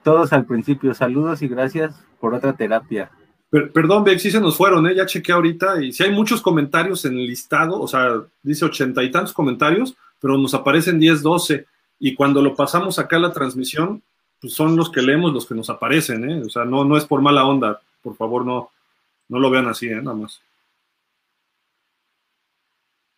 [0.04, 0.94] todos al principio.
[0.94, 3.12] Saludos y gracias por otra terapia.
[3.52, 4.96] perdón, Bex, sí se nos fueron, ¿eh?
[4.96, 9.04] ya chequé ahorita y si hay muchos comentarios en el listado, o sea, dice ochenta
[9.04, 11.66] y tantos comentarios, pero nos aparecen 10, 12
[12.00, 14.02] y cuando lo pasamos acá a la transmisión,
[14.42, 16.42] pues, son los que leemos los que nos aparecen, ¿eh?
[16.44, 18.70] O sea, no, no es por mala onda, por favor, no,
[19.28, 20.02] no lo vean así, ¿eh?
[20.02, 20.42] Nada más.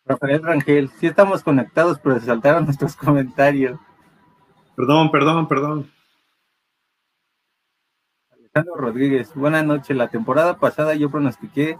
[0.06, 3.78] Rafael Rangel, sí estamos conectados, pero se saltaron nuestros comentarios.
[4.78, 5.90] Perdón, perdón, perdón.
[8.30, 9.96] Alejandro Rodríguez, buenas noches.
[9.96, 11.76] La temporada pasada yo pronostiqué,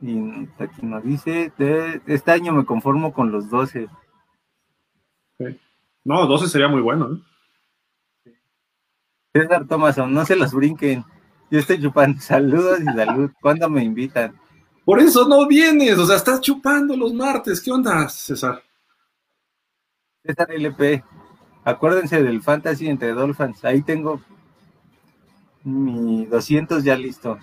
[0.00, 3.86] y aquí nos dice, de, este año me conformo con los 12.
[6.02, 7.12] No, 12 sería muy bueno,
[8.24, 8.32] ¿eh?
[9.32, 11.04] César Thomason, no se los brinquen.
[11.48, 12.20] Yo estoy chupando.
[12.20, 13.30] Saludos y salud.
[13.40, 14.36] ¿Cuándo me invitan?
[14.84, 17.60] Por eso no vienes, o sea, estás chupando los martes.
[17.60, 18.64] ¿Qué onda, César?
[20.24, 21.04] César LP.
[21.64, 23.64] Acuérdense del Fantasy entre Dolphins.
[23.64, 24.20] Ahí tengo
[25.64, 27.38] mi 200 ya listo.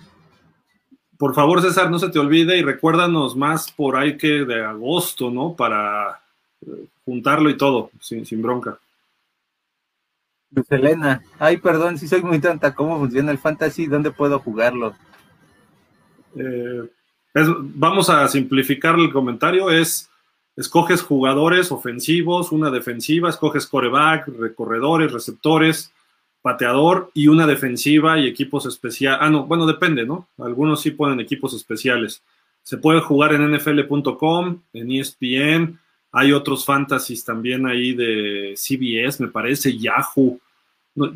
[1.18, 5.30] Por favor, César, no se te olvide y recuérdanos más por ahí que de agosto,
[5.30, 5.54] ¿no?
[5.54, 6.20] Para
[6.62, 8.78] eh, juntarlo y todo, sin, sin bronca.
[10.50, 13.86] Luz Elena, ay, perdón, si soy muy tonta, ¿cómo funciona el fantasy?
[13.86, 14.94] ¿Dónde puedo jugarlo?
[16.36, 16.90] Eh,
[17.34, 20.10] vamos a simplificar el comentario, es,
[20.56, 25.92] escoges jugadores ofensivos, una defensiva, escoges coreback, recorredores, receptores,
[26.42, 29.18] pateador y una defensiva y equipos especiales.
[29.22, 30.28] Ah, no, bueno, depende, ¿no?
[30.38, 32.22] Algunos sí ponen equipos especiales.
[32.62, 35.78] Se puede jugar en nfl.com, en ESPN,
[36.12, 40.38] hay otros fantasies también ahí de CBS, me parece, Yahoo.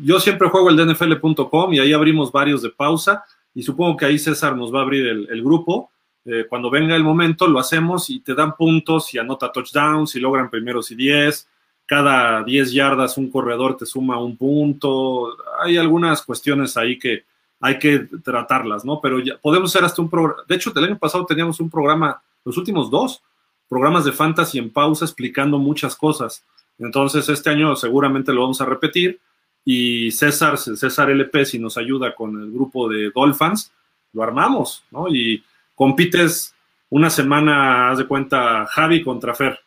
[0.01, 4.05] Yo siempre juego el de NFL.com y ahí abrimos varios de pausa y supongo que
[4.05, 5.91] ahí César nos va a abrir el, grupo.
[6.29, 10.19] Eh, cuando venga el momento lo hacemos y te dan puntos y anota touchdowns y
[10.19, 11.47] logran primeros y diez.
[11.85, 15.37] Cada 10 yardas un corredor te suma un punto.
[15.61, 17.23] Hay algunas cuestiones ahí que
[17.61, 18.99] hay que tratarlas, ¿no?
[18.99, 20.43] Pero ya podemos hacer hasta un programa.
[20.45, 23.23] De hecho, el año pasado teníamos un programa, los últimos dos,
[23.69, 26.43] programas de fantasy en pausa explicando muchas cosas.
[26.77, 29.21] Entonces, este año seguramente lo vamos a repetir.
[29.63, 33.71] Y César, César LP, si nos ayuda con el grupo de Dolphins,
[34.11, 35.07] lo armamos, ¿no?
[35.07, 35.41] Y
[35.77, 36.55] compites
[36.89, 39.59] una semana, haz de cuenta, Javi contra Fer.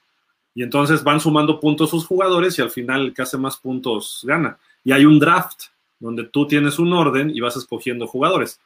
[0.55, 4.22] Y entonces van sumando puntos sus jugadores y al final el que hace más puntos
[4.24, 4.58] gana.
[4.82, 5.66] Y hay un draft
[6.00, 8.60] donde tú tienes un orden y vas escogiendo jugadores.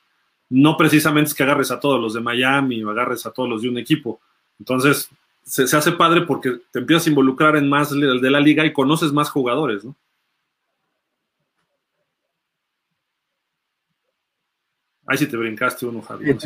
[0.49, 3.61] No precisamente es que agarres a todos los de Miami o agarres a todos los
[3.61, 4.21] de un equipo.
[4.59, 5.11] Entonces,
[5.43, 9.13] se, hace padre porque te empiezas a involucrar en más de la liga y conoces
[9.13, 9.95] más jugadores, ¿no?
[15.07, 16.39] Ahí sí te brincaste uno, Javier.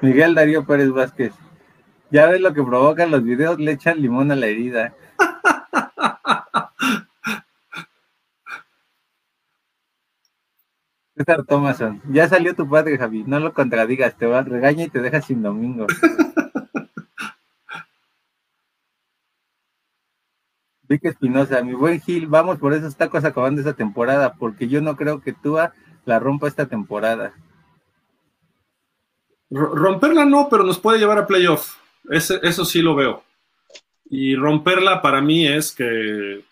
[0.00, 1.32] Miguel Darío Pérez Vázquez.
[2.10, 4.94] Ya ves lo que provocan los videos, le echan limón a la herida.
[11.14, 15.00] César Thomason, ya salió tu padre, Javi, no lo contradigas, te va, regaña y te
[15.00, 15.86] deja sin domingo.
[20.88, 24.96] Vic Espinosa, mi buen Gil, vamos por esos tacos acabando esta temporada, porque yo no
[24.96, 25.58] creo que tú
[26.06, 27.34] la rompa esta temporada.
[29.50, 31.76] Romperla no, pero nos puede llevar a playoff.
[32.10, 33.22] eso sí lo veo.
[34.10, 36.42] Y romperla para mí es que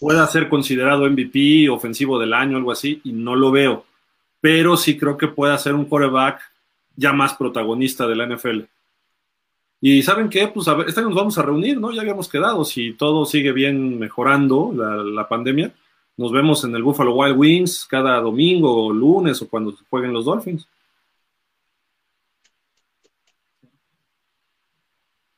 [0.00, 3.84] pueda ser considerado MVP, ofensivo del año, algo así, y no lo veo.
[4.40, 6.40] Pero sí creo que pueda ser un quarterback
[6.96, 8.60] ya más protagonista de la NFL.
[9.80, 10.48] Y ¿saben qué?
[10.48, 11.92] Pues a ver, este nos vamos a reunir, ¿no?
[11.92, 15.72] Ya habíamos quedado, si todo sigue bien mejorando la, pandemia,
[16.16, 20.24] nos vemos en el Buffalo Wild Wings cada domingo o lunes o cuando jueguen los
[20.24, 20.66] Dolphins.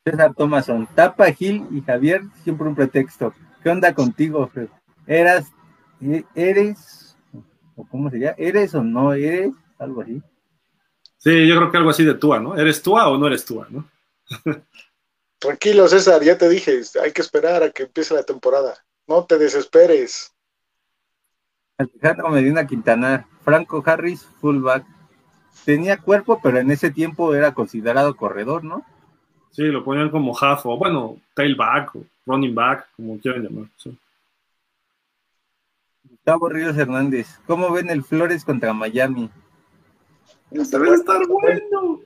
[0.08, 3.34] César Thomason, Tapa, Gil y Javier, siempre un pretexto.
[3.60, 4.48] ¿Qué onda contigo,
[5.04, 5.50] ¿Eras,
[6.00, 7.16] e, eres,
[7.74, 8.32] o cómo sería?
[8.38, 9.52] ¿Eres o no eres?
[9.80, 10.22] Algo así.
[11.18, 12.56] Sí, yo creo que algo así de Tua, ¿no?
[12.56, 13.90] ¿Eres Tua o no eres Tua, no?
[15.40, 18.76] Tranquilo, César, ya te dije, hay que esperar a que empiece la temporada.
[19.08, 20.32] No te desesperes.
[21.78, 24.86] Alejandro Medina Quintana, Franco Harris, fullback.
[25.64, 28.84] Tenía cuerpo, pero en ese tiempo era considerado corredor, ¿no?
[29.56, 33.70] Sí, lo ponían como half o bueno, tailback o running back, como quieran llamar.
[36.04, 39.30] Gustavo Ríos Hernández, ¿cómo ven el Flores contra Miami?
[40.50, 42.02] Este va a estar bueno.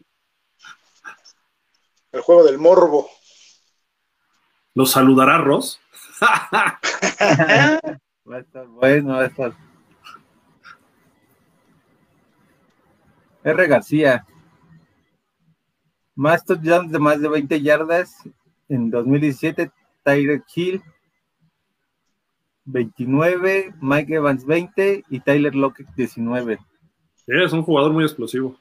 [2.13, 3.11] El juego del morbo.
[4.75, 5.81] ¿Lo saludará Ross?
[6.23, 6.79] va
[8.37, 9.53] a estar bueno, va a estar.
[13.43, 13.67] R.
[13.67, 14.25] García,
[16.21, 18.15] más touchdowns de más de 20 yardas
[18.69, 19.71] en 2017,
[20.03, 20.83] Tyler Hill
[22.67, 26.59] 29, Mike Evans 20 y Tyler Lockett 19.
[27.15, 28.55] Sí, es un jugador muy explosivo.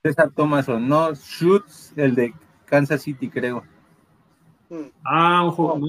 [0.00, 2.34] César Thomason, no, Schutz, el de
[2.66, 3.64] Kansas City, creo.
[5.04, 5.80] Ah, un jugador,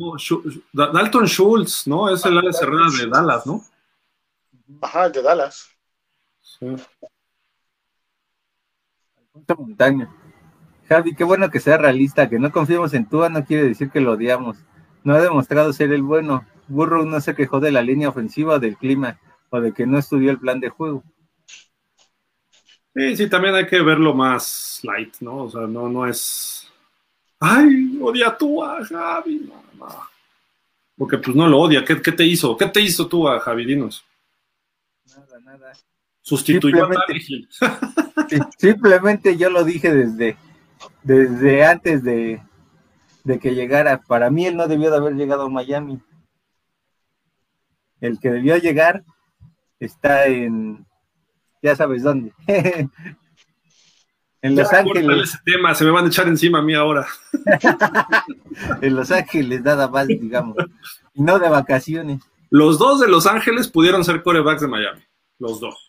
[0.74, 2.10] no, Dalton Schultz, ¿no?
[2.10, 3.62] Es el área cerrada de Dallas, ¿no?
[4.82, 5.70] Ajá, de Dallas.
[6.42, 6.66] Sí.
[9.58, 10.10] Montaña.
[10.88, 14.00] Javi, qué bueno que sea realista, que no confiemos en Tua no quiere decir que
[14.00, 14.58] lo odiamos.
[15.04, 16.46] No ha demostrado ser el bueno.
[16.68, 19.98] Burrow no se quejó de la línea ofensiva o del clima, o de que no
[19.98, 21.04] estudió el plan de juego.
[22.94, 25.44] Sí, sí, también hay que verlo más light, ¿no?
[25.44, 26.68] O sea, no, no es.
[27.40, 29.52] ¡Ay, odia a Tua, Javi!
[29.78, 29.88] No,
[30.98, 31.86] Porque pues no lo odia.
[31.86, 32.58] ¿Qué, te hizo?
[32.58, 33.66] ¿Qué te hizo Tua, Javi?
[33.66, 34.04] Dinos.
[35.06, 35.74] Nada, nada.
[36.28, 36.90] Sustituyó a
[38.58, 40.36] Simplemente yo lo dije desde,
[41.02, 42.42] desde antes de,
[43.42, 44.02] que llegara.
[44.02, 46.02] Para mí él no debió de haber llegado a Miami.
[48.02, 49.06] El que debió llegar
[49.80, 50.86] está en,
[51.62, 52.34] ya sabes dónde.
[54.42, 55.30] en Los Ángeles.
[55.30, 57.08] Ese tema, se me van a echar encima a mí ahora.
[58.82, 60.58] en Los Ángeles, nada más, digamos.
[61.14, 62.22] Y no de vacaciones.
[62.50, 65.02] Los dos de Los Ángeles pudieron ser corebacks de Miami.
[65.40, 65.87] Los dos.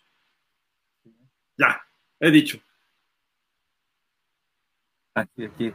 [1.58, 1.80] Ya,
[2.20, 2.58] he dicho.
[5.14, 5.74] Aquí, aquí.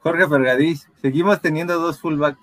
[0.00, 2.38] Jorge Fergadís, seguimos teniendo dos fullback,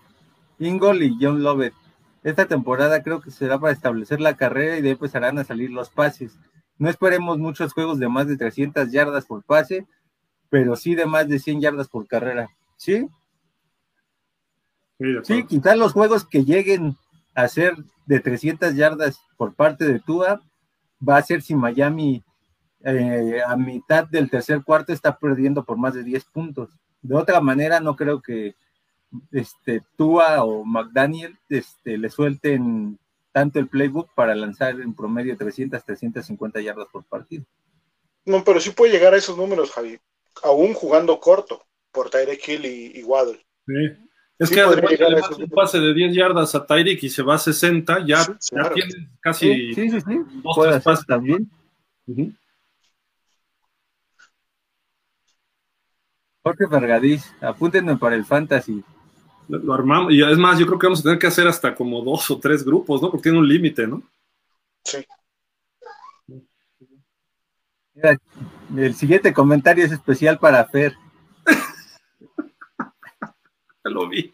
[0.58, 1.76] Ingol y John Lovett.
[2.24, 5.70] Esta temporada creo que será para establecer la carrera y de ahí empezarán a salir
[5.70, 6.40] los pases.
[6.78, 9.88] No esperemos muchos juegos de más de 300 yardas por pase,
[10.50, 12.50] pero sí de más de 100 yardas por carrera.
[12.78, 13.08] ¿Sí?
[15.24, 16.95] Sí, quitar los juegos que lleguen
[17.34, 20.42] a ser de 300 yardas por parte de Tua
[21.08, 22.24] va a ser si Miami
[22.84, 26.69] eh, a mitad del tercer cuarto está perdiendo por más de 10 puntos.
[27.01, 28.56] De otra manera, no creo que
[29.32, 33.00] este, Tua o McDaniel este, le suelten
[33.32, 37.45] tanto el playbook para lanzar en promedio 300, 350 yardas por partido.
[38.26, 40.00] No, pero sí puede llegar a esos números, Javi,
[40.43, 43.43] aún jugando corto por Tyreek Hill y, Waddle.
[43.68, 43.74] Sí.
[44.38, 48.06] Es que además un pase de 10 yardas a Tyreek y se va a 60,
[48.06, 48.26] ya,
[48.74, 51.50] tiene casi sí, sí, sí, dos, pases también.
[56.44, 58.84] Jorge Vergadís, apúntenme para el fantasy.
[59.48, 62.02] Lo, armamos, y es más, yo creo que vamos a tener que hacer hasta como
[62.02, 63.11] dos o tres grupos, ¿no?
[63.11, 64.02] Porque tiene un límite, ¿no?
[64.84, 65.06] Sí.
[68.76, 70.95] el siguiente comentario es especial para Fer.
[73.84, 74.34] Lo vi.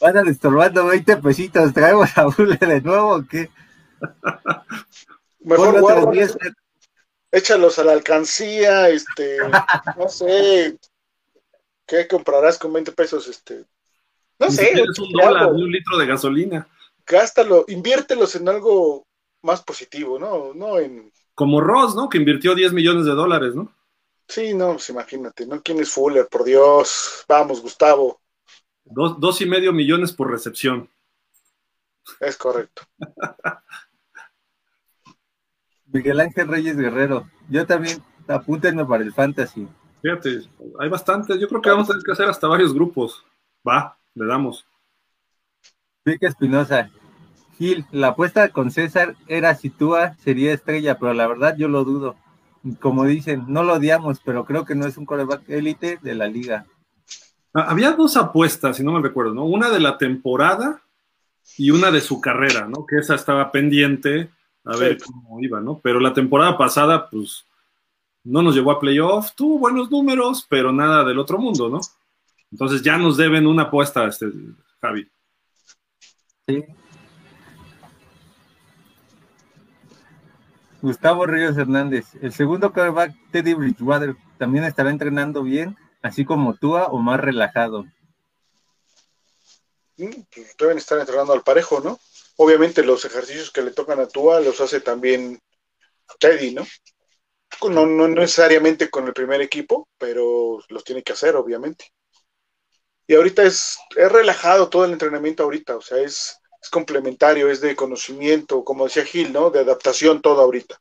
[0.00, 1.72] Van a estorbando 20 pesitos.
[1.72, 3.50] ¿Traemos a Bule de nuevo o qué?
[5.40, 6.12] Mejor guarda,
[7.30, 9.38] échalos a la alcancía, este,
[9.96, 10.78] no sé,
[11.86, 13.26] ¿qué comprarás con 20 pesos?
[13.28, 13.64] Este,
[14.38, 14.72] no sé.
[14.72, 16.68] Es un dólar, un litro de gasolina.
[17.06, 19.06] Gástalo, inviértelos en algo
[19.42, 20.52] más positivo, ¿no?
[20.54, 21.12] No en...
[21.34, 22.08] Como Ross, ¿no?
[22.08, 23.72] Que invirtió 10 millones de dólares, ¿no?
[24.26, 25.62] Sí, no, pues imagínate, ¿no?
[25.62, 26.28] ¿Quién es Fuller?
[26.28, 27.24] Por Dios.
[27.26, 28.20] Vamos, Gustavo.
[28.84, 30.88] Dos, dos y medio millones por recepción.
[32.20, 32.82] Es correcto.
[35.98, 37.28] Miguel Ángel Reyes Guerrero.
[37.48, 39.66] Yo también, apúntenme para el fantasy.
[40.00, 40.42] Fíjate,
[40.78, 41.40] hay bastantes.
[41.40, 43.24] Yo creo que vamos a tener que hacer hasta varios grupos.
[43.66, 44.64] Va, le damos.
[46.04, 46.88] Vic Espinosa.
[47.58, 51.82] Gil, la apuesta con César era si Tua sería estrella, pero la verdad yo lo
[51.82, 52.14] dudo.
[52.78, 56.28] Como dicen, no lo odiamos, pero creo que no es un coreback élite de la
[56.28, 56.66] liga.
[57.52, 59.44] Ah, había dos apuestas, si no me recuerdo, ¿no?
[59.46, 60.80] Una de la temporada
[61.56, 62.86] y una de su carrera, ¿no?
[62.86, 64.30] Que esa estaba pendiente
[64.68, 65.80] a ver cómo iba, ¿no?
[65.82, 67.46] Pero la temporada pasada, pues,
[68.22, 71.80] no nos llevó a playoff, tuvo buenos números, pero nada del otro mundo, ¿no?
[72.52, 74.26] Entonces ya nos deben una apuesta, este,
[74.82, 75.10] Javi.
[76.46, 76.64] Sí.
[80.82, 86.88] Gustavo Ríos Hernández, el segundo quarterback, Teddy Bridgewater, también estará entrenando bien, así como Tua
[86.88, 87.86] o más relajado.
[89.96, 91.98] Mm, pues, deben estar entrenando al parejo, ¿no?
[92.40, 95.40] Obviamente los ejercicios que le tocan a Tua los hace también
[96.20, 96.64] Teddy, ¿no?
[97.68, 101.86] No, no necesariamente con el primer equipo, pero los tiene que hacer, obviamente.
[103.08, 106.38] Y ahorita es, es relajado todo el entrenamiento ahorita, o sea, es,
[106.70, 109.50] complementario, es de conocimiento, como decía Gil, ¿no?
[109.50, 110.78] De adaptación todo ahorita.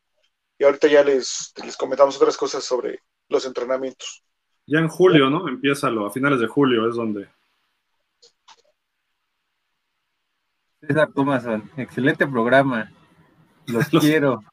[0.60, 4.22] Y ahorita ya les, les comentamos otras cosas sobre los entrenamientos.
[4.66, 5.48] Ya en julio, ¿no?
[5.48, 7.30] Empieza a finales de julio es donde.
[10.82, 12.92] César Thomason, excelente programa.
[13.66, 14.44] Los quiero.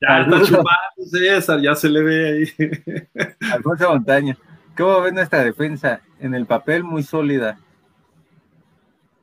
[0.00, 0.70] ya está chupando
[1.10, 3.26] César, ya se le ve ahí.
[3.52, 4.36] Alfonso Montaña,
[4.76, 6.00] ¿cómo ves nuestra defensa?
[6.18, 7.58] En el papel muy sólida.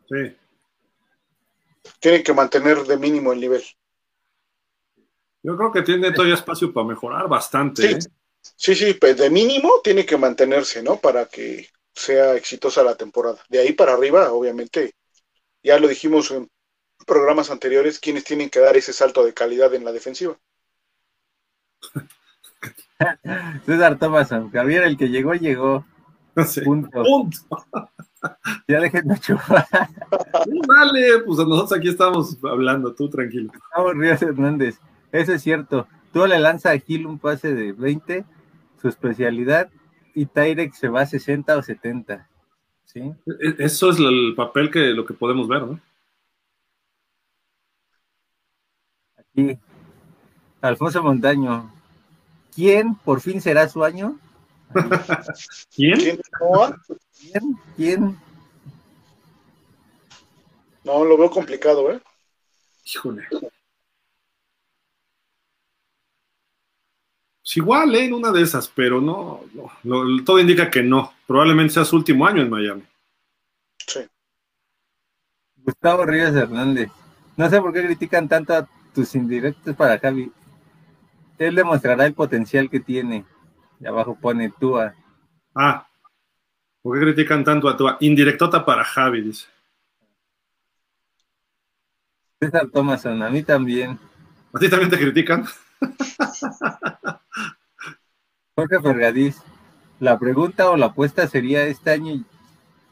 [0.10, 0.36] Sí
[2.00, 3.64] tienen que mantener de mínimo el nivel.
[5.44, 7.82] Yo creo que tiene todavía espacio para mejorar bastante.
[7.82, 8.00] Sí, ¿eh?
[8.56, 10.98] sí, sí, pues de mínimo tiene que mantenerse, ¿no?
[10.98, 13.40] Para que sea exitosa la temporada.
[13.50, 14.94] De ahí para arriba, obviamente,
[15.64, 16.50] ya lo dijimos en
[17.06, 20.38] programas anteriores, quienes tienen que dar ese salto de calidad en la defensiva.
[23.66, 25.86] César Thomason, Javier, el que llegó, llegó.
[26.64, 27.04] Punto.
[27.04, 27.68] Punto.
[28.68, 29.66] Ya déjenme chupar.
[29.72, 33.52] Dale, pues nosotros aquí estamos hablando, tú tranquilo.
[33.76, 34.80] Vamos, Ríos Hernández.
[35.12, 35.88] Eso es cierto.
[36.12, 38.26] Tú le lanzas a Gil un pase de 20,
[38.82, 39.70] su especialidad,
[40.16, 42.28] y Tyrex se va a 60 o 70.
[42.88, 43.00] ¿Sí?
[43.00, 45.80] E-, eso es el papel que lo que podemos ver, ¿no?
[49.18, 49.60] Aquí.
[50.62, 51.72] Alfonso Montaño.
[52.56, 54.18] ¿Quién por fin será su año?
[55.76, 56.20] ¿Quién?
[57.20, 57.58] ¿Quién?
[57.76, 58.18] ¿Quién?
[60.84, 62.02] No, lo veo complicado, ¿eh?
[62.86, 63.28] Híjole.
[67.48, 68.04] Pues igual, ¿eh?
[68.04, 69.40] En una de esas, pero no,
[70.26, 71.14] todo indica que no.
[71.26, 72.84] Probablemente sea su último año en Miami.
[73.88, 74.02] Sí.
[75.56, 76.90] Gustavo Ríos Hernández.
[77.38, 80.30] No sé por qué critican tanto a tus indirectos para Javi.
[81.38, 83.24] Él demostrará el potencial que tiene.
[83.80, 84.94] Y abajo pone Tua.
[85.56, 85.88] Ah,
[86.82, 87.96] ¿por qué critican tanto a Tua?
[88.02, 89.48] Indirectota para Javi, dice.
[92.42, 93.98] César Thomason, a mí también.
[94.54, 95.46] ¿A ti también te critican?
[98.58, 99.44] Jorge Fergadís,
[100.00, 102.24] la pregunta o la apuesta sería este año,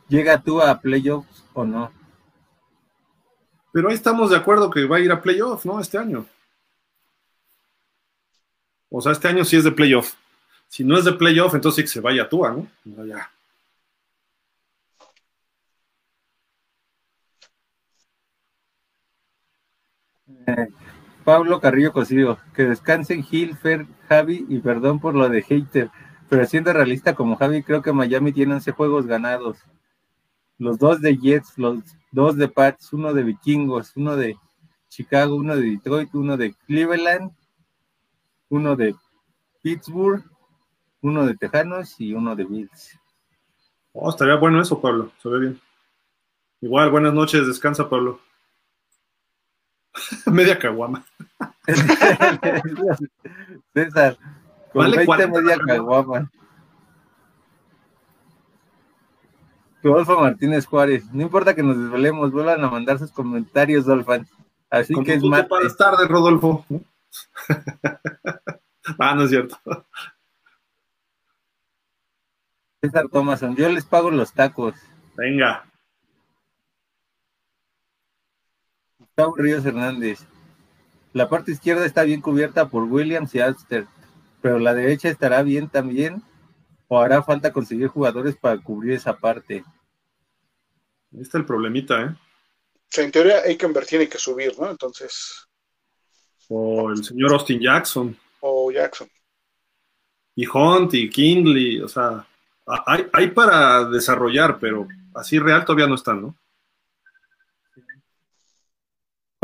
[0.08, 1.92] ¿llega tú a playoffs o no?
[3.74, 5.80] Pero ahí estamos de acuerdo que va a ir a playoffs, ¿no?
[5.80, 6.28] Este año.
[8.92, 10.14] O sea, este año sí es de playoff.
[10.68, 12.68] Si no es de playoff, entonces sí que se vaya a Tua, ¿no?
[13.04, 13.32] Ya.
[20.46, 20.68] Eh,
[21.26, 25.92] Pablo Carrillo Cosío, que descansen Gil, Fer, Javi y perdón por lo de hater,
[26.30, 29.58] pero siendo realista como Javi, creo que Miami tiene 11 juegos ganados.
[30.58, 31.80] Los dos de Jets, los
[32.12, 34.38] dos de Pats, uno de Vikingos, uno de
[34.88, 37.32] Chicago, uno de Detroit, uno de Cleveland,
[38.48, 38.96] uno de
[39.62, 40.24] Pittsburgh
[41.06, 43.00] uno de Tejanos y uno de Bills.
[43.94, 45.62] Oh, estaría bueno eso, Pablo, se ve bien.
[46.62, 48.20] Igual, buenas noches, descansa, Pablo.
[50.32, 51.06] Media caguama.
[53.74, 54.18] César,
[54.72, 56.32] con vale 20 media caguama.
[59.82, 64.28] Rodolfo Martínez Juárez, no importa que nos desvelemos, vuelvan a mandar sus comentarios, Dolphin.
[64.70, 65.46] Así que es más.
[65.46, 66.66] para tarde, Rodolfo.
[69.00, 69.58] ah, no es cierto.
[72.82, 74.74] César Thomason, yo les pago los tacos.
[75.16, 75.66] Venga.
[79.18, 80.26] Gustavo Ríos Hernández.
[81.14, 83.88] La parte izquierda está bien cubierta por Williams y Alster,
[84.42, 86.22] pero la derecha estará bien también
[86.90, 89.64] o hará falta conseguir jugadores para cubrir esa parte.
[91.14, 93.02] Ahí está el problemita, ¿eh?
[93.02, 94.70] en teoría Eikenberg tiene que subir, ¿no?
[94.70, 95.48] Entonces.
[96.50, 98.18] O el señor Austin Jackson.
[98.42, 99.08] O Jackson.
[100.36, 102.28] Y Hunt y Kindley, o sea,
[102.86, 106.36] hay, hay para desarrollar, pero así real todavía no están, ¿no?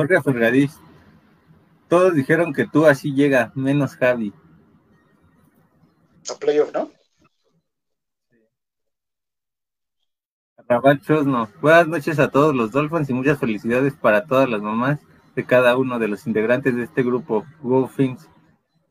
[0.01, 0.79] Jorge Fergadís.
[1.87, 4.33] Todos dijeron que tú así llega, menos Javi.
[6.27, 6.89] A playoff, ¿no?
[10.67, 11.49] Raval Chosno.
[11.61, 14.99] Buenas noches a todos los Dolphins y muchas felicidades para todas las mamás
[15.35, 17.45] de cada uno de los integrantes de este grupo.
[17.61, 18.27] Go Fins.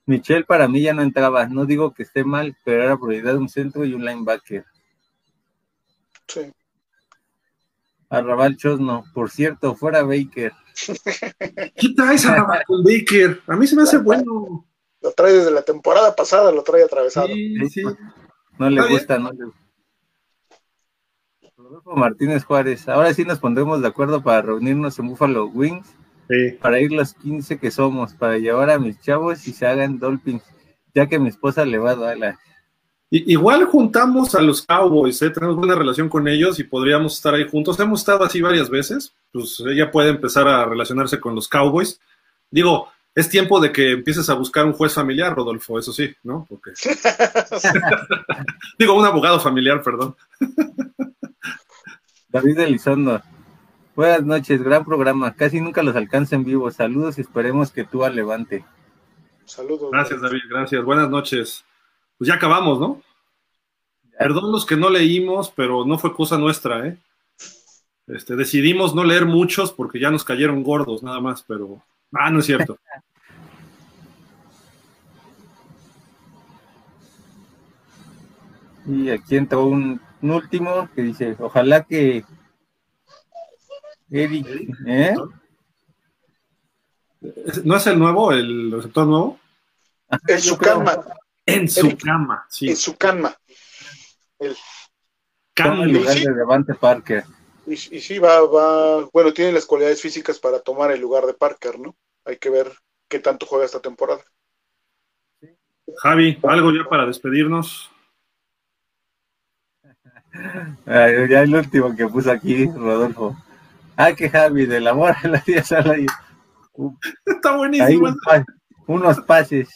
[0.06, 1.46] Michelle para mí ya no entraba.
[1.48, 4.64] No digo que esté mal, pero era prioridad un centro y un linebacker.
[6.28, 6.52] Sí.
[8.10, 9.04] Arrabal Chosno.
[9.12, 10.52] Por cierto, fuera Baker.
[11.76, 12.46] ¿Qué traes a
[12.84, 13.40] Baker?
[13.46, 14.66] A mí se me hace bueno.
[15.02, 17.28] Lo trae desde la temporada pasada, lo trae atravesado.
[17.28, 17.82] Sí, sí.
[18.58, 19.60] No le gusta, no le gusta.
[21.56, 25.86] Rodolfo Martínez Juárez, ahora sí nos pondremos de acuerdo para reunirnos en Buffalo Wings,
[26.28, 26.52] Sí.
[26.60, 30.42] para ir los 15 que somos, para llevar a mis chavos y se hagan Dolphins,
[30.94, 32.38] ya que mi esposa le va a dar la...
[33.10, 35.30] Igual juntamos a los Cowboys, ¿eh?
[35.30, 37.80] tenemos buena relación con ellos y podríamos estar ahí juntos.
[37.80, 42.00] Hemos estado así varias veces, pues ella puede empezar a relacionarse con los Cowboys.
[42.50, 46.46] Digo, es tiempo de que empieces a buscar un juez familiar, Rodolfo, eso sí, ¿no?
[46.48, 46.72] Porque...
[48.78, 50.16] Digo, un abogado familiar, perdón.
[52.28, 53.20] David Elizondo,
[53.96, 58.06] buenas noches, gran programa, casi nunca los alcanza en vivo, saludos y esperemos que tú
[58.08, 58.64] levante.
[59.44, 59.90] Saludos.
[59.90, 60.84] Gracias, David, gracias.
[60.84, 61.64] Buenas noches.
[62.16, 63.02] Pues ya acabamos, ¿no?
[64.16, 66.98] Perdón los que no leímos, pero no fue cosa nuestra, ¿eh?
[68.14, 71.82] Este, decidimos no leer muchos porque ya nos cayeron gordos, nada más, pero.
[72.12, 72.78] Ah, no es cierto.
[78.86, 82.24] Y aquí entró un, un último que dice, ojalá que
[84.10, 84.46] Eric,
[84.86, 85.14] ¿eh?
[87.64, 89.38] ¿No es el nuevo, el receptor nuevo?
[90.26, 91.04] En su cama,
[91.46, 92.02] En su Eric.
[92.02, 92.70] cama, sí.
[92.70, 93.34] en su cama.
[94.38, 94.56] El, el
[95.54, 96.00] Cambio.
[96.00, 97.24] lugar de Devante Parker.
[97.70, 101.34] Y, y sí, va, va, bueno, tiene las cualidades físicas para tomar el lugar de
[101.34, 101.96] Parker, ¿no?
[102.24, 102.72] Hay que ver
[103.08, 104.22] qué tanto juega esta temporada.
[106.02, 107.90] Javi, algo ya para despedirnos.
[110.86, 113.36] Ay, ya el último que puso aquí, Rodolfo.
[113.96, 116.06] Ah, que Javi, del amor a la vida sala y
[117.26, 118.06] Está buenísimo.
[118.08, 118.44] un pa-
[118.86, 119.68] unos pases.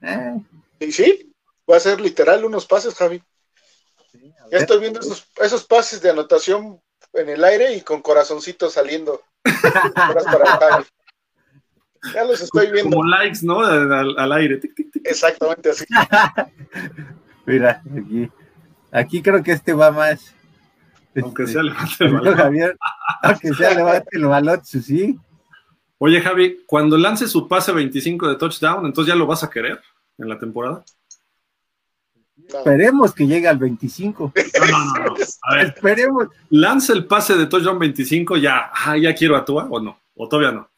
[0.00, 0.40] Eh,
[0.80, 1.32] Y sí,
[1.70, 3.22] va a ser literal unos pases, Javi.
[4.10, 6.81] sí, Ya estoy viendo esos, esos pases de anotación
[7.14, 9.22] en el aire y con corazoncitos saliendo.
[9.62, 10.84] Para.
[12.14, 12.96] Ya los estoy viendo.
[12.96, 13.60] Como likes, ¿no?
[13.60, 14.58] Al, al aire.
[14.58, 15.06] Tic, tic, tic.
[15.06, 15.84] Exactamente así.
[17.46, 18.30] Mira, aquí.
[18.90, 20.34] Aquí creo que este va más.
[21.20, 22.34] Aunque Este, sea levante el balón.
[22.34, 22.78] Javier,
[23.22, 25.18] aunque sea levante el balón, sí, sí.
[25.98, 29.80] Oye, Javi, cuando lance su pase 25 de touchdown, entonces ya lo vas a querer
[30.18, 30.84] en la temporada.
[32.48, 34.32] Esperemos que llegue al 25.
[34.34, 35.14] No, no, no, no.
[35.42, 36.28] A ver, Esperemos.
[36.50, 40.28] lanza el pase de touchdown 25, ya, ah, ya quiero a Tua o no, o
[40.28, 40.68] todavía no.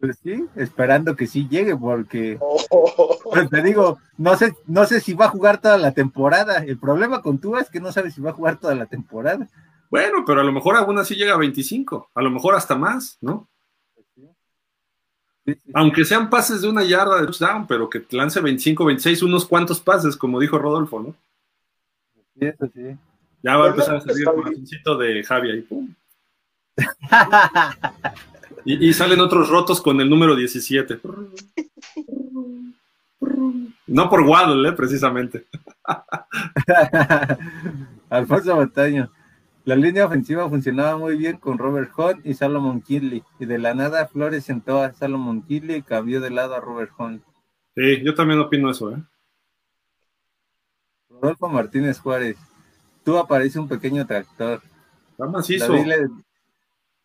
[0.00, 5.00] Pues sí, esperando que sí llegue, porque Oh, pues te digo, no sé, no sé
[5.00, 6.58] si va a jugar toda la temporada.
[6.64, 9.48] El problema con Tua es que no sabe si va a jugar toda la temporada.
[9.90, 13.16] Bueno, pero a lo mejor aún así llega a 25, a lo mejor hasta más,
[13.20, 13.48] ¿no?
[15.74, 19.80] Aunque sean pases de una yarda de touchdown, pero que lance 25, 26, unos cuantos
[19.80, 21.14] pases, como dijo Rodolfo, ¿no?
[22.38, 22.96] Sí, eso sí.
[23.42, 25.94] Ya va a empezar a salir el corazoncito de Javi ahí, pum.
[28.64, 31.00] Y, y salen otros rotos con el número 17.
[33.86, 34.72] No por Waddle, ¿eh?
[34.72, 35.44] precisamente.
[38.10, 39.10] Alfonso Montaño.
[39.64, 43.22] La línea ofensiva funcionaba muy bien con Robert Hunt y Salomon Kinley.
[43.38, 46.92] Y de la nada Flores sentó a Salomon Kinley y cambió de lado a Robert
[46.98, 47.22] Hunt.
[47.74, 49.02] Sí, yo también opino eso, ¿eh?
[51.08, 52.36] Rodolfo Martínez Juárez.
[53.04, 54.60] Tú aparece un pequeño tractor.
[55.10, 55.72] Está macizo.
[55.72, 56.10] David,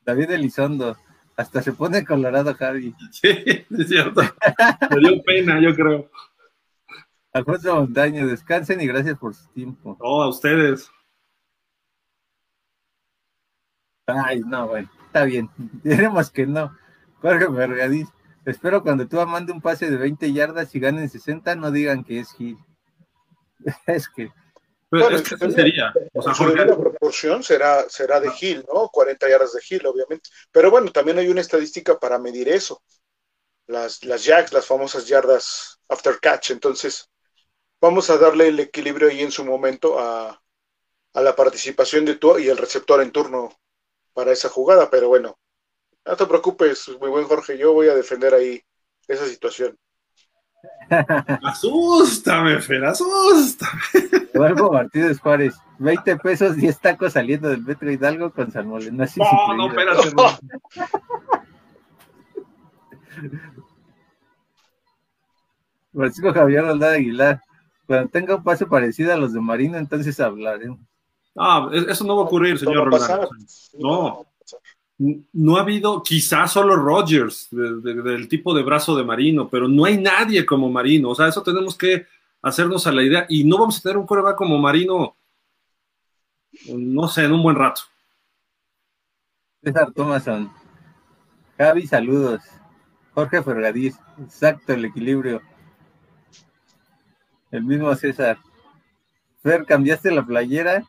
[0.06, 0.98] David Elizondo.
[1.38, 2.94] Hasta se pone colorado Javi.
[3.12, 4.22] Sí, es cierto.
[4.92, 6.10] Me dio pena, yo creo.
[7.32, 9.96] Alfonso Montaño, descansen y gracias por su tiempo.
[10.02, 10.92] Oh, a ustedes.
[14.26, 15.50] Ay, no, bueno, está bien.
[15.84, 16.76] Diremos que no.
[17.22, 18.08] Jorge Vergadís.
[18.46, 22.20] Espero cuando tú mande un pase de 20 yardas y ganen 60, no digan que
[22.20, 22.58] es Gil.
[23.88, 24.32] es que.
[24.90, 25.94] Pero es que sería.
[26.14, 28.90] O sea, la proporción será, será de Gil, ¿no?
[28.90, 30.30] 40 yardas de Gil, obviamente.
[30.52, 32.82] Pero bueno, también hay una estadística para medir eso.
[33.68, 36.50] Las, las jacks, las famosas yardas after catch.
[36.50, 37.08] Entonces,
[37.80, 40.42] vamos a darle el equilibrio ahí en su momento a,
[41.14, 43.50] a la participación de tú y el receptor en turno
[44.20, 44.90] para esa jugada.
[44.90, 45.38] Pero bueno,
[46.06, 48.62] no te preocupes, muy buen Jorge, yo voy a defender ahí
[49.08, 49.78] esa situación.
[51.44, 53.82] asústame, Fer, asústame.
[54.34, 59.06] Eduardo Martínez Juárez, 20 pesos, 10 tacos saliendo del Metro Hidalgo con San Molino.
[59.16, 60.10] no, no, espérate.
[65.94, 67.42] Francisco Javier Roldán Aguilar,
[67.88, 70.80] cuando tenga un pase parecido a los de Marino, entonces hablaremos.
[71.42, 73.30] Ah, eso no va a ocurrir, señor Roldán.
[73.78, 74.26] No
[75.00, 79.98] no ha habido, quizás solo Rogers, del tipo de brazo de Marino, pero no hay
[79.98, 81.10] nadie como Marino.
[81.10, 82.06] O sea, eso tenemos que
[82.42, 83.26] hacernos a la idea.
[83.30, 85.16] Y no vamos a tener un coreback como Marino,
[86.68, 87.82] no sé, en un buen rato.
[89.64, 90.52] César Thomason.
[91.58, 92.42] Javi, saludos.
[93.14, 95.42] Jorge Fergadís, exacto el equilibrio.
[97.52, 98.38] El mismo César.
[99.42, 100.84] Fer, ¿cambiaste la playera?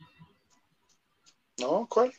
[1.61, 2.13] No, ¿cuál?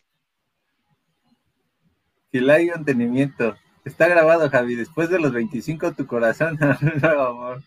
[2.32, 3.56] Si hay entendimiento.
[3.84, 4.76] Está grabado, Javi.
[4.76, 6.58] Después de los 25, tu corazón.
[7.03, 7.61] amor.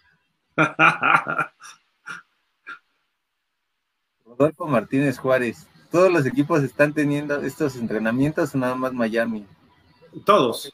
[4.24, 5.66] Rodolfo Martínez Juárez.
[5.90, 9.44] ¿Todos los equipos están teniendo estos entrenamientos o nada más Miami?
[10.24, 10.72] Todos,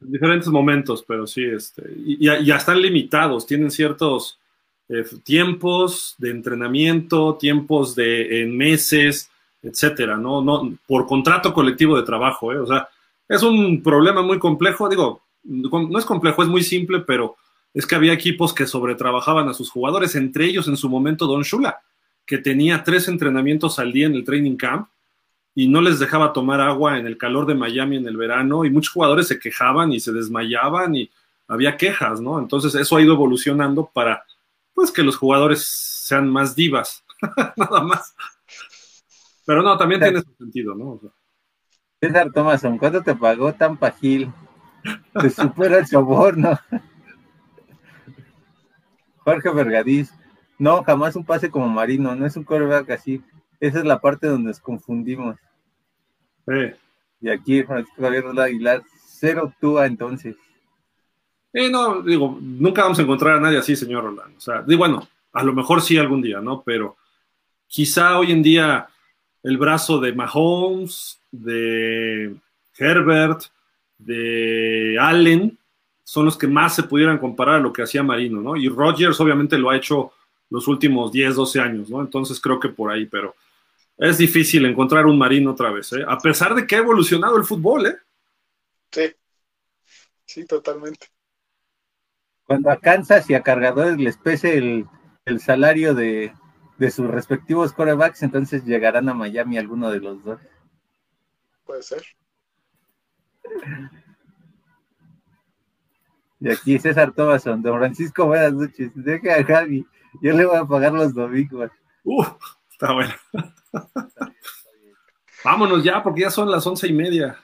[0.00, 4.40] en diferentes momentos, pero sí, este, y, ya están limitados, tienen ciertos
[4.88, 9.29] eh, tiempos de entrenamiento, tiempos de en meses,
[9.62, 10.42] etcétera, ¿no?
[10.42, 12.58] no por contrato colectivo de trabajo, ¿eh?
[12.58, 12.88] o sea,
[13.28, 17.36] es un problema muy complejo, digo, no es complejo, es muy simple, pero
[17.72, 21.42] es que había equipos que sobretrabajaban a sus jugadores, entre ellos en su momento Don
[21.42, 21.80] Shula,
[22.26, 24.88] que tenía tres entrenamientos al día en el training camp
[25.54, 28.70] y no les dejaba tomar agua en el calor de Miami en el verano y
[28.70, 31.10] muchos jugadores se quejaban y se desmayaban y
[31.48, 32.38] había quejas, ¿no?
[32.38, 34.24] Entonces eso ha ido evolucionando para
[34.74, 37.04] pues que los jugadores sean más divas,
[37.56, 38.14] nada más.
[39.50, 41.00] Pero no, también tiene su sentido, ¿no?
[42.00, 44.30] César Thomason, ¿cuánto te pagó Tampa Gil?
[45.12, 46.56] Te supera el soborno.
[49.24, 50.14] Jorge Vergadiz,
[50.56, 53.24] no, jamás un pase como Marino, no es un coreback así.
[53.58, 55.36] Esa es la parte donde nos confundimos.
[57.20, 60.36] Y aquí Francisco Javier Aguilar, cero túa entonces.
[61.52, 64.38] Eh, no, digo, nunca vamos a encontrar a nadie así, señor Rolando.
[64.38, 66.62] O sea, digo, bueno, a lo mejor sí algún día, ¿no?
[66.62, 66.98] Pero
[67.66, 68.86] quizá hoy en día
[69.42, 72.34] el brazo de Mahomes, de
[72.76, 73.44] Herbert,
[73.98, 75.58] de Allen,
[76.04, 78.56] son los que más se pudieran comparar a lo que hacía Marino, ¿no?
[78.56, 80.12] Y Rodgers obviamente lo ha hecho
[80.50, 82.00] los últimos 10, 12 años, ¿no?
[82.00, 83.34] Entonces creo que por ahí, pero
[83.96, 86.04] es difícil encontrar un Marino otra vez, ¿eh?
[86.06, 87.96] A pesar de que ha evolucionado el fútbol, ¿eh?
[88.90, 89.14] Sí,
[90.24, 91.06] sí, totalmente.
[92.44, 94.86] Cuando a Kansas y a Cargadores les pese el,
[95.26, 96.32] el salario de,
[96.80, 100.40] de sus respectivos corebacks, entonces llegarán a Miami alguno de los dos.
[101.66, 102.02] Puede ser.
[106.40, 108.90] Y aquí César Thomason, don Francisco, buenas noches.
[108.94, 109.86] Deja a Javi,
[110.22, 111.70] yo le voy a pagar los domingos.
[112.02, 112.24] Uh,
[112.72, 113.12] está bueno.
[115.44, 117.36] Vámonos ya, porque ya son las once y media.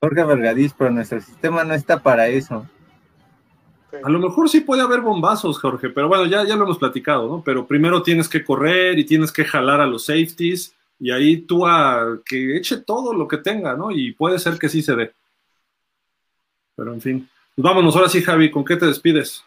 [0.00, 2.66] Jorge Vergadís, pero nuestro sistema no está para eso.
[4.02, 7.28] A lo mejor sí puede haber bombazos, Jorge, pero bueno, ya, ya lo hemos platicado,
[7.28, 7.42] ¿no?
[7.44, 11.66] Pero primero tienes que correr y tienes que jalar a los safeties y ahí tú
[11.66, 13.90] a que eche todo lo que tenga, ¿no?
[13.90, 15.12] Y puede ser que sí se dé.
[16.74, 17.28] Pero en fin.
[17.54, 19.44] Pues vámonos, ahora sí, Javi, ¿con qué te despides?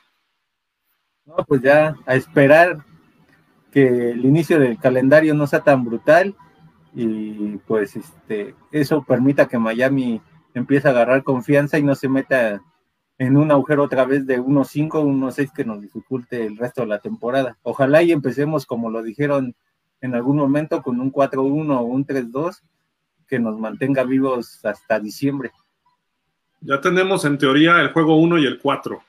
[1.25, 2.85] No, pues ya a esperar
[3.72, 6.35] que el inicio del calendario no sea tan brutal
[6.93, 10.22] y pues este eso permita que Miami
[10.53, 12.61] empiece a agarrar confianza y no se meta
[13.18, 17.00] en un agujero otra vez de 1-5, 1-6 que nos dificulte el resto de la
[17.00, 17.58] temporada.
[17.64, 19.56] Ojalá y empecemos como lo dijeron
[20.02, 22.61] en algún momento con un 4-1 o un 3-2
[23.27, 25.52] que nos mantenga vivos hasta diciembre.
[26.61, 29.02] Ya tenemos en teoría el juego 1 y el 4,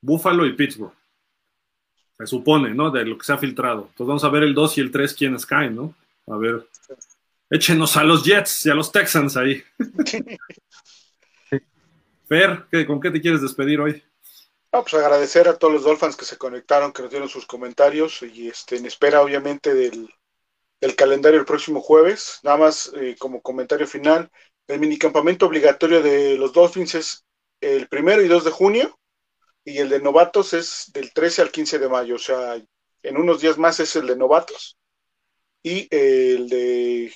[0.00, 0.92] Buffalo y Pittsburgh.
[2.18, 2.90] Se supone, ¿no?
[2.90, 3.88] De lo que se ha filtrado.
[3.90, 5.94] Entonces vamos a ver el 2 y el 3 quiénes caen, ¿no?
[6.26, 6.66] A ver.
[7.48, 9.62] Échenos a los Jets y a los Texans ahí.
[12.30, 14.04] Fer, ¿con qué te quieres despedir hoy?
[14.70, 18.46] pues agradecer a todos los Dolphins que se conectaron, que nos dieron sus comentarios y
[18.46, 20.08] este, en espera obviamente del,
[20.80, 22.38] del calendario el próximo jueves.
[22.44, 24.30] Nada más eh, como comentario final,
[24.68, 27.24] el minicampamento obligatorio de los Dolphins es
[27.60, 28.96] el primero y 2 de junio,
[29.64, 32.62] y el de novatos es del 13 al 15 de mayo, o sea,
[33.02, 34.78] en unos días más es el de novatos,
[35.64, 37.12] y el de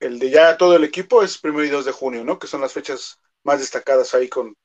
[0.00, 2.38] el de ya todo el equipo es primero y 2 de junio, ¿no?
[2.38, 4.56] Que son las fechas más destacadas ahí con,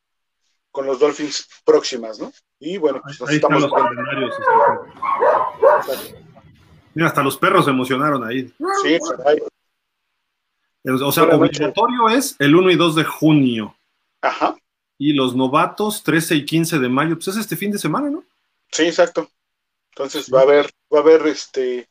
[0.72, 2.32] con los Dolphins próximas, ¿no?
[2.60, 3.62] Y bueno, pues nos estamos...
[3.62, 3.72] Los
[6.94, 8.52] Mira, hasta los perros se emocionaron ahí.
[8.82, 9.38] Sí, ahí.
[10.90, 13.76] O sea, obligatorio es el 1 y 2 de junio.
[14.22, 14.56] Ajá.
[14.98, 18.24] Y los novatos 13 y 15 de mayo, pues es este fin de semana, ¿no?
[18.72, 19.30] Sí, exacto.
[19.92, 21.88] Entonces va a haber, va a haber este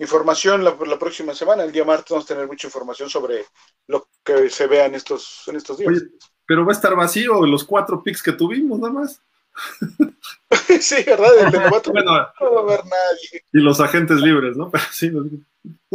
[0.00, 1.62] información la, la, próxima semana.
[1.62, 3.44] El día martes vamos a tener mucha información sobre
[3.86, 5.90] lo que se vea en estos, en estos días.
[5.90, 6.00] Oye,
[6.46, 9.22] pero va a estar vacío los cuatro picks que tuvimos, nada más.
[10.80, 11.38] sí, ¿verdad?
[11.38, 13.44] El de novato bueno, no va a haber nadie.
[13.52, 14.70] Y los agentes libres, ¿no?
[14.72, 15.44] Pero sí, ¿dónde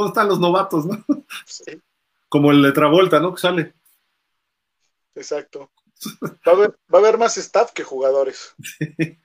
[0.07, 1.03] están los novatos, no?
[1.45, 1.81] Sí.
[2.29, 3.33] Como el de Travolta, ¿no?
[3.33, 3.73] Que sale.
[5.15, 5.71] Exacto.
[6.47, 8.53] Va a haber, va a haber más staff que jugadores.
[8.61, 9.19] Sí.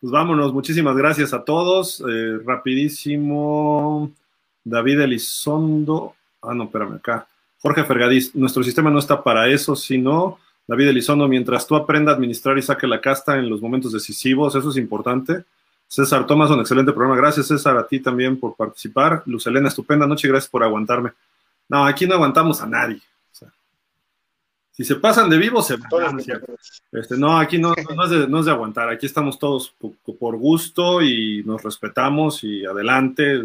[0.00, 2.02] Pues vámonos, muchísimas gracias a todos.
[2.08, 4.12] Eh, rapidísimo,
[4.62, 6.14] David Elizondo.
[6.40, 7.26] Ah, no, espérame acá.
[7.60, 12.14] Jorge Fergadís, nuestro sistema no está para eso, sino, David Elizondo, mientras tú aprenda a
[12.14, 15.44] administrar y saque la casta en los momentos decisivos, eso es importante.
[15.88, 17.16] César Tomás, un excelente programa.
[17.16, 19.22] Gracias, César, a ti también por participar.
[19.26, 21.10] Luz Elena, estupenda noche, gracias por aguantarme.
[21.68, 23.00] No, aquí no aguantamos a nadie.
[24.78, 26.20] Si se pasan de vivo, se van.
[26.92, 28.88] Este, no, aquí no, no, es de, aguantar.
[28.88, 29.74] Aquí estamos todos
[30.20, 33.42] por, gusto y nos respetamos y adelante.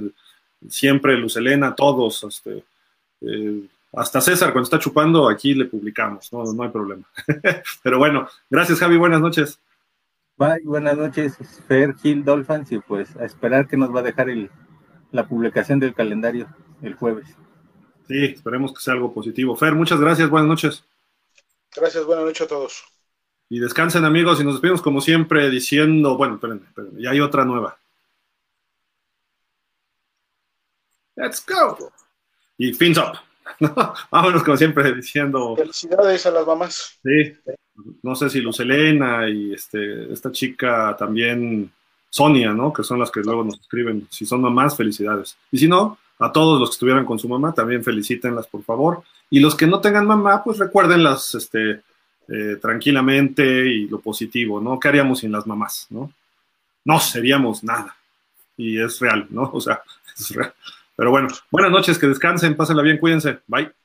[0.70, 2.24] Siempre, Luz Elena, todos.
[2.24, 2.64] Este,
[3.22, 3.64] eh,
[3.94, 6.32] hasta César, cuando está chupando, aquí le publicamos.
[6.32, 7.04] No, no hay problema.
[7.82, 8.98] Pero bueno, gracias, Javi.
[8.98, 9.60] Buenas noches.
[10.38, 11.36] Bye, buenas noches,
[11.68, 12.72] Fer Gil Dolphins.
[12.72, 14.52] Y pues a esperar que nos va a dejar el,
[15.12, 16.46] la publicación del calendario
[16.84, 17.26] el jueves.
[18.08, 19.56] Sí, esperemos que sea algo positivo.
[19.56, 20.30] Fer, muchas gracias.
[20.30, 20.86] Buenas noches.
[21.76, 22.84] Gracias, buenas noches a todos.
[23.50, 27.46] Y descansen amigos y nos despedimos como siempre diciendo, bueno, espérenme, espérenme, ya hay otra
[27.46, 27.78] nueva.
[31.16, 31.92] Let's go.
[32.58, 33.18] Y fins up.
[34.12, 35.56] Vámonos como siempre diciendo.
[35.56, 37.00] Felicidades a las mamás.
[37.04, 37.36] Sí.
[38.02, 41.72] No sé si Lucelena y este, esta chica también,
[42.10, 42.72] Sonia, ¿no?
[42.72, 44.08] Que son las que luego nos escriben.
[44.10, 45.36] Si son mamás, felicidades.
[45.52, 49.04] Y si no, a todos los que estuvieran con su mamá, también felicítenlas, por favor.
[49.30, 51.82] Y los que no tengan mamá, pues recuérdenlas este,
[52.30, 54.80] eh, tranquilamente y lo positivo, ¿no?
[54.80, 56.12] ¿Qué haríamos sin las mamás, no?
[56.86, 57.98] No seríamos nada.
[58.56, 59.44] Y es real, ¿no?
[59.54, 59.82] O sea,
[60.18, 60.54] es real.
[60.96, 63.40] Pero bueno, buenas noches, que descansen, pásenla bien, cuídense.
[63.48, 63.83] Bye.